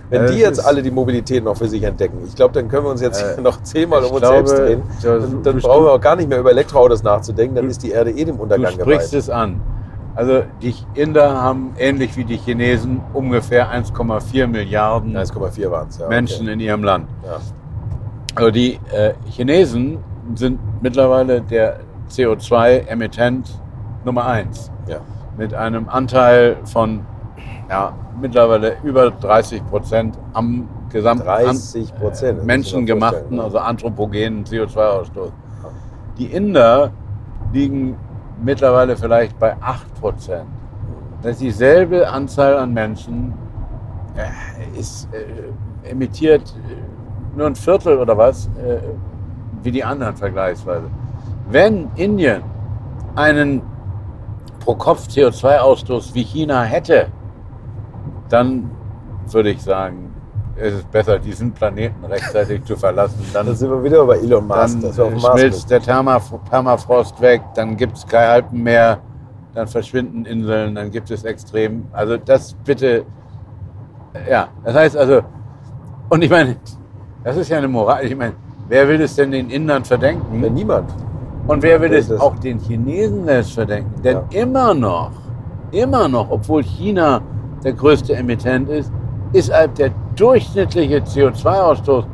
Wenn 0.09 0.22
Ja, 0.22 0.26
die 0.28 0.32
das 0.34 0.40
jetzt 0.59 0.66
alle 0.66 0.82
die 0.82 0.92
Mobilität 0.92 1.42
noch 1.42 1.57
für 1.57 1.66
sich 1.66 1.82
entdecken, 1.82 2.18
ich 2.26 2.36
glaube, 2.36 2.55
dann 2.55 2.68
können 2.68 2.84
wir 2.84 2.90
uns 2.90 3.01
jetzt 3.01 3.20
Äh, 3.22 3.40
noch 3.40 3.61
zehnmal 3.64 4.05
um 4.05 4.12
uns 4.12 4.20
glaube, 4.20 4.47
selbst 4.49 4.59
drehen. 4.59 4.82
du- 5.03 5.09
Dann, 5.09 5.42
dann 5.42 5.57
du- 5.57 5.62
brauchen 5.66 5.84
wir 5.84 5.92
auch 5.92 6.01
gar 6.01 6.14
nicht 6.14 6.28
mehr 6.28 6.38
über 6.38 6.51
Elektroautos 6.53 7.03
nachzudenken, 7.03 7.57
dann 7.57 7.64
Du- 7.64 7.70
ist 7.72 7.82
die 7.82 7.90
Erde 7.90 8.12
eh 8.12 8.24
dem 8.24 8.36
Du 8.36 8.42
Untergang 8.44 8.72
sprichst 8.72 9.11
geweiht. 9.11 9.20
es 9.20 9.30
an. 9.30 9.61
Also 10.16 10.44
die 10.62 10.74
Inder 10.94 11.42
haben 11.42 11.74
ähnlich 11.78 12.16
wie 12.16 12.24
die 12.24 12.38
Chinesen 12.38 13.02
ungefähr 13.12 13.70
1,4 13.70 14.46
Milliarden 14.46 15.14
1,4 15.16 15.70
waren 15.70 15.88
es. 15.88 15.98
Ja, 15.98 16.08
Menschen 16.08 16.48
in 16.48 16.58
ihrem 16.58 16.82
Land. 16.82 17.08
Ja. 17.22 17.38
Also 18.34 18.50
die 18.50 18.80
äh, 18.92 19.12
Chinesen 19.30 19.98
sind 20.34 20.58
mittlerweile 20.80 21.42
der 21.42 21.80
CO2-Emittent 22.10 23.60
Nummer 24.04 24.26
eins. 24.26 24.70
Ja. 24.88 24.98
mit 25.36 25.52
einem 25.52 25.88
Anteil 25.88 26.56
von 26.64 27.04
ja, 27.68 27.92
mittlerweile 28.20 28.76
über 28.84 29.10
30 29.10 29.66
Prozent 29.66 30.16
am 30.32 30.68
gesamten 30.90 31.26
30 31.26 31.94
Prozent, 31.96 32.38
man 32.38 32.46
menschengemachten, 32.46 33.40
also 33.40 33.58
anthropogenen 33.58 34.44
CO2-Ausstoß. 34.44 35.32
Die 36.18 36.26
Inder 36.26 36.92
liegen 37.52 37.96
mittlerweile 38.43 38.97
vielleicht 38.97 39.39
bei 39.39 39.57
8 39.61 40.01
Prozent. 40.01 40.47
Das 41.22 41.32
ist 41.32 41.41
dieselbe 41.41 42.09
Anzahl 42.09 42.57
an 42.57 42.72
Menschen 42.72 43.34
äh, 44.16 44.78
ist 44.78 45.09
äh, 45.12 45.91
emittiert 45.91 46.55
äh, 46.68 47.37
nur 47.37 47.47
ein 47.47 47.55
Viertel 47.55 47.99
oder 47.99 48.16
was 48.16 48.47
äh, 48.47 48.78
wie 49.62 49.70
die 49.70 49.84
anderen 49.84 50.16
vergleichsweise. 50.16 50.89
Wenn 51.49 51.91
Indien 51.97 52.43
einen 53.14 53.62
pro 54.61 54.74
Kopf 54.74 55.07
CO2-Ausstoß 55.09 56.14
wie 56.14 56.22
China 56.22 56.62
hätte, 56.62 57.09
dann 58.28 58.70
würde 59.30 59.51
ich 59.51 59.62
sagen, 59.62 60.05
es 60.59 60.74
ist 60.74 60.90
besser, 60.90 61.18
diesen 61.18 61.52
Planeten 61.52 62.04
rechtzeitig 62.04 62.64
zu 62.64 62.76
verlassen. 62.76 63.18
Dann, 63.32 63.46
Dann 63.46 63.57
sind 63.57 63.70
wir 63.70 63.82
wieder 63.82 64.04
bei 64.07 64.16
Elon 64.16 64.46
Musk, 64.46 64.78
dann 64.96 65.18
schmilzt 65.20 65.70
der 65.70 65.80
Thermaf- 65.82 66.38
Permafrost 66.48 67.20
weg, 67.20 67.42
dann 67.54 67.76
gibt 67.76 67.96
es 67.96 68.07
keine 68.07 68.28
Alpen 68.28 68.62
mehr, 68.62 68.98
dann 69.54 69.66
verschwinden 69.66 70.24
Inseln, 70.24 70.74
dann 70.74 70.90
gibt 70.90 71.11
es 71.11 71.24
extrem. 71.24 71.86
Also 71.92 72.16
das 72.16 72.54
bitte, 72.64 73.04
ja, 74.28 74.48
das 74.64 74.74
heißt 74.74 74.96
also, 74.96 75.20
und 76.09 76.22
ich 76.22 76.30
meine, 76.30 76.57
das 77.24 77.36
ist 77.36 77.48
ja 77.48 77.59
eine 77.59 77.68
Moral, 77.68 78.04
ich 78.04 78.16
meine, 78.16 78.32
wer 78.68 78.88
will 78.88 79.00
es 79.00 79.14
denn 79.16 79.30
den 79.32 79.50
Indern 79.50 79.84
verdenken? 79.84 80.42
Ja, 80.42 80.48
niemand. 80.48 80.90
Und 81.46 81.62
wer 81.62 81.80
will 81.80 81.92
es 81.94 82.11
auch 82.11 82.36
den 82.38 82.59
Chinesen 82.59 83.26
das 83.26 83.50
verdenken? 83.50 84.02
Denn 84.02 84.18
Ja. 84.30 84.40
immer 84.42 84.74
noch, 84.74 85.11
immer 85.70 86.09
noch, 86.09 86.30
obwohl 86.30 86.62
China 86.62 87.20
der 87.62 87.72
größte 87.72 88.14
Emittent 88.14 88.68
ist, 88.68 88.90
ist 89.37 89.53
halt 89.53 89.78
der 89.78 89.91
durchschnittliche 90.16 90.99
CO2-Ausstoß 90.99 92.05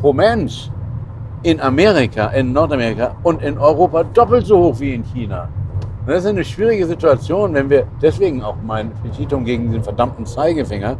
pro 0.00 0.12
Mensch 0.12 0.70
in 1.42 1.60
Amerika, 1.60 2.28
in 2.28 2.52
Nordamerika 2.52 3.14
und 3.22 3.42
in 3.42 3.58
Europa 3.58 4.04
doppelt 4.04 4.46
so 4.46 4.58
hoch 4.58 4.80
wie 4.80 4.94
in 4.94 5.04
China. 5.04 5.48
Und 6.00 6.08
das 6.08 6.24
ist 6.24 6.30
eine 6.30 6.44
schwierige 6.44 6.86
Situation, 6.86 7.52
wenn 7.52 7.68
wir, 7.68 7.86
deswegen 8.00 8.42
auch 8.42 8.56
mein 8.64 8.90
Petitum 9.02 9.44
gegen 9.44 9.70
den 9.70 9.82
verdammten 9.82 10.24
Zeigefinger, 10.24 10.96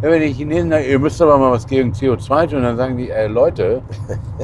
wenn 0.00 0.12
wir 0.12 0.20
den 0.20 0.32
Chinesen 0.32 0.70
sagen, 0.70 0.84
ihr 0.88 0.98
müsst 1.00 1.20
aber 1.20 1.36
mal 1.36 1.50
was 1.50 1.66
gegen 1.66 1.90
CO2 1.90 2.50
tun, 2.50 2.62
dann 2.62 2.76
sagen 2.76 2.96
die, 2.96 3.10
ey 3.10 3.26
Leute, 3.26 3.82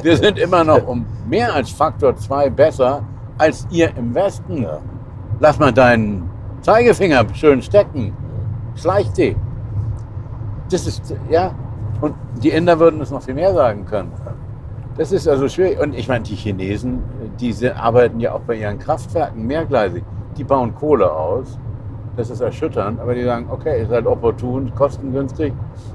wir 0.01 0.17
sind 0.23 0.37
immer 0.37 0.65
noch 0.65 0.85
um 0.85 1.05
mehr 1.29 1.53
als 1.53 1.69
Faktor 1.69 2.17
2 2.17 2.49
besser 2.49 3.01
als 3.37 3.65
ihr 3.71 3.95
im 3.95 4.13
Westen. 4.13 4.67
Lass 5.39 5.57
mal 5.57 5.71
deinen 5.71 6.29
Zeigefinger 6.61 7.25
schön 7.33 7.61
stecken. 7.61 8.13
Schleich 8.75 9.09
die. 9.13 9.37
Das 10.71 10.87
ist, 10.87 11.15
ja. 11.29 11.53
Und 12.01 12.15
die 12.43 12.49
Inder 12.49 12.79
würden 12.79 12.99
es 13.01 13.11
noch 13.11 13.21
viel 13.21 13.33
mehr 13.35 13.53
sagen 13.53 13.85
können. 13.85 14.11
Das 14.97 15.11
ist 15.11 15.27
also 15.27 15.47
schwierig. 15.47 15.79
Und 15.79 15.93
ich 15.93 16.07
meine, 16.07 16.23
die 16.23 16.35
Chinesen, 16.35 17.03
die 17.39 17.51
se- 17.53 17.75
arbeiten 17.75 18.19
ja 18.19 18.33
auch 18.33 18.41
bei 18.41 18.55
ihren 18.55 18.79
Kraftwerken 18.79 19.45
mehrgleisig. 19.45 20.03
Die 20.37 20.43
bauen 20.43 20.73
Kohle 20.75 21.11
aus 21.11 21.57
Das 22.17 22.29
ist 22.29 22.39
erschütternd, 22.39 22.99
aber 23.01 23.13
die 23.13 23.23
sagen, 23.25 23.47
okay, 23.49 23.81
ist 23.81 23.91
halt 23.91 24.07
opportun, 24.07 24.71
kostengünstig. 24.73 25.51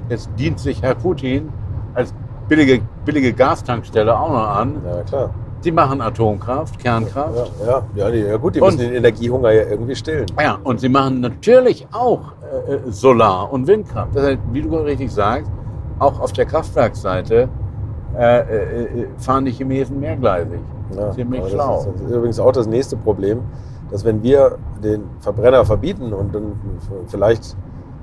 Jetzt 0.07 0.29
dient 0.37 0.59
sich 0.59 0.81
Herr 0.83 0.93
Putin 0.93 1.49
als 1.95 2.13
billige, 2.47 2.81
billige 3.05 3.33
Gastankstelle 3.33 4.17
auch 4.17 4.29
noch 4.29 4.47
an. 4.55 4.75
Ja, 4.85 5.01
klar. 5.01 5.29
Die 5.63 5.71
machen 5.71 6.01
Atomkraft, 6.01 6.79
Kernkraft. 6.79 7.51
Ja, 7.65 7.83
ja, 7.95 8.09
ja, 8.09 8.27
ja 8.29 8.37
gut, 8.37 8.55
die 8.55 8.61
Und- 8.61 8.67
müssen 8.77 8.79
den 8.79 8.93
Energiehunger 8.93 9.51
ja 9.51 9.63
irgendwie 9.69 9.95
stillen. 9.95 10.25
Ja, 10.39 10.57
und 10.63 10.79
sie 10.79 10.89
machen 10.89 11.19
natürlich 11.21 11.87
auch 11.91 12.33
äh, 12.67 12.73
äh, 12.73 12.79
Solar- 12.91 13.51
und 13.51 13.67
Windkraft. 13.67 14.15
Das 14.15 14.23
heißt, 14.25 14.39
wie 14.51 14.61
du 14.63 14.75
richtig 14.77 15.11
sagst, 15.11 15.51
auch 15.99 16.19
auf 16.19 16.33
der 16.33 16.45
Kraftwerksseite 16.45 17.47
äh, 18.17 18.39
äh, 18.39 18.43
äh, 18.43 19.07
fahren 19.17 19.45
die 19.45 19.51
Chinesen 19.51 19.99
mehrgleisig. 19.99 20.59
Ja, 20.97 21.11
Ziemlich 21.11 21.47
schlau. 21.49 21.75
Das 21.77 21.85
ist, 21.85 21.93
das 21.95 22.01
ist 22.09 22.15
übrigens 22.15 22.39
auch 22.39 22.51
das 22.51 22.67
nächste 22.67 22.97
Problem, 22.97 23.39
dass 23.91 24.03
wenn 24.03 24.21
wir 24.23 24.57
den 24.83 25.03
Verbrenner 25.19 25.63
verbieten 25.63 26.11
und 26.11 26.33
dann 26.35 26.53
vielleicht, 27.07 27.55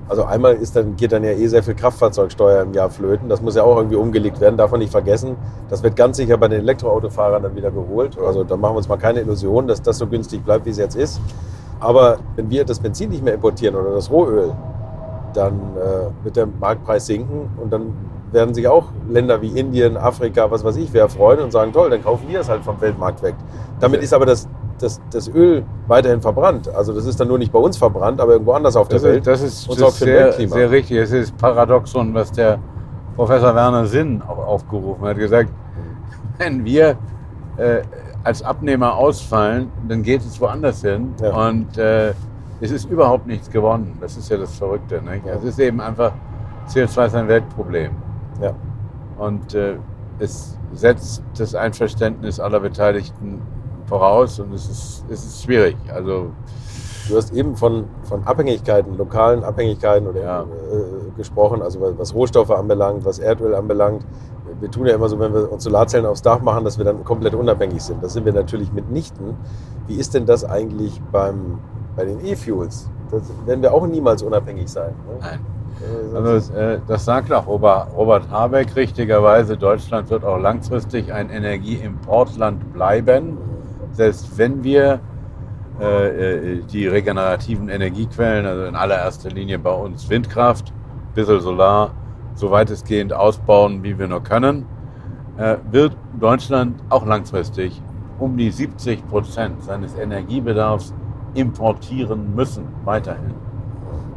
also 0.09 0.23
einmal 0.23 0.55
ist 0.55 0.75
dann, 0.75 0.95
geht 0.95 1.11
dann 1.11 1.23
ja 1.23 1.31
eh 1.31 1.47
sehr 1.47 1.61
viel 1.61 1.75
Kraftfahrzeugsteuer 1.75 2.63
im 2.63 2.73
Jahr 2.73 2.89
flöten, 2.89 3.29
das 3.29 3.41
muss 3.41 3.55
ja 3.55 3.63
auch 3.63 3.77
irgendwie 3.77 3.95
umgelegt 3.95 4.41
werden, 4.41 4.57
darf 4.57 4.71
man 4.71 4.79
nicht 4.79 4.91
vergessen. 4.91 5.37
Das 5.69 5.83
wird 5.83 5.95
ganz 5.95 6.17
sicher 6.17 6.37
bei 6.37 6.47
den 6.47 6.61
Elektroautofahrern 6.61 7.43
dann 7.43 7.55
wieder 7.55 7.69
geholt. 7.69 8.17
Also 8.19 8.43
da 8.43 8.57
machen 8.57 8.73
wir 8.73 8.77
uns 8.77 8.89
mal 8.89 8.97
keine 8.97 9.21
Illusion, 9.21 9.67
dass 9.67 9.81
das 9.81 9.99
so 9.99 10.07
günstig 10.07 10.43
bleibt, 10.43 10.65
wie 10.65 10.71
es 10.71 10.77
jetzt 10.77 10.95
ist. 10.95 11.21
Aber 11.79 12.17
wenn 12.35 12.49
wir 12.49 12.65
das 12.65 12.79
Benzin 12.79 13.11
nicht 13.11 13.23
mehr 13.23 13.35
importieren 13.35 13.75
oder 13.75 13.93
das 13.93 14.09
Rohöl, 14.09 14.51
dann 15.33 15.53
äh, 15.53 16.23
wird 16.23 16.35
der 16.35 16.47
Marktpreis 16.47 17.05
sinken 17.05 17.51
und 17.61 17.71
dann 17.71 17.93
werden 18.31 18.53
sich 18.53 18.67
auch 18.67 18.85
Länder 19.09 19.41
wie 19.41 19.59
Indien, 19.59 19.95
Afrika, 19.97 20.49
was 20.51 20.63
weiß 20.63 20.77
ich, 20.77 20.91
wer 20.93 21.07
freuen 21.09 21.39
und 21.39 21.51
sagen, 21.51 21.71
toll, 21.71 21.89
dann 21.89 22.03
kaufen 22.03 22.27
wir 22.27 22.39
es 22.39 22.49
halt 22.49 22.63
vom 22.63 22.79
Weltmarkt 22.81 23.23
weg. 23.23 23.35
Damit 23.79 24.01
ist 24.01 24.13
aber 24.13 24.25
das, 24.25 24.47
das, 24.81 25.01
das 25.11 25.27
Öl 25.27 25.63
weiterhin 25.87 26.21
verbrannt. 26.21 26.67
Also 26.73 26.93
das 26.93 27.05
ist 27.05 27.19
dann 27.19 27.27
nur 27.27 27.37
nicht 27.37 27.51
bei 27.51 27.59
uns 27.59 27.77
verbrannt, 27.77 28.19
aber 28.19 28.33
irgendwo 28.33 28.53
anders 28.53 28.75
auf 28.75 28.87
der 28.87 28.97
Das 28.97 29.03
Welt. 29.03 29.17
ist, 29.19 29.27
das 29.27 29.41
ist, 29.41 29.69
das 29.69 29.77
ist 29.79 29.99
sehr, 29.99 30.31
sehr 30.33 30.71
richtig. 30.71 30.97
Es 30.97 31.11
ist 31.11 31.37
Paradoxon, 31.37 32.13
was 32.13 32.31
der 32.31 32.59
Professor 33.15 33.53
Werner 33.53 33.85
Sinn 33.85 34.21
auch 34.21 34.37
aufgerufen 34.37 35.01
hat. 35.01 35.09
Er 35.09 35.11
hat 35.11 35.17
gesagt, 35.17 35.49
wenn 36.37 36.63
wir 36.65 36.97
äh, 37.57 37.81
als 38.23 38.41
Abnehmer 38.43 38.95
ausfallen, 38.95 39.71
dann 39.87 40.03
geht 40.03 40.21
es 40.21 40.39
woanders 40.39 40.81
hin. 40.81 41.13
Ja. 41.21 41.47
Und 41.49 41.77
äh, 41.77 42.13
es 42.61 42.71
ist 42.71 42.89
überhaupt 42.89 43.27
nichts 43.27 43.49
gewonnen. 43.49 43.97
Das 44.01 44.17
ist 44.17 44.29
ja 44.29 44.37
das 44.37 44.55
Verrückte. 44.57 45.01
Nicht? 45.01 45.25
Ja. 45.25 45.33
Es 45.33 45.43
ist 45.43 45.59
eben 45.59 45.79
einfach, 45.79 46.11
CO2 46.67 47.07
ist 47.07 47.15
ein 47.15 47.27
Weltproblem. 47.27 47.91
Ja. 48.41 48.53
Und 49.17 49.53
äh, 49.53 49.75
es 50.19 50.57
setzt 50.73 51.23
das 51.37 51.55
Einverständnis 51.55 52.39
aller 52.39 52.59
Beteiligten 52.59 53.41
voraus 53.89 54.39
und 54.39 54.53
es 54.53 54.69
ist, 54.69 55.03
es 55.09 55.25
ist 55.25 55.43
schwierig. 55.43 55.75
Also 55.93 56.27
Du 57.09 57.17
hast 57.17 57.33
eben 57.33 57.55
von, 57.55 57.85
von 58.03 58.23
Abhängigkeiten, 58.25 58.95
lokalen 58.95 59.43
Abhängigkeiten 59.43 60.07
oder, 60.07 60.21
Ja. 60.21 60.41
äh, 60.43 61.17
gesprochen, 61.17 61.63
also 61.63 61.79
was- 61.97 62.13
Rohstoffe 62.13 62.51
anbelangt, 62.51 63.03
was 63.03 63.17
Erdöl 63.17 63.55
anbelangt. 63.55 64.05
Wir 64.59 64.69
tun 64.69 64.85
ja 64.85 64.93
immer 64.93 65.09
so, 65.09 65.17
wenn 65.19 65.33
wir 65.33 65.51
uns 65.51 65.63
Solarzellen 65.63 66.05
aufs 66.05 66.21
Dach 66.21 66.39
machen, 66.41 66.65
dass 66.65 66.77
wir 66.77 66.85
dann 66.85 67.03
komplett 67.03 67.33
unabhängig 67.33 67.81
sind. 67.81 68.03
Das 68.03 68.13
sind 68.13 68.25
wir 68.25 68.33
natürlich 68.33 68.71
mitnichten. 68.73 69.35
Wie 69.87 69.95
ist 69.95 70.13
denn 70.13 70.27
das 70.27 70.45
eigentlich 70.45 71.01
beim, 71.11 71.57
bei 71.95 72.05
den 72.05 72.23
E-Fuels? 72.23 72.87
Das 73.09 73.23
werden 73.47 73.63
wir 73.63 73.73
auch 73.73 73.87
niemals 73.87 74.21
unabhängig 74.21 74.69
sein. 74.69 74.93
Ne? 75.07 75.17
Nein. 75.19 75.39
Äh, 76.13 76.15
Also 76.15 76.53
äh, 76.53 76.79
das 76.87 77.05
sagt 77.05 77.33
auch 77.33 77.47
Robert, 77.47 77.87
Robert 77.97 78.29
Habeck 78.29 78.75
richtigerweise, 78.75 79.57
Deutschland 79.57 80.11
wird 80.11 80.23
auch 80.23 80.37
langfristig 80.37 81.11
ein 81.11 81.31
Energieimportland 81.31 82.71
bleiben. 82.71 83.37
Selbst 83.91 84.37
wenn 84.37 84.63
wir 84.63 84.99
äh, 85.79 86.57
äh, 86.57 86.61
die 86.63 86.87
regenerativen 86.87 87.69
Energiequellen, 87.69 88.45
also 88.45 88.65
in 88.65 88.75
allererster 88.75 89.29
Linie 89.29 89.59
bei 89.59 89.71
uns 89.71 90.09
Windkraft, 90.09 90.73
bisschen 91.15 91.39
Solar, 91.39 91.91
so 92.35 92.51
weitestgehend 92.51 93.13
ausbauen, 93.13 93.81
wie 93.83 93.97
wir 93.97 94.07
nur 94.07 94.21
können, 94.21 94.65
äh, 95.37 95.55
wird 95.71 95.95
Deutschland 96.19 96.75
auch 96.89 97.05
langfristig 97.05 97.81
um 98.19 98.35
die 98.35 98.51
70 98.51 99.07
Prozent 99.07 99.63
seines 99.63 99.95
Energiebedarfs 99.97 100.93
importieren 101.33 102.35
müssen, 102.35 102.65
weiterhin. 102.83 103.33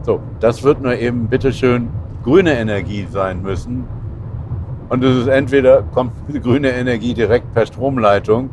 So, 0.02 0.20
das 0.40 0.64
wird 0.64 0.80
nur 0.82 0.96
eben 0.96 1.28
bitteschön 1.28 1.90
grüne 2.24 2.58
Energie 2.58 3.06
sein 3.08 3.42
müssen. 3.42 3.84
Und 4.88 5.04
es 5.04 5.16
ist 5.16 5.28
entweder 5.28 5.82
kommt 5.82 6.12
grüne 6.42 6.70
Energie 6.70 7.14
direkt 7.14 7.54
per 7.54 7.66
Stromleitung, 7.66 8.50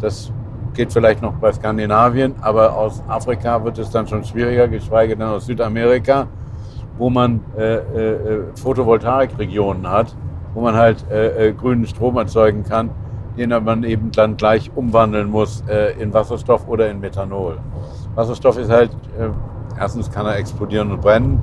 das 0.00 0.32
geht 0.74 0.92
vielleicht 0.92 1.22
noch 1.22 1.34
bei 1.34 1.52
Skandinavien, 1.52 2.34
aber 2.40 2.76
aus 2.76 3.02
Afrika 3.08 3.64
wird 3.64 3.78
es 3.78 3.90
dann 3.90 4.06
schon 4.06 4.24
schwieriger, 4.24 4.68
geschweige 4.68 5.16
denn 5.16 5.26
aus 5.26 5.46
Südamerika, 5.46 6.26
wo 6.98 7.10
man 7.10 7.40
äh, 7.56 7.76
äh, 7.76 8.42
Photovoltaikregionen 8.60 9.88
hat, 9.90 10.14
wo 10.52 10.60
man 10.60 10.74
halt 10.74 11.04
äh, 11.10 11.48
äh, 11.48 11.52
grünen 11.52 11.86
Strom 11.86 12.16
erzeugen 12.16 12.64
kann, 12.64 12.90
den 13.36 13.50
man 13.64 13.82
eben 13.82 14.10
dann 14.12 14.36
gleich 14.36 14.70
umwandeln 14.74 15.30
muss 15.30 15.62
äh, 15.68 16.00
in 16.00 16.12
Wasserstoff 16.12 16.68
oder 16.68 16.88
in 16.90 17.00
Methanol. 17.00 17.58
Wasserstoff 18.14 18.58
ist 18.58 18.70
halt, 18.70 18.90
äh, 19.18 19.28
erstens 19.78 20.10
kann 20.10 20.26
er 20.26 20.36
explodieren 20.36 20.92
und 20.92 21.00
brennen, 21.00 21.40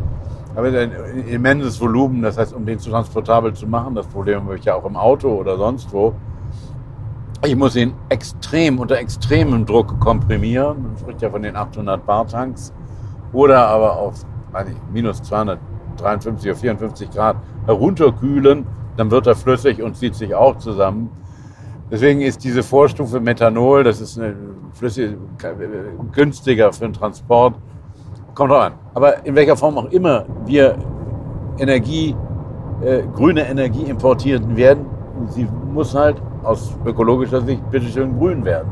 aber 0.56 0.68
ein 0.68 0.92
immenses 1.30 1.80
Volumen, 1.80 2.22
das 2.22 2.38
heißt, 2.38 2.54
um 2.54 2.66
den 2.66 2.80
zu 2.80 2.90
transportabel 2.90 3.54
zu 3.54 3.68
machen, 3.68 3.96
das 3.96 4.08
Problem 4.08 4.44
habe 4.44 4.58
ich 4.58 4.66
ja 4.66 4.76
auch 4.76 4.86
im 4.86 4.98
Auto 4.98 5.30
oder 5.30 5.58
sonst 5.58 5.94
wo, 5.94 6.14
ich 7.44 7.56
muss 7.56 7.76
ihn 7.76 7.94
extrem, 8.10 8.80
unter 8.80 8.98
extremem 8.98 9.66
Druck 9.66 10.00
komprimieren. 10.00 10.84
Man 10.84 10.98
spricht 10.98 11.22
ja 11.22 11.30
von 11.30 11.42
den 11.42 11.56
800 11.56 12.06
Bar 12.06 12.28
Tanks. 12.28 12.74
Oder 13.34 13.68
aber 13.68 13.98
auf 13.98 14.26
weiß 14.52 14.68
ich, 14.70 14.76
minus 14.92 15.22
253 15.24 16.52
oder 16.52 16.60
54 16.60 17.12
Grad 17.12 17.38
herunterkühlen. 17.66 18.66
Dann 18.98 19.10
wird 19.10 19.28
er 19.28 19.36
flüssig 19.36 19.82
und 19.82 19.96
zieht 19.96 20.16
sich 20.16 20.36
auch 20.36 20.58
zusammen. 20.58 21.10
Deswegen 21.90 22.22
ist 22.22 22.44
diese 22.44 22.64
Vorstufe 22.64 23.20
Methanol, 23.20 23.84
das 23.84 24.00
ist 24.00 24.18
eine 24.18 24.36
flüssige, 24.74 25.18
günstiger 26.14 26.72
für 26.72 26.86
den 26.86 26.94
Transport. 26.94 27.56
Kommt 28.34 28.52
drauf 28.52 28.64
an. 28.64 28.74
Aber 28.94 29.26
in 29.26 29.36
welcher 29.36 29.58
Form 29.58 29.78
auch 29.78 29.92
immer 29.92 30.26
wir 30.46 30.78
Energie, 31.58 32.16
äh, 32.82 33.04
grüne 33.14 33.48
Energie 33.48 33.84
importieren 33.84 34.56
werden, 34.56 34.86
sie 35.30 35.48
muss 35.74 35.94
halt 35.94 36.22
aus 36.44 36.72
ökologischer 36.86 37.42
Sicht 37.42 37.70
bitteschön 37.70 38.18
grün 38.18 38.44
werden. 38.46 38.70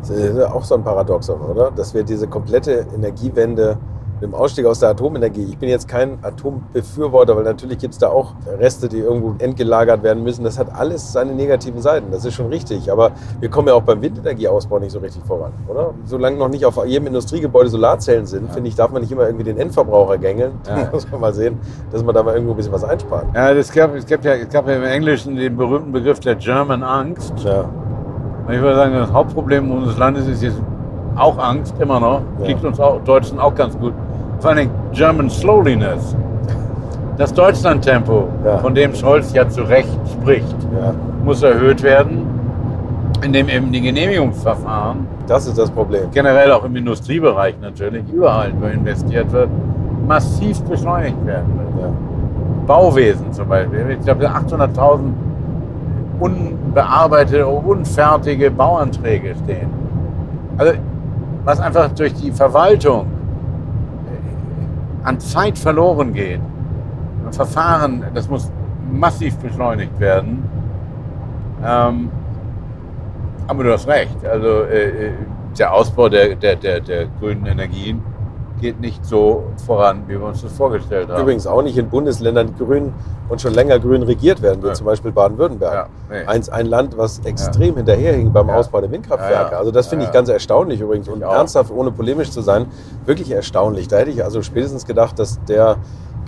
Das 0.00 0.10
ist 0.10 0.36
ja 0.36 0.52
auch 0.52 0.64
so 0.64 0.74
ein 0.76 0.84
Paradoxon, 0.84 1.40
oder? 1.40 1.70
Dass 1.70 1.92
wir 1.94 2.02
diese 2.02 2.26
komplette 2.26 2.86
Energiewende 2.94 3.76
mit 4.24 4.32
dem 4.32 4.34
Ausstieg 4.40 4.64
aus 4.64 4.78
der 4.80 4.88
Atomenergie, 4.90 5.44
ich 5.50 5.58
bin 5.58 5.68
jetzt 5.68 5.86
kein 5.86 6.18
Atombefürworter, 6.22 7.36
weil 7.36 7.44
natürlich 7.44 7.78
gibt 7.78 7.92
es 7.92 7.98
da 8.00 8.08
auch 8.08 8.32
Reste, 8.58 8.88
die 8.88 8.98
irgendwo 8.98 9.34
entgelagert 9.38 10.02
werden 10.02 10.22
müssen. 10.22 10.44
Das 10.44 10.58
hat 10.58 10.68
alles 10.74 11.12
seine 11.12 11.32
negativen 11.34 11.80
Seiten, 11.82 12.10
das 12.10 12.24
ist 12.24 12.32
schon 12.34 12.46
richtig. 12.46 12.90
Aber 12.90 13.10
wir 13.40 13.50
kommen 13.50 13.68
ja 13.68 13.74
auch 13.74 13.82
beim 13.82 14.00
Windenergieausbau 14.00 14.78
nicht 14.78 14.92
so 14.92 14.98
richtig 15.00 15.22
voran, 15.26 15.52
oder? 15.68 15.92
Solange 16.06 16.38
noch 16.38 16.48
nicht 16.48 16.64
auf 16.64 16.82
jedem 16.86 17.06
Industriegebäude 17.08 17.68
Solarzellen 17.68 18.24
sind, 18.24 18.50
finde 18.52 18.68
ich, 18.68 18.76
darf 18.76 18.90
man 18.92 19.02
nicht 19.02 19.12
immer 19.12 19.26
irgendwie 19.26 19.44
den 19.44 19.58
Endverbraucher 19.58 20.16
gängeln. 20.18 20.52
Da 20.64 20.78
Ja. 20.78 20.88
muss 20.92 21.10
man 21.10 21.20
mal 21.20 21.34
sehen, 21.34 21.58
dass 21.92 22.02
man 22.02 22.14
da 22.14 22.22
mal 22.22 22.32
irgendwo 22.34 22.54
ein 22.54 22.56
bisschen 22.56 22.72
was 22.72 22.84
einspart. 22.84 23.26
Ja, 23.34 23.50
es 23.52 23.70
gab, 23.70 23.94
es 23.94 24.06
gab 24.06 24.24
ja, 24.24 24.32
es 24.34 24.48
gab 24.48 24.66
ja 24.66 24.76
im 24.76 24.84
Englischen 24.84 25.36
den 25.36 25.54
berühmten 25.56 25.92
Begriff 25.92 26.20
der 26.20 26.36
German 26.36 26.82
Angst. 26.82 27.34
Ja, 27.44 27.62
Und 28.46 28.54
ich 28.54 28.60
würde 28.62 28.76
sagen, 28.76 28.94
das 28.94 29.12
Hauptproblem 29.12 29.70
unseres 29.70 29.98
Landes 29.98 30.26
ist 30.28 30.42
jetzt 30.42 30.60
auch 31.16 31.38
Angst, 31.38 31.74
immer 31.78 32.00
noch. 32.00 32.22
Ja. 32.40 32.46
Liegt 32.46 32.64
uns 32.64 32.80
auch, 32.80 33.00
Deutschen 33.04 33.38
auch 33.38 33.54
ganz 33.54 33.78
gut. 33.78 33.92
Vor 34.44 34.50
allem 34.50 34.68
German 34.92 35.30
Slowliness. 35.30 36.14
Das 37.16 37.32
Deutschlandtempo, 37.32 38.28
Ja. 38.44 38.58
von 38.58 38.74
dem 38.74 38.94
Scholz 38.94 39.32
ja 39.32 39.48
zu 39.48 39.62
Recht 39.62 39.88
spricht, 40.12 40.54
ja, 40.78 40.92
muss 41.24 41.42
erhöht 41.42 41.82
werden, 41.82 42.26
indem 43.24 43.48
eben 43.48 43.72
die 43.72 43.80
Genehmigungsverfahren, 43.80 45.06
das 45.26 45.46
ist 45.46 45.56
das 45.56 45.70
Problem. 45.70 46.10
generell 46.12 46.52
auch 46.52 46.62
im 46.64 46.76
Industriebereich 46.76 47.54
natürlich, 47.62 48.04
überall 48.12 48.52
wo 48.60 48.66
investiert 48.66 49.32
wird, 49.32 49.48
massiv 50.06 50.60
beschleunigt 50.64 51.24
werden. 51.24 51.50
Ja. 51.80 51.88
Bauwesen 52.66 53.32
zum 53.32 53.48
Beispiel. 53.48 53.96
Ich 53.98 54.04
glaube, 54.04 54.28
800.000 54.28 55.14
unbearbeitete, 56.20 57.46
unfertige 57.46 58.50
Bauanträge 58.50 59.34
stehen. 59.42 59.70
Also, 60.58 60.74
was 61.46 61.60
einfach 61.60 61.88
durch 61.92 62.12
die 62.12 62.30
Verwaltung 62.30 63.06
an 65.04 65.20
Zeit 65.20 65.58
verloren 65.58 66.12
geht. 66.12 66.40
Ein 67.24 67.32
Verfahren, 67.32 68.04
das 68.14 68.28
muss 68.28 68.50
massiv 68.90 69.36
beschleunigt 69.38 69.98
werden. 70.00 70.42
Ähm, 71.64 72.10
aber 73.46 73.64
du 73.64 73.72
hast 73.72 73.86
recht. 73.86 74.24
Also, 74.24 74.64
äh, 74.64 75.08
äh, 75.08 75.12
der 75.58 75.72
Ausbau 75.72 76.08
der, 76.08 76.34
der, 76.34 76.56
der, 76.56 76.80
der 76.80 77.06
grünen 77.20 77.46
Energien 77.46 78.02
geht 78.64 78.80
nicht 78.80 79.04
so 79.04 79.42
voran, 79.66 80.04
wie 80.06 80.18
wir 80.18 80.24
uns 80.24 80.40
das 80.40 80.50
vorgestellt 80.54 81.10
haben. 81.10 81.20
Übrigens 81.20 81.46
auch 81.46 81.60
nicht 81.62 81.76
in 81.76 81.90
Bundesländern, 81.90 82.54
grün 82.56 82.94
und 83.28 83.38
schon 83.42 83.52
länger 83.52 83.78
grün 83.78 84.02
regiert 84.02 84.40
werden, 84.40 84.62
wie 84.62 84.68
Ja. 84.68 84.72
zum 84.72 84.86
Beispiel 84.86 85.12
Baden-Württemberg. 85.12 85.74
Ja, 85.74 85.86
nee. 86.10 86.24
Eins, 86.26 86.48
ein 86.48 86.64
Land, 86.64 86.96
was 86.96 87.18
extrem 87.26 87.76
hinterherhing 87.76 88.32
beim 88.32 88.48
Ja. 88.48 88.56
Ausbau 88.56 88.80
der 88.80 88.90
Windkraftwerke. 88.90 89.34
Ja, 89.34 89.52
ja. 89.52 89.58
Also 89.58 89.70
das 89.70 89.88
finde 89.88 90.04
Ja, 90.04 90.08
ich 90.08 90.14
ja. 90.14 90.18
ganz 90.18 90.30
erstaunlich 90.30 90.80
übrigens 90.80 91.08
und 91.08 91.20
ernsthaft, 91.20 91.70
ohne 91.70 91.90
polemisch 91.90 92.30
zu 92.30 92.40
sein, 92.40 92.64
wirklich 93.04 93.30
erstaunlich. 93.30 93.86
Da 93.86 93.98
hätte 93.98 94.12
ich 94.12 94.24
also 94.24 94.40
spätestens 94.40 94.86
gedacht, 94.86 95.18
dass 95.18 95.38
der 95.44 95.76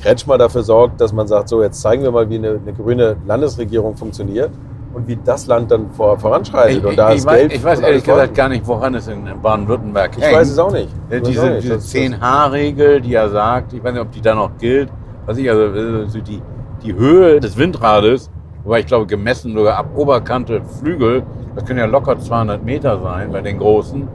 Kretschmer 0.03 0.37
dafür 0.37 0.62
sorgt, 0.62 1.01
dass 1.01 1.14
man 1.14 1.26
sagt, 1.26 1.49
so 1.49 1.62
jetzt 1.62 1.80
zeigen 1.80 2.03
wir 2.03 2.11
mal, 2.11 2.28
wie 2.28 2.34
eine, 2.37 2.61
eine 2.62 2.74
grüne 2.74 3.16
Landesregierung 3.26 3.97
funktioniert 3.97 4.51
und 4.97 5.07
wie 5.07 5.18
das 5.22 5.47
Land 5.47 5.70
dann 5.70 5.90
vor, 5.90 6.18
voranschreitet. 6.18 6.78
Ich, 6.78 6.84
und 6.86 6.97
da 6.97 7.11
ich, 7.11 7.18
ist 7.18 7.26
weiß, 7.26 7.38
Geld 7.40 7.53
ich 7.53 7.62
weiß 7.62 7.80
ehrlich 7.80 8.03
gesagt 8.03 8.34
gar 8.34 8.49
nicht, 8.49 8.66
woran 8.66 8.94
es 8.94 9.07
in 9.09 9.28
Baden-Württemberg 9.42 10.12
Ich 10.16 10.22
weiß 10.24 10.49
es 10.51 10.59
auch 10.59 10.72
nicht. 10.72 10.88
Diese 11.11 11.20
nicht. 11.20 11.62
diese 11.64 11.74
Das- 11.74 11.84
das- 11.84 11.90
10H-Regel, 11.90 13.03
die 13.03 13.11
ja 13.11 13.28
sagt, 13.28 13.74
ich 13.74 13.84
weiß 13.84 13.92
nicht, 13.92 14.01
ob 14.01 14.11
die 14.11 14.22
da 14.22 14.34
noch 14.34 14.57
gilt, 14.57 14.88
was 15.26 15.36
ich, 15.36 15.51
also 15.51 15.64
also 15.64 16.20
die, 16.20 16.40
die 16.82 16.94
Höhe 16.94 17.40
des 17.40 17.59
Windrades, 17.59 18.30
wobei 18.64 18.80
ich 18.80 18.86
glaube, 18.86 19.05
gemessen 19.05 19.53
sogar 19.55 19.76
ab 19.76 19.90
Oberkante 19.94 20.62
Flügel, 20.80 21.24
das 21.55 21.66
können 21.66 21.78
ja 21.78 21.84
locker 21.84 22.18
200 22.18 22.64
Meter 22.64 22.99
sein 23.03 23.30
bei 23.30 23.42
den 23.42 23.59
großen, 23.59 24.09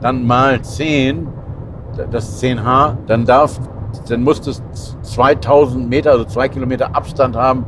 dann 0.00 0.26
mal 0.26 0.60
10, 0.60 1.28
das 2.10 2.42
10H, 2.42 2.96
dann 3.06 3.24
darf, 3.24 3.60
dann 4.08 4.24
muss 4.24 4.40
das 4.40 4.60
2000 5.02 5.88
Meter, 5.88 6.10
also 6.10 6.24
zwei 6.24 6.48
Kilometer 6.48 6.96
Abstand 6.96 7.36
haben 7.36 7.64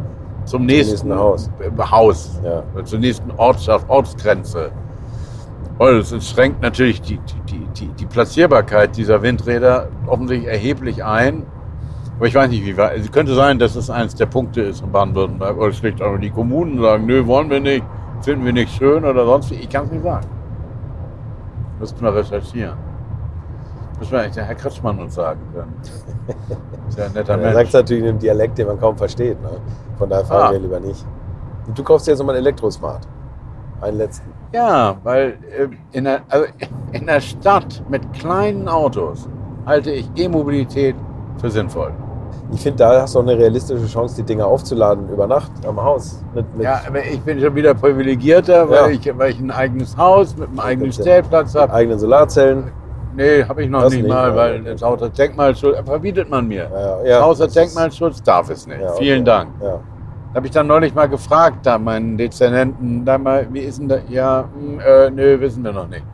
zum 0.47 0.65
nächsten, 0.67 0.93
nächsten 1.09 1.15
Haus. 1.15 1.51
äh, 1.61 1.83
Haus 1.91 2.41
Ja. 2.43 2.63
zur 2.85 2.99
nächsten 2.99 3.31
Ortschaft, 3.33 3.89
Ortsgrenze. 3.89 4.71
Und 5.79 5.89
es 5.89 6.31
schränkt 6.31 6.63
natürlich 6.63 7.03
die, 7.03 7.21
die, 7.51 7.67
die, 7.77 7.89
die 7.89 8.07
Platzierbarkeit 8.07 8.97
dieser 8.97 9.21
Windräder 9.21 9.89
offensichtlich 10.07 10.51
erheblich 10.51 11.05
ein. 11.05 11.43
Aber 12.17 12.27
ich 12.27 12.35
weiß 12.35 12.49
nicht, 12.49 12.65
wie 12.65 12.77
weit. 12.79 12.99
Es 12.99 13.13
könnte 13.13 13.35
sein, 13.35 13.59
dass 13.59 13.77
es 13.77 13.91
eines 13.91 14.15
der 14.15 14.25
Punkte 14.25 14.63
ist 14.63 14.81
in 14.83 14.91
Baden-Württemberg. 14.91 15.59
Oder 15.59 15.73
schlicht 15.73 16.01
aber 16.01 16.17
die 16.17 16.31
Kommunen 16.31 16.81
sagen, 16.81 17.05
nö, 17.05 17.27
wollen 17.27 17.51
wir 17.51 17.61
nicht, 17.61 17.85
finden 18.23 18.47
wir 18.47 18.55
nicht 18.55 18.75
schön 18.75 19.05
oder 19.05 19.27
sonst 19.27 19.51
wie. 19.51 19.57
Ich 19.57 19.69
kann 19.69 19.85
es 19.85 19.91
nicht 19.93 20.03
sagen. 20.05 20.27
Müssten 21.79 22.03
wir 22.03 22.15
recherchieren. 22.15 22.77
Müssen 23.99 24.13
wir 24.13 24.21
eigentlich 24.21 24.35
der 24.35 24.45
Herr 24.45 24.55
Kretschmann 24.55 24.99
uns 24.99 25.15
sagen 25.15 25.41
können. 25.55 25.75
Ist 26.89 26.99
ja 26.99 27.05
ein 27.05 27.13
netter 27.13 27.35
Er 27.35 27.43
sagt 27.43 27.55
Mensch. 27.57 27.69
es 27.69 27.75
natürlich 27.75 28.03
in 28.03 28.09
einem 28.11 28.19
Dialekt, 28.19 28.57
den 28.57 28.67
man 28.67 28.81
kaum 28.81 28.97
versteht. 28.97 29.41
Ne? 29.43 29.51
Von 29.99 30.09
daher 30.11 30.25
fragen 30.25 30.47
Ah. 30.49 30.53
wir 30.53 30.59
lieber 30.61 30.81
nicht. 30.81 31.05
Und 31.67 31.79
du 31.79 31.83
kaufst 31.83 32.07
dir 32.07 32.13
jetzt 32.13 32.19
nochmal 32.21 32.37
einen 32.37 32.45
Elektrosmart. 32.45 33.07
Einen 33.81 33.99
letzten. 33.99 34.31
Ja, 34.53 34.97
weil 35.03 35.37
äh, 35.57 35.69
in 35.97 36.05
der, 36.05 36.21
also 36.29 36.47
in 36.93 37.07
der 37.07 37.21
Stadt 37.21 37.83
mit 37.89 38.11
kleinen 38.15 38.69
Autos 38.69 39.29
halte 39.67 39.91
ich 39.91 40.09
E-Mobilität 40.15 40.95
für 41.39 41.51
sinnvoll. 41.51 41.93
Ich 42.53 42.61
finde, 42.63 42.77
da 42.79 43.03
hast 43.03 43.15
du 43.15 43.19
auch 43.19 43.23
eine 43.25 43.37
realistische 43.37 43.87
Chance, 43.87 44.15
die 44.17 44.23
Dinge 44.23 44.47
aufzuladen 44.47 45.09
über 45.09 45.27
Nacht 45.27 45.51
am 45.67 45.83
Haus. 45.83 46.23
Mit, 46.33 46.55
mit 46.55 46.65
Ja, 46.65 46.81
aber 46.87 47.05
ich 47.05 47.21
bin 47.23 47.41
schon 47.41 47.55
wieder 47.57 47.75
privilegierter, 47.75 48.71
weil, 48.71 48.77
Ja. 48.77 48.89
ich, 48.89 49.19
weil 49.19 49.33
ich 49.33 49.41
ein 49.41 49.51
eigenes 49.51 49.97
Haus 49.97 50.37
mit 50.37 50.49
einem 50.51 50.61
eigenen. 50.61 50.93
Stellplatz 50.93 51.55
habe. 51.57 51.73
eigenen 51.73 51.99
Solarzellen. 51.99 52.71
Nee, 53.17 53.45
habe 53.45 53.63
ich 53.65 53.71
noch 53.71 53.83
Das 53.83 53.93
nicht 53.93 54.03
nicht, 54.03 54.13
mal, 54.13 54.35
weil 54.37 54.63
das 54.63 54.83
Haus 54.83 55.01
Denkmalschutz, 55.13 55.79
verbietet 55.85 56.29
man 56.29 56.47
mir. 56.47 56.69
Ja, 56.73 57.03
ja, 57.03 57.05
das 57.19 57.23
Haus 57.23 57.39
das 57.39 57.53
Denkmalschutz, 57.55 58.23
darf 58.23 58.51
es 58.51 58.67
nicht. 58.67 58.81
Okay. 58.83 58.93
Vielen 58.99 59.25
Dank. 59.25 59.51
Habe 60.35 60.47
ich 60.47 60.53
dann 60.53 60.67
neulich 60.67 60.95
mal 60.95 61.09
gefragt, 61.09 61.65
da 61.65 61.79
meinen 61.79 62.19
Dezernenten, 62.19 63.05
da 63.07 63.17
mal, 63.17 63.47
wie 63.51 63.61
ist 63.61 63.79
denn 63.81 63.89
da? 63.89 63.97
Ja, 64.09 64.45
hm, 64.55 64.81
äh, 64.81 65.11
nö, 65.11 65.41
wissen 65.41 65.65
wir 65.65 65.73
noch 65.73 65.89
nicht. 65.89 66.05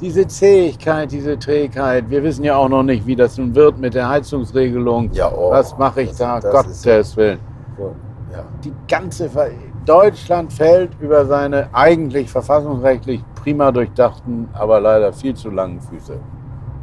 Diese 0.00 0.26
Zähigkeit, 0.26 1.12
diese 1.12 1.38
Trägheit, 1.38 2.08
wir 2.08 2.22
wissen 2.22 2.42
ja 2.42 2.56
auch 2.56 2.70
noch 2.70 2.82
nicht, 2.82 3.06
wie 3.06 3.14
das 3.16 3.36
nun 3.36 3.54
wird 3.54 3.78
mit 3.78 3.92
der 3.92 4.08
Heizungsregelung. 4.08 5.10
Ja, 5.12 5.30
oh, 5.30 5.50
Was 5.50 5.76
mache 5.76 6.00
ich 6.02 6.08
das- 6.08 6.18
da? 6.18 6.40
das 6.40 6.52
Gottes 6.82 7.16
Willen. 7.18 7.38
So. 7.76 7.94
Die 8.64 8.72
ganze 8.88 9.28
Ver 9.28 9.48
Deutschland 9.84 10.52
fällt 10.52 10.90
über 11.00 11.24
seine 11.26 11.68
eigentlich 11.72 12.30
verfassungsrechtlich 12.30 13.22
prima 13.42 13.70
durchdachten, 13.72 14.48
aber 14.52 14.80
leider 14.80 15.12
viel 15.12 15.34
zu 15.34 15.50
langen 15.50 15.80
Füße. 15.80 16.14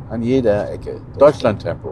An 0.09 0.21
jeder 0.21 0.71
Ecke. 0.71 1.01
Deutschlandtempo. 1.17 1.89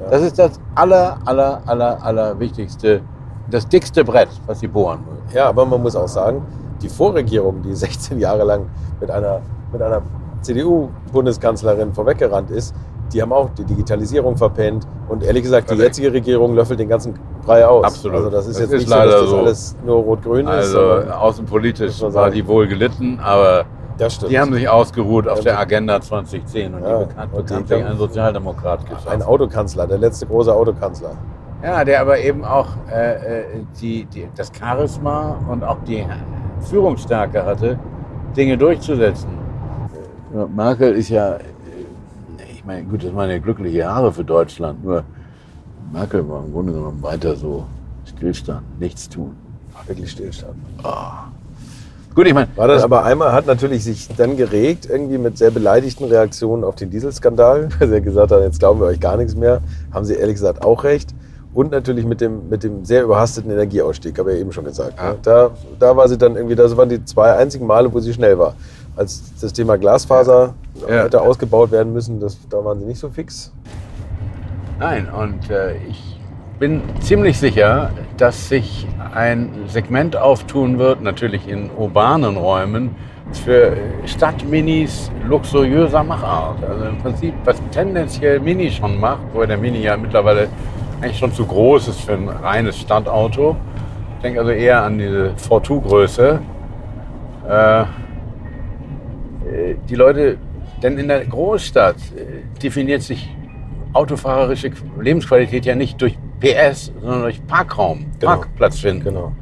Ja. 0.00 0.10
Das 0.10 0.22
ist 0.22 0.38
das 0.38 0.58
aller, 0.74 1.18
aller, 1.26 1.60
aller, 1.66 2.02
aller 2.02 2.38
wichtigste, 2.40 3.02
das 3.50 3.68
dickste 3.68 4.04
Brett, 4.04 4.28
was 4.46 4.60
sie 4.60 4.68
bohren 4.68 5.00
wollen. 5.06 5.18
ja, 5.34 5.48
aber 5.48 5.66
man 5.66 5.82
muss 5.82 5.94
auch 5.96 6.08
sagen, 6.08 6.42
die 6.80 6.88
Vorregierung, 6.88 7.62
die 7.62 7.74
16 7.86 8.18
Jahre 8.18 8.44
lang 8.44 8.66
mit 9.00 9.10
einer, 9.10 9.40
mit 9.72 9.82
einer 9.82 10.00
CDU-Bundeskanzlerin 10.40 11.92
vorweggerannt 11.92 12.50
ist, 12.50 12.74
die 13.12 13.20
haben 13.20 13.32
auch 13.32 13.50
die 13.58 13.64
Digitalisierung 13.64 14.36
verpennt. 14.36 14.86
Und 15.08 15.22
ehrlich 15.24 15.42
gesagt, 15.42 15.68
die 15.68 15.72
Also- 15.72 15.82
jetzige 15.82 16.12
Regierung 16.12 16.54
löffelt 16.54 16.78
den 16.80 16.88
ganzen 16.88 17.14
Brei 17.44 17.66
aus. 17.66 17.84
Absolut. 17.84 18.16
Also 18.18 18.30
das 18.30 18.46
ist 18.46 18.54
Das 18.60 18.70
jetzt 18.70 18.82
ist 18.82 18.88
nicht 18.88 18.96
so, 18.96 19.04
dass 19.04 19.20
das 19.20 19.30
so. 19.30 19.38
alles 19.38 19.76
nur 19.84 19.96
rot-grün 19.96 20.46
ist. 20.46 20.74
Also 20.76 21.10
außenpolitisch 21.12 22.00
war 22.02 22.30
die 22.30 22.46
wohl 22.46 22.68
gelitten, 22.68 23.18
aber 23.20 23.64
das 24.00 24.14
stimmt. 24.14 24.32
die 24.32 24.40
haben 24.40 24.52
sich 24.52 24.68
ausgeruht 24.68 25.28
auf 25.28 25.40
der 25.40 25.58
Agenda 25.58 26.00
2010 26.00 26.74
und 26.74 26.82
Ja, 26.82 27.00
die 27.00 27.06
bekannt, 27.06 27.34
und 27.34 27.70
die 27.70 27.74
ein 27.74 27.96
Sozialdemokrat 27.98 28.86
geschafft. 28.86 29.08
ein 29.08 29.22
Autokanzler, 29.22 29.86
der 29.86 29.98
letzte 29.98 30.26
große 30.26 30.52
Autokanzler. 30.52 31.12
Ja, 31.62 31.84
der 31.84 32.00
aber 32.00 32.18
eben 32.18 32.44
auch 32.44 32.68
äh, 32.90 33.40
äh, 33.40 33.44
die, 33.80 34.06
die, 34.06 34.28
das 34.34 34.50
Charisma 34.58 35.38
und 35.48 35.62
auch 35.62 35.76
die 35.84 36.06
Führungsstärke 36.60 37.44
hatte, 37.44 37.78
Dinge 38.34 38.56
durchzusetzen. 38.56 39.28
Merkel 40.54 40.94
ist 40.94 41.10
ja, 41.10 41.34
äh, 41.34 41.40
ich 42.50 42.64
meine, 42.64 42.84
gut, 42.84 43.04
das 43.04 43.14
waren 43.14 43.28
ja 43.28 43.38
glückliche 43.38 43.78
Jahre 43.78 44.10
für 44.12 44.24
Deutschland, 44.24 44.82
nur 44.82 45.04
Merkel 45.92 46.26
war 46.28 46.42
im 46.44 46.52
Grunde 46.52 46.72
genommen 46.72 47.02
weiter 47.02 47.36
so 47.36 47.66
Stillstand, 48.06 48.80
nichts 48.80 49.08
tun. 49.08 49.36
Wirklich 49.86 50.12
Stillstand. 50.12 50.56
Gut, 52.14 52.26
ich 52.26 52.34
meine, 52.34 52.48
War 52.56 52.66
das 52.66 52.82
aber 52.82 53.04
einmal 53.04 53.32
hat 53.32 53.46
natürlich 53.46 53.84
sich 53.84 54.08
dann 54.16 54.36
geregt, 54.36 54.88
irgendwie 54.90 55.16
mit 55.16 55.38
sehr 55.38 55.50
beleidigten 55.52 56.04
Reaktionen 56.06 56.64
auf 56.64 56.74
den 56.74 56.90
Dieselskandal, 56.90 57.68
weil 57.78 57.92
er 57.92 58.00
gesagt 58.00 58.32
hat, 58.32 58.42
jetzt 58.42 58.58
glauben 58.58 58.80
wir 58.80 58.86
euch 58.86 58.98
gar 59.00 59.16
nichts 59.16 59.36
mehr. 59.36 59.60
Haben 59.92 60.04
sie 60.04 60.14
ehrlich 60.14 60.34
gesagt 60.34 60.64
auch 60.64 60.82
recht. 60.84 61.14
Und 61.52 61.72
natürlich 61.72 62.04
mit 62.04 62.20
dem, 62.20 62.48
mit 62.48 62.62
dem 62.62 62.84
sehr 62.84 63.02
überhasteten 63.02 63.50
Energieausstieg, 63.50 64.18
habe 64.18 64.30
ich 64.30 64.36
ja 64.36 64.40
eben 64.42 64.52
schon 64.52 64.64
gesagt. 64.64 64.98
Ja. 64.98 65.10
Ne? 65.12 65.18
Da, 65.22 65.50
da 65.78 65.96
war 65.96 66.08
sie 66.08 66.16
dann 66.18 66.36
irgendwie, 66.36 66.54
das 66.54 66.76
waren 66.76 66.88
die 66.88 67.04
zwei 67.04 67.32
einzigen 67.34 67.66
Male, 67.66 67.92
wo 67.92 67.98
sie 68.00 68.12
schnell 68.12 68.38
war. 68.38 68.54
Als 68.96 69.22
das 69.40 69.52
Thema 69.52 69.76
Glasfaser 69.78 70.54
Ja. 70.88 71.04
hätte 71.04 71.20
ausgebaut 71.20 71.70
werden 71.70 71.92
müssen, 71.92 72.20
das, 72.20 72.36
da 72.48 72.64
waren 72.64 72.78
sie 72.80 72.86
nicht 72.86 73.00
so 73.00 73.08
fix. 73.08 73.52
Nein, 74.78 75.08
und 75.10 75.50
äh, 75.50 75.76
ich 75.88 76.09
bin 76.60 76.82
ziemlich 77.00 77.38
sicher, 77.38 77.90
dass 78.18 78.50
sich 78.50 78.86
ein 79.14 79.50
Segment 79.66 80.14
auftun 80.14 80.78
wird, 80.78 81.00
natürlich 81.00 81.48
in 81.48 81.70
urbanen 81.70 82.36
Räumen, 82.36 82.90
für 83.32 83.76
Stadtminis 84.04 85.10
luxuriöser 85.26 86.04
Machart. 86.04 86.62
Also 86.62 86.84
im 86.84 86.98
Prinzip, 86.98 87.34
was 87.44 87.56
tendenziell 87.70 88.40
Mini 88.40 88.70
schon 88.70 89.00
macht, 89.00 89.22
wo 89.32 89.42
der 89.42 89.56
Mini 89.56 89.80
ja 89.82 89.96
mittlerweile 89.96 90.48
eigentlich 91.00 91.18
schon 91.18 91.32
zu 91.32 91.46
groß 91.46 91.88
ist 91.88 92.02
für 92.02 92.12
ein 92.12 92.28
reines 92.28 92.78
Stadtauto. 92.78 93.56
Ich 94.16 94.22
denke 94.22 94.40
also 94.40 94.52
eher 94.52 94.82
an 94.82 94.98
diese 94.98 95.32
V2-Größe. 95.48 96.40
Äh, 97.48 97.80
äh, 97.80 97.86
die 99.88 99.94
Leute, 99.94 100.36
denn 100.82 100.98
in 100.98 101.08
der 101.08 101.24
Großstadt 101.24 101.96
äh, 101.96 102.58
definiert 102.62 103.00
sich 103.00 103.34
autofahrerische 103.94 104.72
Lebensqualität 105.00 105.64
ja 105.64 105.74
nicht 105.74 105.98
durch 106.02 106.18
PS, 106.40 106.92
sondern 107.00 107.22
durch 107.22 107.46
Parkraum, 107.46 108.06
Genau. 108.18 108.32
Parkplatz 108.32 108.78
finden. 108.80 109.04
Genau. 109.04 109.32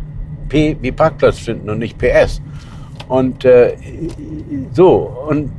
P 0.49 0.77
wie 0.81 0.93
Parkplatz 0.93 1.39
finden 1.39 1.69
und 1.71 1.79
nicht 1.79 1.99
PS. 1.99 2.41
Und 3.09 3.45
äh, 3.45 3.77
so, 4.73 5.27
und 5.29 5.51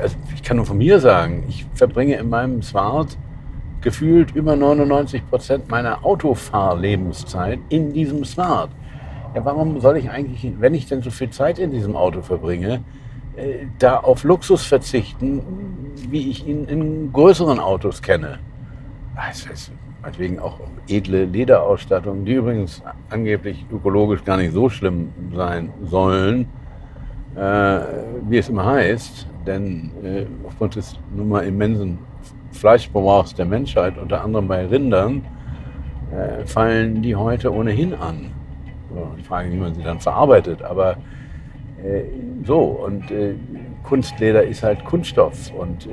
also 0.00 0.16
ich 0.34 0.42
kann 0.42 0.56
nur 0.56 0.66
von 0.66 0.78
mir 0.78 0.98
sagen, 1.00 1.44
ich 1.48 1.64
verbringe 1.74 2.16
in 2.16 2.28
meinem 2.28 2.62
Smart 2.62 3.16
gefühlt 3.80 4.34
über 4.34 4.56
99 4.56 5.28
Prozent 5.30 5.68
meiner 5.70 6.04
Autofahrlebenszeit 6.04 7.58
in 7.68 7.92
diesem 7.92 8.24
Smart. 8.24 8.70
Ja, 9.34 9.44
warum 9.44 9.80
soll 9.80 9.96
ich 9.98 10.10
eigentlich, 10.10 10.52
wenn 10.58 10.74
ich 10.74 10.86
denn 10.86 11.02
so 11.02 11.10
viel 11.10 11.30
Zeit 11.30 11.58
in 11.58 11.70
diesem 11.70 11.94
Auto 11.94 12.22
verbringe, 12.22 12.82
äh, 13.36 13.66
da 13.78 13.98
auf 13.98 14.24
Luxus 14.24 14.64
verzichten, 14.64 15.42
wie 16.10 16.30
ich 16.30 16.46
ihn 16.46 16.64
in 16.64 17.12
größeren 17.12 17.60
Autos 17.60 18.02
kenne? 18.02 18.38
Das 19.14 19.48
heißt, 19.48 19.70
meinetwegen 20.06 20.38
auch 20.38 20.60
edle 20.86 21.24
Lederausstattung, 21.24 22.24
die 22.24 22.34
übrigens 22.34 22.80
angeblich 23.10 23.66
ökologisch 23.72 24.24
gar 24.24 24.36
nicht 24.36 24.52
so 24.52 24.68
schlimm 24.68 25.12
sein 25.34 25.72
sollen, 25.82 26.46
äh, 27.34 27.80
wie 28.28 28.38
es 28.38 28.48
immer 28.48 28.64
heißt. 28.66 29.26
Denn 29.48 29.90
äh, 30.04 30.26
aufgrund 30.46 30.76
des 30.76 30.96
nun 31.12 31.28
mal 31.28 31.44
immensen 31.44 31.98
Fleischverbrauchs 32.52 33.34
der 33.34 33.46
Menschheit, 33.46 33.98
unter 33.98 34.22
anderem 34.22 34.46
bei 34.46 34.64
Rindern, 34.66 35.24
äh, 36.12 36.46
fallen 36.46 37.02
die 37.02 37.16
heute 37.16 37.52
ohnehin 37.52 37.92
an. 37.92 38.30
So, 38.94 39.08
die 39.18 39.24
Frage, 39.24 39.50
wie 39.50 39.56
man 39.56 39.74
sie 39.74 39.82
dann 39.82 39.98
verarbeitet. 39.98 40.62
Aber 40.62 40.92
äh, 41.82 42.04
so, 42.44 42.60
und 42.60 43.10
äh, 43.10 43.34
Kunstleder 43.82 44.44
ist 44.44 44.62
halt 44.62 44.84
Kunststoff. 44.84 45.52
Und 45.52 45.86
äh, 45.86 45.90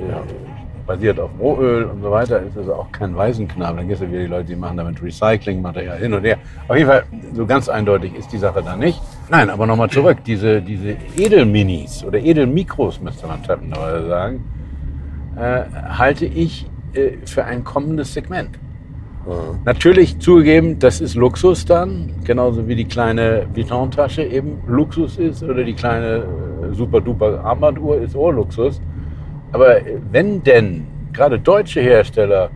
basiert 0.86 1.18
auf 1.18 1.30
Rohöl 1.38 1.84
und 1.84 2.02
so 2.02 2.10
weiter, 2.10 2.40
ist 2.42 2.56
also 2.56 2.74
auch 2.74 2.92
kein 2.92 3.16
Waisenknabe. 3.16 3.78
Dann 3.78 3.88
gibt 3.88 4.00
es 4.00 4.08
wieder 4.08 4.20
die 4.20 4.26
Leute, 4.26 4.44
die 4.44 4.56
machen 4.56 4.76
damit 4.76 5.02
Recyclingmaterial 5.02 5.98
hin 5.98 6.12
und 6.12 6.24
her. 6.24 6.38
Auf 6.68 6.76
jeden 6.76 6.88
Fall, 6.88 7.04
so 7.32 7.46
ganz 7.46 7.68
eindeutig 7.68 8.14
ist 8.14 8.32
die 8.32 8.38
Sache 8.38 8.62
da 8.62 8.76
nicht. 8.76 9.00
Nein, 9.30 9.50
aber 9.50 9.66
nochmal 9.66 9.90
zurück. 9.90 10.18
Diese, 10.26 10.60
diese 10.60 10.96
Edelminis 11.16 12.04
oder 12.04 12.18
Edelmikros, 12.18 13.00
müsste 13.00 13.26
man 13.26 13.42
treppenderweise 13.42 14.08
sagen, 14.08 14.44
äh, 15.36 15.62
halte 15.88 16.26
ich 16.26 16.66
äh, 16.94 17.18
für 17.26 17.44
ein 17.44 17.64
kommendes 17.64 18.12
Segment. 18.12 18.58
Mhm. 19.26 19.60
Natürlich 19.64 20.18
zugegeben, 20.18 20.78
das 20.78 21.00
ist 21.00 21.14
Luxus 21.14 21.64
dann, 21.64 22.12
genauso 22.24 22.68
wie 22.68 22.76
die 22.76 22.84
kleine 22.84 23.46
Vuitton-Tasche 23.54 24.22
eben 24.22 24.58
Luxus 24.66 25.16
ist 25.16 25.42
oder 25.42 25.64
die 25.64 25.74
kleine 25.74 26.24
äh, 26.70 26.74
super-duper 26.74 27.42
Armbanduhr 27.42 28.00
ist 28.00 28.14
auch 28.14 28.30
Luxus. 28.30 28.80
Aber 29.54 29.76
wenn 30.10 30.42
denn 30.42 30.84
gerade 31.12 31.38
deutsche 31.38 31.80
Hersteller 31.80 32.50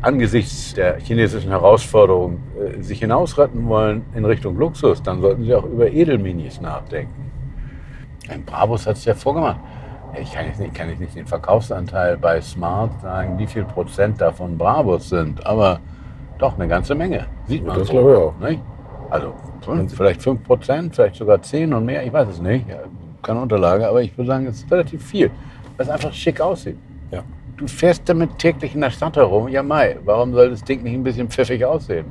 angesichts 0.00 0.74
der 0.74 1.00
chinesischen 1.00 1.50
Herausforderung 1.50 2.38
äh, 2.56 2.80
sich 2.80 3.00
hinausretten 3.00 3.66
wollen 3.68 4.02
in 4.14 4.24
Richtung 4.24 4.56
Luxus, 4.56 5.02
dann 5.02 5.20
sollten 5.20 5.42
sie 5.42 5.52
auch 5.52 5.64
über 5.64 5.90
Edelminis 5.90 6.60
nachdenken. 6.60 7.32
Ein 8.28 8.44
Brabus 8.44 8.86
hat 8.86 8.96
es 8.96 9.04
ja 9.04 9.14
vorgemacht. 9.14 9.58
Ich 10.20 10.32
kann 10.32 10.46
nicht, 10.46 10.72
kann 10.72 10.88
jetzt 10.88 11.00
nicht 11.00 11.16
den 11.16 11.26
Verkaufsanteil 11.26 12.16
bei 12.16 12.40
Smart 12.40 13.00
sagen, 13.02 13.36
wie 13.36 13.46
viel 13.48 13.64
Prozent 13.64 14.20
davon 14.20 14.56
Brabus 14.56 15.08
sind, 15.08 15.44
aber 15.44 15.80
doch 16.38 16.54
eine 16.54 16.68
ganze 16.68 16.94
Menge. 16.94 17.26
Sieht 17.48 17.66
man 17.66 17.76
das 17.76 17.88
so. 17.88 17.94
glaube 17.94 18.12
ich 18.12 18.16
auch. 18.16 18.48
Nicht? 18.48 18.62
Also 19.10 19.34
fünf, 19.62 19.96
vielleicht 19.96 20.22
5 20.22 20.44
Prozent, 20.44 20.94
vielleicht 20.94 21.16
sogar 21.16 21.42
10 21.42 21.74
und 21.74 21.84
mehr, 21.84 22.04
ich 22.06 22.12
weiß 22.12 22.28
es 22.28 22.40
nicht. 22.40 22.66
Keine 23.20 23.40
Unterlage, 23.40 23.88
aber 23.88 24.00
ich 24.00 24.16
würde 24.16 24.28
sagen, 24.28 24.46
es 24.46 24.58
ist 24.58 24.70
relativ 24.70 25.04
viel 25.04 25.32
weil 25.80 25.86
es 25.86 25.92
einfach 25.94 26.12
schick 26.12 26.42
aussieht. 26.42 26.76
Ja. 27.10 27.22
Du 27.56 27.66
fährst 27.66 28.02
damit 28.04 28.38
täglich 28.38 28.74
in 28.74 28.82
der 28.82 28.90
Stadt 28.90 29.16
herum. 29.16 29.48
Ja, 29.48 29.62
Mai, 29.62 29.96
warum 30.04 30.34
soll 30.34 30.50
das 30.50 30.62
Ding 30.62 30.82
nicht 30.82 30.92
ein 30.92 31.02
bisschen 31.02 31.30
pfiffig 31.30 31.64
aussehen? 31.64 32.04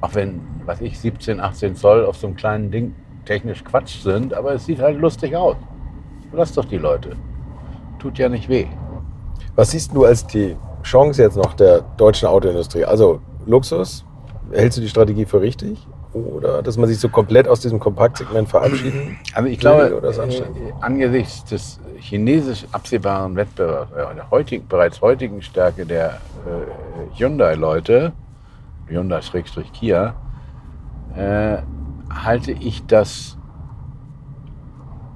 Auch 0.00 0.16
wenn, 0.16 0.40
was 0.64 0.80
ich, 0.80 0.98
17, 0.98 1.38
18 1.38 1.76
Zoll 1.76 2.04
auf 2.04 2.16
so 2.16 2.26
einem 2.26 2.34
kleinen 2.34 2.72
Ding 2.72 2.96
technisch 3.24 3.62
Quatsch 3.62 4.02
sind, 4.02 4.34
aber 4.34 4.54
es 4.54 4.66
sieht 4.66 4.80
halt 4.80 4.98
lustig 4.98 5.36
aus. 5.36 5.54
Lass 6.32 6.52
doch 6.52 6.64
die 6.64 6.78
Leute. 6.78 7.10
Tut 8.00 8.18
ja 8.18 8.28
nicht 8.28 8.48
weh. 8.48 8.66
Was 9.54 9.70
siehst 9.70 9.94
du 9.94 10.04
als 10.04 10.26
die 10.26 10.56
Chance 10.82 11.22
jetzt 11.22 11.36
noch 11.36 11.54
der 11.54 11.82
deutschen 11.96 12.26
Autoindustrie? 12.26 12.84
Also 12.84 13.20
Luxus, 13.46 14.04
hältst 14.50 14.78
du 14.78 14.82
die 14.82 14.88
Strategie 14.88 15.26
für 15.26 15.40
richtig? 15.40 15.86
Oder 16.12 16.60
dass 16.60 16.76
man 16.76 16.88
sich 16.88 16.98
so 16.98 17.08
komplett 17.08 17.46
aus 17.46 17.60
diesem 17.60 17.78
Kompaktsegment 17.78 18.48
verabschieden 18.48 19.16
Also 19.32 19.48
ich 19.48 19.60
glaube, 19.60 20.02
äh, 20.02 20.72
angesichts 20.80 21.44
des 21.44 21.78
chinesisch 22.08 22.64
absehbaren 22.72 23.34
Wettbewerbs, 23.34 23.92
äh, 23.92 24.14
der 24.14 24.30
heutigen, 24.30 24.66
bereits 24.68 25.00
heutigen 25.02 25.42
Stärke 25.42 25.84
der 25.84 26.20
äh, 26.46 27.18
Hyundai-Leute, 27.18 28.12
Hyundai-Kia, 28.86 30.14
äh, 31.16 31.58
halte 32.08 32.52
ich 32.52 32.86
das 32.86 33.36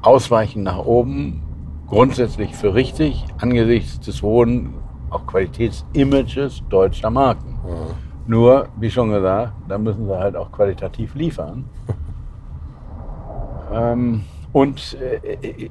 Ausweichen 0.03 0.65
nach 0.65 0.79
oben 0.79 1.43
grundsätzlich 1.87 2.55
für 2.57 2.75
richtig 2.75 3.25
angesichts 3.39 4.01
des 4.01 4.23
hohen 4.23 4.75
auch 5.11 5.27
Qualitätsimages 5.27 6.63
deutscher 6.69 7.11
Marken. 7.11 7.59
Mhm. 7.65 7.95
Nur, 8.27 8.69
wie 8.79 8.91
schon 8.91 9.11
gesagt, 9.11 9.53
da 9.69 9.79
müssen 9.79 10.07
sie 10.07 10.19
halt 10.19 10.37
auch 10.37 10.51
qualitativ 10.53 11.15
liefern. 11.15 11.65
ähm, 13.73 14.25
und 14.53 14.97
äh, 15.01 15.71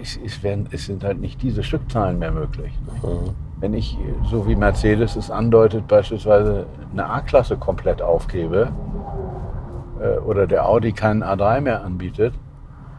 es, 0.00 0.18
es, 0.22 0.42
werden, 0.42 0.68
es, 0.70 0.86
sind 0.86 1.02
halt 1.02 1.20
nicht 1.20 1.40
diese 1.42 1.62
Stückzahlen 1.62 2.18
mehr 2.18 2.32
möglich. 2.32 2.72
Mhm. 3.02 3.30
Wenn 3.60 3.74
ich, 3.74 3.96
so 4.30 4.46
wie 4.46 4.54
Mercedes 4.54 5.16
es 5.16 5.30
andeutet, 5.30 5.88
beispielsweise 5.88 6.66
eine 6.92 7.06
A-Klasse 7.06 7.56
komplett 7.56 8.02
aufgebe 8.02 8.70
äh, 10.00 10.18
oder 10.18 10.46
der 10.46 10.68
Audi 10.68 10.92
keinen 10.92 11.24
A3 11.24 11.60
mehr 11.62 11.84
anbietet 11.84 12.34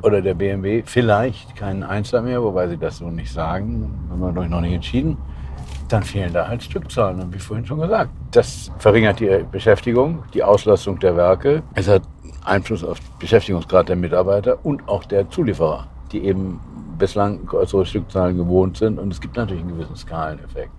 oder 0.01 0.21
der 0.21 0.34
BMW 0.34 0.82
vielleicht 0.86 1.55
keinen 1.55 1.84
1er 1.84 2.21
mehr, 2.21 2.41
wobei 2.41 2.67
sie 2.67 2.77
das 2.77 2.97
so 2.97 3.09
nicht 3.09 3.32
sagen, 3.32 3.93
haben 4.09 4.19
wir 4.19 4.47
noch 4.47 4.61
nicht 4.61 4.73
entschieden, 4.73 5.17
dann 5.89 6.03
fehlen 6.03 6.34
da 6.34 6.47
halt 6.47 6.63
Stückzahlen. 6.63 7.21
Und 7.21 7.34
wie 7.34 7.39
vorhin 7.39 7.65
schon 7.65 7.80
gesagt, 7.80 8.09
das 8.32 8.71
verringert 8.77 9.19
die 9.19 9.45
Beschäftigung, 9.51 10.23
die 10.34 10.43
Auslastung 10.43 10.99
der 10.99 11.15
Werke. 11.15 11.63
Es 11.73 11.88
hat 11.88 12.03
Einfluss 12.49 12.83
auf 12.83 12.99
den 12.99 13.19
Beschäftigungsgrad 13.19 13.89
der 13.89 13.95
Mitarbeiter 13.95 14.57
und 14.63 14.87
auch 14.87 15.05
der 15.05 15.29
Zulieferer, 15.29 15.87
die 16.11 16.25
eben 16.25 16.59
bislang 16.97 17.45
größere 17.45 17.85
Stückzahlen 17.85 18.37
gewohnt 18.37 18.77
sind. 18.77 18.99
Und 18.99 19.11
es 19.11 19.21
gibt 19.21 19.37
natürlich 19.37 19.61
einen 19.61 19.73
gewissen 19.73 19.95
Skaleneffekt. 19.95 20.71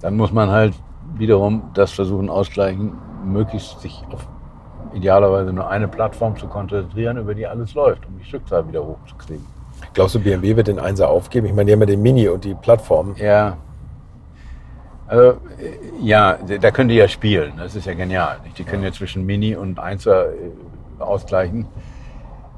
Dann 0.00 0.16
muss 0.16 0.32
man 0.32 0.50
halt 0.50 0.74
wiederum 1.16 1.62
das 1.74 1.92
versuchen 1.92 2.30
ausgleichen, 2.30 2.92
möglichst 3.24 3.80
sich 3.80 4.02
auf 4.10 4.26
idealerweise 4.94 5.52
nur 5.52 5.68
eine 5.68 5.88
Plattform 5.88 6.36
zu 6.36 6.46
konzentrieren, 6.46 7.16
über 7.16 7.34
die 7.34 7.46
alles 7.46 7.74
läuft, 7.74 8.06
um 8.06 8.18
die 8.18 8.24
Stückzahl 8.24 8.66
wieder 8.66 8.84
hochzukriegen. 8.84 9.44
Glaubst 9.94 10.14
du, 10.14 10.20
BMW 10.20 10.56
wird 10.56 10.68
den 10.68 10.78
Einser 10.78 11.08
aufgeben? 11.08 11.46
Ich 11.46 11.52
meine, 11.52 11.66
die 11.66 11.72
haben 11.72 11.80
ja 11.80 11.86
den 11.86 12.02
Mini 12.02 12.28
und 12.28 12.44
die 12.44 12.54
Plattform. 12.54 13.14
Ja. 13.16 13.56
Also, 15.10 15.38
ja, 16.00 16.38
da 16.60 16.70
können 16.70 16.88
die 16.88 16.94
ja 16.94 17.08
spielen. 17.08 17.54
Das 17.56 17.74
ist 17.74 17.84
ja 17.84 17.94
genial. 17.94 18.36
Die 18.56 18.62
können 18.62 18.84
ja 18.84 18.92
zwischen 18.92 19.26
Mini 19.26 19.56
und 19.56 19.80
Einser 19.80 20.26
äh, 20.26 20.34
ausgleichen. 21.00 21.66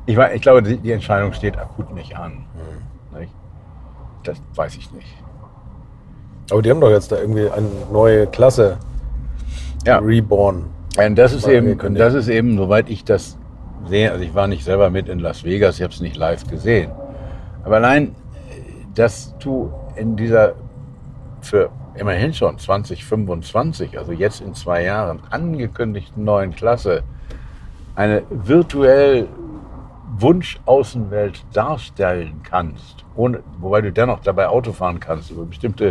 Ich, 0.05 0.19
ich 0.19 0.43
glaube, 0.43 0.63
die 0.63 0.93
Entscheidung 0.93 1.33
steht 1.33 1.57
akut 1.57 1.95
nicht 1.95 2.15
an. 2.15 2.45
Mhm. 3.13 3.21
Nicht? 3.21 3.33
Das 4.25 4.37
weiß 4.55 4.77
ich 4.77 4.93
nicht. 4.93 5.17
Aber 6.51 6.61
die 6.61 6.71
haben 6.71 6.83
doch 6.83 6.91
jetzt 6.91 7.11
da 7.11 7.17
irgendwie 7.17 7.49
eine 7.49 7.69
neue 7.91 8.27
Klasse 8.27 8.77
ja. 9.87 9.97
reborn. 9.97 10.67
Und 10.99 11.17
das 11.17 11.33
ist, 11.33 11.49
eben, 11.49 11.95
das 11.95 12.13
ist 12.13 12.29
eben, 12.29 12.59
soweit 12.59 12.91
ich 12.91 13.03
das 13.03 13.39
sehe, 13.87 14.13
also 14.13 14.23
ich 14.23 14.35
war 14.35 14.47
nicht 14.47 14.63
selber 14.63 14.91
mit 14.91 15.09
in 15.09 15.21
Las 15.21 15.43
Vegas, 15.43 15.77
ich 15.77 15.83
habe 15.83 15.95
es 15.95 16.03
nicht 16.03 16.17
live 16.17 16.47
gesehen. 16.47 16.91
Aber 17.65 17.77
allein, 17.77 18.15
dass 18.95 19.35
du 19.39 19.73
in 19.97 20.17
dieser 20.17 20.53
für 21.41 21.71
immerhin 21.95 22.33
schon 22.33 22.59
2025, 22.59 23.99
also 23.99 24.13
jetzt 24.13 24.41
in 24.41 24.55
zwei 24.55 24.85
Jahren, 24.85 25.21
angekündigten 25.31 26.25
neuen 26.25 26.55
Klasse 26.55 27.03
eine 27.95 28.23
virtuell 28.31 29.29
Wunschaußenwelt 30.19 31.45
darstellen 31.53 32.41
kannst, 32.43 33.05
ohne, 33.15 33.43
wobei 33.59 33.81
du 33.81 33.93
dennoch 33.93 34.21
dabei 34.21 34.49
Auto 34.49 34.73
fahren 34.73 35.01
kannst, 35.01 35.31
über 35.31 35.45
bestimmte 35.45 35.89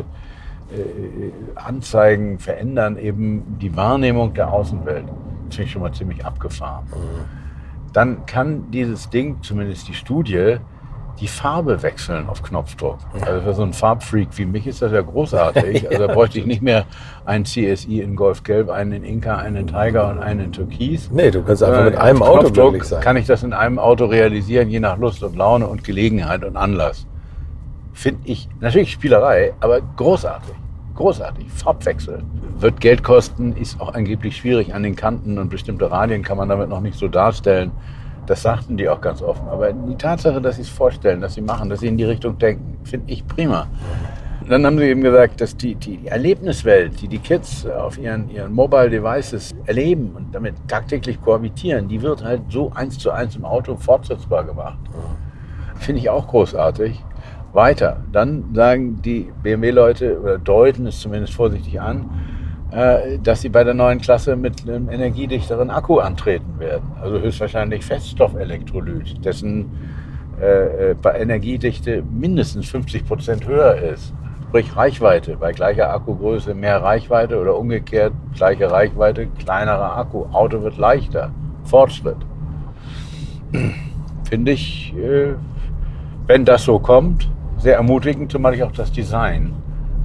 äh, 0.72 1.32
Anzeigen 1.56 2.40
verändern 2.40 2.98
eben 2.98 3.58
die 3.60 3.76
Wahrnehmung 3.76 4.34
der 4.34 4.54
Außenwelt. 4.54 5.06
Das 5.48 5.56
finde 5.56 5.66
ich 5.66 5.72
schon 5.72 5.82
mal 5.82 5.92
ziemlich 5.92 6.24
abgefahren. 6.26 6.86
Mhm. 6.86 7.92
Dann 7.94 8.26
kann 8.26 8.72
dieses 8.72 9.10
Ding, 9.10 9.42
zumindest 9.42 9.88
die 9.88 9.94
Studie, 9.94 10.58
die 11.22 11.28
Farbe 11.28 11.84
wechseln 11.84 12.28
auf 12.28 12.42
Knopfdruck. 12.42 12.98
Also 13.22 13.42
für 13.42 13.54
so 13.54 13.62
einen 13.62 13.74
Farbfreak 13.74 14.30
wie 14.38 14.46
mich 14.46 14.66
ist 14.66 14.82
das 14.82 14.92
ja 14.92 15.02
großartig. 15.02 15.62
Also 15.92 16.08
da 16.08 16.14
bräuchte 16.14 16.40
ich 16.40 16.46
nicht 16.46 16.62
mehr 16.62 16.86
einen 17.26 17.46
CSI 17.46 18.00
in 18.02 18.16
Golfgelb, 18.16 18.70
einen 18.70 18.92
in 18.94 19.04
Inka, 19.04 19.36
einen 19.38 19.58
in 19.58 19.68
Tiger 19.68 20.10
und 20.10 20.20
einen 20.20 20.40
in 20.40 20.52
Türkis. 20.52 21.12
Nee, 21.12 21.30
du 21.30 21.44
kannst 21.44 21.64
einfach 21.64 21.84
mit 21.84 21.96
einem 21.96 22.24
Auto 22.24 22.50
glücklich 22.50 22.84
sein. 22.86 23.02
Kann 23.02 23.18
ich 23.18 23.28
das 23.28 23.44
in 23.44 23.54
einem 23.54 23.78
Auto 23.78 24.06
realisieren, 24.06 24.70
je 24.70 24.80
nach 24.80 24.98
Lust 24.98 25.22
und 25.22 25.36
Laune 25.36 25.68
und 25.68 25.84
Gelegenheit 25.84 26.44
und 26.44 26.56
Anlass. 26.56 27.06
Finde 27.94 28.22
ich 28.24 28.48
natürlich 28.60 28.92
Spielerei, 28.92 29.54
aber 29.60 29.82
großartig. 29.98 30.56
Großartig. 30.96 31.46
Farbwechsel. 31.50 32.24
Wird 32.60 32.80
Geld 32.80 33.04
kosten, 33.04 33.54
ist 33.54 33.80
auch 33.82 33.94
angeblich 33.94 34.38
schwierig 34.38 34.74
an 34.74 34.84
den 34.84 34.96
Kanten 34.96 35.38
und 35.38 35.50
bestimmte 35.50 35.92
Radien 35.92 36.24
kann 36.24 36.38
man 36.38 36.50
damit 36.50 36.70
noch 36.70 36.82
nicht 36.82 36.98
so 36.98 37.08
darstellen. 37.08 37.72
Das 38.32 38.44
sagten 38.44 38.78
die 38.78 38.88
auch 38.88 39.02
ganz 39.02 39.22
offen. 39.22 39.46
Aber 39.50 39.74
die 39.74 39.98
Tatsache, 39.98 40.40
dass 40.40 40.56
sie 40.56 40.62
es 40.62 40.70
vorstellen, 40.70 41.20
dass 41.20 41.34
sie 41.34 41.42
machen, 41.42 41.70
dass 41.70 41.82
sie 41.82 41.90
in 41.90 41.98
die 41.98 42.06
Richtung 42.06 42.38
denken, 42.38 42.78
finde 42.86 43.12
ich 43.12 43.28
prima. 43.28 43.68
Dann 44.48 44.66
haben 44.66 44.78
sie 44.78 44.86
eben 44.86 45.02
gesagt, 45.02 45.42
dass 45.42 45.58
die, 45.58 45.76
die 45.76 46.08
Erlebniswelt, 46.08 47.02
die 47.02 47.10
die 47.10 47.18
Kids 47.18 47.66
auf 47.66 47.98
ihren, 47.98 48.30
ihren 48.30 48.54
Mobile 48.54 48.90
Devices 48.90 49.52
erleben 49.66 50.14
und 50.16 50.34
damit 50.34 50.56
tagtäglich 50.70 51.22
kohabitieren, 51.22 51.90
die 51.90 52.02
wird 52.02 52.24
halt 52.24 52.44
so 52.48 52.72
eins 52.74 52.98
zu 52.98 53.12
eins 53.12 53.36
im 53.36 53.44
Auto 53.44 53.76
fortsetzbar 53.76 54.46
gemacht. 54.46 54.80
Finde 55.76 56.00
ich 56.00 56.10
auch 56.10 56.26
großartig. 56.26 57.04
Weiter. 57.52 57.98
Dann 58.14 58.46
sagen 58.54 59.02
die 59.02 59.30
BMW-Leute 59.44 60.22
oder 60.22 60.38
deuten 60.38 60.88
es 60.88 61.02
zumindest 61.02 61.34
vorsichtig 61.34 61.82
an, 61.82 62.10
dass 62.72 63.42
sie 63.42 63.50
bei 63.50 63.64
der 63.64 63.74
neuen 63.74 64.00
Klasse 64.00 64.36
mit 64.36 64.68
einem 64.68 64.90
energiedichteren 64.90 65.70
Akku 65.70 66.00
antreten 66.00 66.60
werden. 66.60 66.92
Also 67.02 67.20
höchstwahrscheinlich 67.20 67.84
Feststoffelektrolyt, 67.84 69.24
dessen 69.26 69.72
äh, 70.42 70.92
äh 70.92 70.96
bei 71.02 71.20
Energiedichte 71.20 72.02
mindestens 72.04 72.70
50 72.70 73.06
Prozent 73.06 73.48
höher 73.48 73.76
ist. 73.76 74.14
Sprich 74.48 74.76
Reichweite, 74.76 75.38
bei 75.38 75.54
gleicher 75.54 75.94
Akkugröße 75.94 76.54
mehr 76.54 76.82
Reichweite 76.82 77.40
oder 77.40 77.58
umgekehrt 77.58 78.14
gleiche 78.36 78.70
Reichweite, 78.70 79.28
kleinerer 79.28 79.98
Akku. 79.98 80.26
Auto 80.32 80.62
wird 80.62 80.78
leichter. 80.78 81.32
Fortschritt. 81.64 82.18
Finde 84.30 84.52
ich, 84.52 84.94
äh, 84.98 85.36
wenn 86.28 86.46
das 86.46 86.64
so 86.64 86.80
kommt, 86.80 87.30
sehr 87.58 87.76
ermutigend, 87.76 88.32
zumal 88.32 88.54
ich 88.56 88.64
auch 88.64 88.72
das 88.72 88.92
Design 88.92 89.54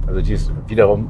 Also 0.05 0.21
die 0.21 0.33
ist 0.33 0.51
wiederum 0.67 1.09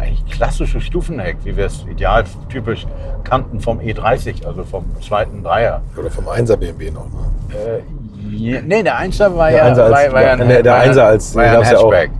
eigentlich 0.00 0.24
klassische 0.26 0.80
Stufenheck, 0.80 1.36
wie 1.44 1.56
wir 1.56 1.66
es 1.66 1.84
idealtypisch 1.90 2.86
kannten 3.24 3.60
vom 3.60 3.78
E30, 3.80 4.46
also 4.46 4.64
vom 4.64 4.84
zweiten 5.00 5.42
Dreier. 5.42 5.82
Oder 5.98 6.10
vom 6.10 6.26
1er 6.26 6.56
BMW 6.56 6.90
noch. 6.90 7.06
Ne? 7.06 7.54
Äh, 7.56 8.34
je- 8.34 8.62
nee, 8.62 8.82
der 8.82 8.98
1er 8.98 9.34
war 9.36 9.48
Der 9.50 9.58
ja, 9.58 9.64
Einser 9.66 9.84
als, 9.84 9.92
war, 10.06 10.12
war 10.12 10.22
ja 10.22 10.32
ein, 10.32 10.38
der, 10.48 10.62
der 10.62 10.72
war 10.72 10.78
ja- 10.84 10.88
Einser 10.90 11.04
als, 11.06 11.34
war 11.34 11.44
ja 11.44 11.50
ein 11.50 11.56
gab's 11.58 11.70
ja 11.70 11.78
auch. 11.78 11.92
Hatchback. 11.92 12.10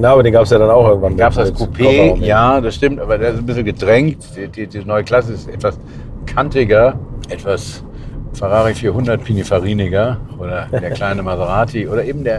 Na, 0.00 0.10
aber 0.12 0.22
den 0.24 0.32
gab 0.32 0.42
es 0.42 0.50
ja 0.50 0.58
dann 0.58 0.70
auch 0.70 0.88
irgendwann. 0.88 1.16
Gab 1.16 1.36
es 1.36 1.50
mit 1.52 1.56
Coupé? 1.56 2.16
Ja, 2.16 2.60
das 2.60 2.74
stimmt, 2.74 2.98
aber 3.00 3.16
der 3.16 3.30
ist 3.30 3.38
ein 3.38 3.46
bisschen 3.46 3.64
gedrängt. 3.64 4.18
Die, 4.36 4.48
die, 4.48 4.66
die 4.66 4.84
neue 4.84 5.04
Klasse 5.04 5.32
ist 5.34 5.48
etwas 5.48 5.78
kantiger, 6.26 6.94
etwas 7.28 7.84
Ferrari 8.32 8.74
400 8.74 9.22
Pininfariniger 9.22 10.16
oder 10.38 10.66
der 10.72 10.90
kleine 10.92 11.22
Maserati 11.22 11.86
oder 11.86 12.04
eben 12.04 12.24
der, 12.24 12.38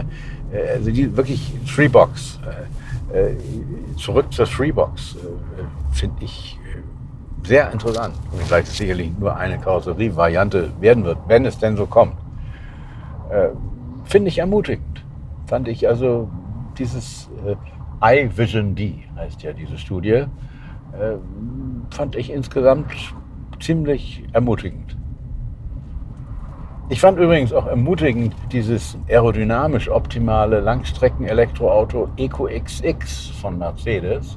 äh, 0.52 0.76
also 0.76 0.90
die 0.90 1.16
wirklich 1.16 1.52
Freebox. 1.64 2.38
Äh, 3.12 3.34
zurück 3.96 4.32
zur 4.32 4.46
Freebox 4.46 5.16
äh, 5.16 5.64
finde 5.92 6.24
ich 6.24 6.58
äh, 6.64 7.46
sehr 7.46 7.72
interessant. 7.72 8.14
Vielleicht 8.46 8.68
ist 8.68 8.76
sicherlich 8.76 9.10
nur 9.18 9.36
eine 9.36 9.58
Karosserie-Variante 9.58 10.70
werden 10.80 11.04
wird, 11.04 11.18
wenn 11.26 11.44
es 11.44 11.58
denn 11.58 11.76
so 11.76 11.86
kommt. 11.86 12.14
Äh, 13.30 13.48
finde 14.04 14.28
ich 14.28 14.38
ermutigend. 14.38 15.04
Fand 15.46 15.66
ich 15.66 15.88
also 15.88 16.30
dieses 16.78 17.28
äh, 17.44 17.56
iVision 18.24 18.74
D 18.74 19.04
heißt 19.16 19.42
ja 19.42 19.52
diese 19.52 19.76
Studie, 19.76 20.10
äh, 20.10 20.26
fand 21.90 22.14
ich 22.14 22.30
insgesamt 22.30 22.92
ziemlich 23.60 24.22
ermutigend. 24.32 24.96
Ich 26.90 27.00
fand 27.00 27.20
übrigens 27.20 27.52
auch 27.52 27.66
ermutigend 27.66 28.34
dieses 28.50 28.98
aerodynamisch 29.08 29.88
optimale 29.88 30.58
Langstrecken-Elektroauto 30.58 32.08
EcoXX 32.16 33.28
von 33.40 33.58
Mercedes. 33.58 34.36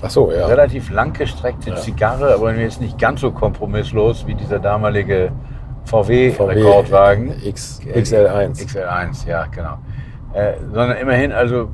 Ach 0.00 0.08
so, 0.08 0.30
ja. 0.30 0.46
Relativ 0.46 0.90
langgestreckte 0.90 1.74
Zigarre, 1.74 2.34
aber 2.34 2.54
jetzt 2.54 2.80
nicht 2.80 3.00
ganz 3.00 3.20
so 3.20 3.32
kompromisslos 3.32 4.24
wie 4.28 4.34
dieser 4.34 4.60
damalige 4.60 5.32
VW-Rekordwagen. 5.86 7.34
X, 7.44 7.80
XL1. 7.84 8.64
XL1, 8.64 9.28
ja, 9.28 9.46
genau. 9.46 9.78
Äh, 10.34 10.54
sondern 10.72 10.96
immerhin 10.98 11.32
also 11.32 11.68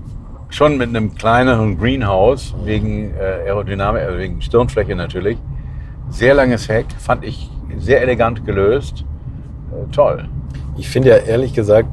schon 0.49 0.79
mit 0.79 0.89
einem 0.89 1.15
kleineren 1.17 1.79
Greenhouse, 1.79 2.55
wegen 2.65 3.15
äh, 3.15 3.47
Aerodynamik, 3.47 4.05
also 4.05 4.19
wegen 4.19 4.41
Stirnfläche 4.41 4.97
natürlich. 4.97 5.37
Sehr 6.09 6.33
langes 6.33 6.67
Heck, 6.67 6.87
fand 6.99 7.25
ich 7.27 7.51
sehr 7.77 8.01
elegant 8.01 8.47
gelöst. 8.47 9.05
Äh, 9.83 9.93
toll. 9.93 10.25
Ich 10.77 10.89
finde 10.89 11.11
ja 11.11 11.17
ehrlich 11.17 11.53
gesagt 11.55 11.89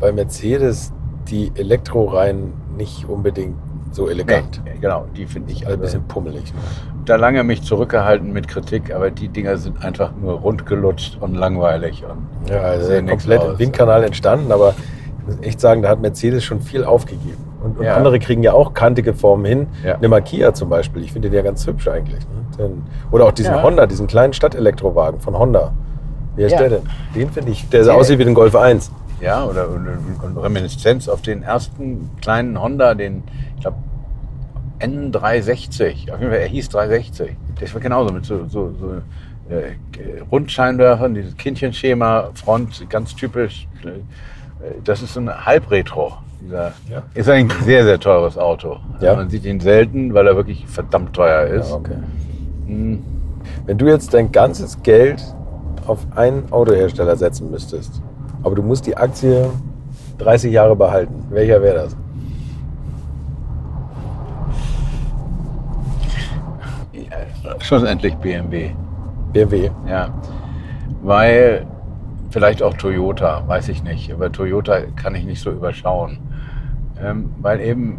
bei 0.00 0.12
Mercedes 0.12 0.92
die 1.28 1.52
Elektroreihen 1.54 2.52
nicht 2.76 3.08
unbedingt 3.08 3.56
so 3.92 4.08
elegant. 4.08 4.60
Nee, 4.64 4.72
genau, 4.80 5.06
die 5.16 5.26
finde 5.26 5.52
ich 5.52 5.62
Ein 5.62 5.68
also, 5.72 5.80
bisschen 5.80 6.02
pummelig. 6.08 6.52
Ne? 6.52 6.60
da 7.06 7.16
lange 7.16 7.44
mich 7.44 7.62
zurückgehalten 7.62 8.32
mit 8.32 8.48
Kritik, 8.48 8.92
aber 8.94 9.10
die 9.10 9.28
Dinger 9.28 9.56
sind 9.56 9.84
einfach 9.84 10.10
nur 10.20 10.34
rundgelutscht 10.40 11.18
und 11.20 11.34
langweilig. 11.34 12.04
Und 12.04 12.50
Ja, 12.50 12.60
also 12.62 12.92
komplett 13.06 13.40
aus. 13.40 13.52
im 13.52 13.58
Windkanal 13.60 14.04
entstanden, 14.04 14.52
aber 14.52 14.74
ich 15.20 15.26
muss 15.36 15.46
echt 15.46 15.60
sagen, 15.60 15.82
da 15.82 15.88
hat 15.88 16.00
Mercedes 16.00 16.44
schon 16.44 16.60
viel 16.60 16.84
aufgegeben. 16.84 17.44
Und, 17.62 17.78
und 17.78 17.84
Ja. 17.84 17.94
andere 17.94 18.18
kriegen 18.18 18.42
ja 18.42 18.52
auch 18.52 18.74
kantige 18.74 19.14
Formen 19.14 19.44
hin. 19.44 19.66
Ja. 19.84 19.94
Eine 19.96 20.08
Makia 20.08 20.52
zum 20.52 20.68
Beispiel, 20.68 21.02
ich 21.02 21.12
finde 21.12 21.30
die 21.30 21.36
ja 21.36 21.42
ganz 21.42 21.66
hübsch 21.66 21.88
eigentlich. 21.88 22.20
Ne? 22.20 22.56
Den, 22.58 22.82
oder 23.10 23.26
auch 23.26 23.32
diesen 23.32 23.54
Ja. 23.54 23.62
Honda, 23.62 23.86
diesen 23.86 24.06
kleinen 24.08 24.32
Stadtelektrowagen 24.32 25.20
von 25.20 25.38
Honda. 25.38 25.72
Wie 26.36 26.44
heißt 26.44 26.52
Ja. 26.52 26.58
der 26.60 26.68
denn? 26.70 26.82
Den 27.14 27.30
finde 27.30 27.50
ich, 27.52 27.68
der 27.68 27.84
so 27.84 27.90
Der- 27.90 27.98
aussieht 27.98 28.18
wie 28.18 28.24
den 28.24 28.34
Golf 28.34 28.54
1. 28.54 28.90
Ja, 29.20 29.44
oder 29.44 29.68
und, 29.70 29.86
Reminiszenz 30.36 31.08
auf 31.08 31.22
den 31.22 31.42
ersten 31.42 32.10
kleinen 32.20 32.60
Honda, 32.60 32.94
den, 32.94 33.22
ich 33.56 33.62
glaube, 33.62 33.78
N360. 34.80 36.12
Auf 36.12 36.20
jeden 36.20 36.30
Fall, 36.32 36.40
er 36.40 36.46
hieß 36.48 36.68
360. 36.68 37.36
Das 37.60 37.72
war 37.74 37.80
genauso 37.80 38.12
mit 38.12 38.24
so, 38.26 38.44
so, 38.46 38.72
so 38.78 38.92
äh, 39.48 40.20
Rundscheinwerfern, 40.30 41.14
dieses 41.14 41.36
Kindchenschema, 41.36 42.30
Front, 42.34 42.88
ganz 42.90 43.14
typisch. 43.14 43.66
Äh, 43.84 43.90
Das 44.84 45.02
ist 45.02 45.14
so 45.14 45.20
ein 45.20 45.30
Halbretro. 45.46 46.12
Dieser, 46.42 46.72
Ja. 46.90 47.02
Ist 47.14 47.28
ein 47.30 47.50
sehr, 47.64 47.84
sehr 47.84 47.98
teures 47.98 48.36
Auto. 48.36 48.76
Ja. 49.00 49.14
Man 49.16 49.30
sieht 49.30 49.44
ihn 49.44 49.60
selten, 49.60 50.12
weil 50.14 50.26
er 50.26 50.36
wirklich 50.36 50.66
verdammt 50.66 51.14
teuer 51.14 51.46
ist. 51.46 51.70
Ja, 51.70 51.76
okay. 51.76 51.96
Hm, 52.66 53.02
Wenn 53.64 53.78
du 53.78 53.86
jetzt 53.86 54.12
dein 54.12 54.30
ganzes 54.32 54.82
Geld 54.82 55.22
auf 55.86 56.06
einen 56.14 56.50
Autohersteller 56.52 57.16
setzen 57.16 57.50
müsstest, 57.50 58.00
aber 58.42 58.54
du 58.54 58.62
musst 58.62 58.86
die 58.86 58.96
Aktie 58.96 59.50
30 60.18 60.52
Jahre 60.52 60.76
behalten, 60.76 61.24
welcher 61.30 61.62
wäre 61.62 61.74
das? 61.74 61.96
Schlussendlich 67.60 68.14
BMW. 68.16 68.70
BMW. 69.32 69.70
Ja, 69.88 70.10
weil 71.02 71.66
vielleicht 72.30 72.62
auch 72.62 72.74
Toyota, 72.74 73.46
weiß 73.46 73.68
ich 73.68 73.82
nicht, 73.82 74.12
aber 74.12 74.30
Toyota 74.30 74.80
kann 74.94 75.14
ich 75.14 75.24
nicht 75.24 75.40
so 75.40 75.50
überschauen, 75.50 76.18
ähm, 77.00 77.30
weil 77.40 77.60
eben 77.60 77.98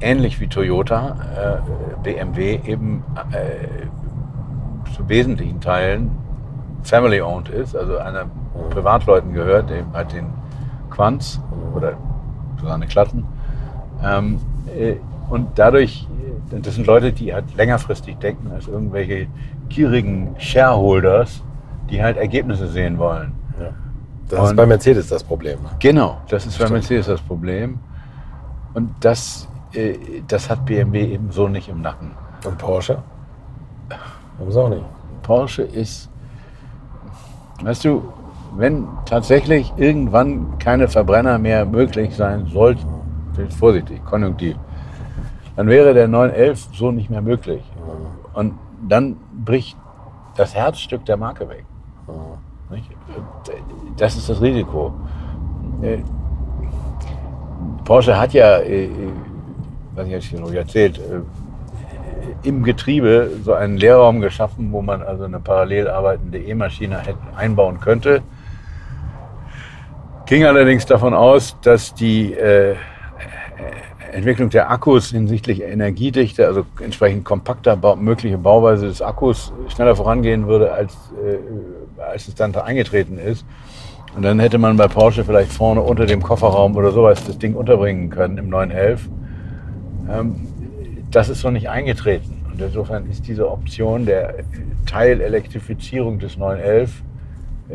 ähnlich 0.00 0.40
wie 0.40 0.46
Toyota 0.46 1.16
äh, 1.36 2.02
BMW 2.02 2.60
eben 2.66 3.02
äh, 3.32 4.92
zu 4.94 5.08
wesentlichen 5.08 5.60
Teilen 5.60 6.10
family-owned 6.86 7.48
ist, 7.48 7.76
also 7.76 7.98
einer 7.98 8.26
Privatleuten 8.70 9.32
gehört, 9.32 9.70
eben 9.70 9.92
halt 9.92 10.12
den 10.12 10.26
Quanz 10.90 11.40
oder 11.74 11.94
Susanne 12.60 12.86
Klatten. 12.86 13.24
Ähm, 14.02 14.40
äh, 14.78 14.96
und 15.28 15.48
dadurch, 15.58 16.06
das 16.50 16.76
sind 16.76 16.86
Leute, 16.86 17.12
die 17.12 17.34
halt 17.34 17.54
längerfristig 17.56 18.16
denken 18.18 18.50
als 18.52 18.68
irgendwelche 18.68 19.26
gierigen 19.68 20.34
Shareholders, 20.38 21.42
die 21.90 22.02
halt 22.02 22.16
Ergebnisse 22.16 22.68
sehen 22.68 22.98
wollen. 22.98 23.32
Das 24.28 24.42
ist 24.42 24.50
Und- 24.50 24.56
bei 24.56 24.66
Mercedes 24.66 25.08
das 25.08 25.22
Problem. 25.22 25.58
Genau, 25.78 26.18
das 26.28 26.46
ist 26.46 26.58
bei 26.58 26.64
Stimmt. 26.64 26.72
Mercedes 26.80 27.06
das 27.06 27.20
Problem. 27.20 27.78
Und 28.74 28.90
das, 29.00 29.48
äh, 29.72 29.94
das 30.26 30.50
hat 30.50 30.64
BMW 30.66 31.12
eben 31.12 31.30
so 31.30 31.46
nicht 31.48 31.68
im 31.68 31.80
Nacken. 31.80 32.10
Und 32.44 32.58
Porsche? 32.58 32.98
Haben 34.38 34.50
sie 34.52 34.60
auch 34.60 34.68
nicht. 34.68 34.82
Porsche 35.22 35.62
ist, 35.62 36.10
weißt 37.62 37.84
du, 37.84 38.02
wenn 38.56 38.86
tatsächlich 39.04 39.72
irgendwann 39.76 40.58
keine 40.58 40.88
Verbrenner 40.88 41.38
mehr 41.38 41.66
möglich 41.66 42.14
sein 42.14 42.46
sollten, 42.46 42.86
vorsichtig, 43.58 44.04
konjunktiv, 44.04 44.56
dann 45.56 45.68
wäre 45.68 45.94
der 45.94 46.08
911 46.08 46.68
so 46.72 46.90
nicht 46.90 47.10
mehr 47.10 47.22
möglich. 47.22 47.62
Und 48.34 48.54
dann 48.88 49.16
bricht 49.44 49.76
das 50.36 50.54
Herzstück 50.54 51.04
der 51.04 51.16
Marke 51.16 51.48
weg. 51.48 51.64
Das 53.96 54.16
ist 54.16 54.28
das 54.28 54.40
Risiko. 54.40 54.92
Äh, 55.82 55.98
Porsche 57.84 58.18
hat 58.18 58.32
ja, 58.32 58.58
äh, 58.58 58.90
was 59.94 60.06
ich 60.06 60.12
jetzt 60.12 60.24
hier 60.26 60.40
noch 60.40 60.52
erzählt, 60.52 60.98
äh, 60.98 61.20
im 62.42 62.62
Getriebe 62.62 63.30
so 63.42 63.52
einen 63.52 63.76
Leerraum 63.76 64.20
geschaffen, 64.20 64.72
wo 64.72 64.82
man 64.82 65.02
also 65.02 65.24
eine 65.24 65.40
parallel 65.40 65.88
arbeitende 65.88 66.38
E-Maschine 66.38 67.02
einbauen 67.36 67.80
könnte. 67.80 68.22
Ging 70.26 70.44
allerdings 70.44 70.86
davon 70.86 71.14
aus, 71.14 71.56
dass 71.62 71.94
die 71.94 72.32
äh, 72.32 72.74
Entwicklung 74.12 74.50
der 74.50 74.70
Akkus 74.70 75.10
hinsichtlich 75.10 75.62
Energiedichte, 75.62 76.46
also 76.46 76.64
entsprechend 76.80 77.24
kompakter 77.24 77.76
mögliche 77.96 78.38
Bauweise 78.38 78.86
des 78.86 79.02
Akkus 79.02 79.52
schneller 79.68 79.94
vorangehen 79.94 80.46
würde, 80.46 80.72
als, 80.72 80.94
äh, 81.22 82.02
als 82.02 82.26
es 82.28 82.34
dann 82.34 82.52
da 82.52 82.62
eingetreten 82.62 83.18
ist. 83.18 83.44
Und 84.16 84.22
dann 84.22 84.40
hätte 84.40 84.56
man 84.56 84.78
bei 84.78 84.88
Porsche 84.88 85.24
vielleicht 85.24 85.52
vorne 85.52 85.82
unter 85.82 86.06
dem 86.06 86.22
Kofferraum 86.22 86.74
oder 86.74 86.90
sowas 86.90 87.22
das 87.26 87.36
Ding 87.38 87.54
unterbringen 87.54 88.08
können 88.08 88.38
im 88.38 88.48
911. 88.48 89.08
Ähm, 90.10 90.48
das 91.16 91.30
ist 91.30 91.40
so 91.40 91.50
nicht 91.50 91.70
eingetreten. 91.70 92.44
Und 92.52 92.60
insofern 92.60 93.08
ist 93.10 93.26
diese 93.26 93.50
Option 93.50 94.04
der 94.04 94.34
Teilelektrifizierung 94.84 96.18
des 96.18 96.36
911 96.36 97.02
äh, 97.70 97.74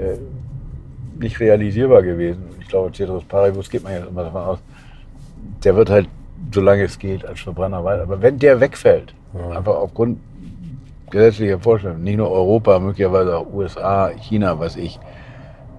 nicht 1.19 1.39
realisierbar 1.39 2.03
gewesen. 2.03 2.43
Ich 2.59 2.67
glaube, 2.67 2.91
Ceteris 2.91 3.23
Paribus 3.23 3.67
geht 3.67 3.81
man 3.81 3.93
jetzt 3.93 4.07
immer 4.07 4.25
davon 4.25 4.43
aus, 4.43 4.59
der 5.63 5.75
wird 5.75 5.89
halt, 5.89 6.07
solange 6.53 6.83
es 6.83 6.99
geht, 6.99 7.25
als 7.25 7.39
Verbrenner 7.39 7.83
weiter. 7.83 8.03
Aber 8.03 8.21
wenn 8.21 8.37
der 8.37 8.59
wegfällt, 8.59 9.15
einfach 9.33 9.73
aufgrund 9.73 10.19
gesetzlicher 11.09 11.59
Vorstellungen, 11.59 12.03
nicht 12.03 12.17
nur 12.17 12.29
Europa, 12.29 12.77
möglicherweise 12.77 13.39
auch 13.39 13.51
USA, 13.51 14.11
China, 14.19 14.59
was 14.59 14.75
ich, 14.75 14.99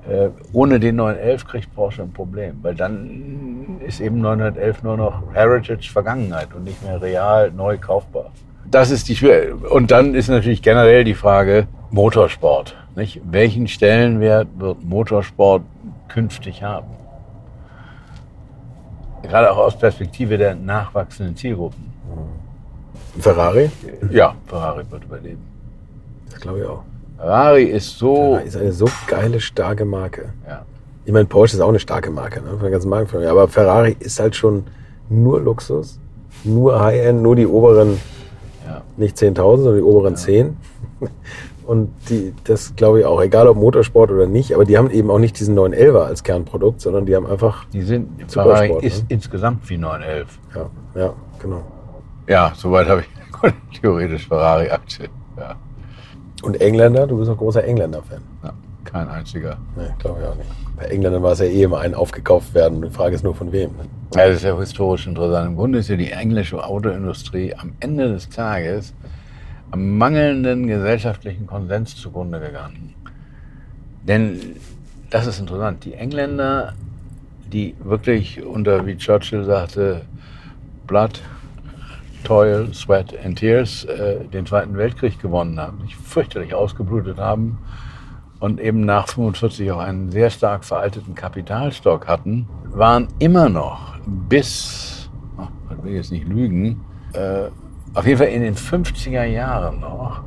äh, 0.09 0.29
ohne 0.53 0.81
den 0.81 0.97
911 0.97 1.47
kriegt 1.47 1.75
Porsche 1.75 2.03
ein 2.03 2.13
Problem, 2.13 2.59
weil 2.63 2.75
dann 2.75 3.81
ist 3.87 4.01
eben 4.01 4.21
911 4.21 4.83
nur 4.83 4.97
noch 4.97 5.23
Heritage 5.33 5.91
Vergangenheit 5.91 6.49
und 6.55 6.65
nicht 6.65 6.83
mehr 6.83 7.01
real 7.01 7.51
neu 7.51 7.79
kaufbar. 7.79 8.31
Das 8.71 8.91
ist 8.91 9.09
die 9.09 9.17
Schwer 9.17 9.55
und 9.71 9.91
dann 9.91 10.15
ist 10.15 10.29
natürlich 10.29 10.63
generell 10.63 11.05
die 11.05 11.15
Frage 11.15 11.67
Motorsport. 11.91 12.77
Nicht? 12.97 13.21
Welchen 13.25 13.69
Stellenwert 13.69 14.49
wird 14.59 14.85
Motorsport 14.85 15.63
künftig 16.09 16.63
haben? 16.63 16.87
gerade 19.23 19.51
auch 19.51 19.59
aus 19.59 19.79
Perspektive 19.79 20.37
der 20.37 20.55
nachwachsenden 20.55 21.37
Zielgruppen. 21.37 21.93
Ferrari? 23.19 23.71
Ja, 24.11 24.35
Ferrari 24.47 24.85
wird 24.91 25.05
überleben. 25.05 25.43
Das 26.31 26.41
glaube 26.41 26.61
ich 26.61 26.67
auch. 26.67 26.83
Ferrari 27.23 27.65
ist 27.65 27.99
so. 27.99 28.15
Ferrari 28.17 28.47
ist 28.49 28.57
eine 28.57 28.73
so 28.73 28.87
geile, 29.07 29.41
starke 29.41 29.85
Marke. 29.85 30.33
Ja. 30.47 30.65
Ich 31.05 31.13
meine, 31.13 31.27
Porsche 31.27 31.55
ist 31.57 31.61
auch 31.63 31.69
eine 31.69 31.79
starke 31.79 32.11
Marke, 32.11 32.41
ne? 32.43 32.51
Von 32.51 32.61
der 32.63 32.71
ganzen 32.71 32.89
Markenfamilie. 32.89 33.31
Aber 33.31 33.47
Ferrari 33.47 33.97
ist 34.01 34.19
halt 34.19 34.35
schon 34.35 34.65
nur 35.09 35.41
Luxus, 35.41 36.01
nur 36.43 36.81
High-End, 36.83 37.23
nur 37.23 37.37
die 37.37 37.47
oberen, 37.47 38.01
Ja. 38.67 38.83
nicht 38.97 39.17
10.000, 39.17 39.57
sondern 39.59 39.77
die 39.77 39.83
oberen 39.83 40.17
10. 40.17 40.57
Und 41.65 41.91
die, 42.09 42.35
das 42.43 42.75
glaube 42.75 43.01
ich 43.01 43.05
auch, 43.07 43.23
egal 43.23 43.47
ob 43.47 43.57
Motorsport 43.57 44.11
oder 44.11 44.27
nicht, 44.27 44.53
aber 44.53 44.65
die 44.65 44.77
haben 44.77 44.91
eben 44.91 45.11
auch 45.13 45.21
nicht 45.21 45.39
diesen 45.39 45.57
911er 45.57 46.03
als 46.05 46.25
Kernprodukt, 46.25 46.81
sondern 46.81 47.07
die 47.07 47.15
haben 47.15 47.27
einfach, 47.27 47.67
Die 47.67 47.83
sind, 47.83 48.09
Supersport, 48.29 48.59
Ferrari 48.59 48.73
ne? 48.81 48.87
ist 48.87 49.05
insgesamt 49.09 49.69
wie 49.71 49.79
911. 49.79 50.39
ja, 50.57 50.71
ja, 51.01 51.13
genau. 51.41 51.63
Ja, 52.27 52.53
soweit 52.57 52.89
habe 52.89 53.03
ich 53.03 53.81
theoretisch 53.81 54.27
Ferrari-Aktie. 54.27 55.09
Ja. 55.39 55.55
Und 56.43 56.61
Engländer, 56.61 57.07
du 57.07 57.19
bist 57.19 57.31
ein 57.31 57.37
großer 57.37 57.65
Engländer-Fan. 57.65 58.21
ja, 58.43 58.53
kein 58.85 59.09
einziger. 59.09 59.57
Nee, 59.77 59.85
glaube 59.99 60.21
ich 60.21 60.27
auch 60.27 60.35
nicht. 60.35 60.51
Bei 60.77 60.85
Engländern 60.87 61.23
war 61.23 61.33
es 61.33 61.39
ja 61.39 61.47
eh 61.47 61.63
immer 61.63 61.79
ein 61.79 61.95
aufgekauft 61.95 62.53
werden. 62.55 62.83
Die 62.83 62.91
Frage 62.91 63.15
ist 63.15 63.23
nur 63.23 63.35
von 63.35 63.53
wem. 63.53 63.71
Ne? 63.71 63.85
Ja, 64.17 64.27
das 64.27 64.37
ist 64.37 64.43
ja 64.43 64.59
historisch 64.59 65.07
interessant. 65.07 65.49
Im 65.49 65.57
Grunde 65.57 65.79
ist 65.79 65.89
ja 65.89 65.97
die 65.97 66.11
englische 66.11 66.63
Autoindustrie 66.63 67.55
am 67.55 67.73
Ende 67.81 68.13
des 68.13 68.29
Tages 68.29 68.93
am 69.71 69.97
mangelnden 69.97 70.67
gesellschaftlichen 70.67 71.47
Konsens 71.47 71.97
zugrunde 71.97 72.41
gegangen. 72.41 72.95
Denn 74.07 74.57
das 75.11 75.27
ist 75.27 75.41
interessant. 75.41 75.85
Die 75.85 75.95
Engländer, 75.95 76.75
die 77.51 77.75
wirklich 77.83 78.43
unter, 78.45 78.85
wie 78.87 78.97
Churchill 78.97 79.45
sagte, 79.45 80.03
Blood, 80.87 81.21
Toil, 82.23 82.73
Sweat 82.73 83.15
and 83.25 83.39
Tears 83.39 83.85
äh, 83.85 84.25
den 84.25 84.47
Zweiten 84.47 84.77
Weltkrieg 84.77 85.21
gewonnen 85.21 85.59
haben, 85.61 85.81
sich 85.83 85.97
fürchterlich 85.97 86.55
ausgeblutet 86.55 87.19
haben 87.19 87.59
und 88.41 88.61
eben 88.61 88.81
nach 88.81 89.09
45 89.09 89.71
auch 89.73 89.79
einen 89.79 90.11
sehr 90.11 90.31
stark 90.31 90.65
veralteten 90.65 91.15
Kapitalstock 91.15 92.09
hatten, 92.09 92.49
waren 92.65 93.09
immer 93.19 93.49
noch 93.49 93.97
bis, 94.07 95.11
oh, 95.39 95.47
ich 95.77 95.85
will 95.85 95.95
jetzt 95.95 96.11
nicht 96.11 96.27
lügen, 96.27 96.85
äh, 97.13 97.49
auf 97.95 98.07
jeden 98.07 98.19
Fall 98.19 98.29
in 98.29 98.43
den 98.43 98.57
50er 98.57 99.25
Jahren 99.25 99.81
noch 99.81 100.23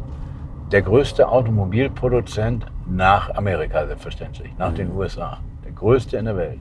der 0.72 0.82
größte 0.82 1.28
Automobilproduzent 1.28 2.66
nach 2.88 3.34
Amerika 3.36 3.86
selbstverständlich, 3.86 4.52
nach 4.58 4.74
den 4.74 4.92
USA. 4.92 5.40
Der 5.64 5.72
größte 5.72 6.18
in 6.18 6.26
der 6.26 6.38
Welt. 6.38 6.60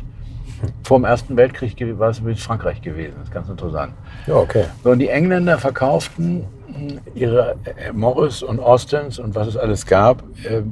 Vor 0.83 0.99
dem 0.99 1.05
Ersten 1.05 1.37
Weltkrieg 1.37 1.77
war 1.99 2.11
es 2.11 2.19
übrigens 2.19 2.43
Frankreich 2.43 2.81
gewesen. 2.83 3.15
Das 3.19 3.29
ist 3.29 3.35
ganz 3.35 3.49
interessant. 3.49 3.93
Ja, 4.27 4.37
okay. 4.37 4.65
So, 4.83 4.91
und 4.91 4.99
die 4.99 5.09
Engländer 5.09 5.59
verkauften 5.59 6.45
mh, 6.69 7.01
ihre 7.15 7.57
äh, 7.65 7.93
Morris 7.93 8.43
und 8.43 8.61
Austins 8.61 9.19
und 9.19 9.35
was 9.35 9.49
es 9.49 9.57
alles 9.57 9.87
gab, 9.87 10.23
äh, 10.45 10.63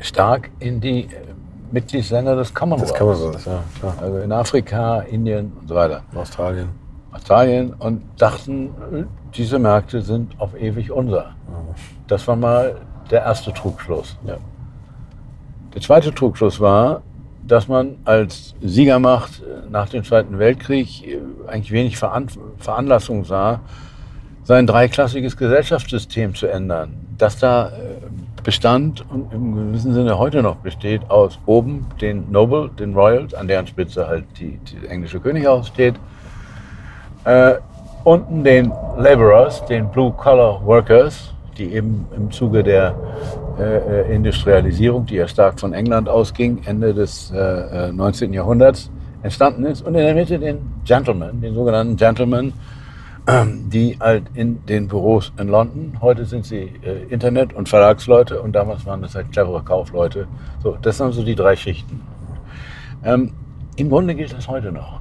stark 0.00 0.50
in 0.58 0.80
die 0.80 1.04
äh, 1.04 1.08
Mitgliedsländer 1.70 2.36
des 2.36 2.52
Commonwealth. 2.54 3.00
Man 3.00 3.16
so, 3.16 3.32
ja, 3.32 3.62
klar. 3.78 3.94
Also 4.00 4.18
in 4.18 4.32
Afrika, 4.32 5.00
Indien 5.00 5.52
und 5.60 5.68
so 5.68 5.74
weiter. 5.74 6.02
Australien. 6.14 6.68
Australien 7.12 7.74
und 7.78 8.02
dachten, 8.16 8.70
diese 9.34 9.58
Märkte 9.58 10.00
sind 10.00 10.38
auf 10.40 10.58
ewig 10.58 10.90
unser. 10.90 11.34
Das 12.06 12.26
war 12.26 12.36
mal 12.36 12.76
der 13.10 13.22
erste 13.22 13.52
Trugschluss. 13.52 14.16
Ja. 14.24 14.36
Der 15.74 15.82
zweite 15.82 16.14
Trugschluss 16.14 16.60
war, 16.60 17.02
dass 17.52 17.68
man 17.68 17.98
als 18.06 18.54
Siegermacht 18.62 19.42
äh, 19.42 19.68
nach 19.70 19.90
dem 19.90 20.04
Zweiten 20.04 20.38
Weltkrieg 20.38 21.06
äh, 21.06 21.18
eigentlich 21.46 21.70
wenig 21.70 21.98
Veran 21.98 22.28
Veranlassung 22.56 23.26
sah, 23.26 23.60
sein 24.42 24.66
dreiklassiges 24.66 25.36
Gesellschaftssystem 25.36 26.34
zu 26.34 26.46
ändern. 26.46 26.94
Das 27.18 27.38
da 27.38 27.68
äh, 27.68 27.72
bestand 28.42 29.04
und 29.10 29.30
im 29.34 29.54
gewissen 29.54 29.92
Sinne 29.92 30.16
heute 30.16 30.42
noch 30.42 30.56
besteht 30.56 31.10
aus 31.10 31.38
oben 31.44 31.88
den 32.00 32.32
Noble, 32.32 32.70
den 32.70 32.94
Royals, 32.94 33.34
an 33.34 33.48
deren 33.48 33.66
Spitze 33.66 34.08
halt 34.08 34.24
die, 34.38 34.56
die 34.56 34.86
englische 34.86 35.20
Könighaus 35.20 35.68
steht, 35.68 35.96
äh, 37.24 37.56
unten 38.02 38.44
den 38.44 38.72
Laborers, 38.96 39.62
den 39.66 39.90
Blue-Collar 39.90 40.64
Workers, 40.64 41.34
die 41.58 41.74
eben 41.74 42.06
im 42.16 42.30
Zuge 42.30 42.62
der 42.62 42.94
äh, 43.58 44.02
äh, 44.02 44.14
Industrialisierung, 44.14 45.06
die 45.06 45.16
ja 45.16 45.28
stark 45.28 45.60
von 45.60 45.72
England 45.72 46.08
ausging, 46.08 46.62
Ende 46.64 46.94
des 46.94 47.30
äh, 47.30 47.88
äh, 47.88 47.92
19. 47.92 48.32
Jahrhunderts 48.32 48.90
entstanden 49.22 49.64
ist. 49.64 49.82
Und 49.82 49.94
in 49.94 50.00
der 50.00 50.14
Mitte 50.14 50.38
den 50.38 50.58
Gentlemen, 50.84 51.40
den 51.40 51.54
sogenannten 51.54 51.96
Gentlemen, 51.96 52.52
ähm, 53.26 53.70
die 53.70 53.96
halt 54.00 54.24
in 54.34 54.64
den 54.66 54.88
Büros 54.88 55.32
in 55.38 55.48
London, 55.48 55.96
heute 56.00 56.24
sind 56.24 56.44
sie 56.44 56.72
äh, 56.82 57.04
Internet- 57.08 57.52
und 57.52 57.68
Verlagsleute 57.68 58.40
und 58.40 58.52
damals 58.52 58.84
waren 58.84 59.02
das 59.02 59.14
halt 59.14 59.30
clevere 59.32 59.62
Kaufleute. 59.62 60.26
So, 60.62 60.76
das 60.82 60.98
sind 60.98 61.12
so 61.12 61.22
die 61.22 61.34
drei 61.34 61.54
Schichten. 61.54 62.00
Ähm, 63.04 63.32
Im 63.76 63.90
Grunde 63.90 64.14
gilt 64.14 64.32
das 64.32 64.48
heute 64.48 64.72
noch. 64.72 65.00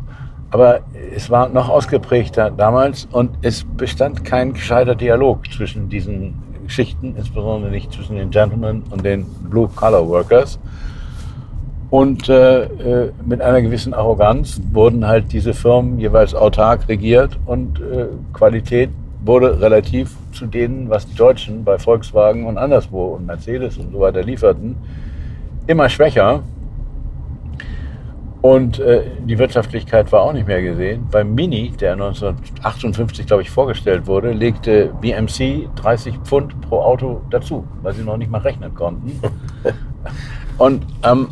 Aber 0.51 0.81
es 1.15 1.29
war 1.29 1.47
noch 1.49 1.69
ausgeprägter 1.69 2.51
damals 2.51 3.07
und 3.11 3.31
es 3.41 3.63
bestand 3.63 4.25
kein 4.25 4.53
gescheiter 4.53 4.95
Dialog 4.95 5.49
zwischen 5.49 5.87
diesen 5.87 6.50
Schichten, 6.71 7.15
insbesondere 7.17 7.71
nicht 7.71 7.91
zwischen 7.91 8.15
den 8.15 8.31
Gentlemen 8.31 8.83
und 8.89 9.05
den 9.05 9.25
Blue-Collar-Workers. 9.49 10.59
Und 11.91 12.29
äh, 12.29 12.63
äh, 12.63 13.11
mit 13.25 13.41
einer 13.41 13.61
gewissen 13.61 13.93
Arroganz 13.93 14.61
wurden 14.71 15.05
halt 15.05 15.33
diese 15.33 15.53
Firmen 15.53 15.99
jeweils 15.99 16.33
autark 16.33 16.87
regiert 16.87 17.37
und 17.45 17.81
äh, 17.81 18.07
Qualität 18.31 18.89
wurde 19.23 19.59
relativ 19.59 20.15
zu 20.31 20.45
denen, 20.45 20.89
was 20.89 21.05
die 21.05 21.15
Deutschen 21.15 21.63
bei 21.63 21.77
Volkswagen 21.77 22.45
und 22.45 22.57
anderswo 22.57 23.15
und 23.15 23.25
Mercedes 23.25 23.77
und 23.77 23.91
so 23.91 23.99
weiter 23.99 24.23
lieferten, 24.23 24.77
immer 25.67 25.89
schwächer. 25.89 26.43
Und 28.41 28.79
äh, 28.79 29.03
die 29.23 29.37
Wirtschaftlichkeit 29.37 30.11
war 30.11 30.21
auch 30.21 30.33
nicht 30.33 30.47
mehr 30.47 30.63
gesehen. 30.63 31.07
Beim 31.11 31.35
Mini, 31.35 31.71
der 31.79 31.93
1958, 31.93 33.27
glaube 33.27 33.43
ich, 33.43 33.51
vorgestellt 33.51 34.07
wurde, 34.07 34.31
legte 34.31 34.91
BMC 34.99 35.69
30 35.75 36.17
Pfund 36.23 36.59
pro 36.61 36.79
Auto 36.81 37.21
dazu, 37.29 37.67
weil 37.83 37.93
sie 37.93 38.03
noch 38.03 38.17
nicht 38.17 38.31
mal 38.31 38.41
rechnen 38.41 38.73
konnten. 38.73 39.19
Und 40.57 40.85
ähm, 41.03 41.27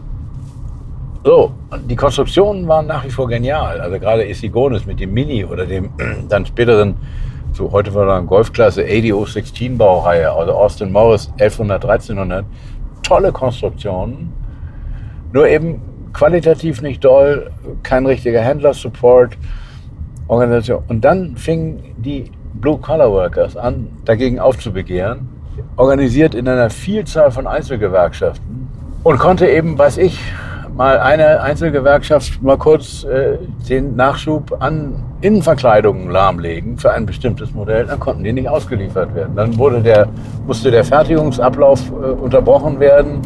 so, 1.23 1.51
die 1.89 1.95
Konstruktionen 1.95 2.67
waren 2.67 2.85
nach 2.85 3.03
wie 3.03 3.09
vor 3.09 3.27
genial. 3.27 3.81
Also 3.81 3.99
gerade 3.99 4.29
Isigonis 4.29 4.85
mit 4.85 4.99
dem 4.99 5.11
Mini 5.11 5.43
oder 5.43 5.65
dem 5.65 5.89
dann 6.29 6.45
späteren, 6.45 6.95
so 7.53 7.71
heute 7.71 7.93
war 7.95 8.05
dann 8.05 8.27
Golfklasse 8.27 8.83
ADO16 8.83 9.77
Baureihe, 9.77 10.31
also 10.31 10.53
Austin 10.53 10.91
Morris 10.91 11.27
1100, 11.39 11.83
1300. 11.83 12.45
Tolle 13.01 13.31
Konstruktionen, 13.31 14.31
nur 15.33 15.47
eben 15.47 15.81
qualitativ 16.13 16.81
nicht 16.81 17.03
doll, 17.03 17.51
kein 17.83 18.05
richtiger 18.05 18.41
Händlersupport. 18.41 19.37
Und 20.27 21.01
dann 21.01 21.35
fingen 21.35 21.95
die 21.97 22.31
Blue-Collar-Workers 22.53 23.57
an, 23.57 23.87
dagegen 24.05 24.39
aufzubegehren, 24.39 25.27
organisiert 25.75 26.35
in 26.35 26.47
einer 26.47 26.69
Vielzahl 26.69 27.31
von 27.31 27.47
Einzelgewerkschaften 27.47 28.67
und 29.03 29.17
konnte 29.17 29.47
eben, 29.47 29.77
weiß 29.77 29.97
ich, 29.97 30.19
mal 30.79 30.99
eine 30.99 31.41
Einzelgewerkschaft 31.41 32.41
mal 32.41 32.57
kurz 32.57 33.03
äh, 33.03 33.37
den 33.67 33.95
Nachschub 33.97 34.55
an 34.61 35.03
Innenverkleidungen 35.21 36.09
lahmlegen 36.09 36.77
für 36.77 36.91
ein 36.91 37.05
bestimmtes 37.05 37.53
Modell, 37.53 37.85
dann 37.85 37.99
konnten 37.99 38.23
die 38.23 38.31
nicht 38.31 38.47
ausgeliefert 38.47 39.13
werden. 39.13 39.35
Dann 39.35 39.57
wurde 39.57 39.81
der, 39.81 40.07
musste 40.47 40.71
der 40.71 40.85
Fertigungsablauf 40.85 41.91
äh, 41.91 41.93
unterbrochen 42.11 42.79
werden. 42.79 43.19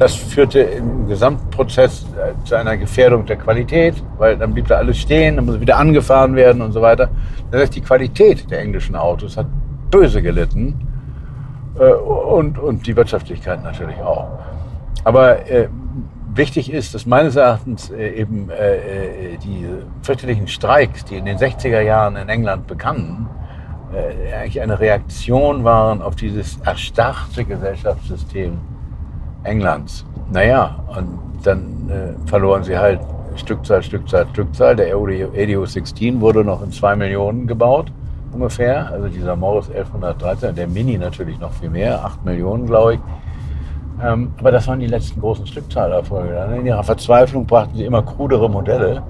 Das 0.00 0.14
führte 0.14 0.60
im 0.60 1.08
Gesamtprozess 1.08 2.06
äh, 2.16 2.32
zu 2.46 2.54
einer 2.54 2.78
Gefährdung 2.78 3.26
der 3.26 3.36
Qualität, 3.36 4.02
weil 4.16 4.38
dann 4.38 4.54
blieb 4.54 4.66
da 4.66 4.76
alles 4.76 4.96
stehen, 4.96 5.36
dann 5.36 5.44
muss 5.44 5.60
wieder 5.60 5.76
angefahren 5.76 6.34
werden 6.36 6.62
und 6.62 6.72
so 6.72 6.80
weiter. 6.80 7.10
Das 7.50 7.60
heißt, 7.60 7.76
die 7.76 7.82
Qualität 7.82 8.50
der 8.50 8.60
englischen 8.60 8.96
Autos 8.96 9.36
hat 9.36 9.44
böse 9.90 10.22
gelitten 10.22 10.88
äh, 11.78 11.84
und, 11.92 12.58
und 12.58 12.86
die 12.86 12.96
Wirtschaftlichkeit 12.96 13.62
natürlich 13.62 14.00
auch. 14.00 14.38
Aber 15.04 15.46
äh, 15.46 15.68
wichtig 16.32 16.72
ist, 16.72 16.94
dass 16.94 17.04
meines 17.04 17.36
Erachtens 17.36 17.90
äh, 17.90 18.08
eben 18.08 18.48
äh, 18.48 19.34
äh, 19.34 19.36
die 19.36 19.66
fürchterlichen 20.00 20.48
Streiks, 20.48 21.04
die 21.04 21.16
in 21.16 21.26
den 21.26 21.36
60er 21.36 21.82
Jahren 21.82 22.16
in 22.16 22.30
England 22.30 22.66
bekannten, 22.66 23.28
eigentlich 24.32 24.60
eine 24.60 24.78
Reaktion 24.78 25.64
waren 25.64 26.00
auf 26.00 26.14
dieses 26.14 26.60
erstarrte 26.60 27.44
Gesellschaftssystem 27.44 28.56
Englands. 29.44 30.04
Naja, 30.32 30.76
und 30.96 31.18
dann 31.42 31.88
äh, 31.88 32.28
verloren 32.28 32.62
sie 32.62 32.76
halt 32.76 33.00
Stückzahl, 33.36 33.82
Stückzahl, 33.82 34.26
Stückzahl. 34.32 34.76
Der 34.76 34.94
ADO 34.94 35.66
16 35.66 36.20
wurde 36.20 36.44
noch 36.44 36.62
in 36.62 36.72
zwei 36.72 36.94
Millionen 36.96 37.46
gebaut, 37.46 37.90
ungefähr. 38.32 38.90
Also 38.90 39.08
dieser 39.08 39.36
Morris 39.36 39.68
1113, 39.70 40.54
der 40.54 40.68
Mini 40.68 40.98
natürlich 40.98 41.38
noch 41.38 41.52
viel 41.52 41.70
mehr, 41.70 42.04
acht 42.04 42.24
Millionen, 42.24 42.66
glaube 42.66 42.94
ich. 42.94 43.00
Ähm, 44.02 44.32
aber 44.38 44.50
das 44.50 44.66
waren 44.66 44.80
die 44.80 44.86
letzten 44.86 45.20
großen 45.20 45.46
Stückzahlerfolge. 45.46 46.32
Dann 46.32 46.54
In 46.54 46.66
ihrer 46.66 46.82
Verzweiflung 46.82 47.46
brachten 47.46 47.76
sie 47.76 47.84
immer 47.84 48.02
krudere 48.02 48.48
Modelle, 48.48 49.02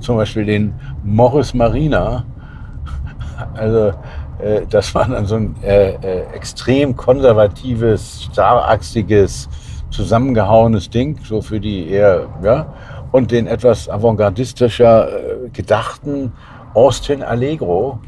zum 0.00 0.16
Beispiel 0.16 0.44
den 0.44 0.74
Morris 1.02 1.54
Marina. 1.54 2.24
Also 3.54 3.92
äh, 4.38 4.66
das 4.68 4.94
war 4.94 5.08
dann 5.08 5.26
so 5.26 5.36
ein 5.36 5.56
äh, 5.62 5.94
äh, 5.94 6.24
extrem 6.34 6.94
konservatives, 6.94 8.28
starrachsiges, 8.30 9.48
zusammengehauenes 9.94 10.90
Ding, 10.90 11.18
so 11.24 11.40
für 11.40 11.60
die 11.60 11.88
eher, 11.88 12.26
ja, 12.42 12.66
und 13.12 13.30
den 13.30 13.46
etwas 13.46 13.88
avantgardistischer 13.88 15.08
äh, 15.08 15.48
gedachten 15.52 16.32
Austin 16.74 17.22
Allegro, 17.22 18.00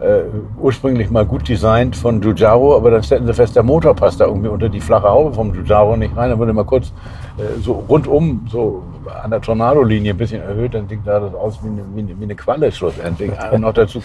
äh, 0.00 0.22
ursprünglich 0.60 1.10
mal 1.10 1.26
gut 1.26 1.48
designt 1.48 1.96
von 1.96 2.20
Giugiaro, 2.20 2.76
aber 2.76 2.90
dann 2.90 3.02
stellten 3.02 3.26
sie 3.26 3.34
fest, 3.34 3.56
der 3.56 3.64
Motor 3.64 3.94
passt 3.94 4.20
da 4.20 4.26
irgendwie 4.26 4.48
unter 4.48 4.68
die 4.68 4.80
flache 4.80 5.08
Haube 5.08 5.34
vom 5.34 5.52
Giugiaro 5.52 5.96
nicht 5.96 6.16
rein. 6.16 6.30
Dann 6.30 6.38
wurde 6.38 6.52
mal 6.52 6.64
kurz 6.64 6.92
äh, 7.36 7.60
so 7.60 7.84
rundum, 7.88 8.46
so 8.48 8.84
an 9.22 9.30
der 9.30 9.40
Tornado-Linie 9.40 10.12
ein 10.12 10.16
bisschen 10.16 10.42
erhöht, 10.42 10.74
dann 10.74 10.86
sah 11.04 11.18
das 11.18 11.34
aus 11.34 11.58
wie 11.62 11.68
eine, 11.68 11.82
wie 11.94 12.00
eine, 12.00 12.18
wie 12.18 12.24
eine 12.24 12.36
Qualle 12.36 12.70
schlussendlich. 12.70 13.32
Und 13.52 13.62
noch 13.62 13.72
dazu 13.72 14.00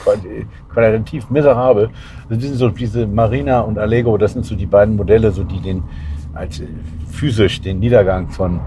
qualitativ 0.74 1.30
miserabel. 1.30 1.90
Also 2.24 2.36
das 2.36 2.44
sind 2.44 2.56
so 2.56 2.70
diese 2.70 3.06
Marina 3.06 3.62
und 3.62 3.78
Allegro, 3.78 4.18
das 4.18 4.34
sind 4.34 4.46
so 4.46 4.56
die 4.56 4.66
beiden 4.66 4.96
Modelle, 4.96 5.32
so 5.32 5.44
die 5.44 5.60
den 5.60 5.84
als 6.34 6.60
äh, 6.60 6.68
physisch 7.12 7.62
den 7.62 7.80
Niedergang 7.80 8.30
von 8.30 8.60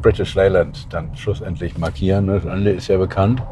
British 0.00 0.34
Leyland 0.34 0.86
dann 0.90 1.16
schlussendlich 1.16 1.78
markieren. 1.78 2.26
Das 2.26 2.46
andere 2.46 2.74
ist 2.74 2.88
ja 2.88 2.98
bekannt. 2.98 3.42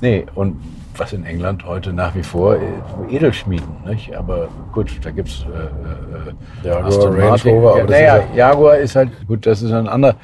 Nee, 0.00 0.26
und 0.34 0.56
was 0.96 1.12
in 1.12 1.24
England 1.24 1.64
heute 1.64 1.92
nach 1.92 2.14
wie 2.14 2.22
vor 2.22 2.56
äh, 2.56 2.60
Edelschmieden, 3.08 3.68
nicht? 3.86 4.14
Aber 4.16 4.48
gut, 4.72 4.90
da 5.02 5.10
gibt 5.10 5.28
es 5.28 5.44
äh, 5.44 6.68
äh, 6.68 6.68
Jaguar, 6.68 7.16
Range 7.16 7.42
Rover, 7.44 7.78
ja, 7.78 7.84
naja, 7.84 8.24
Jaguar 8.34 8.78
ist 8.78 8.96
halt, 8.96 9.10
gut, 9.26 9.46
das 9.46 9.62
ist 9.62 9.72
ein 9.72 9.88
anderer, 9.88 10.14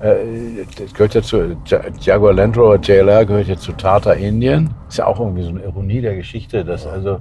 äh, 0.00 0.64
das 0.78 0.94
gehört 0.94 1.14
ja 1.14 1.22
zu, 1.22 1.56
Jaguar 2.00 2.32
Land 2.32 2.56
Rover 2.56 2.78
JLR 2.80 3.24
gehört 3.24 3.48
ja 3.48 3.56
zu 3.56 3.72
Tata 3.72 4.12
Indien. 4.12 4.70
Ist 4.88 4.98
ja 4.98 5.06
auch 5.06 5.18
irgendwie 5.20 5.42
so 5.42 5.50
eine 5.50 5.62
Ironie 5.62 6.00
der 6.00 6.16
Geschichte, 6.16 6.64
dass 6.64 6.86
also 6.86 7.14
äh, 7.14 7.18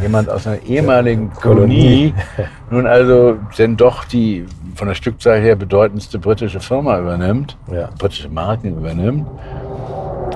jemand 0.00 0.28
aus 0.28 0.46
einer 0.46 0.62
ehemaligen 0.62 1.30
Kolonie 1.30 2.14
nun 2.70 2.86
also 2.86 3.38
denn 3.58 3.76
doch 3.76 4.04
die 4.04 4.46
von 4.74 4.88
der 4.88 4.94
Stückzahl 4.94 5.40
her 5.40 5.56
bedeutendste 5.56 6.18
britische 6.18 6.60
Firma 6.60 6.98
übernimmt, 6.98 7.56
ja. 7.70 7.90
britische 7.98 8.28
Marken 8.28 8.76
übernimmt. 8.76 9.26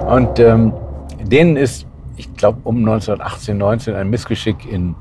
Und 0.06 0.38
ähm, 0.38 0.72
denen 1.22 1.56
ist, 1.56 1.86
ich 2.16 2.32
glaube, 2.34 2.60
um 2.64 2.76
1918, 2.76 3.56
19 3.56 3.94
ein 3.94 4.10
Missgeschick 4.10 4.70
in 4.70 4.94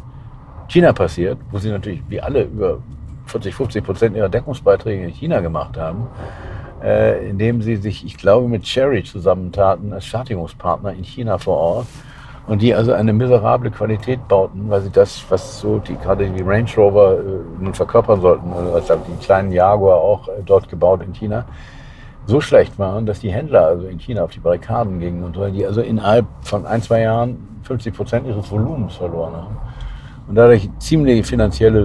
China 0.67 0.93
passiert, 0.93 1.37
wo 1.51 1.57
sie 1.57 1.69
natürlich 1.69 2.01
wie 2.07 2.21
alle 2.21 2.43
über 2.43 2.79
40, 3.27 3.53
50 3.53 3.83
Prozent 3.83 4.15
ihrer 4.15 4.29
Deckungsbeiträge 4.29 5.03
in 5.03 5.09
China 5.09 5.41
gemacht 5.41 5.77
haben, 5.77 6.07
äh, 6.83 7.29
indem 7.29 7.61
sie 7.61 7.75
sich, 7.75 8.05
ich 8.05 8.17
glaube, 8.17 8.47
mit 8.47 8.63
Cherry 8.63 9.03
zusammentaten 9.03 9.93
als 9.93 10.05
Fertigungspartner 10.05 10.93
in 10.93 11.03
China 11.03 11.37
vor 11.37 11.57
Ort 11.57 11.87
und 12.47 12.61
die 12.61 12.73
also 12.75 12.93
eine 12.93 13.13
miserable 13.13 13.71
Qualität 13.71 14.27
bauten, 14.27 14.69
weil 14.69 14.81
sie 14.81 14.91
das, 14.91 15.23
was 15.29 15.59
so 15.59 15.79
die 15.79 15.95
gerade 15.95 16.29
die 16.29 16.43
Range 16.43 16.69
Rover 16.77 17.17
äh, 17.17 17.63
nun 17.63 17.73
verkörpern 17.73 18.21
sollten, 18.21 18.51
also 18.53 18.95
die 18.95 19.25
kleinen 19.25 19.51
Jaguar 19.51 19.97
auch 19.97 20.27
äh, 20.27 20.31
dort 20.45 20.69
gebaut 20.69 21.01
in 21.03 21.13
China, 21.13 21.45
so 22.27 22.41
schlecht 22.41 22.77
waren, 22.79 23.05
dass 23.05 23.19
die 23.19 23.31
Händler 23.31 23.67
also 23.67 23.87
in 23.87 23.99
China 23.99 24.23
auf 24.23 24.31
die 24.31 24.39
Barrikaden 24.39 24.99
gingen 24.99 25.23
und 25.23 25.37
weil 25.37 25.51
die 25.51 25.65
also 25.65 25.81
innerhalb 25.81 26.25
von 26.41 26.65
ein, 26.65 26.81
zwei 26.81 27.01
Jahren 27.01 27.59
50 27.63 27.95
Prozent 27.95 28.27
ihres 28.27 28.49
Volumens 28.51 28.95
verloren 28.95 29.33
haben 29.33 29.57
und 30.27 30.35
dadurch 30.35 30.69
ziemlich 30.79 31.25
finanzielle 31.25 31.83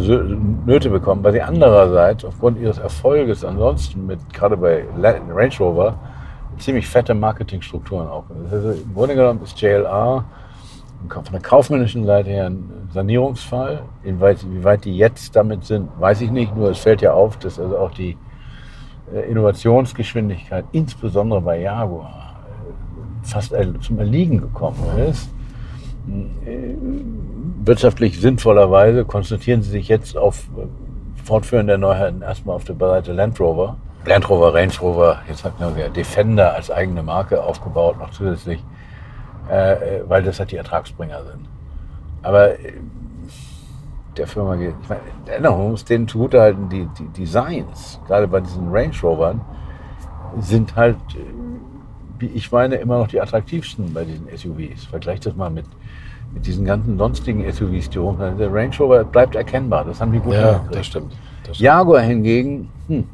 Nöte 0.67 0.89
bekommen, 0.89 1.23
weil 1.23 1.33
sie 1.33 1.43
andererseits 1.43 2.25
aufgrund 2.25 2.59
ihres 2.59 2.79
Erfolges 2.79 3.45
ansonsten 3.45 4.07
mit 4.07 4.19
gerade 4.33 4.57
bei 4.57 4.85
Range 4.99 5.55
Rover 5.59 5.95
ziemlich 6.59 6.87
fette 6.87 7.15
Marketingstrukturen 7.15 8.09
auch. 8.09 8.25
Also 8.51 8.71
Im 8.71 8.95
Grunde 8.95 9.15
genommen 9.15 9.41
ist 9.43 9.61
JLR 9.61 10.25
von 11.09 11.25
der 11.33 11.41
kaufmännischen 11.41 12.05
Seite 12.05 12.31
her 12.31 12.47
ein 12.47 12.89
Sanierungsfall. 12.93 13.83
Inwieweit, 14.03 14.43
inwieweit 14.43 14.85
die 14.85 14.97
jetzt 14.97 15.35
damit 15.35 15.65
sind, 15.65 15.89
weiß 15.99 16.21
ich 16.21 16.31
nicht. 16.31 16.55
Nur 16.55 16.71
es 16.71 16.79
fällt 16.79 17.03
ja 17.03 17.13
auf, 17.13 17.37
dass 17.39 17.59
also 17.59 17.79
auch 17.79 17.93
die 17.93 18.17
äh, 19.15 19.31
Innovationsgeschwindigkeit, 19.31 20.65
insbesondere 20.73 21.41
bei 21.41 21.61
Jaguar, 21.61 22.43
äh, 23.25 23.27
fast 23.27 23.55
zum 23.81 23.99
Erliegen 23.99 24.41
gekommen 24.41 24.83
ist. 25.09 25.31
Äh, 26.45 26.75
wirtschaftlich 27.65 28.21
sinnvollerweise 28.21 29.05
konzentrieren 29.05 29.63
sie 29.63 29.71
sich 29.71 29.89
jetzt 29.89 30.17
auf 30.17 30.49
Fortführen 31.25 31.67
der 31.67 31.79
Neuheiten 31.79 32.23
erstmal 32.23 32.57
auf 32.57 32.65
der 32.65 32.77
Seite 32.77 33.13
Land 33.13 33.39
Rover. 33.41 33.77
Land 34.07 34.31
Rover, 34.31 34.55
Range 34.55 34.73
Rover, 34.81 35.21
jetzt 35.29 35.45
hat 35.45 35.61
man 35.61 35.75
Defender 35.95 36.55
als 36.55 36.71
eigene 36.71 37.03
Marke 37.03 37.43
aufgebaut, 37.43 37.99
noch 37.99 38.11
zusätzlich, 38.11 38.65
weil 40.07 40.23
das 40.23 40.39
halt 40.39 40.53
die 40.53 40.57
Ertragsbringer 40.57 41.25
sind. 41.25 41.49
Aber 42.23 42.51
der 44.17 44.27
Firma 44.27 44.57
geht. 44.57 44.75
Ich 44.83 44.89
meine, 44.89 45.01
dennoch, 45.27 45.59
man 45.59 45.71
muss 45.71 45.85
denen 45.85 46.07
zugutehalten, 46.07 46.69
die, 46.69 46.89
die 46.99 47.09
Designs, 47.09 48.01
gerade 48.07 48.29
bei 48.29 48.41
diesen 48.41 48.71
Range 48.71 48.95
Rovern, 49.03 49.41
sind 50.39 50.77
halt, 50.77 50.97
wie 52.19 52.27
ich 52.27 52.51
meine, 52.53 52.77
immer 52.77 52.99
noch 52.99 53.09
die 53.09 53.21
attraktivsten 53.21 53.93
bei 53.93 54.05
diesen 54.05 54.27
SUVs. 54.37 54.85
Vergleicht 54.85 55.27
das 55.27 55.35
mal 55.35 55.51
mit, 55.51 55.67
mit 56.33 56.47
diesen 56.47 56.65
ganzen 56.65 56.99
sonstigen 56.99 57.51
SUVs, 57.51 57.91
die 57.91 57.99
rumfahren. 57.99 58.39
Der 58.39 58.53
Range 58.53 58.75
Rover 58.79 59.05
bleibt 59.05 59.35
erkennbar, 59.35 59.85
das 59.85 60.01
haben 60.01 60.13
die 60.13 60.21
gut 60.21 60.35
Ja, 60.35 60.65
das 60.71 60.87
stimmt, 60.87 61.13
das 61.45 61.57
stimmt. 61.57 61.61
Jaguar 61.61 62.03
hingegen, 62.03 62.69
hm, 62.89 63.05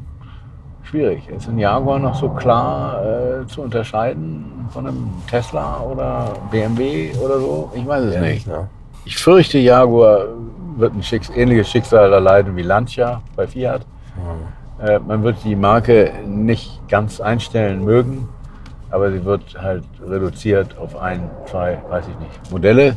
schwierig. 0.87 1.29
Ist 1.29 1.49
ein 1.49 1.59
Jaguar 1.59 1.99
noch 1.99 2.15
so 2.15 2.29
klar 2.29 3.03
äh, 3.05 3.47
zu 3.47 3.63
unterscheiden 3.63 4.69
von 4.71 4.87
einem 4.87 5.11
Tesla 5.29 5.81
oder 5.81 6.35
BMW 6.51 7.13
oder 7.23 7.39
so? 7.39 7.73
Ich 7.75 7.87
weiß 7.87 8.05
es 8.05 8.15
ja, 8.15 8.21
nicht. 8.21 8.47
Ja. 8.47 8.69
Ich 9.05 9.17
fürchte, 9.17 9.59
Jaguar 9.59 10.27
wird 10.77 10.95
ein 10.95 11.03
Schicks 11.03 11.31
ähnliches 11.31 11.69
Schicksal 11.69 12.13
erleiden 12.13 12.57
wie 12.57 12.63
Lancia 12.63 13.23
bei 13.35 13.47
Fiat. 13.47 13.83
Mhm. 14.17 14.87
Äh, 14.87 14.99
man 14.99 15.23
wird 15.23 15.37
die 15.45 15.57
Marke 15.57 16.13
nicht 16.27 16.87
ganz 16.89 17.21
einstellen 17.21 17.85
mögen, 17.85 18.29
aber 18.91 19.11
sie 19.11 19.25
wird 19.25 19.57
halt 19.61 19.85
reduziert 20.07 20.77
auf 20.79 20.97
ein, 20.97 21.31
zwei, 21.47 21.79
weiß 21.89 22.07
ich 22.09 22.19
nicht, 22.19 22.51
Modelle. 22.51 22.97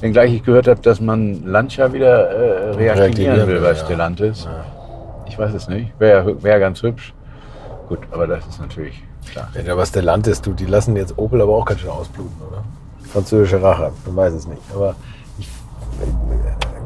Wenngleich 0.00 0.32
ich 0.32 0.44
gehört 0.44 0.68
habe, 0.68 0.80
dass 0.80 1.00
man 1.00 1.44
Lancia 1.44 1.92
wieder 1.92 2.30
äh, 2.30 2.70
reaktivieren 2.70 3.46
will 3.48 3.60
bei 3.60 3.74
Stellantis. 3.74 4.44
Ja. 4.44 4.64
Ich 5.26 5.38
weiß 5.38 5.52
es 5.54 5.68
nicht. 5.68 5.92
Wäre 5.98 6.42
wär 6.42 6.60
ganz 6.60 6.82
hübsch. 6.82 7.12
Gut, 7.88 8.00
aber 8.10 8.26
das 8.26 8.46
ist 8.46 8.60
natürlich 8.60 9.02
klar. 9.30 9.48
Ja, 9.64 9.72
aber 9.72 9.86
Stellantis, 9.86 10.42
du, 10.42 10.52
die 10.52 10.66
lassen 10.66 10.94
jetzt 10.96 11.16
Opel 11.16 11.40
aber 11.40 11.54
auch 11.54 11.64
ganz 11.64 11.80
schön 11.80 11.90
ausbluten, 11.90 12.34
oder? 12.46 12.62
Französische 13.10 13.62
Rache, 13.62 13.92
man 14.04 14.16
weiß 14.16 14.34
es 14.34 14.46
nicht. 14.46 14.60
Aber 14.74 14.94
ich, 15.38 15.48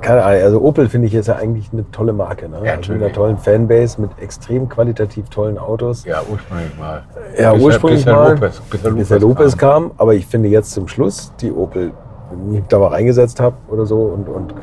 keine 0.01 0.23
Ahnung, 0.23 0.43
also 0.43 0.61
Opel 0.61 0.89
finde 0.89 1.09
ich 1.09 1.15
ist 1.15 1.27
ja 1.27 1.37
eigentlich 1.37 1.71
eine 1.73 1.91
tolle 1.91 2.13
Marke. 2.13 2.49
Ne? 2.49 2.61
Ja, 2.65 2.75
also 2.75 2.93
mit 2.93 3.03
einer 3.03 3.13
tollen 3.13 3.37
Fanbase, 3.37 4.01
mit 4.01 4.11
extrem 4.21 4.69
qualitativ 4.69 5.29
tollen 5.29 5.59
Autos. 5.59 6.05
Ja, 6.05 6.23
ursprünglich 6.31 6.79
mal. 6.79 7.03
Ja, 7.37 7.53
bis 7.53 7.63
ursprünglich 7.65 8.05
bis 8.05 8.15
mal. 8.15 8.35
Lopez, 8.35 8.61
bis, 8.61 8.83
bis 8.83 9.09
der 9.09 9.19
Lopez 9.19 9.57
kam. 9.57 9.89
kam. 9.89 9.99
Aber 9.99 10.15
ich 10.15 10.27
finde 10.27 10.49
jetzt 10.49 10.71
zum 10.71 10.87
Schluss, 10.87 11.33
die 11.41 11.51
Opel, 11.51 11.91
wenn 12.31 12.55
ich 12.55 12.65
da 12.69 12.79
mal 12.79 12.89
reingesetzt 12.89 13.41
habe 13.41 13.57
oder 13.69 13.87
so, 13.87 14.03
und, 14.03 14.29
und 14.29 14.55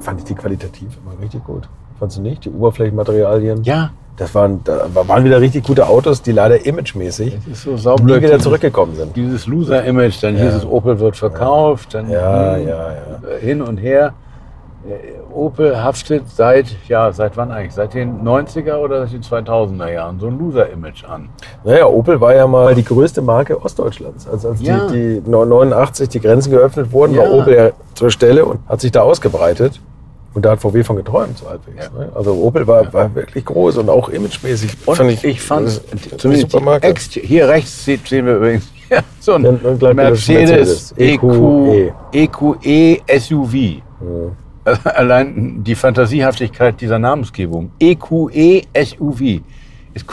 fand 0.00 0.20
ich 0.20 0.24
die 0.24 0.34
qualitativ 0.34 0.96
immer 1.04 1.20
richtig 1.22 1.44
gut. 1.44 1.68
Fandest 2.02 2.18
du 2.18 2.22
nicht? 2.22 2.44
Die 2.46 2.50
Oberflächenmaterialien? 2.50 3.62
Ja. 3.62 3.92
Das 4.16 4.34
waren, 4.34 4.64
da 4.64 4.88
waren 4.92 5.24
wieder 5.24 5.40
richtig 5.40 5.62
gute 5.62 5.86
Autos, 5.86 6.20
die 6.20 6.32
leider 6.32 6.66
imagemäßig 6.66 7.38
so 7.54 7.94
nie 7.94 8.20
wieder 8.20 8.40
zurückgekommen 8.40 8.96
sind. 8.96 9.14
Dieses 9.14 9.46
Loser-Image, 9.46 10.20
dann 10.20 10.36
ja. 10.36 10.42
hieß 10.42 10.54
es, 10.54 10.66
Opel 10.66 10.98
wird 10.98 11.16
verkauft, 11.16 11.94
dann 11.94 12.10
ja, 12.10 12.56
ja, 12.56 12.90
ja. 12.90 13.38
hin 13.40 13.62
und 13.62 13.76
her. 13.76 14.14
Äh, 14.84 15.32
Opel 15.32 15.80
haftet 15.80 16.28
seit, 16.28 16.74
ja, 16.88 17.12
seit 17.12 17.36
wann 17.36 17.52
eigentlich? 17.52 17.74
Seit 17.74 17.94
den 17.94 18.22
90er 18.22 18.78
oder 18.78 19.06
seit 19.06 19.12
den 19.12 19.22
2000er 19.22 19.92
Jahren 19.92 20.18
so 20.18 20.26
ein 20.26 20.40
Loser-Image 20.40 21.04
an. 21.04 21.28
Naja, 21.62 21.86
Opel 21.86 22.20
war 22.20 22.34
ja 22.34 22.48
mal 22.48 22.74
die 22.74 22.84
größte 22.84 23.22
Marke 23.22 23.64
Ostdeutschlands. 23.64 24.26
Also 24.26 24.48
als 24.48 24.60
ja. 24.60 24.88
die, 24.88 25.20
die 25.20 25.30
89 25.30 26.08
die 26.08 26.18
Grenzen 26.18 26.50
geöffnet 26.50 26.90
wurden, 26.90 27.14
ja. 27.14 27.22
war 27.22 27.32
Opel 27.32 27.54
ja 27.54 27.70
zur 27.94 28.10
Stelle 28.10 28.44
und 28.44 28.58
hat 28.68 28.80
sich 28.80 28.90
da 28.90 29.02
ausgebreitet. 29.02 29.80
Und 30.34 30.44
da 30.44 30.52
hat 30.52 30.60
VW 30.60 30.82
von 30.82 30.96
geträumt, 30.96 31.38
so 31.38 31.48
halbwegs. 31.48 31.90
Ja. 31.92 31.98
Ne? 31.98 32.10
Also 32.14 32.32
Opel 32.34 32.66
war, 32.66 32.90
war 32.92 33.14
wirklich 33.14 33.44
groß 33.44 33.78
und 33.78 33.88
auch 33.90 34.08
imagemäßig. 34.08 34.76
Und 34.86 34.96
fand 34.96 35.10
ich, 35.10 35.24
ich 35.24 35.40
fand 35.40 35.68
es 35.68 35.82
zumindest 36.16 37.12
hier 37.12 37.48
rechts 37.48 37.84
sehen 37.84 38.00
wir 38.08 38.36
übrigens 38.36 38.72
so 39.20 39.34
ein 39.34 39.42
Mercedes, 39.42 40.94
Mercedes 40.94 40.94
EQE 40.96 41.92
EQE 42.12 43.00
SUV. 43.18 43.52
Mhm. 44.00 44.36
Allein 44.84 45.64
die 45.64 45.74
Fantasiehaftigkeit 45.74 46.80
dieser 46.80 46.98
Namensgebung. 46.98 47.72
EQE 47.80 48.62
SUV. 48.74 49.40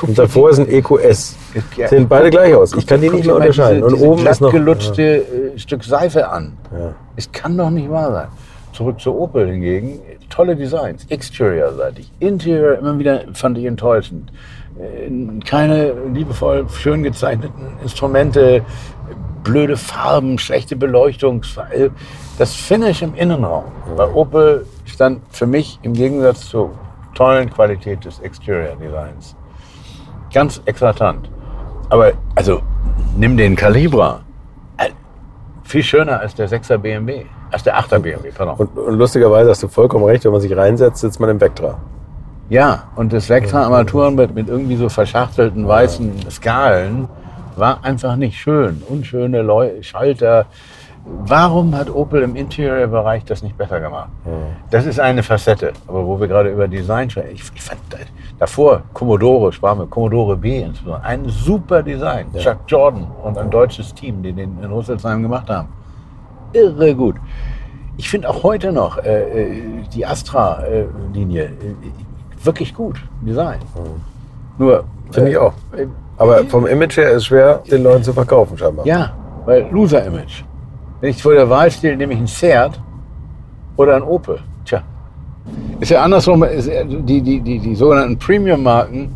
Und 0.02 0.18
davor 0.18 0.50
ist 0.50 0.60
ein 0.60 0.68
EQS. 0.68 1.36
Ja, 1.78 1.88
Sehen 1.88 2.08
beide 2.08 2.30
gleich 2.30 2.54
aus. 2.54 2.74
Ich 2.74 2.86
kann 2.86 3.00
die 3.00 3.10
nicht 3.10 3.26
mehr 3.26 3.36
unterscheiden. 3.36 3.84
Diese, 3.88 3.96
und 3.96 4.02
oben 4.02 4.28
ist 4.28 4.42
noch 4.42 4.52
gelutschte 4.52 5.02
ja. 5.02 5.54
Äh, 5.56 5.60
Stück 5.60 5.84
Seife 5.84 6.28
an. 6.28 6.58
Ja. 6.72 6.96
Es 7.16 7.32
kann 7.32 7.58
doch 7.58 7.70
nicht 7.70 7.90
wahr 7.90 8.12
sein. 8.12 8.28
Zurück 8.80 9.02
zu 9.02 9.14
Opel 9.14 9.52
hingegen, 9.52 10.00
tolle 10.30 10.56
Designs, 10.56 11.06
Exterior-seitig. 11.10 12.10
Interior 12.22 12.78
immer 12.78 12.98
wieder 12.98 13.26
fand 13.34 13.58
ich 13.58 13.66
enttäuschend. 13.66 14.32
Äh, 14.80 15.12
keine 15.44 15.92
liebevoll 16.14 16.66
schön 16.70 17.04
gezeichneten 17.04 17.74
Instrumente, 17.84 18.64
blöde 19.44 19.76
Farben, 19.76 20.40
schlechte 20.40 20.78
Beleuchtung. 20.78 21.42
Das 22.38 22.56
Finish 22.56 23.02
im 23.02 23.16
Innenraum 23.16 23.66
bei 23.98 24.08
Opel 24.08 24.66
stand 24.86 25.24
für 25.30 25.46
mich 25.46 25.78
im 25.82 25.92
Gegensatz 25.92 26.48
zur 26.48 26.72
tollen 27.16 27.50
Qualität 27.50 28.06
des 28.06 28.20
Exterior 28.20 28.78
Designs 28.78 29.36
ganz 30.34 30.62
eklatant. 30.66 31.30
Aber 31.90 32.14
also 32.36 32.62
nimm 33.18 33.36
den 33.36 33.58
Calibra. 33.58 34.22
Äh, 34.78 34.92
viel 35.66 35.84
schöner 35.84 36.22
als 36.22 36.34
der 36.34 36.48
6er 36.48 36.78
BMW. 36.78 37.26
Als 37.52 37.64
der 37.64 37.80
8er 37.80 38.00
BMW, 38.00 38.32
pardon. 38.32 38.56
Und, 38.58 38.78
und 38.78 38.98
lustigerweise 38.98 39.50
hast 39.50 39.64
du 39.64 39.68
vollkommen 39.68 40.06
recht, 40.06 40.26
wenn 40.26 40.32
man 40.32 40.42
sich 40.42 40.56
reinsetzt, 40.56 41.02
sitzt 41.02 41.20
man 41.20 41.30
im 41.30 41.42
Vectra. 41.42 41.78
Ja, 42.50 42.84
und 42.96 43.14
das 43.14 43.30
Vectra-Armaturen 43.30 44.16
mit, 44.16 44.34
mit 44.34 44.48
irgendwie 44.48 44.76
so 44.76 44.90
verschachtelten 44.90 45.68
weißen 45.68 46.32
Skalen 46.32 47.08
war 47.56 47.84
einfach 47.84 48.16
nicht 48.16 48.40
schön. 48.40 48.82
Unschöne 48.88 49.42
Leu 49.42 49.82
Schalter. 49.82 50.46
Warum 51.06 51.76
hat 51.76 51.90
Opel 51.90 52.24
im 52.24 52.36
Interior-Bereich 52.36 53.24
das 53.26 53.42
nicht 53.42 53.58
besser 53.58 53.80
gemacht? 53.80 54.10
Das 54.70 54.86
ist 54.86 55.00
eine 55.00 55.24
Facette. 55.24 55.74
Aber 55.88 56.06
wo 56.06 56.20
wir 56.20 56.28
gerade 56.28 56.50
über 56.50 56.68
Design 56.68 57.10
sprechen, 57.10 57.32
ich, 57.34 57.44
ich 57.54 57.62
fand 57.62 57.80
davor 58.38 58.84
Commodore, 58.94 59.52
sparen 59.52 59.80
wir, 59.80 59.86
Commodore 59.88 60.36
B 60.36 60.62
insbesondere, 60.62 61.04
ein 61.04 61.28
super 61.28 61.84
Design. 61.84 62.28
Ja. 62.34 62.40
Chuck 62.42 62.58
Jordan 62.68 63.08
und 63.24 63.38
ein 63.38 63.50
deutsches 63.50 63.94
Team, 63.94 64.22
die 64.22 64.34
den 64.34 64.58
in 64.62 64.72
Rüsselsheim 64.72 65.22
gemacht 65.22 65.50
haben. 65.50 65.70
Irre 66.54 66.96
gut. 66.96 67.16
Ich 67.98 68.10
finde 68.10 68.30
auch 68.30 68.44
heute 68.44 68.72
noch 68.72 68.98
äh, 68.98 69.44
äh 69.44 69.62
die 69.94 70.06
Astra-Linie 70.06 71.46
äh, 71.46 72.46
wirklich 72.46 72.74
gut, 72.74 72.96
Design. 73.22 73.60
Mhm. 73.76 74.02
Nur. 74.58 74.84
Finde 75.12 75.32
ich 75.32 75.38
auch. 75.38 75.54
Äh, 75.76 75.88
Aber 76.18 76.44
vom 76.46 76.68
Image 76.68 76.98
her 76.98 77.10
ist 77.12 77.18
es 77.18 77.26
schwer, 77.26 77.62
den 77.70 77.84
Leuten 77.84 78.04
zu 78.04 78.14
verkaufen, 78.14 78.58
scheinbar. 78.58 78.86
Ja, 78.86 79.14
weil 79.46 79.68
Loser-Image. 79.72 80.44
Wenn 81.02 81.10
ich 81.12 81.24
vor 81.24 81.34
der 81.34 81.50
Wahl 81.50 81.72
stehe, 81.72 81.96
nehme 81.96 82.14
ich 82.14 82.20
ein 82.20 82.28
Seat 82.28 82.80
oder 83.78 83.96
ein 83.96 84.04
Opel. 84.04 84.40
Tja. 84.66 84.84
Ist 85.80 85.92
ja 85.92 86.04
andersrum, 86.04 86.44
ist, 86.44 86.70
die, 86.70 87.22
die, 87.22 87.40
die, 87.40 87.60
die 87.60 87.76
sogenannten 87.76 88.20
Premium-Marken 88.20 89.10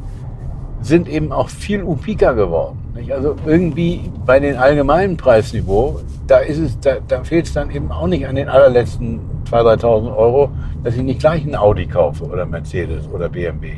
sind 0.82 1.10
eben 1.10 1.32
auch 1.32 1.50
viel 1.50 1.84
upiker 1.84 2.34
geworden. 2.34 2.78
Nicht? 2.96 3.12
Also 3.12 3.36
irgendwie 3.46 4.10
bei 4.26 4.40
den 4.40 4.56
allgemeinen 4.56 5.18
Preisniveau, 5.18 6.00
da 6.28 6.38
ist 6.38 6.58
es, 6.58 6.80
da, 6.80 6.98
da 7.08 7.24
fehlt 7.24 7.48
es 7.48 7.54
dann 7.54 7.70
eben 7.72 7.92
auch 7.92 8.08
nicht 8.08 8.28
an 8.28 8.36
den 8.36 8.50
allerletzten 8.50 9.20
2.000, 9.50 9.82
3.000 9.82 10.16
Euro, 10.16 10.50
dass 10.84 10.96
ich 10.96 11.04
nicht 11.04 11.20
gleich 11.20 11.44
einen 11.44 11.56
Audi 11.56 11.86
kaufe 11.86 12.24
oder 12.24 12.46
Mercedes 12.46 13.08
oder 13.08 13.30
BMW. 13.30 13.74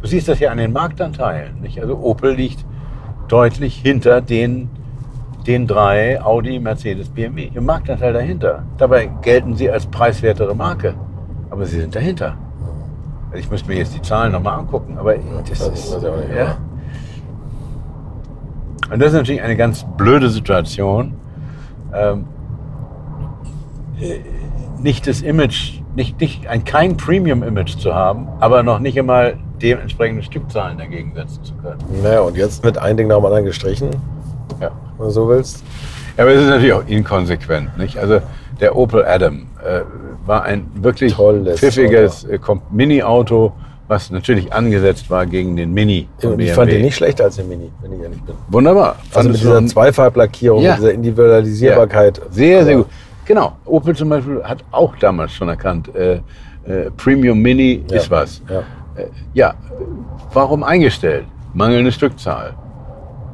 Du 0.00 0.08
siehst 0.08 0.28
das 0.28 0.38
ja 0.40 0.50
an 0.50 0.58
den 0.58 0.72
Marktanteilen. 0.72 1.60
Nicht? 1.62 1.80
Also 1.80 1.96
Opel 1.96 2.34
liegt 2.34 2.64
deutlich 3.28 3.76
hinter 3.76 4.20
den, 4.20 4.68
den 5.46 5.66
drei 5.66 6.20
Audi, 6.22 6.58
Mercedes, 6.58 7.08
BMW. 7.08 7.50
Im 7.54 7.64
Marktanteil 7.64 8.12
dahinter. 8.12 8.64
Dabei 8.76 9.06
gelten 9.22 9.56
sie 9.56 9.70
als 9.70 9.86
preiswertere 9.86 10.54
Marke. 10.54 10.94
Aber 11.50 11.64
sie 11.64 11.80
sind 11.80 11.94
dahinter. 11.94 12.36
Also 13.30 13.38
ich 13.38 13.50
müsste 13.50 13.68
mir 13.68 13.78
jetzt 13.78 13.94
die 13.94 14.02
Zahlen 14.02 14.32
nochmal 14.32 14.58
angucken. 14.58 14.98
Aber 14.98 15.14
das, 15.48 15.58
das 15.58 15.68
ist, 15.68 16.02
ja, 16.02 16.36
ja. 16.36 16.58
Und 18.90 19.00
das 19.00 19.08
ist 19.08 19.14
natürlich 19.14 19.42
eine 19.42 19.56
ganz 19.56 19.86
blöde 19.96 20.28
Situation. 20.28 21.14
Ähm, 21.94 22.24
äh, 24.00 24.18
nicht 24.82 25.06
das 25.06 25.22
Image, 25.22 25.80
nicht, 25.94 26.20
nicht 26.20 26.46
ein 26.46 26.64
kein 26.64 26.96
Premium-Image 26.96 27.78
zu 27.78 27.94
haben, 27.94 28.28
aber 28.40 28.62
noch 28.62 28.80
nicht 28.80 28.98
einmal 28.98 29.38
dementsprechende 29.62 30.22
Stückzahlen 30.22 30.76
dagegen 30.76 31.14
setzen 31.14 31.42
zu 31.44 31.54
können. 31.54 31.78
Naja, 32.02 32.20
und 32.20 32.36
jetzt 32.36 32.64
mit 32.64 32.76
ein 32.76 32.96
Ding 32.96 33.08
nach 33.08 33.16
dem 33.16 33.24
anderen 33.24 33.44
gestrichen, 33.44 33.90
ja. 34.60 34.70
wenn 34.98 35.06
du 35.06 35.10
so 35.10 35.28
willst. 35.28 35.64
Ja, 36.16 36.24
aber 36.24 36.32
es 36.32 36.42
ist 36.42 36.48
natürlich 36.48 36.72
auch 36.72 36.86
inkonsequent. 36.86 37.78
Nicht? 37.78 37.96
Also 37.98 38.20
der 38.60 38.76
Opel 38.76 39.04
Adam 39.04 39.46
äh, 39.64 39.80
war 40.26 40.42
ein 40.44 40.66
wirklich 40.74 41.14
Tolles 41.14 41.60
pfiffiges 41.60 42.24
äh, 42.24 42.38
Mini-Auto, 42.70 43.52
was 43.88 44.10
natürlich 44.10 44.52
angesetzt 44.52 45.10
war 45.10 45.26
gegen 45.26 45.56
den 45.56 45.72
Mini. 45.72 46.08
Von 46.18 46.38
ich 46.40 46.52
fand 46.52 46.70
den 46.72 46.82
nicht 46.82 46.96
schlechter 46.96 47.24
als 47.24 47.36
den 47.36 47.48
Mini, 47.48 47.70
wenn 47.82 47.92
ich 47.92 48.00
ehrlich 48.00 48.22
bin. 48.22 48.34
Wunderbar. 48.48 48.96
Also 49.12 49.28
mit 49.28 49.40
dieser 49.40 49.66
Zweifarblackierung, 49.66 50.62
ja. 50.62 50.72
mit 50.72 50.80
dieser 50.80 50.92
Individualisierbarkeit. 50.92 52.18
Ja. 52.18 52.24
Sehr, 52.30 52.64
sehr 52.64 52.76
gut. 52.76 52.86
Genau. 53.26 53.56
Opel 53.64 53.94
zum 53.94 54.08
Beispiel 54.08 54.42
hat 54.42 54.64
auch 54.70 54.96
damals 54.96 55.32
schon 55.32 55.48
erkannt, 55.48 55.94
äh, 55.94 56.14
äh, 56.66 56.90
Premium 56.96 57.38
Mini 57.40 57.84
ja. 57.90 57.96
ist 57.96 58.10
was. 58.10 58.42
Ja. 58.48 58.60
Äh, 58.96 59.06
ja. 59.34 59.54
warum 60.32 60.62
eingestellt? 60.62 61.24
Mangelnde 61.52 61.92
Stückzahl. 61.92 62.54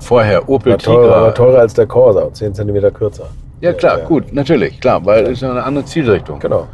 Vorher 0.00 0.48
Opel 0.48 0.72
war 0.72 0.78
teurer, 0.78 1.02
Tigra. 1.02 1.22
War 1.22 1.34
teurer 1.34 1.58
als 1.60 1.74
der 1.74 1.86
Corsa, 1.86 2.32
10 2.32 2.54
cm 2.54 2.92
kürzer. 2.92 3.28
Ja 3.60 3.74
klar, 3.74 3.98
gut, 3.98 4.32
natürlich, 4.32 4.80
klar, 4.80 5.04
weil 5.04 5.24
es 5.24 5.42
ist 5.42 5.44
eine 5.44 5.62
andere 5.62 5.84
Zielrichtung. 5.84 6.38
Genau. 6.38 6.66